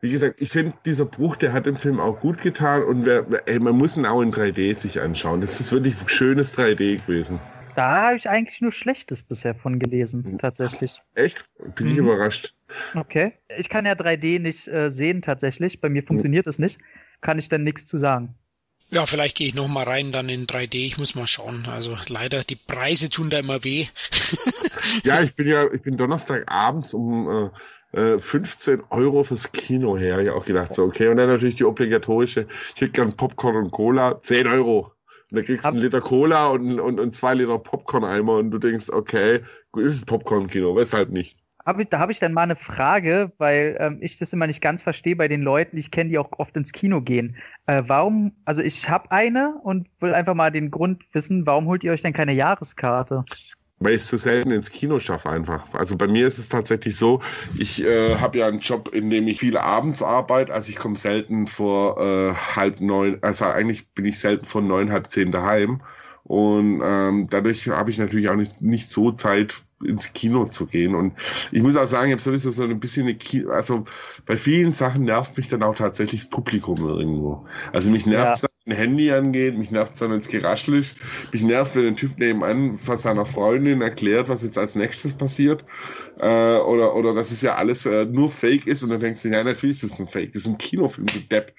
wie 0.00 0.12
gesagt, 0.12 0.40
ich 0.40 0.50
finde, 0.50 0.74
dieser 0.84 1.04
Bruch, 1.04 1.36
der 1.36 1.52
hat 1.52 1.66
dem 1.66 1.76
Film 1.76 1.98
auch 1.98 2.20
gut 2.20 2.40
getan 2.40 2.82
und 2.84 3.04
wer, 3.04 3.26
ey, 3.46 3.58
man 3.58 3.76
muss 3.76 3.96
ihn 3.96 4.06
auch 4.06 4.22
in 4.22 4.32
3D 4.32 4.74
sich 4.74 5.00
anschauen. 5.00 5.40
Das 5.40 5.60
ist 5.60 5.72
wirklich 5.72 5.96
schönes 6.06 6.56
3D 6.56 7.04
gewesen. 7.04 7.40
Da 7.74 8.08
habe 8.08 8.16
ich 8.16 8.28
eigentlich 8.28 8.60
nur 8.60 8.72
Schlechtes 8.72 9.22
bisher 9.22 9.54
von 9.54 9.78
gelesen, 9.78 10.38
tatsächlich. 10.38 11.00
Echt? 11.14 11.44
Bin 11.76 11.86
mhm. 11.86 11.92
ich 11.92 11.98
überrascht. 11.98 12.54
Okay. 12.94 13.34
Ich 13.56 13.68
kann 13.68 13.86
ja 13.86 13.92
3D 13.92 14.40
nicht 14.40 14.66
äh, 14.66 14.90
sehen, 14.90 15.22
tatsächlich. 15.22 15.80
Bei 15.80 15.88
mir 15.88 16.02
funktioniert 16.02 16.48
es 16.48 16.58
mhm. 16.58 16.64
nicht. 16.64 16.80
Kann 17.20 17.38
ich 17.38 17.48
dann 17.48 17.62
nichts 17.62 17.86
zu 17.86 17.96
sagen. 17.96 18.34
Ja, 18.90 19.04
vielleicht 19.04 19.36
gehe 19.36 19.46
ich 19.46 19.54
noch 19.54 19.68
mal 19.68 19.84
rein 19.84 20.12
dann 20.12 20.28
in 20.28 20.46
3D. 20.46 20.74
Ich 20.86 20.98
muss 20.98 21.14
mal 21.14 21.26
schauen. 21.26 21.66
Also 21.66 21.96
leider, 22.08 22.42
die 22.42 22.56
Preise 22.56 23.10
tun 23.10 23.28
da 23.30 23.38
immer 23.38 23.62
weh. 23.62 23.86
ja, 25.04 25.20
ich 25.22 25.34
bin 25.34 25.46
ja, 25.46 25.70
ich 25.70 25.82
bin 25.82 25.96
Donnerstagabends 25.96 26.94
um 26.94 27.28
äh, 27.28 27.50
15 27.92 28.80
äh, 28.80 28.82
Euro 28.90 29.22
fürs 29.22 29.50
Kino 29.52 29.96
her. 29.96 30.18
Ich 30.20 30.30
auch 30.30 30.44
gedacht, 30.44 30.74
so 30.74 30.84
okay. 30.84 31.08
Und 31.08 31.16
dann 31.16 31.28
natürlich 31.28 31.54
die 31.54 31.64
obligatorische, 31.64 32.46
ich 32.74 32.80
hätte 32.80 32.92
gern 32.92 33.16
Popcorn 33.16 33.56
und 33.56 33.70
Cola, 33.70 34.20
10 34.22 34.46
Euro. 34.46 34.92
Und 35.30 35.38
da 35.38 35.42
kriegst 35.42 35.64
du 35.64 35.68
einen 35.68 35.78
Liter 35.78 36.00
Cola 36.00 36.48
und, 36.48 36.80
und, 36.80 37.00
und 37.00 37.14
zwei 37.14 37.34
Liter 37.34 37.58
Popcorn-Eimer 37.58 38.36
und 38.36 38.50
du 38.50 38.58
denkst, 38.58 38.90
okay, 38.90 39.40
ist 39.76 39.94
es 39.94 40.04
Popcorn-Kino, 40.04 40.74
weshalb 40.74 41.10
nicht? 41.10 41.38
Hab 41.66 41.78
ich, 41.78 41.88
da 41.88 41.98
habe 41.98 42.12
ich 42.12 42.18
dann 42.18 42.32
mal 42.32 42.44
eine 42.44 42.56
Frage, 42.56 43.32
weil 43.36 43.76
ähm, 43.78 43.98
ich 44.00 44.16
das 44.16 44.32
immer 44.32 44.46
nicht 44.46 44.62
ganz 44.62 44.82
verstehe 44.82 45.16
bei 45.16 45.28
den 45.28 45.42
Leuten, 45.42 45.76
ich 45.76 45.90
kenne 45.90 46.08
die 46.08 46.18
auch 46.18 46.30
oft 46.38 46.56
ins 46.56 46.72
Kino 46.72 47.02
gehen. 47.02 47.36
Äh, 47.66 47.82
warum, 47.86 48.32
also 48.46 48.62
ich 48.62 48.88
habe 48.88 49.10
eine 49.10 49.60
und 49.62 49.88
will 50.00 50.14
einfach 50.14 50.34
mal 50.34 50.50
den 50.50 50.70
Grund 50.70 51.04
wissen, 51.12 51.44
warum 51.44 51.66
holt 51.66 51.84
ihr 51.84 51.92
euch 51.92 52.00
denn 52.00 52.14
keine 52.14 52.32
Jahreskarte? 52.32 53.24
Weil 53.80 53.94
ich 53.94 54.02
es 54.02 54.08
zu 54.08 54.16
selten 54.16 54.50
ins 54.50 54.70
Kino 54.70 54.98
schaffe 54.98 55.30
einfach. 55.30 55.74
Also 55.74 55.96
bei 55.96 56.06
mir 56.06 56.26
ist 56.26 56.38
es 56.38 56.48
tatsächlich 56.48 56.96
so, 56.96 57.20
ich 57.58 57.84
äh, 57.84 58.16
habe 58.16 58.38
ja 58.38 58.48
einen 58.48 58.60
Job, 58.60 58.94
in 58.94 59.10
dem 59.10 59.28
ich 59.28 59.38
viele 59.38 59.62
abends 59.62 60.02
arbeite, 60.02 60.52
also 60.52 60.70
ich 60.70 60.76
komme 60.76 60.96
selten 60.96 61.46
vor 61.46 61.98
äh, 62.00 62.34
halb 62.34 62.80
neun, 62.80 63.18
also 63.22 63.44
eigentlich 63.44 63.88
bin 63.90 64.04
ich 64.04 64.18
selten 64.18 64.44
von 64.44 64.66
neun, 64.66 64.92
halb 64.92 65.06
zehn 65.06 65.32
daheim. 65.32 65.82
Und 66.24 66.82
ähm, 66.84 67.28
dadurch 67.30 67.68
habe 67.68 67.90
ich 67.90 67.96
natürlich 67.96 68.28
auch 68.28 68.36
nicht, 68.36 68.60
nicht 68.60 68.90
so 68.90 69.12
Zeit, 69.12 69.62
ins 69.84 70.12
Kino 70.12 70.46
zu 70.46 70.66
gehen. 70.66 70.94
Und 70.94 71.14
ich 71.52 71.62
muss 71.62 71.76
auch 71.76 71.86
sagen, 71.86 72.08
ich 72.08 72.12
habe 72.12 72.22
sowieso 72.22 72.50
so 72.50 72.64
ein 72.64 72.80
bisschen 72.80 73.04
eine 73.04 73.14
Kino, 73.14 73.50
also 73.50 73.84
bei 74.26 74.36
vielen 74.36 74.72
Sachen 74.72 75.04
nervt 75.04 75.36
mich 75.36 75.48
dann 75.48 75.62
auch 75.62 75.74
tatsächlich 75.74 76.22
das 76.22 76.30
Publikum 76.30 76.78
irgendwo. 76.78 77.46
Also 77.72 77.90
mich 77.90 78.06
nervt 78.06 78.44
es, 78.44 78.47
ein 78.68 78.76
Handy 78.76 79.10
angeht, 79.10 79.56
mich 79.56 79.70
nervt 79.70 79.94
es 79.94 79.98
dann, 79.98 80.10
wenn 80.10 80.20
es 80.20 80.28
geraschel 80.28 80.74
ist, 80.74 80.96
mich 81.32 81.42
nervt, 81.42 81.74
wenn 81.74 81.86
ein 81.86 81.96
Typ 81.96 82.18
nebenan 82.18 82.74
von 82.74 82.96
seiner 82.96 83.26
Freundin 83.26 83.80
erklärt, 83.80 84.28
was 84.28 84.42
jetzt 84.42 84.58
als 84.58 84.74
nächstes 84.74 85.14
passiert. 85.14 85.64
Äh, 86.18 86.58
oder, 86.58 86.94
oder 86.94 87.14
dass 87.14 87.30
es 87.30 87.42
ja 87.42 87.54
alles 87.56 87.86
äh, 87.86 88.04
nur 88.04 88.30
Fake 88.30 88.66
ist 88.66 88.82
und 88.82 88.90
dann 88.90 89.00
denkst 89.00 89.22
du, 89.22 89.28
ja, 89.28 89.42
natürlich 89.42 89.82
ist 89.82 89.92
es 89.92 89.98
ein 89.98 90.08
Fake, 90.08 90.32
das 90.32 90.42
ist 90.42 90.48
ein 90.48 90.58
Kinofilm, 90.58 91.06
du 91.06 91.20
Depp. 91.20 91.54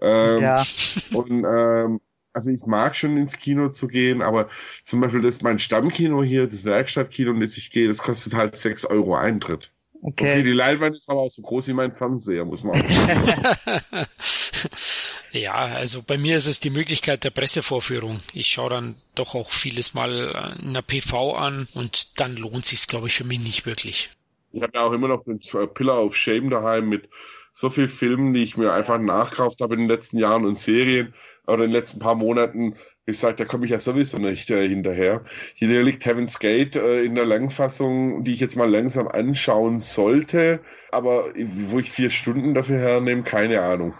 Ähm, 0.00 0.42
ja. 0.42 0.64
Und 1.12 1.44
ähm, 1.44 2.00
also 2.32 2.50
ich 2.50 2.64
mag 2.66 2.94
schon 2.94 3.16
ins 3.16 3.38
Kino 3.38 3.70
zu 3.70 3.88
gehen, 3.88 4.22
aber 4.22 4.48
zum 4.84 5.00
Beispiel 5.00 5.20
das 5.20 5.42
mein 5.42 5.58
Stammkino 5.58 6.22
hier, 6.22 6.46
das 6.46 6.64
Werkstattkino, 6.64 7.32
in 7.32 7.40
das 7.40 7.56
ich 7.56 7.70
gehe, 7.70 7.88
das 7.88 7.98
kostet 7.98 8.34
halt 8.34 8.56
6 8.56 8.86
Euro 8.86 9.16
Eintritt. 9.16 9.72
Okay. 10.02 10.32
okay, 10.32 10.42
die 10.42 10.52
Leinwand 10.52 10.96
ist 10.96 11.10
aber 11.10 11.20
auch 11.20 11.30
so 11.30 11.42
groß 11.42 11.68
wie 11.68 11.74
mein 11.74 11.92
Fernseher, 11.92 12.46
muss 12.46 12.62
man 12.62 12.80
auch 12.80 12.86
Ja, 15.32 15.54
also 15.54 16.02
bei 16.02 16.18
mir 16.18 16.36
ist 16.36 16.46
es 16.46 16.60
die 16.60 16.70
Möglichkeit 16.70 17.22
der 17.24 17.30
Pressevorführung. 17.30 18.20
Ich 18.32 18.48
schaue 18.48 18.70
dann 18.70 18.94
doch 19.14 19.34
auch 19.34 19.50
vieles 19.50 19.94
mal 19.94 20.56
in 20.60 20.74
der 20.74 20.82
PV 20.82 21.34
an 21.34 21.68
und 21.74 22.20
dann 22.20 22.36
lohnt 22.36 22.66
sich 22.66 22.88
glaube 22.88 23.06
ich, 23.06 23.14
für 23.14 23.24
mich 23.24 23.38
nicht 23.38 23.66
wirklich. 23.66 24.10
Ich 24.52 24.62
habe 24.62 24.72
ja 24.74 24.82
auch 24.82 24.92
immer 24.92 25.08
noch 25.08 25.24
den 25.24 25.38
Pillar 25.74 26.02
of 26.02 26.16
Shame 26.16 26.50
daheim 26.50 26.88
mit 26.88 27.08
so 27.52 27.70
viel 27.70 27.88
Filmen, 27.88 28.34
die 28.34 28.42
ich 28.42 28.56
mir 28.56 28.72
einfach 28.72 28.98
nachkauft 28.98 29.60
habe 29.60 29.74
in 29.74 29.80
den 29.80 29.88
letzten 29.88 30.18
Jahren 30.18 30.44
und 30.44 30.58
Serien 30.58 31.14
oder 31.46 31.64
in 31.64 31.70
den 31.70 31.72
letzten 31.72 32.00
paar 32.00 32.14
Monaten. 32.14 32.76
Wie 33.06 33.12
gesagt, 33.12 33.40
da 33.40 33.44
komme 33.44 33.64
ich 33.64 33.72
ja 33.72 33.80
sowieso 33.80 34.18
nicht 34.18 34.50
äh, 34.50 34.68
hinterher. 34.68 35.24
Hier 35.54 35.82
liegt 35.82 36.04
Heaven's 36.04 36.38
Gate 36.38 36.76
äh, 36.76 37.02
in 37.02 37.14
der 37.14 37.24
Langfassung, 37.24 38.24
die 38.24 38.32
ich 38.32 38.40
jetzt 38.40 38.56
mal 38.56 38.70
langsam 38.70 39.08
anschauen 39.08 39.80
sollte, 39.80 40.60
aber 40.90 41.24
wo 41.34 41.78
ich 41.78 41.90
vier 41.90 42.10
Stunden 42.10 42.54
dafür 42.54 42.78
hernehme, 42.78 43.22
keine 43.22 43.62
Ahnung. 43.62 43.94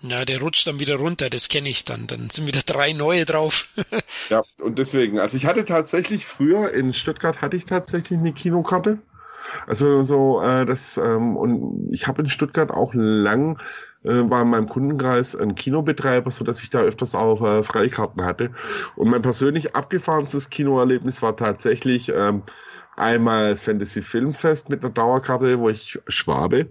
Ja, 0.00 0.24
der 0.24 0.40
rutscht 0.40 0.66
dann 0.66 0.78
wieder 0.78 0.96
runter, 0.96 1.30
das 1.30 1.48
kenne 1.48 1.68
ich 1.68 1.84
dann. 1.84 2.06
Dann 2.06 2.30
sind 2.30 2.46
wieder 2.46 2.62
drei 2.64 2.92
neue 2.92 3.24
drauf. 3.24 3.68
ja, 4.28 4.42
und 4.58 4.78
deswegen, 4.78 5.18
also 5.18 5.36
ich 5.36 5.46
hatte 5.46 5.64
tatsächlich 5.64 6.26
früher 6.26 6.72
in 6.72 6.92
Stuttgart 6.92 7.40
hatte 7.40 7.56
ich 7.56 7.64
tatsächlich 7.64 8.18
eine 8.18 8.32
Kinokarte. 8.32 8.98
Also 9.66 10.02
so, 10.02 10.42
äh, 10.42 10.66
das, 10.66 10.96
ähm, 10.96 11.36
und 11.36 11.88
ich 11.92 12.06
habe 12.06 12.22
in 12.22 12.28
Stuttgart 12.28 12.70
auch 12.70 12.92
lang 12.94 13.58
äh, 14.04 14.30
war 14.30 14.42
in 14.42 14.50
meinem 14.50 14.68
Kundenkreis 14.68 15.34
ein 15.34 15.54
Kinobetreiber, 15.54 16.30
so 16.30 16.44
dass 16.44 16.62
ich 16.62 16.70
da 16.70 16.80
öfters 16.80 17.14
auch 17.14 17.42
äh, 17.44 17.62
Freikarten 17.62 18.24
hatte. 18.24 18.50
Und 18.94 19.10
mein 19.10 19.22
persönlich 19.22 19.74
abgefahrenstes 19.74 20.50
Kinoerlebnis 20.50 21.22
war 21.22 21.36
tatsächlich 21.36 22.12
ähm, 22.14 22.42
einmal 22.96 23.50
das 23.50 23.62
Fantasy 23.62 24.02
Filmfest 24.02 24.68
mit 24.68 24.84
einer 24.84 24.92
Dauerkarte, 24.92 25.58
wo 25.58 25.68
ich 25.68 25.98
Schwabe 26.06 26.68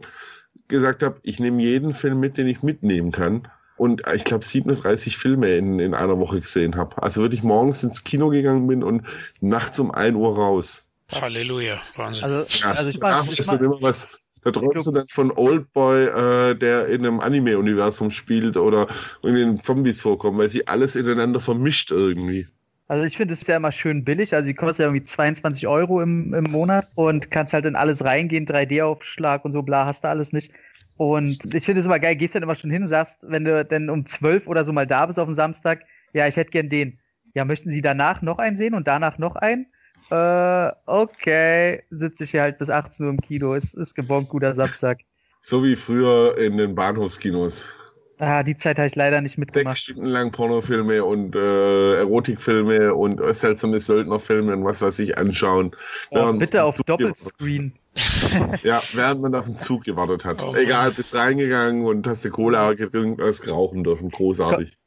gesagt 0.68 1.04
habe, 1.04 1.20
ich 1.24 1.40
nehme 1.40 1.62
jeden 1.62 1.94
Film 1.94 2.20
mit, 2.20 2.38
den 2.38 2.48
ich 2.48 2.64
mitnehmen 2.64 3.12
kann. 3.12 3.48
Und 3.78 4.04
ich 4.14 4.24
glaube 4.24 4.46
37 4.46 5.18
Filme 5.18 5.56
in, 5.56 5.80
in 5.80 5.94
einer 5.94 6.18
Woche 6.18 6.40
gesehen 6.40 6.78
habe. 6.78 7.02
Also 7.04 7.22
wirklich 7.22 7.44
morgens 7.44 7.84
ins 7.84 8.04
Kino 8.06 8.30
gegangen 8.30 8.68
bin 8.68 8.84
und 8.84 9.06
nachts 9.42 9.80
um 9.80 9.92
1 9.92 10.16
Uhr 10.16 10.36
raus. 10.36 10.88
Halleluja, 11.12 11.82
Wahnsinn. 11.96 12.24
Also, 12.24 12.58
ja, 12.60 12.72
also 12.72 12.90
ich 12.90 13.00
mach, 13.00 13.28
ich 13.28 13.46
mach, 13.46 13.60
immer 13.60 13.82
was, 13.82 14.22
da 14.46 14.52
träumst 14.52 14.88
du 14.88 14.92
dann 14.92 15.08
von 15.08 15.32
Oldboy, 15.32 16.06
äh, 16.06 16.56
der 16.56 16.88
in 16.88 17.06
einem 17.06 17.20
Anime-Universum 17.20 18.12
spielt 18.12 18.58
oder 18.58 18.88
in 19.24 19.36
den 19.36 19.64
Zombies 19.64 20.02
vorkommt, 20.02 20.38
weil 20.38 20.50
sie 20.50 20.68
alles 20.68 20.96
ineinander 20.96 21.40
vermischt 21.40 21.92
irgendwie. 21.92 22.48
Also 22.88 23.04
ich 23.04 23.18
finde 23.18 23.34
es 23.34 23.46
ja 23.48 23.58
immer 23.58 23.72
schön 23.72 24.04
billig. 24.04 24.34
Also 24.34 24.48
die 24.48 24.54
kostet 24.54 24.84
ja 24.84 24.86
irgendwie 24.86 25.04
22 25.04 25.68
Euro 25.68 26.02
im, 26.02 26.34
im 26.34 26.44
Monat 26.44 26.88
und 26.96 27.32
kannst 27.32 27.54
halt 27.54 27.66
in 27.66 27.76
alles 27.76 28.04
reingehen, 28.04 28.46
3D-Aufschlag 28.46 29.44
und 29.44 29.52
so, 29.52 29.64
bla, 29.64 29.86
hast 29.86 30.04
du 30.04 30.10
alles 30.10 30.32
nicht. 30.32 30.52
Und 30.98 31.54
ich 31.54 31.66
finde 31.66 31.82
es 31.82 31.86
immer 31.86 32.00
geil, 32.00 32.16
gehst 32.16 32.36
dann 32.36 32.44
immer 32.44 32.56
schon 32.56 32.70
hin, 32.70 32.88
sagst, 32.88 33.26
wenn 33.28 33.44
du 33.44 33.66
denn 33.66 33.90
um 33.90 34.06
12 34.06 34.48
oder 34.48 34.64
so 34.64 34.72
mal 34.72 34.88
da 34.88 35.06
bist 35.06 35.20
auf 35.20 35.28
dem 35.28 35.36
Samstag, 35.36 35.82
ja, 36.14 36.28
ich 36.28 36.38
hätte 36.38 36.52
gern 36.52 36.70
den. 36.70 37.00
Ja, 37.34 37.44
möchten 37.44 37.70
Sie 37.70 37.82
danach 37.82 38.22
noch 38.22 38.38
einen 38.38 38.56
sehen 38.56 38.76
und 38.76 38.88
danach 38.88 39.18
noch 39.18 39.36
einen? 39.36 39.68
Äh, 40.10 40.72
okay, 40.86 41.84
sitze 41.90 42.24
ich 42.24 42.32
hier 42.32 42.44
halt 42.44 42.60
bis 42.60 42.70
18 42.70 43.06
Uhr 43.06 43.12
im 43.12 43.20
Kino. 43.20 43.56
Es 43.56 43.74
ist 43.74 43.96
gebongt 43.96 44.30
guter 44.30 44.54
Samstag. 44.54 45.00
So 45.42 45.64
wie 45.64 45.76
früher 45.76 46.38
in 46.38 46.58
den 46.58 46.76
Bahnhofskinos. 46.76 47.85
Ah, 48.18 48.44
die 48.44 48.56
Zeit 48.56 48.78
habe 48.78 48.88
ich 48.88 48.96
leider 48.96 49.20
nicht 49.20 49.38
mitgemacht. 49.38 49.76
Sechs 49.76 49.92
Stunden 49.92 50.10
lang 50.10 50.32
Pornofilme 50.32 51.04
und 51.04 51.36
äh, 51.36 51.98
Erotikfilme 51.98 52.96
und 52.96 53.20
äh, 53.20 53.34
seltsame 53.34 53.80
Söldnerfilme 53.80 54.54
und 54.54 54.64
was 54.64 54.82
weiß 54.82 55.00
ich 55.00 55.18
anschauen. 55.18 55.76
Oh, 56.12 56.32
bitte 56.34 56.64
auf 56.64 56.78
Doppelscreen. 56.78 57.74
ja, 58.64 58.82
während 58.94 59.22
man 59.22 59.36
auf 59.36 59.46
den 59.46 59.58
Zug 59.58 59.84
gewartet 59.84 60.24
hat. 60.26 60.42
Oh, 60.44 60.56
Egal, 60.56 60.92
bist 60.92 61.16
reingegangen 61.16 61.86
und 61.86 62.08
hast 62.08 62.24
die 62.24 62.30
Cola 62.30 62.74
getrunken, 62.74 63.22
hast 63.22 63.50
rauchen 63.50 63.84
dürfen. 63.84 64.10
Großartig. 64.10 64.78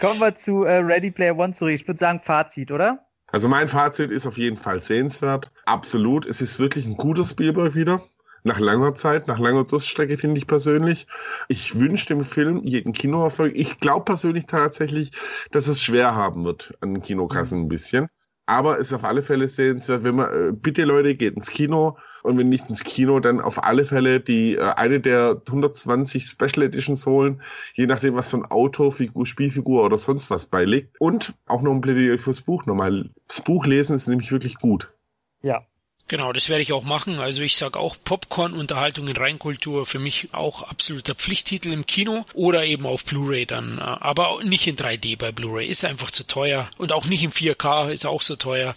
Kommen 0.00 0.20
wir 0.20 0.36
zu 0.36 0.64
äh, 0.64 0.78
Ready 0.78 1.10
Player 1.10 1.36
One 1.36 1.52
zurück. 1.52 1.72
Ich 1.72 1.86
würde 1.86 1.98
sagen 1.98 2.20
Fazit, 2.22 2.70
oder? 2.70 3.06
Also 3.30 3.48
mein 3.48 3.68
Fazit 3.68 4.10
ist 4.10 4.26
auf 4.26 4.38
jeden 4.38 4.56
Fall 4.56 4.80
sehenswert. 4.80 5.52
Absolut. 5.66 6.24
Es 6.24 6.40
ist 6.40 6.58
wirklich 6.58 6.86
ein 6.86 6.96
guter 6.96 7.24
Spielberg 7.24 7.74
wieder. 7.74 8.00
Nach 8.44 8.58
langer 8.60 8.94
Zeit, 8.94 9.28
nach 9.28 9.38
langer 9.38 9.64
Durststrecke 9.64 10.16
finde 10.16 10.38
ich 10.38 10.46
persönlich. 10.46 11.06
Ich 11.48 11.78
wünsche 11.78 12.06
dem 12.06 12.24
Film 12.24 12.62
jeden 12.64 12.92
Kinoerfolg. 12.92 13.54
Ich 13.56 13.80
glaube 13.80 14.04
persönlich 14.04 14.46
tatsächlich, 14.46 15.10
dass 15.50 15.66
es 15.66 15.82
schwer 15.82 16.14
haben 16.14 16.44
wird 16.44 16.74
an 16.80 16.94
den 16.94 17.02
Kinokassen 17.02 17.60
ein 17.60 17.68
bisschen. 17.68 18.08
aber 18.48 18.78
ist 18.78 18.94
auf 18.94 19.04
alle 19.04 19.22
Fälle 19.22 19.46
sehenswert, 19.46 20.04
wenn 20.04 20.16
man, 20.16 20.30
äh, 20.30 20.52
bitte 20.52 20.84
Leute, 20.84 21.14
geht 21.14 21.36
ins 21.36 21.50
Kino 21.50 21.98
und 22.22 22.38
wenn 22.38 22.48
nicht 22.48 22.68
ins 22.70 22.82
Kino, 22.82 23.20
dann 23.20 23.42
auf 23.42 23.62
alle 23.62 23.84
Fälle 23.84 24.20
die 24.20 24.56
äh, 24.56 24.62
eine 24.62 25.00
der 25.00 25.42
120 25.46 26.24
Special 26.24 26.62
Editions 26.62 27.04
holen, 27.04 27.42
je 27.74 27.86
nachdem, 27.86 28.14
was 28.14 28.30
für 28.30 28.38
ein 28.38 28.46
Auto, 28.46 28.90
Figur, 28.90 29.26
Spielfigur 29.26 29.84
oder 29.84 29.98
sonst 29.98 30.30
was 30.30 30.46
beiliegt. 30.46 30.96
Und 30.98 31.34
auch 31.46 31.60
noch 31.60 31.72
ein 31.72 31.82
Plädoyer 31.82 32.18
fürs 32.18 32.40
Buch 32.40 32.64
nochmal. 32.64 33.10
Das 33.28 33.42
Buch 33.42 33.66
lesen 33.66 33.94
ist 33.94 34.08
nämlich 34.08 34.32
wirklich 34.32 34.54
gut. 34.54 34.94
Ja, 35.42 35.66
Genau, 36.08 36.32
das 36.32 36.48
werde 36.48 36.62
ich 36.62 36.72
auch 36.72 36.84
machen. 36.84 37.20
Also 37.20 37.42
ich 37.42 37.58
sage 37.58 37.78
auch 37.78 37.96
Popcorn, 38.02 38.54
Unterhaltung 38.54 39.08
in 39.08 39.16
Reinkultur 39.16 39.84
für 39.84 39.98
mich 39.98 40.28
auch 40.32 40.62
absoluter 40.62 41.14
Pflichttitel 41.14 41.70
im 41.70 41.84
Kino 41.84 42.24
oder 42.32 42.64
eben 42.64 42.86
auf 42.86 43.04
Blu-ray 43.04 43.44
dann. 43.44 43.76
Äh, 43.76 43.82
aber 43.82 44.38
nicht 44.42 44.66
in 44.66 44.76
3D 44.76 45.18
bei 45.18 45.32
Blu-ray, 45.32 45.66
ist 45.66 45.84
einfach 45.84 46.10
zu 46.10 46.26
teuer. 46.26 46.68
Und 46.78 46.92
auch 46.92 47.04
nicht 47.04 47.22
in 47.22 47.30
4K, 47.30 47.90
ist 47.90 48.06
auch 48.06 48.22
so 48.22 48.36
teuer. 48.36 48.74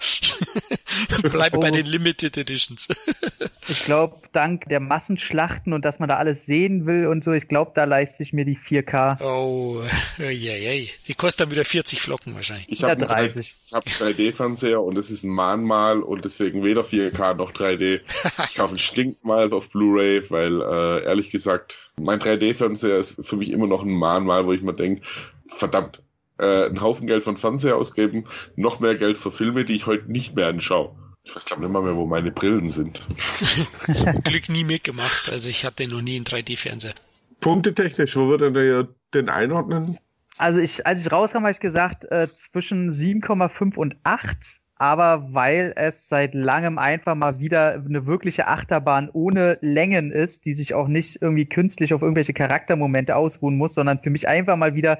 Bleibt 1.23 1.55
oh. 1.55 1.59
bei 1.61 1.71
den 1.71 1.85
Limited 1.85 2.35
Editions. 2.37 2.89
ich 3.69 3.85
glaube, 3.85 4.17
dank 4.33 4.65
der 4.67 4.81
Massenschlachten 4.81 5.71
und 5.71 5.85
dass 5.85 5.99
man 5.99 6.09
da 6.09 6.17
alles 6.17 6.45
sehen 6.45 6.85
will 6.85 7.07
und 7.07 7.23
so, 7.23 7.31
ich 7.31 7.47
glaube, 7.47 7.71
da 7.75 7.85
leiste 7.85 8.23
ich 8.23 8.33
mir 8.33 8.43
die 8.43 8.57
4K. 8.57 9.21
Oh, 9.21 9.81
ja, 10.17 10.29
ja. 10.29 10.87
Die 11.07 11.13
kostet 11.13 11.41
dann 11.41 11.51
wieder 11.51 11.63
40 11.63 12.01
Flocken 12.01 12.35
wahrscheinlich. 12.35 12.67
Ich 12.69 12.83
habe 12.83 13.05
30. 13.05 13.55
Ich 13.67 13.73
habe 13.73 13.89
3D-Fernseher 13.89 14.81
und 14.81 14.97
es 14.97 15.11
ist 15.11 15.23
ein 15.23 15.31
Mahnmal 15.31 16.01
und 16.01 16.25
deswegen 16.25 16.63
weder 16.63 16.81
4K 16.81 17.20
noch 17.33 17.51
3D. 17.51 18.01
Ich 18.49 18.55
kaufe 18.55 18.75
ein 18.75 18.79
Stinkmal 18.79 19.51
auf 19.53 19.69
Blu-ray, 19.69 20.29
weil 20.29 20.61
äh, 20.61 21.03
ehrlich 21.05 21.29
gesagt, 21.29 21.77
mein 21.99 22.19
3D-Fernseher 22.19 22.97
ist 22.97 23.25
für 23.25 23.37
mich 23.37 23.51
immer 23.51 23.67
noch 23.67 23.83
ein 23.83 23.91
Mahnmal, 23.91 24.45
wo 24.45 24.53
ich 24.53 24.61
mir 24.61 24.73
denke, 24.73 25.01
verdammt, 25.47 26.01
äh, 26.37 26.65
einen 26.65 26.81
Haufen 26.81 27.07
Geld 27.07 27.23
von 27.23 27.37
Fernseher 27.37 27.77
ausgeben, 27.77 28.25
noch 28.55 28.79
mehr 28.79 28.95
Geld 28.95 29.17
für 29.17 29.31
Filme, 29.31 29.65
die 29.65 29.75
ich 29.75 29.85
heute 29.85 30.11
nicht 30.11 30.35
mehr 30.35 30.47
anschaue. 30.47 30.95
Ich 31.23 31.35
weiß 31.35 31.45
glaube 31.45 31.61
nicht 31.61 31.71
mal 31.71 31.83
mehr, 31.83 31.95
wo 31.95 32.05
meine 32.05 32.31
Brillen 32.31 32.67
sind. 32.67 33.01
Zum 33.93 34.23
Glück 34.23 34.49
nie 34.49 34.63
mitgemacht. 34.63 35.31
Also 35.31 35.49
ich 35.49 35.65
hatte 35.65 35.87
noch 35.87 36.01
nie 36.01 36.15
einen 36.15 36.25
3D-Fernseher. 36.25 36.95
Punktetechnisch, 37.39 38.15
wo 38.15 38.27
würde 38.27 38.51
der 38.51 38.87
denn 39.13 39.29
einordnen? 39.29 39.97
Also 40.37 40.59
ich, 40.59 40.87
als 40.87 41.01
ich 41.01 41.11
rauskam, 41.11 41.39
habe 41.39 41.51
ich 41.51 41.59
gesagt, 41.59 42.05
äh, 42.05 42.27
zwischen 42.33 42.91
7,5 42.91 43.75
und 43.75 43.95
8. 44.03 44.60
Aber 44.81 45.31
weil 45.31 45.73
es 45.75 46.09
seit 46.09 46.33
langem 46.33 46.79
einfach 46.79 47.13
mal 47.13 47.37
wieder 47.37 47.73
eine 47.73 48.07
wirkliche 48.07 48.47
Achterbahn 48.47 49.11
ohne 49.13 49.59
Längen 49.61 50.11
ist, 50.11 50.45
die 50.45 50.55
sich 50.55 50.73
auch 50.73 50.87
nicht 50.87 51.21
irgendwie 51.21 51.45
künstlich 51.45 51.93
auf 51.93 52.01
irgendwelche 52.01 52.33
Charaktermomente 52.33 53.15
ausruhen 53.15 53.57
muss, 53.57 53.75
sondern 53.75 53.99
für 53.99 54.09
mich 54.09 54.27
einfach 54.27 54.55
mal 54.55 54.73
wieder 54.73 54.97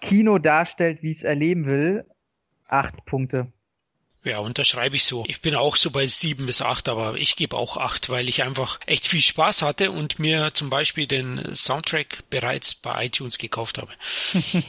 Kino 0.00 0.38
darstellt, 0.38 1.04
wie 1.04 1.12
es 1.12 1.22
erleben 1.22 1.66
will. 1.66 2.04
Acht 2.66 3.04
Punkte. 3.04 3.52
Ja, 4.22 4.40
unterschreibe 4.40 4.96
ich 4.96 5.04
so. 5.04 5.24
Ich 5.28 5.40
bin 5.40 5.54
auch 5.54 5.76
so 5.76 5.90
bei 5.90 6.06
sieben 6.06 6.44
bis 6.44 6.60
acht, 6.60 6.90
aber 6.90 7.16
ich 7.16 7.36
gebe 7.36 7.56
auch 7.56 7.78
acht, 7.78 8.10
weil 8.10 8.28
ich 8.28 8.42
einfach 8.42 8.78
echt 8.84 9.06
viel 9.06 9.22
Spaß 9.22 9.62
hatte 9.62 9.90
und 9.90 10.18
mir 10.18 10.52
zum 10.52 10.68
Beispiel 10.68 11.06
den 11.06 11.40
Soundtrack 11.56 12.24
bereits 12.28 12.74
bei 12.74 13.06
iTunes 13.06 13.38
gekauft 13.38 13.78
habe. 13.78 13.90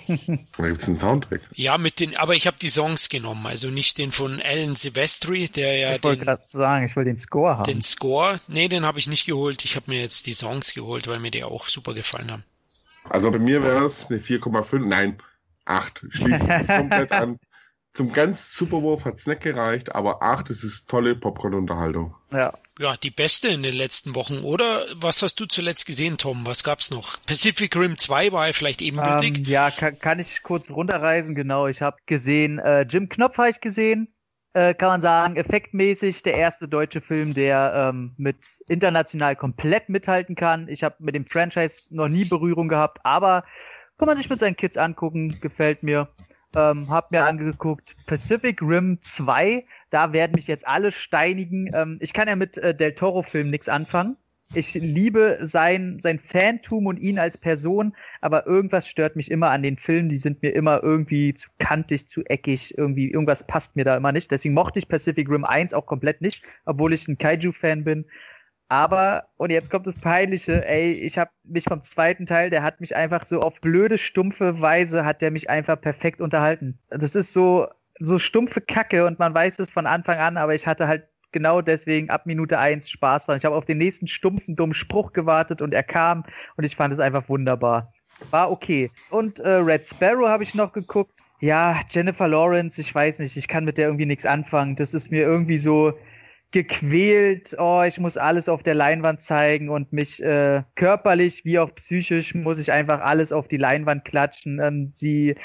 da 0.58 0.66
gibt's 0.66 0.88
einen 0.88 0.95
Soundtrack. 0.95 1.41
Ja, 1.54 1.78
mit 1.78 1.99
den, 1.99 2.16
aber 2.16 2.36
ich 2.36 2.47
habe 2.47 2.58
die 2.62 2.70
Songs 2.70 3.10
genommen, 3.10 3.45
also 3.45 3.68
nicht 3.68 3.97
den 3.97 4.14
von 4.14 4.41
Alan 4.41 4.78
Silvestri, 4.78 5.49
der 5.49 5.76
ja. 5.76 5.95
Ich 5.95 6.04
wollte 6.04 6.24
gerade 6.24 6.43
sagen, 6.47 6.86
ich 6.86 6.95
will 6.95 7.04
den 7.04 7.20
Score 7.20 7.58
haben. 7.58 7.66
Den 7.66 7.82
Score, 7.82 8.39
nee, 8.47 8.70
den 8.70 8.86
habe 8.86 8.99
ich 8.99 9.08
nicht 9.08 9.26
geholt. 9.26 9.66
Ich 9.66 9.76
habe 9.76 9.91
mir 9.91 9.99
jetzt 9.99 10.28
die 10.28 10.34
Songs 10.34 10.74
geholt, 10.74 11.08
weil 11.08 11.20
mir 11.20 11.32
die 11.32 11.43
auch 11.43 11.68
super 11.68 11.93
gefallen 11.93 12.32
haben. 12.32 12.43
Also 13.04 13.30
bei 13.32 13.39
mir 13.39 13.62
wäre 13.64 13.84
es 13.84 14.10
eine 14.10 14.20
4,5, 14.20 14.80
nein, 14.86 15.18
8. 15.66 16.06
Schließe 16.10 16.62
ich 16.62 16.68
komplett 16.68 17.12
an 17.12 17.38
zum 17.93 18.13
ganz 18.13 18.53
Superwurf 18.53 19.05
hat's 19.05 19.27
nicht 19.27 19.41
gereicht, 19.41 19.93
aber 19.93 20.21
ach, 20.21 20.43
das 20.43 20.63
ist 20.63 20.89
tolle 20.89 21.15
Popcorn-Unterhaltung. 21.15 22.15
Ja. 22.31 22.53
Ja, 22.79 22.97
die 22.97 23.11
beste 23.11 23.49
in 23.49 23.61
den 23.61 23.75
letzten 23.75 24.15
Wochen, 24.15 24.39
oder? 24.39 24.85
Was 24.95 25.21
hast 25.21 25.39
du 25.39 25.45
zuletzt 25.45 25.85
gesehen, 25.85 26.17
Tom? 26.17 26.47
Was 26.47 26.63
gab's 26.63 26.89
noch? 26.89 27.17
Pacific 27.27 27.75
Rim 27.75 27.97
2 27.97 28.31
war 28.31 28.47
ja 28.47 28.53
vielleicht 28.53 28.81
ebenbürtig? 28.81 29.39
Ähm, 29.39 29.43
ja, 29.43 29.69
kann, 29.69 29.99
kann, 29.99 30.19
ich 30.19 30.41
kurz 30.41 30.71
runterreisen, 30.71 31.35
genau. 31.35 31.67
Ich 31.67 31.81
habe 31.81 31.97
gesehen, 32.07 32.57
äh, 32.57 32.81
Jim 32.83 33.07
Knopf 33.07 33.37
habe 33.37 33.49
ich 33.49 33.59
gesehen. 33.59 34.07
Äh, 34.53 34.73
kann 34.73 34.89
man 34.89 35.01
sagen, 35.01 35.35
effektmäßig 35.35 36.23
der 36.23 36.35
erste 36.35 36.67
deutsche 36.67 37.01
Film, 37.01 37.33
der 37.33 37.91
ähm, 37.93 38.13
mit 38.17 38.37
international 38.67 39.35
komplett 39.35 39.87
mithalten 39.87 40.35
kann. 40.35 40.67
Ich 40.67 40.83
habe 40.83 40.95
mit 40.99 41.13
dem 41.13 41.25
Franchise 41.25 41.87
noch 41.91 42.07
nie 42.07 42.25
Berührung 42.25 42.67
gehabt, 42.67 42.99
aber 43.03 43.45
kann 43.97 44.07
man 44.07 44.17
sich 44.17 44.29
mit 44.29 44.39
seinen 44.39 44.55
Kids 44.55 44.77
angucken, 44.77 45.29
gefällt 45.39 45.83
mir 45.83 46.09
ähm, 46.56 46.89
hab 46.89 47.12
mir 47.12 47.26
angeguckt 47.26 47.95
Pacific 48.06 48.62
Rim 48.62 48.99
2. 49.02 49.66
Da 49.89 50.14
werden 50.14 50.34
mich 50.36 50.47
jetzt 50.47 50.68
alle 50.68 50.91
steinigen. 50.91 51.72
Ähm, 51.74 51.97
ich 52.02 52.14
kann 52.14 52.28
ja 52.28 52.36
mit 52.36 52.58
äh, 52.58 52.76
Del 52.76 52.93
Toro-Filmen 52.93 53.52
nichts 53.52 53.70
anfangen. 53.70 54.18
Ich 54.54 54.74
liebe 54.74 55.38
sein, 55.41 55.99
sein 56.02 56.20
Fantum 56.20 56.88
und 56.88 56.97
ihn 56.97 57.20
als 57.20 57.38
Person, 57.38 57.95
aber 58.20 58.45
irgendwas 58.47 58.86
stört 58.86 59.16
mich 59.16 59.32
immer 59.32 59.49
an 59.49 59.64
den 59.64 59.78
Filmen. 59.78 60.10
Die 60.10 60.18
sind 60.18 60.41
mir 60.41 60.49
immer 60.49 60.84
irgendwie 60.84 61.34
zu 61.34 61.47
kantig, 61.58 62.10
zu 62.10 62.22
eckig, 62.26 62.78
irgendwie, 62.78 63.10
irgendwas 63.10 63.47
passt 63.47 63.78
mir 63.78 63.86
da 63.86 63.95
immer 63.95 64.12
nicht. 64.12 64.30
Deswegen 64.30 64.54
mochte 64.54 64.80
ich 64.80 64.89
Pacific 64.89 65.30
Rim 65.30 65.45
1 65.45 65.74
auch 65.74 65.86
komplett 65.86 66.20
nicht, 66.20 66.43
obwohl 66.66 66.91
ich 66.91 67.08
ein 67.08 67.18
Kaiju-Fan 67.18 67.86
bin. 67.86 68.06
Aber, 68.72 69.26
und 69.36 69.49
jetzt 69.49 69.69
kommt 69.69 69.86
das 69.86 69.95
Peinliche, 69.95 70.65
ey, 70.65 70.93
ich 70.93 71.17
habe 71.17 71.30
mich 71.43 71.65
vom 71.65 71.84
zweiten 71.84 72.26
Teil, 72.26 72.49
der 72.49 72.63
hat 72.63 72.80
mich 72.80 72.95
einfach 72.95 73.26
so 73.26 73.41
auf 73.41 73.59
blöde, 73.59 73.97
stumpfe 73.97 74.61
Weise, 74.61 75.03
hat 75.03 75.22
der 75.22 75.30
mich 75.30 75.49
einfach 75.49 75.82
perfekt 75.82 76.22
unterhalten. 76.22 76.80
Das 76.89 77.13
ist 77.13 77.34
so, 77.34 77.67
so 77.99 78.17
stumpfe 78.17 78.61
Kacke 78.61 79.05
und 79.05 79.19
man 79.19 79.34
weiß 79.34 79.59
es 79.59 79.72
von 79.72 79.86
Anfang 79.86 80.19
an, 80.19 80.38
aber 80.38 80.55
ich 80.55 80.67
hatte 80.67 80.88
halt 80.88 81.03
genau 81.34 81.59
deswegen 81.61 82.09
ab 82.09 82.26
Minute 82.26 82.59
eins 82.59 82.89
Spaß 82.89 83.26
dran. 83.26 83.36
Ich 83.36 83.43
habe 83.43 83.57
auf 83.57 83.65
den 83.65 83.78
nächsten 83.78 84.07
stumpfen, 84.07 84.55
dummen 84.55 84.74
Spruch 84.74 85.11
gewartet 85.11 85.61
und 85.61 85.74
er 85.74 85.84
kam 85.84 86.24
und 86.55 86.63
ich 86.63 86.78
fand 86.78 86.93
es 86.93 87.01
einfach 87.01 87.28
wunderbar. 87.28 87.91
War 88.30 88.49
okay. 88.49 88.89
Und 89.09 89.39
äh, 89.39 89.49
Red 89.49 89.86
Sparrow 89.86 90.30
habe 90.30 90.43
ich 90.43 90.55
noch 90.55 90.72
geguckt. 90.72 91.19
Ja, 91.41 91.82
Jennifer 91.89 92.30
Lawrence, 92.30 92.80
ich 92.80 92.95
weiß 92.95 93.19
nicht, 93.19 93.36
ich 93.36 93.49
kann 93.49 93.65
mit 93.65 93.78
der 93.78 93.88
irgendwie 93.88 94.05
nichts 94.05 94.26
anfangen. 94.26 94.78
Das 94.78 94.93
ist 94.93 95.11
mir 95.11 95.24
irgendwie 95.24 95.57
so, 95.57 95.91
gequält, 96.52 97.56
oh, 97.58 97.82
ich 97.88 97.97
muss 97.97 98.18
alles 98.18 98.49
auf 98.49 98.62
der 98.62 98.76
Leinwand 98.76 99.22
zeigen 99.22 99.70
und 99.70 99.93
mich 99.93 100.22
äh, 100.22 100.64
körperlich 100.76 101.45
wie 101.45 101.60
auch 101.60 101.74
psychisch 101.76 102.36
muss 102.36 102.60
ich 102.60 102.74
einfach 102.74 102.99
alles 102.99 103.32
auf 103.32 103.47
die 103.47 103.58
Leinwand 103.58 104.04
klatschen. 104.04 104.60
Ähm, 104.60 104.91
sie 104.93 105.36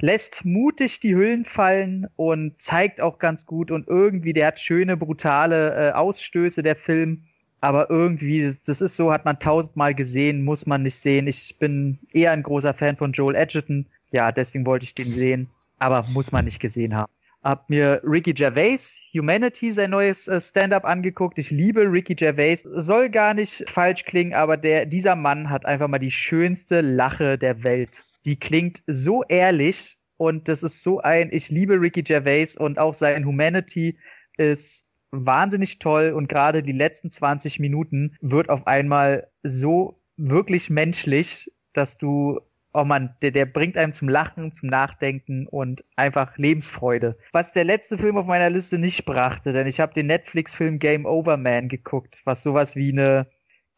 lässt 0.00 0.44
mutig 0.44 1.00
die 1.00 1.14
Hüllen 1.14 1.46
fallen 1.46 2.08
und 2.16 2.60
zeigt 2.60 3.00
auch 3.00 3.18
ganz 3.18 3.46
gut 3.46 3.70
und 3.70 3.88
irgendwie, 3.88 4.34
der 4.34 4.48
hat 4.48 4.60
schöne, 4.60 4.98
brutale 4.98 5.88
äh, 5.88 5.92
Ausstöße, 5.92 6.62
der 6.62 6.76
Film. 6.76 7.24
Aber 7.62 7.90
irgendwie, 7.90 8.42
das, 8.44 8.62
das 8.62 8.80
ist 8.80 8.96
so, 8.96 9.12
hat 9.12 9.24
man 9.24 9.38
tausendmal 9.38 9.94
gesehen, 9.94 10.44
muss 10.44 10.66
man 10.66 10.82
nicht 10.82 10.96
sehen. 10.96 11.26
Ich 11.26 11.56
bin 11.58 11.98
eher 12.12 12.32
ein 12.32 12.42
großer 12.42 12.74
Fan 12.74 12.96
von 12.96 13.12
Joel 13.12 13.34
Edgerton. 13.34 13.86
Ja, 14.12 14.32
deswegen 14.32 14.66
wollte 14.66 14.84
ich 14.84 14.94
den 14.94 15.12
sehen. 15.12 15.48
Aber 15.78 16.04
muss 16.12 16.32
man 16.32 16.44
nicht 16.44 16.60
gesehen 16.60 16.94
haben. 16.94 17.12
Hab 17.42 17.70
mir 17.70 18.02
Ricky 18.04 18.34
Gervais, 18.34 19.00
Humanity, 19.14 19.70
sein 19.70 19.90
neues 19.90 20.28
äh, 20.28 20.40
Stand-up 20.40 20.84
angeguckt. 20.84 21.38
Ich 21.38 21.50
liebe 21.50 21.90
Ricky 21.90 22.14
Gervais. 22.14 22.62
Soll 22.64 23.08
gar 23.08 23.32
nicht 23.32 23.64
falsch 23.68 24.04
klingen, 24.04 24.34
aber 24.34 24.58
der, 24.58 24.84
dieser 24.84 25.16
Mann 25.16 25.48
hat 25.48 25.64
einfach 25.64 25.88
mal 25.88 25.98
die 25.98 26.10
schönste 26.10 26.82
Lache 26.82 27.38
der 27.38 27.62
Welt. 27.62 28.04
Die 28.26 28.38
klingt 28.38 28.82
so 28.86 29.24
ehrlich 29.24 29.96
und 30.18 30.48
das 30.48 30.62
ist 30.62 30.82
so 30.82 31.00
ein, 31.00 31.30
ich 31.32 31.48
liebe 31.48 31.80
Ricky 31.80 32.02
Gervais 32.02 32.56
und 32.58 32.78
auch 32.78 32.92
sein 32.92 33.24
Humanity 33.24 33.98
ist 34.36 34.86
wahnsinnig 35.10 35.78
toll 35.78 36.12
und 36.14 36.28
gerade 36.28 36.62
die 36.62 36.72
letzten 36.72 37.10
20 37.10 37.58
Minuten 37.58 38.16
wird 38.20 38.50
auf 38.50 38.66
einmal 38.66 39.28
so 39.42 39.98
wirklich 40.18 40.68
menschlich, 40.68 41.50
dass 41.72 41.96
du 41.96 42.40
oh 42.72 42.84
man, 42.84 43.16
der, 43.22 43.32
der 43.32 43.46
bringt 43.46 43.76
einem 43.76 43.92
zum 43.92 44.08
Lachen, 44.08 44.52
zum 44.52 44.68
Nachdenken 44.68 45.46
und 45.46 45.84
einfach 45.96 46.36
Lebensfreude. 46.36 47.16
Was 47.32 47.52
der 47.52 47.64
letzte 47.64 47.98
Film 47.98 48.16
auf 48.16 48.26
meiner 48.26 48.50
Liste 48.50 48.78
nicht 48.78 49.04
brachte, 49.04 49.52
denn 49.52 49.66
ich 49.66 49.80
habe 49.80 49.92
den 49.92 50.06
Netflix-Film 50.06 50.78
Game 50.78 51.06
Over 51.06 51.36
Man 51.36 51.68
geguckt, 51.68 52.22
was 52.24 52.42
sowas 52.42 52.74
wie 52.76 52.92
eine 52.92 53.26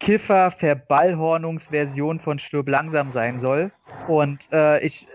Kiffer-Verballhornungsversion 0.00 2.20
von 2.20 2.38
Stirb 2.38 2.68
langsam 2.68 3.10
sein 3.12 3.40
soll. 3.40 3.72
Und 4.08 4.52
äh, 4.52 4.84
ich 4.84 5.08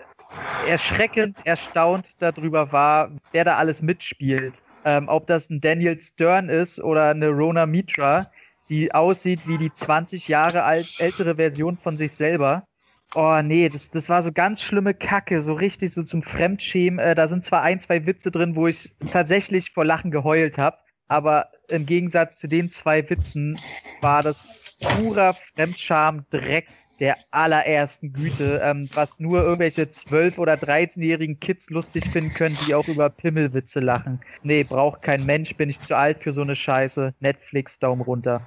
erschreckend 0.67 1.45
erstaunt 1.45 2.21
darüber 2.21 2.71
war, 2.71 3.11
wer 3.31 3.43
da 3.43 3.57
alles 3.57 3.81
mitspielt. 3.81 4.61
Ähm, 4.85 5.09
ob 5.09 5.25
das 5.27 5.49
ein 5.49 5.59
Daniel 5.59 5.99
Stern 5.99 6.49
ist 6.49 6.79
oder 6.81 7.09
eine 7.09 7.29
Rona 7.29 7.65
Mitra, 7.65 8.27
die 8.69 8.93
aussieht 8.93 9.47
wie 9.47 9.57
die 9.57 9.73
20 9.73 10.27
Jahre 10.27 10.63
alt, 10.63 10.99
ältere 10.99 11.35
Version 11.35 11.77
von 11.77 11.97
sich 11.97 12.13
selber. 12.13 12.67
Oh 13.15 13.41
nee, 13.41 13.69
das, 13.69 13.89
das 13.89 14.09
war 14.09 14.21
so 14.21 14.31
ganz 14.31 14.61
schlimme 14.61 14.93
Kacke, 14.93 15.41
so 15.41 15.53
richtig 15.53 15.93
so 15.93 16.03
zum 16.03 16.23
Fremdschämen. 16.23 16.99
Äh, 16.99 17.15
da 17.15 17.27
sind 17.27 17.45
zwar 17.45 17.61
ein, 17.61 17.79
zwei 17.79 18.05
Witze 18.05 18.31
drin, 18.31 18.55
wo 18.55 18.67
ich 18.67 18.93
tatsächlich 19.09 19.71
vor 19.71 19.85
Lachen 19.85 20.11
geheult 20.11 20.57
habe, 20.57 20.77
aber 21.07 21.47
im 21.69 21.85
Gegensatz 21.85 22.37
zu 22.37 22.47
den 22.47 22.69
zwei 22.69 23.09
Witzen 23.09 23.57
war 24.01 24.23
das 24.23 24.47
purer 24.81 25.33
Fremdscham, 25.33 26.25
Dreck, 26.29 26.67
der 26.99 27.17
allerersten 27.31 28.11
Güte, 28.11 28.59
ähm, 28.63 28.89
was 28.93 29.19
nur 29.19 29.41
irgendwelche 29.41 29.83
12- 29.83 30.37
oder 30.37 30.55
13-jährigen 30.55 31.39
Kids 31.39 31.69
lustig 31.69 32.03
finden 32.11 32.33
können, 32.33 32.57
die 32.65 32.73
auch 32.73 32.87
über 32.87 33.09
Pimmelwitze 33.09 33.79
lachen. 33.79 34.19
Nee, 34.43 34.63
braucht 34.63 35.01
kein 35.01 35.25
Mensch, 35.25 35.55
bin 35.55 35.69
ich 35.69 35.79
zu 35.81 35.95
alt 35.95 36.23
für 36.23 36.31
so 36.31 36.41
eine 36.41 36.55
Scheiße. 36.55 37.13
Netflix, 37.19 37.79
Daumen 37.79 38.01
runter. 38.01 38.41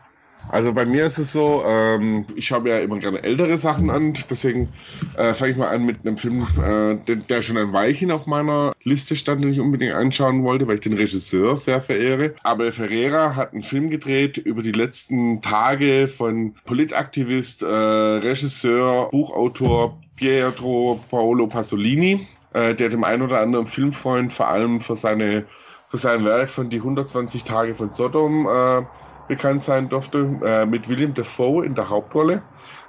Also 0.49 0.73
bei 0.73 0.85
mir 0.85 1.07
ist 1.07 1.19
es 1.19 1.33
so, 1.33 1.63
ähm, 1.65 2.25
ich 2.35 2.47
schaue 2.47 2.69
ja 2.69 2.79
immer 2.79 2.99
gerne 2.99 3.23
ältere 3.23 3.57
Sachen 3.59 3.91
an, 3.91 4.15
deswegen 4.29 4.69
äh, 5.17 5.33
fange 5.33 5.53
ich 5.53 5.57
mal 5.57 5.69
an 5.69 5.85
mit 5.85 5.99
einem 6.05 6.17
Film, 6.17 6.47
äh, 6.59 6.97
der, 7.07 7.17
der, 7.17 7.43
schon 7.43 7.57
ein 7.57 7.73
Weilchen 7.73 8.11
auf 8.11 8.27
meiner 8.27 8.73
Liste 8.83 9.17
stand, 9.17 9.45
den 9.45 9.53
ich 9.53 9.61
unbedingt 9.61 9.93
anschauen 9.93 10.43
wollte, 10.43 10.67
weil 10.67 10.75
ich 10.75 10.81
den 10.81 10.95
Regisseur 10.95 11.57
sehr 11.57 11.81
verehre. 11.81 12.35
Aber 12.43 12.73
Ferreira 12.73 13.37
hat 13.37 13.53
einen 13.53 13.63
Film 13.63 13.91
gedreht 13.91 14.39
über 14.39 14.63
die 14.63 14.73
letzten 14.73 15.41
Tage 15.41 16.09
von 16.09 16.55
Politaktivist, 16.65 17.63
äh, 17.63 17.67
Regisseur, 17.67 19.09
Buchautor 19.11 19.99
Pietro 20.17 21.01
Paolo 21.11 21.47
Pasolini, 21.47 22.27
äh, 22.53 22.75
der 22.75 22.89
dem 22.89 23.05
einen 23.05 23.23
oder 23.23 23.41
anderen 23.41 23.67
Filmfreund 23.67 24.33
vor 24.33 24.49
allem 24.49 24.81
für 24.81 24.97
seine 24.97 25.47
für 25.89 25.99
sein 25.99 26.25
Werk 26.25 26.51
von 26.51 26.71
die 26.71 26.77
120 26.77 27.43
Tage 27.43 27.75
von 27.75 27.93
Sodom 27.93 28.47
äh, 28.47 28.83
bekannt 29.31 29.63
sein 29.63 29.89
durfte, 29.89 30.41
äh, 30.45 30.67
mit 30.67 30.89
William 30.89 31.15
Defoe 31.15 31.65
in 31.65 31.77
der 31.77 31.89
Hauptrolle. 31.89 32.43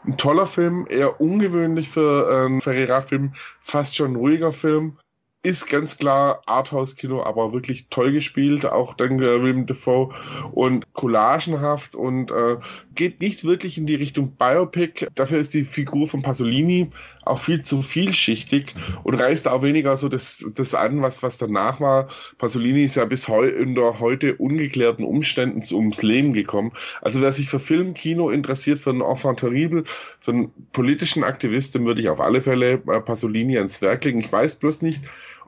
Ein 0.08 0.18
toller 0.18 0.48
Film, 0.48 0.88
eher 0.90 1.22
ungewöhnlich 1.22 1.88
für 1.88 2.28
einen 2.28 2.56
ähm, 2.56 2.62
Ferreira-Film, 2.62 3.34
fast 3.60 3.96
schon 3.96 4.16
ruhiger 4.16 4.52
Film 4.52 4.98
ist 5.44 5.70
ganz 5.70 5.98
klar 5.98 6.44
Arthouse-Kino, 6.46 7.24
aber 7.24 7.52
wirklich 7.52 7.88
toll 7.90 8.12
gespielt, 8.12 8.66
auch 8.66 8.94
dank 8.94 9.20
äh, 9.22 9.42
Willem 9.42 9.66
Dafoe 9.66 10.14
und 10.52 10.94
collagenhaft 10.94 11.96
und 11.96 12.30
äh, 12.30 12.58
geht 12.94 13.22
nicht 13.22 13.44
wirklich 13.44 13.78
in 13.78 13.88
die 13.88 13.96
Richtung 13.96 14.36
Biopic. 14.38 15.08
Dafür 15.16 15.40
ist 15.40 15.56
die 15.56 15.64
Figur 15.64 16.08
von 16.08 16.22
Pasolini 16.22 16.92
auch 17.24 17.40
viel 17.40 17.62
zu 17.62 17.82
vielschichtig 17.82 18.76
und 19.04 19.16
reißt 19.16 19.48
auch 19.48 19.64
weniger 19.64 19.98
so 19.98 20.10
das, 20.10 20.46
das 20.56 20.76
an, 20.76 21.02
was, 21.02 21.24
was 21.24 21.40
danach 21.40 21.80
war. 21.80 22.10
Pasolini 22.38 22.84
ist 22.84 22.96
ja 22.96 23.06
bis 23.06 23.28
heu, 23.28 23.52
unter 23.60 24.00
heute 24.00 24.36
ungeklärten 24.36 25.04
Umständen 25.06 25.62
ums 25.74 26.04
Leben 26.04 26.34
gekommen. 26.34 26.72
Also 27.02 27.22
wer 27.22 27.32
sich 27.32 27.50
für 27.50 27.60
Film, 27.60 27.96
Kino 27.96 28.30
interessiert, 28.30 28.80
für 28.80 28.92
einen 28.92 29.02
Enfant 29.02 29.40
terrible, 29.40 29.86
für 30.20 30.32
einen 30.32 30.52
politischen 30.72 31.24
Aktivisten, 31.24 31.86
würde 31.86 32.02
ich 32.02 32.10
auf 32.10 32.22
alle 32.22 32.42
Fälle 32.42 32.74
äh, 32.74 33.02
Pasolini 33.02 33.58
ans 33.58 33.82
Werk 33.82 34.06
legen. 34.06 34.20
Ich 34.20 34.32
weiß 34.32 34.56
bloß 34.56 34.82
nicht, 34.84 35.02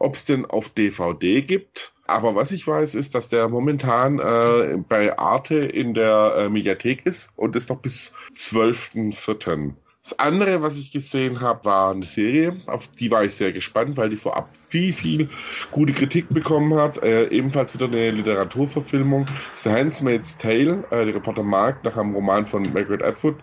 ob 0.03 0.15
es 0.15 0.25
denn 0.25 0.45
auf 0.45 0.69
DVD 0.69 1.41
gibt. 1.41 1.93
Aber 2.05 2.35
was 2.35 2.51
ich 2.51 2.67
weiß, 2.67 2.95
ist, 2.95 3.15
dass 3.15 3.29
der 3.29 3.47
momentan 3.47 4.19
äh, 4.19 4.77
bei 4.89 5.17
Arte 5.17 5.55
in 5.55 5.93
der 5.93 6.35
äh, 6.37 6.49
Mediathek 6.49 7.05
ist 7.05 7.29
und 7.37 7.55
ist 7.55 7.69
noch 7.69 7.79
bis 7.79 8.13
12.04. 8.35 9.73
Das 10.03 10.19
andere, 10.19 10.61
was 10.61 10.77
ich 10.77 10.91
gesehen 10.91 11.39
habe, 11.39 11.63
war 11.63 11.91
eine 11.91 12.03
Serie, 12.03 12.57
auf 12.65 12.89
die 12.89 13.09
war 13.09 13.23
ich 13.23 13.35
sehr 13.35 13.53
gespannt, 13.53 13.95
weil 13.95 14.09
die 14.09 14.17
vorab 14.17 14.49
viel, 14.53 14.91
viel 14.91 15.29
gute 15.71 15.93
Kritik 15.93 16.27
bekommen 16.27 16.73
hat. 16.75 17.01
Äh, 17.01 17.29
ebenfalls 17.29 17.73
wieder 17.73 17.85
eine 17.85 18.11
Literaturverfilmung. 18.11 19.27
The 19.53 19.69
Handmaid's 19.69 20.37
Tale, 20.37 20.83
äh, 20.91 21.05
der 21.05 21.15
Reporter 21.15 21.43
Mark 21.43 21.85
nach 21.85 21.95
einem 21.95 22.13
Roman 22.15 22.45
von 22.45 22.63
Margaret 22.73 23.01
Atwood. 23.01 23.37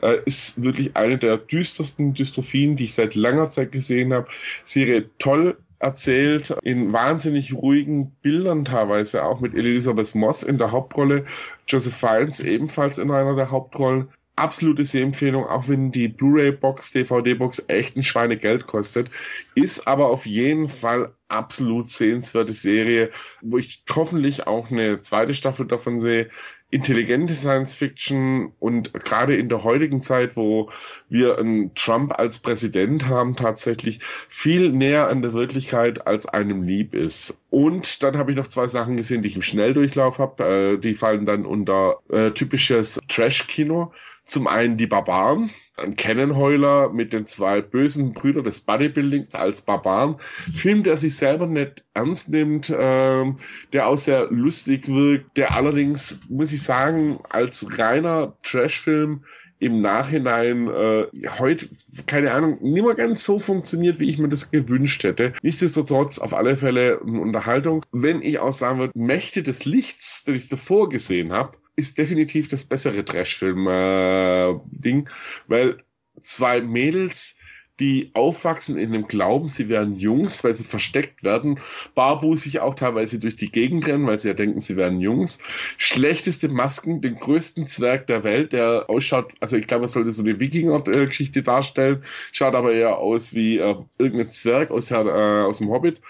Äh, 0.00 0.20
ist 0.24 0.62
wirklich 0.62 0.96
eine 0.96 1.18
der 1.18 1.36
düstersten 1.36 2.14
Dystrophien, 2.14 2.76
die 2.76 2.84
ich 2.84 2.94
seit 2.94 3.14
langer 3.14 3.50
Zeit 3.50 3.72
gesehen 3.72 4.14
habe. 4.14 4.28
Serie 4.64 5.10
toll 5.18 5.58
erzählt, 5.86 6.56
in 6.62 6.92
wahnsinnig 6.92 7.54
ruhigen 7.54 8.10
Bildern 8.22 8.64
teilweise, 8.64 9.24
auch 9.24 9.40
mit 9.40 9.54
Elizabeth 9.54 10.14
Moss 10.14 10.42
in 10.42 10.58
der 10.58 10.72
Hauptrolle, 10.72 11.24
Joseph 11.68 11.96
Fiennes 11.96 12.40
ebenfalls 12.40 12.98
in 12.98 13.10
einer 13.10 13.36
der 13.36 13.50
Hauptrollen 13.50 14.08
absolute 14.36 14.84
Sehempfehlung, 14.84 15.46
auch 15.46 15.68
wenn 15.68 15.90
die 15.92 16.08
Blu-ray-Box, 16.08 16.92
DVD-Box 16.92 17.64
echt 17.68 17.96
ein 17.96 18.02
Schweinegeld 18.02 18.66
kostet, 18.66 19.10
ist 19.54 19.88
aber 19.88 20.10
auf 20.10 20.26
jeden 20.26 20.68
Fall 20.68 21.14
absolut 21.28 21.90
sehenswerte 21.90 22.52
Serie, 22.52 23.10
wo 23.40 23.58
ich 23.58 23.82
hoffentlich 23.90 24.46
auch 24.46 24.70
eine 24.70 25.00
zweite 25.00 25.34
Staffel 25.34 25.66
davon 25.66 26.00
sehe. 26.00 26.28
Intelligente 26.70 27.34
Science 27.34 27.76
Fiction 27.76 28.52
und 28.58 28.92
gerade 28.92 29.36
in 29.36 29.48
der 29.48 29.62
heutigen 29.62 30.02
Zeit, 30.02 30.36
wo 30.36 30.70
wir 31.08 31.38
einen 31.38 31.74
Trump 31.74 32.18
als 32.18 32.40
Präsident 32.40 33.06
haben, 33.06 33.36
tatsächlich 33.36 34.00
viel 34.28 34.72
näher 34.72 35.08
an 35.08 35.22
der 35.22 35.32
Wirklichkeit 35.32 36.06
als 36.08 36.26
einem 36.26 36.64
lieb 36.64 36.94
ist. 36.94 37.38
Und 37.50 38.02
dann 38.02 38.18
habe 38.18 38.32
ich 38.32 38.36
noch 38.36 38.48
zwei 38.48 38.66
Sachen 38.66 38.96
gesehen, 38.96 39.22
die 39.22 39.28
ich 39.28 39.36
im 39.36 39.42
Schnelldurchlauf 39.42 40.18
habe. 40.18 40.44
Äh, 40.44 40.78
die 40.78 40.94
fallen 40.94 41.24
dann 41.24 41.46
unter 41.46 42.00
äh, 42.10 42.32
typisches 42.32 42.98
Trash-Kino. 43.08 43.92
Zum 44.26 44.48
einen 44.48 44.76
die 44.76 44.88
Barbaren, 44.88 45.50
ein 45.76 45.94
Kennenheuler 45.94 46.90
mit 46.92 47.12
den 47.12 47.26
zwei 47.26 47.60
bösen 47.60 48.12
Brüdern 48.12 48.44
des 48.44 48.60
Bodybuildings 48.60 49.34
als 49.36 49.62
Barbaren. 49.62 50.16
Film, 50.52 50.82
der 50.82 50.96
sich 50.96 51.14
selber 51.14 51.46
nicht 51.46 51.84
ernst 51.94 52.28
nimmt, 52.28 52.74
ähm, 52.76 53.36
der 53.72 53.86
auch 53.86 53.98
sehr 53.98 54.26
lustig 54.30 54.88
wirkt, 54.88 55.36
der 55.36 55.54
allerdings, 55.54 56.28
muss 56.28 56.52
ich 56.52 56.62
sagen, 56.62 57.20
als 57.30 57.78
reiner 57.78 58.36
Trashfilm 58.42 59.24
im 59.58 59.80
Nachhinein 59.80 60.68
äh, 60.68 61.06
heute, 61.38 61.68
keine 62.06 62.32
Ahnung, 62.32 62.58
nicht 62.60 62.84
mehr 62.84 62.94
ganz 62.94 63.24
so 63.24 63.38
funktioniert, 63.38 64.00
wie 64.00 64.10
ich 64.10 64.18
mir 64.18 64.28
das 64.28 64.50
gewünscht 64.50 65.02
hätte. 65.04 65.32
Nichtsdestotrotz 65.42 66.18
auf 66.18 66.34
alle 66.34 66.56
Fälle 66.56 67.00
eine 67.00 67.20
Unterhaltung. 67.20 67.82
Wenn 67.92 68.22
ich 68.22 68.38
auch 68.38 68.52
sagen 68.52 68.78
würde, 68.80 68.92
Mächte 68.98 69.42
des 69.42 69.64
Lichts, 69.64 70.24
den 70.24 70.34
ich 70.34 70.48
davor 70.48 70.88
gesehen 70.88 71.32
habe, 71.32 71.56
ist 71.76 71.98
definitiv 71.98 72.48
das 72.48 72.64
bessere 72.64 73.04
Trashfilm-Ding, 73.04 75.06
äh, 75.06 75.10
weil 75.46 75.78
zwei 76.22 76.62
Mädels, 76.62 77.36
die 77.78 78.10
aufwachsen 78.14 78.78
in 78.78 78.92
dem 78.92 79.06
Glauben, 79.06 79.48
sie 79.48 79.68
wären 79.68 79.96
Jungs, 79.96 80.42
weil 80.42 80.54
sie 80.54 80.64
versteckt 80.64 81.22
werden, 81.22 81.60
barbusig 81.94 82.60
auch 82.60 82.74
teilweise 82.74 83.18
durch 83.18 83.36
die 83.36 83.52
Gegend 83.52 83.86
rennen, 83.86 84.06
weil 84.06 84.18
sie 84.18 84.28
ja 84.28 84.34
denken, 84.34 84.62
sie 84.62 84.76
wären 84.76 85.00
Jungs. 85.00 85.40
Schlechteste 85.76 86.48
Masken, 86.48 87.02
den 87.02 87.16
größten 87.16 87.66
Zwerg 87.66 88.06
der 88.06 88.24
Welt, 88.24 88.54
der 88.54 88.88
ausschaut, 88.88 89.34
also 89.40 89.58
ich 89.58 89.66
glaube, 89.66 89.84
er 89.84 89.88
sollte 89.88 90.14
so 90.14 90.22
eine 90.22 90.40
Wikinger-Geschichte 90.40 91.42
darstellen, 91.42 92.02
schaut 92.32 92.54
aber 92.54 92.72
eher 92.72 92.96
aus 92.96 93.34
wie 93.34 93.58
äh, 93.58 93.76
irgendein 93.98 94.30
Zwerg 94.30 94.70
aus, 94.70 94.90
äh, 94.90 94.94
aus 94.94 95.58
dem 95.58 95.68
Hobbit. 95.68 96.00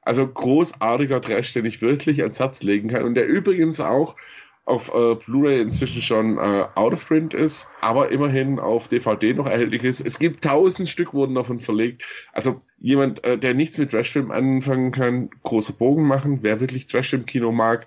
Also 0.00 0.26
großartiger 0.26 1.20
Trash, 1.20 1.52
den 1.52 1.66
ich 1.66 1.82
wirklich 1.82 2.22
ans 2.22 2.40
Herz 2.40 2.62
legen 2.62 2.88
kann 2.88 3.04
und 3.04 3.14
der 3.14 3.26
übrigens 3.26 3.80
auch 3.80 4.16
auf 4.64 4.92
äh, 4.94 5.14
Blu-ray 5.14 5.60
inzwischen 5.60 6.02
schon 6.02 6.38
äh, 6.38 6.66
out 6.74 6.92
of 6.92 7.06
print 7.06 7.34
ist, 7.34 7.68
aber 7.80 8.10
immerhin 8.10 8.58
auf 8.58 8.88
DVD 8.88 9.34
noch 9.34 9.46
erhältlich 9.46 9.84
ist. 9.84 10.00
Es 10.00 10.18
gibt 10.18 10.44
tausend 10.44 10.88
Stück 10.88 11.12
wurden 11.12 11.34
davon 11.34 11.58
verlegt. 11.58 12.04
Also 12.32 12.62
jemand, 12.78 13.24
äh, 13.24 13.38
der 13.38 13.54
nichts 13.54 13.78
mit 13.78 13.90
Trashfilm 13.90 14.30
anfangen 14.30 14.92
kann, 14.92 15.30
großer 15.42 15.72
Bogen 15.72 16.06
machen. 16.06 16.40
Wer 16.42 16.60
wirklich 16.60 16.86
Trash 16.86 17.12
im 17.12 17.26
Kino 17.26 17.52
mag, 17.52 17.86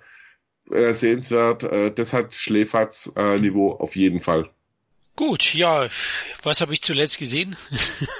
äh, 0.70 0.92
sehenswert. 0.92 1.64
Äh, 1.64 1.92
das 1.92 2.12
hat 2.12 2.34
äh, 3.16 3.38
auf 3.80 3.96
jeden 3.96 4.20
Fall. 4.20 4.50
Gut, 5.16 5.54
ja, 5.54 5.88
was 6.42 6.60
habe 6.60 6.72
ich 6.72 6.82
zuletzt 6.82 7.18
gesehen? 7.18 7.56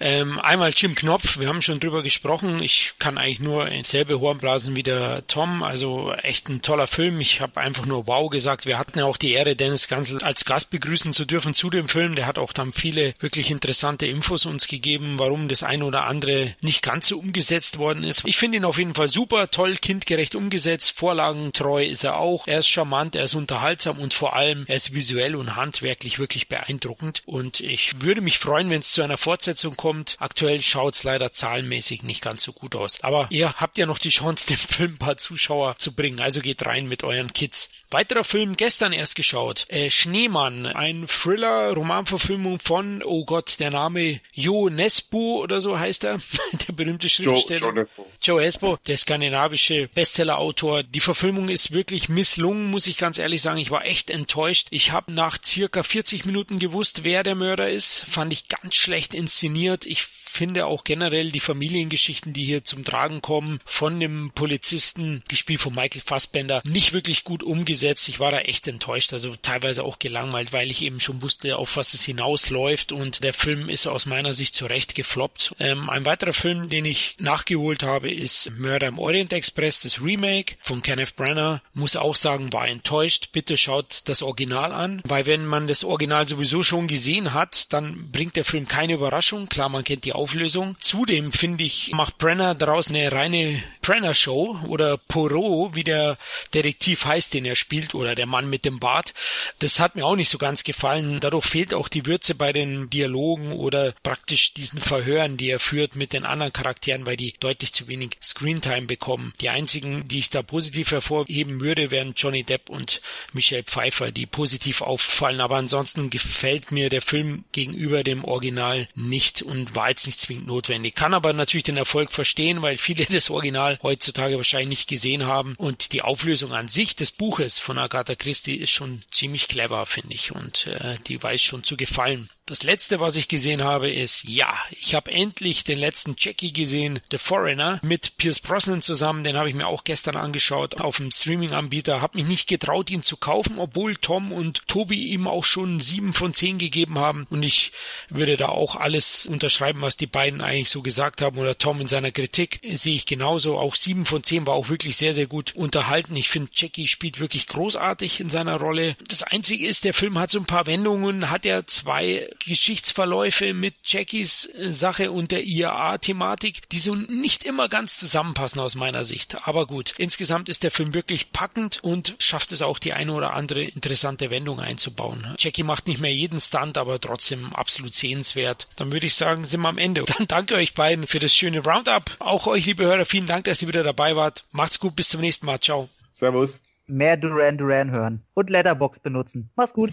ähm, 0.00 0.40
einmal 0.40 0.72
Jim 0.74 0.94
Knopf, 0.94 1.38
wir 1.38 1.48
haben 1.48 1.62
schon 1.62 1.78
drüber 1.78 2.02
gesprochen. 2.02 2.62
Ich 2.62 2.94
kann 2.98 3.18
eigentlich 3.18 3.40
nur 3.40 3.68
in 3.68 3.84
selbe 3.84 4.20
Horn 4.20 4.38
blasen 4.38 4.74
wie 4.74 4.82
der 4.82 5.26
Tom. 5.26 5.62
Also 5.62 6.12
echt 6.12 6.48
ein 6.48 6.62
toller 6.62 6.86
Film. 6.86 7.20
Ich 7.20 7.40
habe 7.40 7.60
einfach 7.60 7.86
nur 7.86 8.06
wow 8.06 8.28
gesagt. 8.30 8.66
Wir 8.66 8.78
hatten 8.78 8.98
ja 8.98 9.04
auch 9.04 9.16
die 9.16 9.32
Ehre, 9.32 9.54
Dennis 9.54 9.88
Gansel 9.88 10.22
als 10.22 10.44
Gast 10.44 10.70
begrüßen 10.70 11.12
zu 11.12 11.24
dürfen 11.24 11.54
zu 11.54 11.70
dem 11.70 11.88
Film. 11.88 12.16
Der 12.16 12.26
hat 12.26 12.38
auch 12.38 12.52
dann 12.52 12.72
viele 12.72 13.14
wirklich 13.20 13.50
interessante 13.50 14.06
Infos 14.06 14.46
uns 14.46 14.66
gegeben, 14.66 15.18
warum 15.18 15.48
das 15.48 15.62
eine 15.62 15.84
oder 15.84 16.06
andere 16.06 16.54
nicht 16.62 16.82
ganz 16.82 17.08
so 17.08 17.18
umgesetzt 17.18 17.78
worden 17.78 18.02
ist. 18.02 18.22
Ich 18.24 18.38
finde 18.38 18.56
ihn 18.56 18.64
auf 18.64 18.78
jeden 18.78 18.94
Fall 18.94 19.10
super, 19.10 19.50
toll, 19.50 19.76
kindgerecht 19.76 20.34
umgesetzt, 20.34 20.92
vorlagentreu 20.96 21.84
ist 21.84 22.04
er 22.04 22.16
auch. 22.16 22.46
Er 22.46 22.60
ist 22.60 22.68
charmant, 22.68 23.14
er 23.14 23.24
ist 23.24 23.34
unterhaltsam 23.34 23.98
und 23.98 24.14
vor 24.14 24.34
allem 24.34 24.64
er 24.66 24.76
ist 24.76 24.94
visuell 24.94 25.36
und 25.36 25.56
handwerklich 25.56 26.18
wirklich 26.18 26.30
wirklich 26.30 26.48
beeindruckend 26.48 27.22
und 27.26 27.58
ich 27.58 28.02
würde 28.02 28.20
mich 28.20 28.38
freuen, 28.38 28.70
wenn 28.70 28.80
es 28.80 28.92
zu 28.92 29.02
einer 29.02 29.18
Fortsetzung 29.18 29.74
kommt. 29.76 29.89
Aktuell 30.18 30.60
schaut 30.60 30.94
es 30.94 31.04
leider 31.04 31.32
zahlenmäßig 31.32 32.02
nicht 32.02 32.22
ganz 32.22 32.42
so 32.42 32.52
gut 32.52 32.76
aus. 32.76 33.00
Aber 33.02 33.26
ihr 33.30 33.52
habt 33.54 33.78
ja 33.78 33.86
noch 33.86 33.98
die 33.98 34.10
Chance, 34.10 34.46
dem 34.48 34.58
Film 34.58 34.92
ein 34.92 34.98
paar 34.98 35.16
Zuschauer 35.16 35.76
zu 35.78 35.94
bringen. 35.94 36.20
Also 36.20 36.40
geht 36.40 36.64
rein 36.66 36.88
mit 36.88 37.04
euren 37.04 37.32
Kids. 37.32 37.70
Weiterer 37.92 38.22
Film 38.22 38.56
gestern 38.56 38.92
erst 38.92 39.16
geschaut. 39.16 39.66
Äh, 39.68 39.90
Schneemann, 39.90 40.66
ein 40.66 41.08
Thriller, 41.08 41.72
Romanverfilmung 41.72 42.60
von, 42.60 43.02
oh 43.02 43.24
Gott, 43.24 43.58
der 43.58 43.72
Name 43.72 44.20
Jo 44.32 44.68
Nesbo 44.68 45.40
oder 45.42 45.60
so 45.60 45.76
heißt 45.76 46.04
er, 46.04 46.20
der 46.68 46.72
berühmte 46.72 47.08
Schriftsteller. 47.08 47.60
Joe, 47.60 47.72
Joe 47.72 47.74
Nesbo. 47.74 48.06
Joe 48.22 48.44
Espo, 48.44 48.78
der 48.86 48.96
skandinavische 48.96 49.88
Bestsellerautor. 49.92 50.84
Die 50.84 51.00
Verfilmung 51.00 51.48
ist 51.48 51.72
wirklich 51.72 52.08
misslungen, 52.08 52.70
muss 52.70 52.86
ich 52.86 52.96
ganz 52.96 53.18
ehrlich 53.18 53.42
sagen. 53.42 53.58
Ich 53.58 53.72
war 53.72 53.84
echt 53.84 54.10
enttäuscht. 54.10 54.68
Ich 54.70 54.92
habe 54.92 55.12
nach 55.12 55.38
circa 55.42 55.82
40 55.82 56.26
Minuten 56.26 56.60
gewusst, 56.60 57.02
wer 57.02 57.24
der 57.24 57.34
Mörder 57.34 57.70
ist. 57.70 58.04
Fand 58.08 58.32
ich 58.32 58.48
ganz 58.48 58.76
schlecht 58.76 59.14
inszeniert. 59.14 59.79
Ich 59.86 60.19
finde 60.30 60.66
auch 60.66 60.84
generell 60.84 61.30
die 61.30 61.40
Familiengeschichten, 61.40 62.32
die 62.32 62.44
hier 62.44 62.64
zum 62.64 62.84
Tragen 62.84 63.20
kommen, 63.20 63.58
von 63.64 64.00
dem 64.00 64.30
Polizisten, 64.34 65.22
gespielt 65.28 65.60
von 65.60 65.74
Michael 65.74 66.02
Fassbender, 66.04 66.62
nicht 66.64 66.92
wirklich 66.92 67.24
gut 67.24 67.42
umgesetzt. 67.42 68.08
Ich 68.08 68.20
war 68.20 68.30
da 68.30 68.40
echt 68.40 68.68
enttäuscht, 68.68 69.12
also 69.12 69.34
teilweise 69.36 69.82
auch 69.82 69.98
gelangweilt, 69.98 70.52
weil 70.52 70.70
ich 70.70 70.82
eben 70.82 71.00
schon 71.00 71.22
wusste, 71.22 71.56
auf 71.56 71.76
was 71.76 71.94
es 71.94 72.04
hinausläuft 72.04 72.92
und 72.92 73.22
der 73.24 73.34
Film 73.34 73.68
ist 73.68 73.86
aus 73.86 74.06
meiner 74.06 74.32
Sicht 74.32 74.54
zurecht 74.54 74.94
gefloppt. 74.94 75.54
Ähm, 75.58 75.90
ein 75.90 76.06
weiterer 76.06 76.32
Film, 76.32 76.68
den 76.68 76.84
ich 76.84 77.16
nachgeholt 77.18 77.82
habe, 77.82 78.10
ist 78.10 78.50
Mörder 78.52 78.88
im 78.88 78.98
Orient 78.98 79.32
Express, 79.32 79.80
das 79.80 80.00
Remake 80.00 80.56
von 80.60 80.82
Kenneth 80.82 81.16
Branagh. 81.16 81.60
Muss 81.74 81.96
auch 81.96 82.16
sagen, 82.16 82.52
war 82.52 82.68
enttäuscht. 82.68 83.30
Bitte 83.32 83.56
schaut 83.56 84.02
das 84.04 84.22
Original 84.22 84.72
an, 84.72 85.02
weil 85.04 85.26
wenn 85.26 85.44
man 85.44 85.66
das 85.66 85.84
Original 85.84 86.26
sowieso 86.26 86.62
schon 86.62 86.86
gesehen 86.86 87.34
hat, 87.34 87.72
dann 87.72 88.10
bringt 88.10 88.36
der 88.36 88.44
Film 88.44 88.68
keine 88.68 88.94
Überraschung. 88.94 89.48
Klar, 89.48 89.68
man 89.68 89.84
kennt 89.84 90.04
die 90.04 90.12
Auflösung. 90.20 90.76
Zudem 90.80 91.32
finde 91.32 91.64
ich, 91.64 91.92
macht 91.92 92.18
Brenner 92.18 92.54
daraus 92.54 92.88
eine 92.88 93.10
reine 93.10 93.62
Brenner-Show 93.80 94.60
oder 94.68 94.98
Poirot, 94.98 95.74
wie 95.74 95.82
der 95.82 96.18
Detektiv 96.52 97.06
heißt, 97.06 97.32
den 97.32 97.46
er 97.46 97.56
spielt, 97.56 97.94
oder 97.94 98.14
der 98.14 98.26
Mann 98.26 98.50
mit 98.50 98.66
dem 98.66 98.78
Bart. 98.80 99.14
Das 99.60 99.80
hat 99.80 99.96
mir 99.96 100.04
auch 100.04 100.16
nicht 100.16 100.28
so 100.28 100.36
ganz 100.36 100.62
gefallen. 100.62 101.20
Dadurch 101.20 101.46
fehlt 101.46 101.72
auch 101.72 101.88
die 101.88 102.04
Würze 102.04 102.34
bei 102.34 102.52
den 102.52 102.90
Dialogen 102.90 103.52
oder 103.52 103.94
praktisch 104.02 104.52
diesen 104.52 104.80
Verhören, 104.80 105.38
die 105.38 105.48
er 105.48 105.58
führt 105.58 105.96
mit 105.96 106.12
den 106.12 106.26
anderen 106.26 106.52
Charakteren, 106.52 107.06
weil 107.06 107.16
die 107.16 107.34
deutlich 107.40 107.72
zu 107.72 107.88
wenig 107.88 108.10
Screentime 108.22 108.86
bekommen. 108.86 109.32
Die 109.40 109.48
einzigen, 109.48 110.06
die 110.06 110.18
ich 110.18 110.28
da 110.28 110.42
positiv 110.42 110.90
hervorheben 110.92 111.60
würde, 111.60 111.90
wären 111.90 112.12
Johnny 112.14 112.44
Depp 112.44 112.68
und 112.68 113.00
Michelle 113.32 113.64
Pfeiffer, 113.64 114.12
die 114.12 114.26
positiv 114.26 114.82
auffallen. 114.82 115.40
Aber 115.40 115.56
ansonsten 115.56 116.10
gefällt 116.10 116.72
mir 116.72 116.90
der 116.90 117.02
Film 117.02 117.44
gegenüber 117.52 118.04
dem 118.04 118.24
Original 118.24 118.86
nicht 118.94 119.42
und 119.42 119.74
war 119.74 119.88
jetzt 119.88 120.06
nicht 120.10 120.20
zwingend 120.20 120.48
notwendig. 120.48 120.96
Kann 120.96 121.14
aber 121.14 121.32
natürlich 121.32 121.64
den 121.64 121.76
Erfolg 121.76 122.10
verstehen, 122.10 122.62
weil 122.62 122.76
viele 122.76 123.06
das 123.06 123.30
Original 123.30 123.78
heutzutage 123.82 124.36
wahrscheinlich 124.36 124.70
nicht 124.70 124.88
gesehen 124.88 125.26
haben. 125.26 125.54
Und 125.56 125.92
die 125.92 126.02
Auflösung 126.02 126.52
an 126.52 126.68
sich 126.68 126.96
des 126.96 127.12
Buches 127.12 127.58
von 127.58 127.78
Agatha 127.78 128.16
Christie 128.16 128.56
ist 128.56 128.70
schon 128.70 129.02
ziemlich 129.12 129.46
clever, 129.46 129.86
finde 129.86 130.14
ich. 130.14 130.32
Und 130.32 130.66
äh, 130.66 130.96
die 131.06 131.22
weiß 131.22 131.40
schon 131.40 131.62
zu 131.62 131.76
gefallen. 131.76 132.28
Das 132.50 132.64
letzte, 132.64 132.98
was 132.98 133.14
ich 133.14 133.28
gesehen 133.28 133.62
habe, 133.62 133.88
ist, 133.88 134.24
ja, 134.24 134.52
ich 134.72 134.96
habe 134.96 135.12
endlich 135.12 135.62
den 135.62 135.78
letzten 135.78 136.16
Jackie 136.18 136.52
gesehen, 136.52 136.98
The 137.12 137.18
Foreigner, 137.18 137.78
mit 137.84 138.16
Pierce 138.16 138.40
Brosnan 138.40 138.82
zusammen. 138.82 139.22
Den 139.22 139.36
habe 139.36 139.48
ich 139.48 139.54
mir 139.54 139.68
auch 139.68 139.84
gestern 139.84 140.16
angeschaut 140.16 140.80
auf 140.80 140.96
dem 140.96 141.12
Streaming-Anbieter. 141.12 142.00
Habe 142.00 142.18
mich 142.18 142.26
nicht 142.26 142.48
getraut, 142.48 142.90
ihn 142.90 143.04
zu 143.04 143.16
kaufen, 143.16 143.60
obwohl 143.60 143.94
Tom 143.94 144.32
und 144.32 144.66
Tobi 144.66 145.12
ihm 145.12 145.28
auch 145.28 145.44
schon 145.44 145.78
sieben 145.78 146.12
von 146.12 146.34
zehn 146.34 146.58
gegeben 146.58 146.98
haben. 146.98 147.24
Und 147.30 147.44
ich 147.44 147.70
würde 148.08 148.36
da 148.36 148.48
auch 148.48 148.74
alles 148.74 149.26
unterschreiben, 149.26 149.82
was 149.82 149.96
die 149.96 150.08
beiden 150.08 150.40
eigentlich 150.40 150.70
so 150.70 150.82
gesagt 150.82 151.22
haben. 151.22 151.38
Oder 151.38 151.56
Tom 151.56 151.80
in 151.80 151.86
seiner 151.86 152.10
Kritik 152.10 152.58
sehe 152.72 152.96
ich 152.96 153.06
genauso. 153.06 153.60
Auch 153.60 153.76
sieben 153.76 154.04
von 154.04 154.24
zehn 154.24 154.44
war 154.48 154.54
auch 154.54 154.70
wirklich 154.70 154.96
sehr, 154.96 155.14
sehr 155.14 155.28
gut 155.28 155.54
unterhalten. 155.54 156.16
Ich 156.16 156.28
finde, 156.28 156.50
Jackie 156.52 156.88
spielt 156.88 157.20
wirklich 157.20 157.46
großartig 157.46 158.18
in 158.18 158.28
seiner 158.28 158.56
Rolle. 158.56 158.96
Das 159.06 159.22
Einzige 159.22 159.68
ist, 159.68 159.84
der 159.84 159.94
Film 159.94 160.18
hat 160.18 160.32
so 160.32 160.40
ein 160.40 160.46
paar 160.46 160.66
Wendungen, 160.66 161.30
hat 161.30 161.44
ja 161.44 161.64
zwei 161.64 162.28
Geschichtsverläufe 162.40 163.54
mit 163.54 163.74
Jackies 163.84 164.46
äh, 164.46 164.72
Sache 164.72 165.10
und 165.12 165.32
der 165.32 165.44
IAA-Thematik, 165.44 166.68
die 166.70 166.78
so 166.78 166.94
nicht 166.94 167.44
immer 167.44 167.68
ganz 167.68 167.98
zusammenpassen 167.98 168.60
aus 168.60 168.74
meiner 168.74 169.04
Sicht. 169.04 169.46
Aber 169.46 169.66
gut, 169.66 169.94
insgesamt 169.98 170.48
ist 170.48 170.62
der 170.62 170.70
Film 170.70 170.94
wirklich 170.94 171.32
packend 171.32 171.80
und 171.82 172.16
schafft 172.18 172.52
es 172.52 172.62
auch 172.62 172.78
die 172.78 172.92
eine 172.92 173.12
oder 173.12 173.34
andere 173.34 173.62
interessante 173.62 174.30
Wendung 174.30 174.60
einzubauen. 174.60 175.34
Jackie 175.38 175.62
macht 175.62 175.86
nicht 175.86 176.00
mehr 176.00 176.14
jeden 176.14 176.40
Stunt, 176.40 176.78
aber 176.78 177.00
trotzdem 177.00 177.54
absolut 177.54 177.94
sehenswert. 177.94 178.68
Dann 178.76 178.92
würde 178.92 179.06
ich 179.06 179.14
sagen, 179.14 179.44
sind 179.44 179.60
wir 179.60 179.68
am 179.68 179.78
Ende. 179.78 180.04
Dann 180.18 180.26
danke 180.26 180.54
euch 180.54 180.74
beiden 180.74 181.06
für 181.06 181.18
das 181.18 181.34
schöne 181.34 181.62
Roundup. 181.62 182.16
Auch 182.18 182.46
euch, 182.46 182.66
liebe 182.66 182.84
Hörer, 182.84 183.04
vielen 183.04 183.26
Dank, 183.26 183.44
dass 183.44 183.62
ihr 183.62 183.68
wieder 183.68 183.84
dabei 183.84 184.16
wart. 184.16 184.44
Macht's 184.50 184.80
gut, 184.80 184.96
bis 184.96 185.08
zum 185.08 185.20
nächsten 185.20 185.46
Mal. 185.46 185.60
Ciao. 185.60 185.88
Servus. 186.12 186.60
Mehr 186.86 187.16
Duran 187.16 187.56
Duran 187.56 187.90
hören 187.92 188.22
und 188.34 188.50
Letterbox 188.50 188.98
benutzen. 188.98 189.50
Mach's 189.54 189.72
gut. 189.72 189.92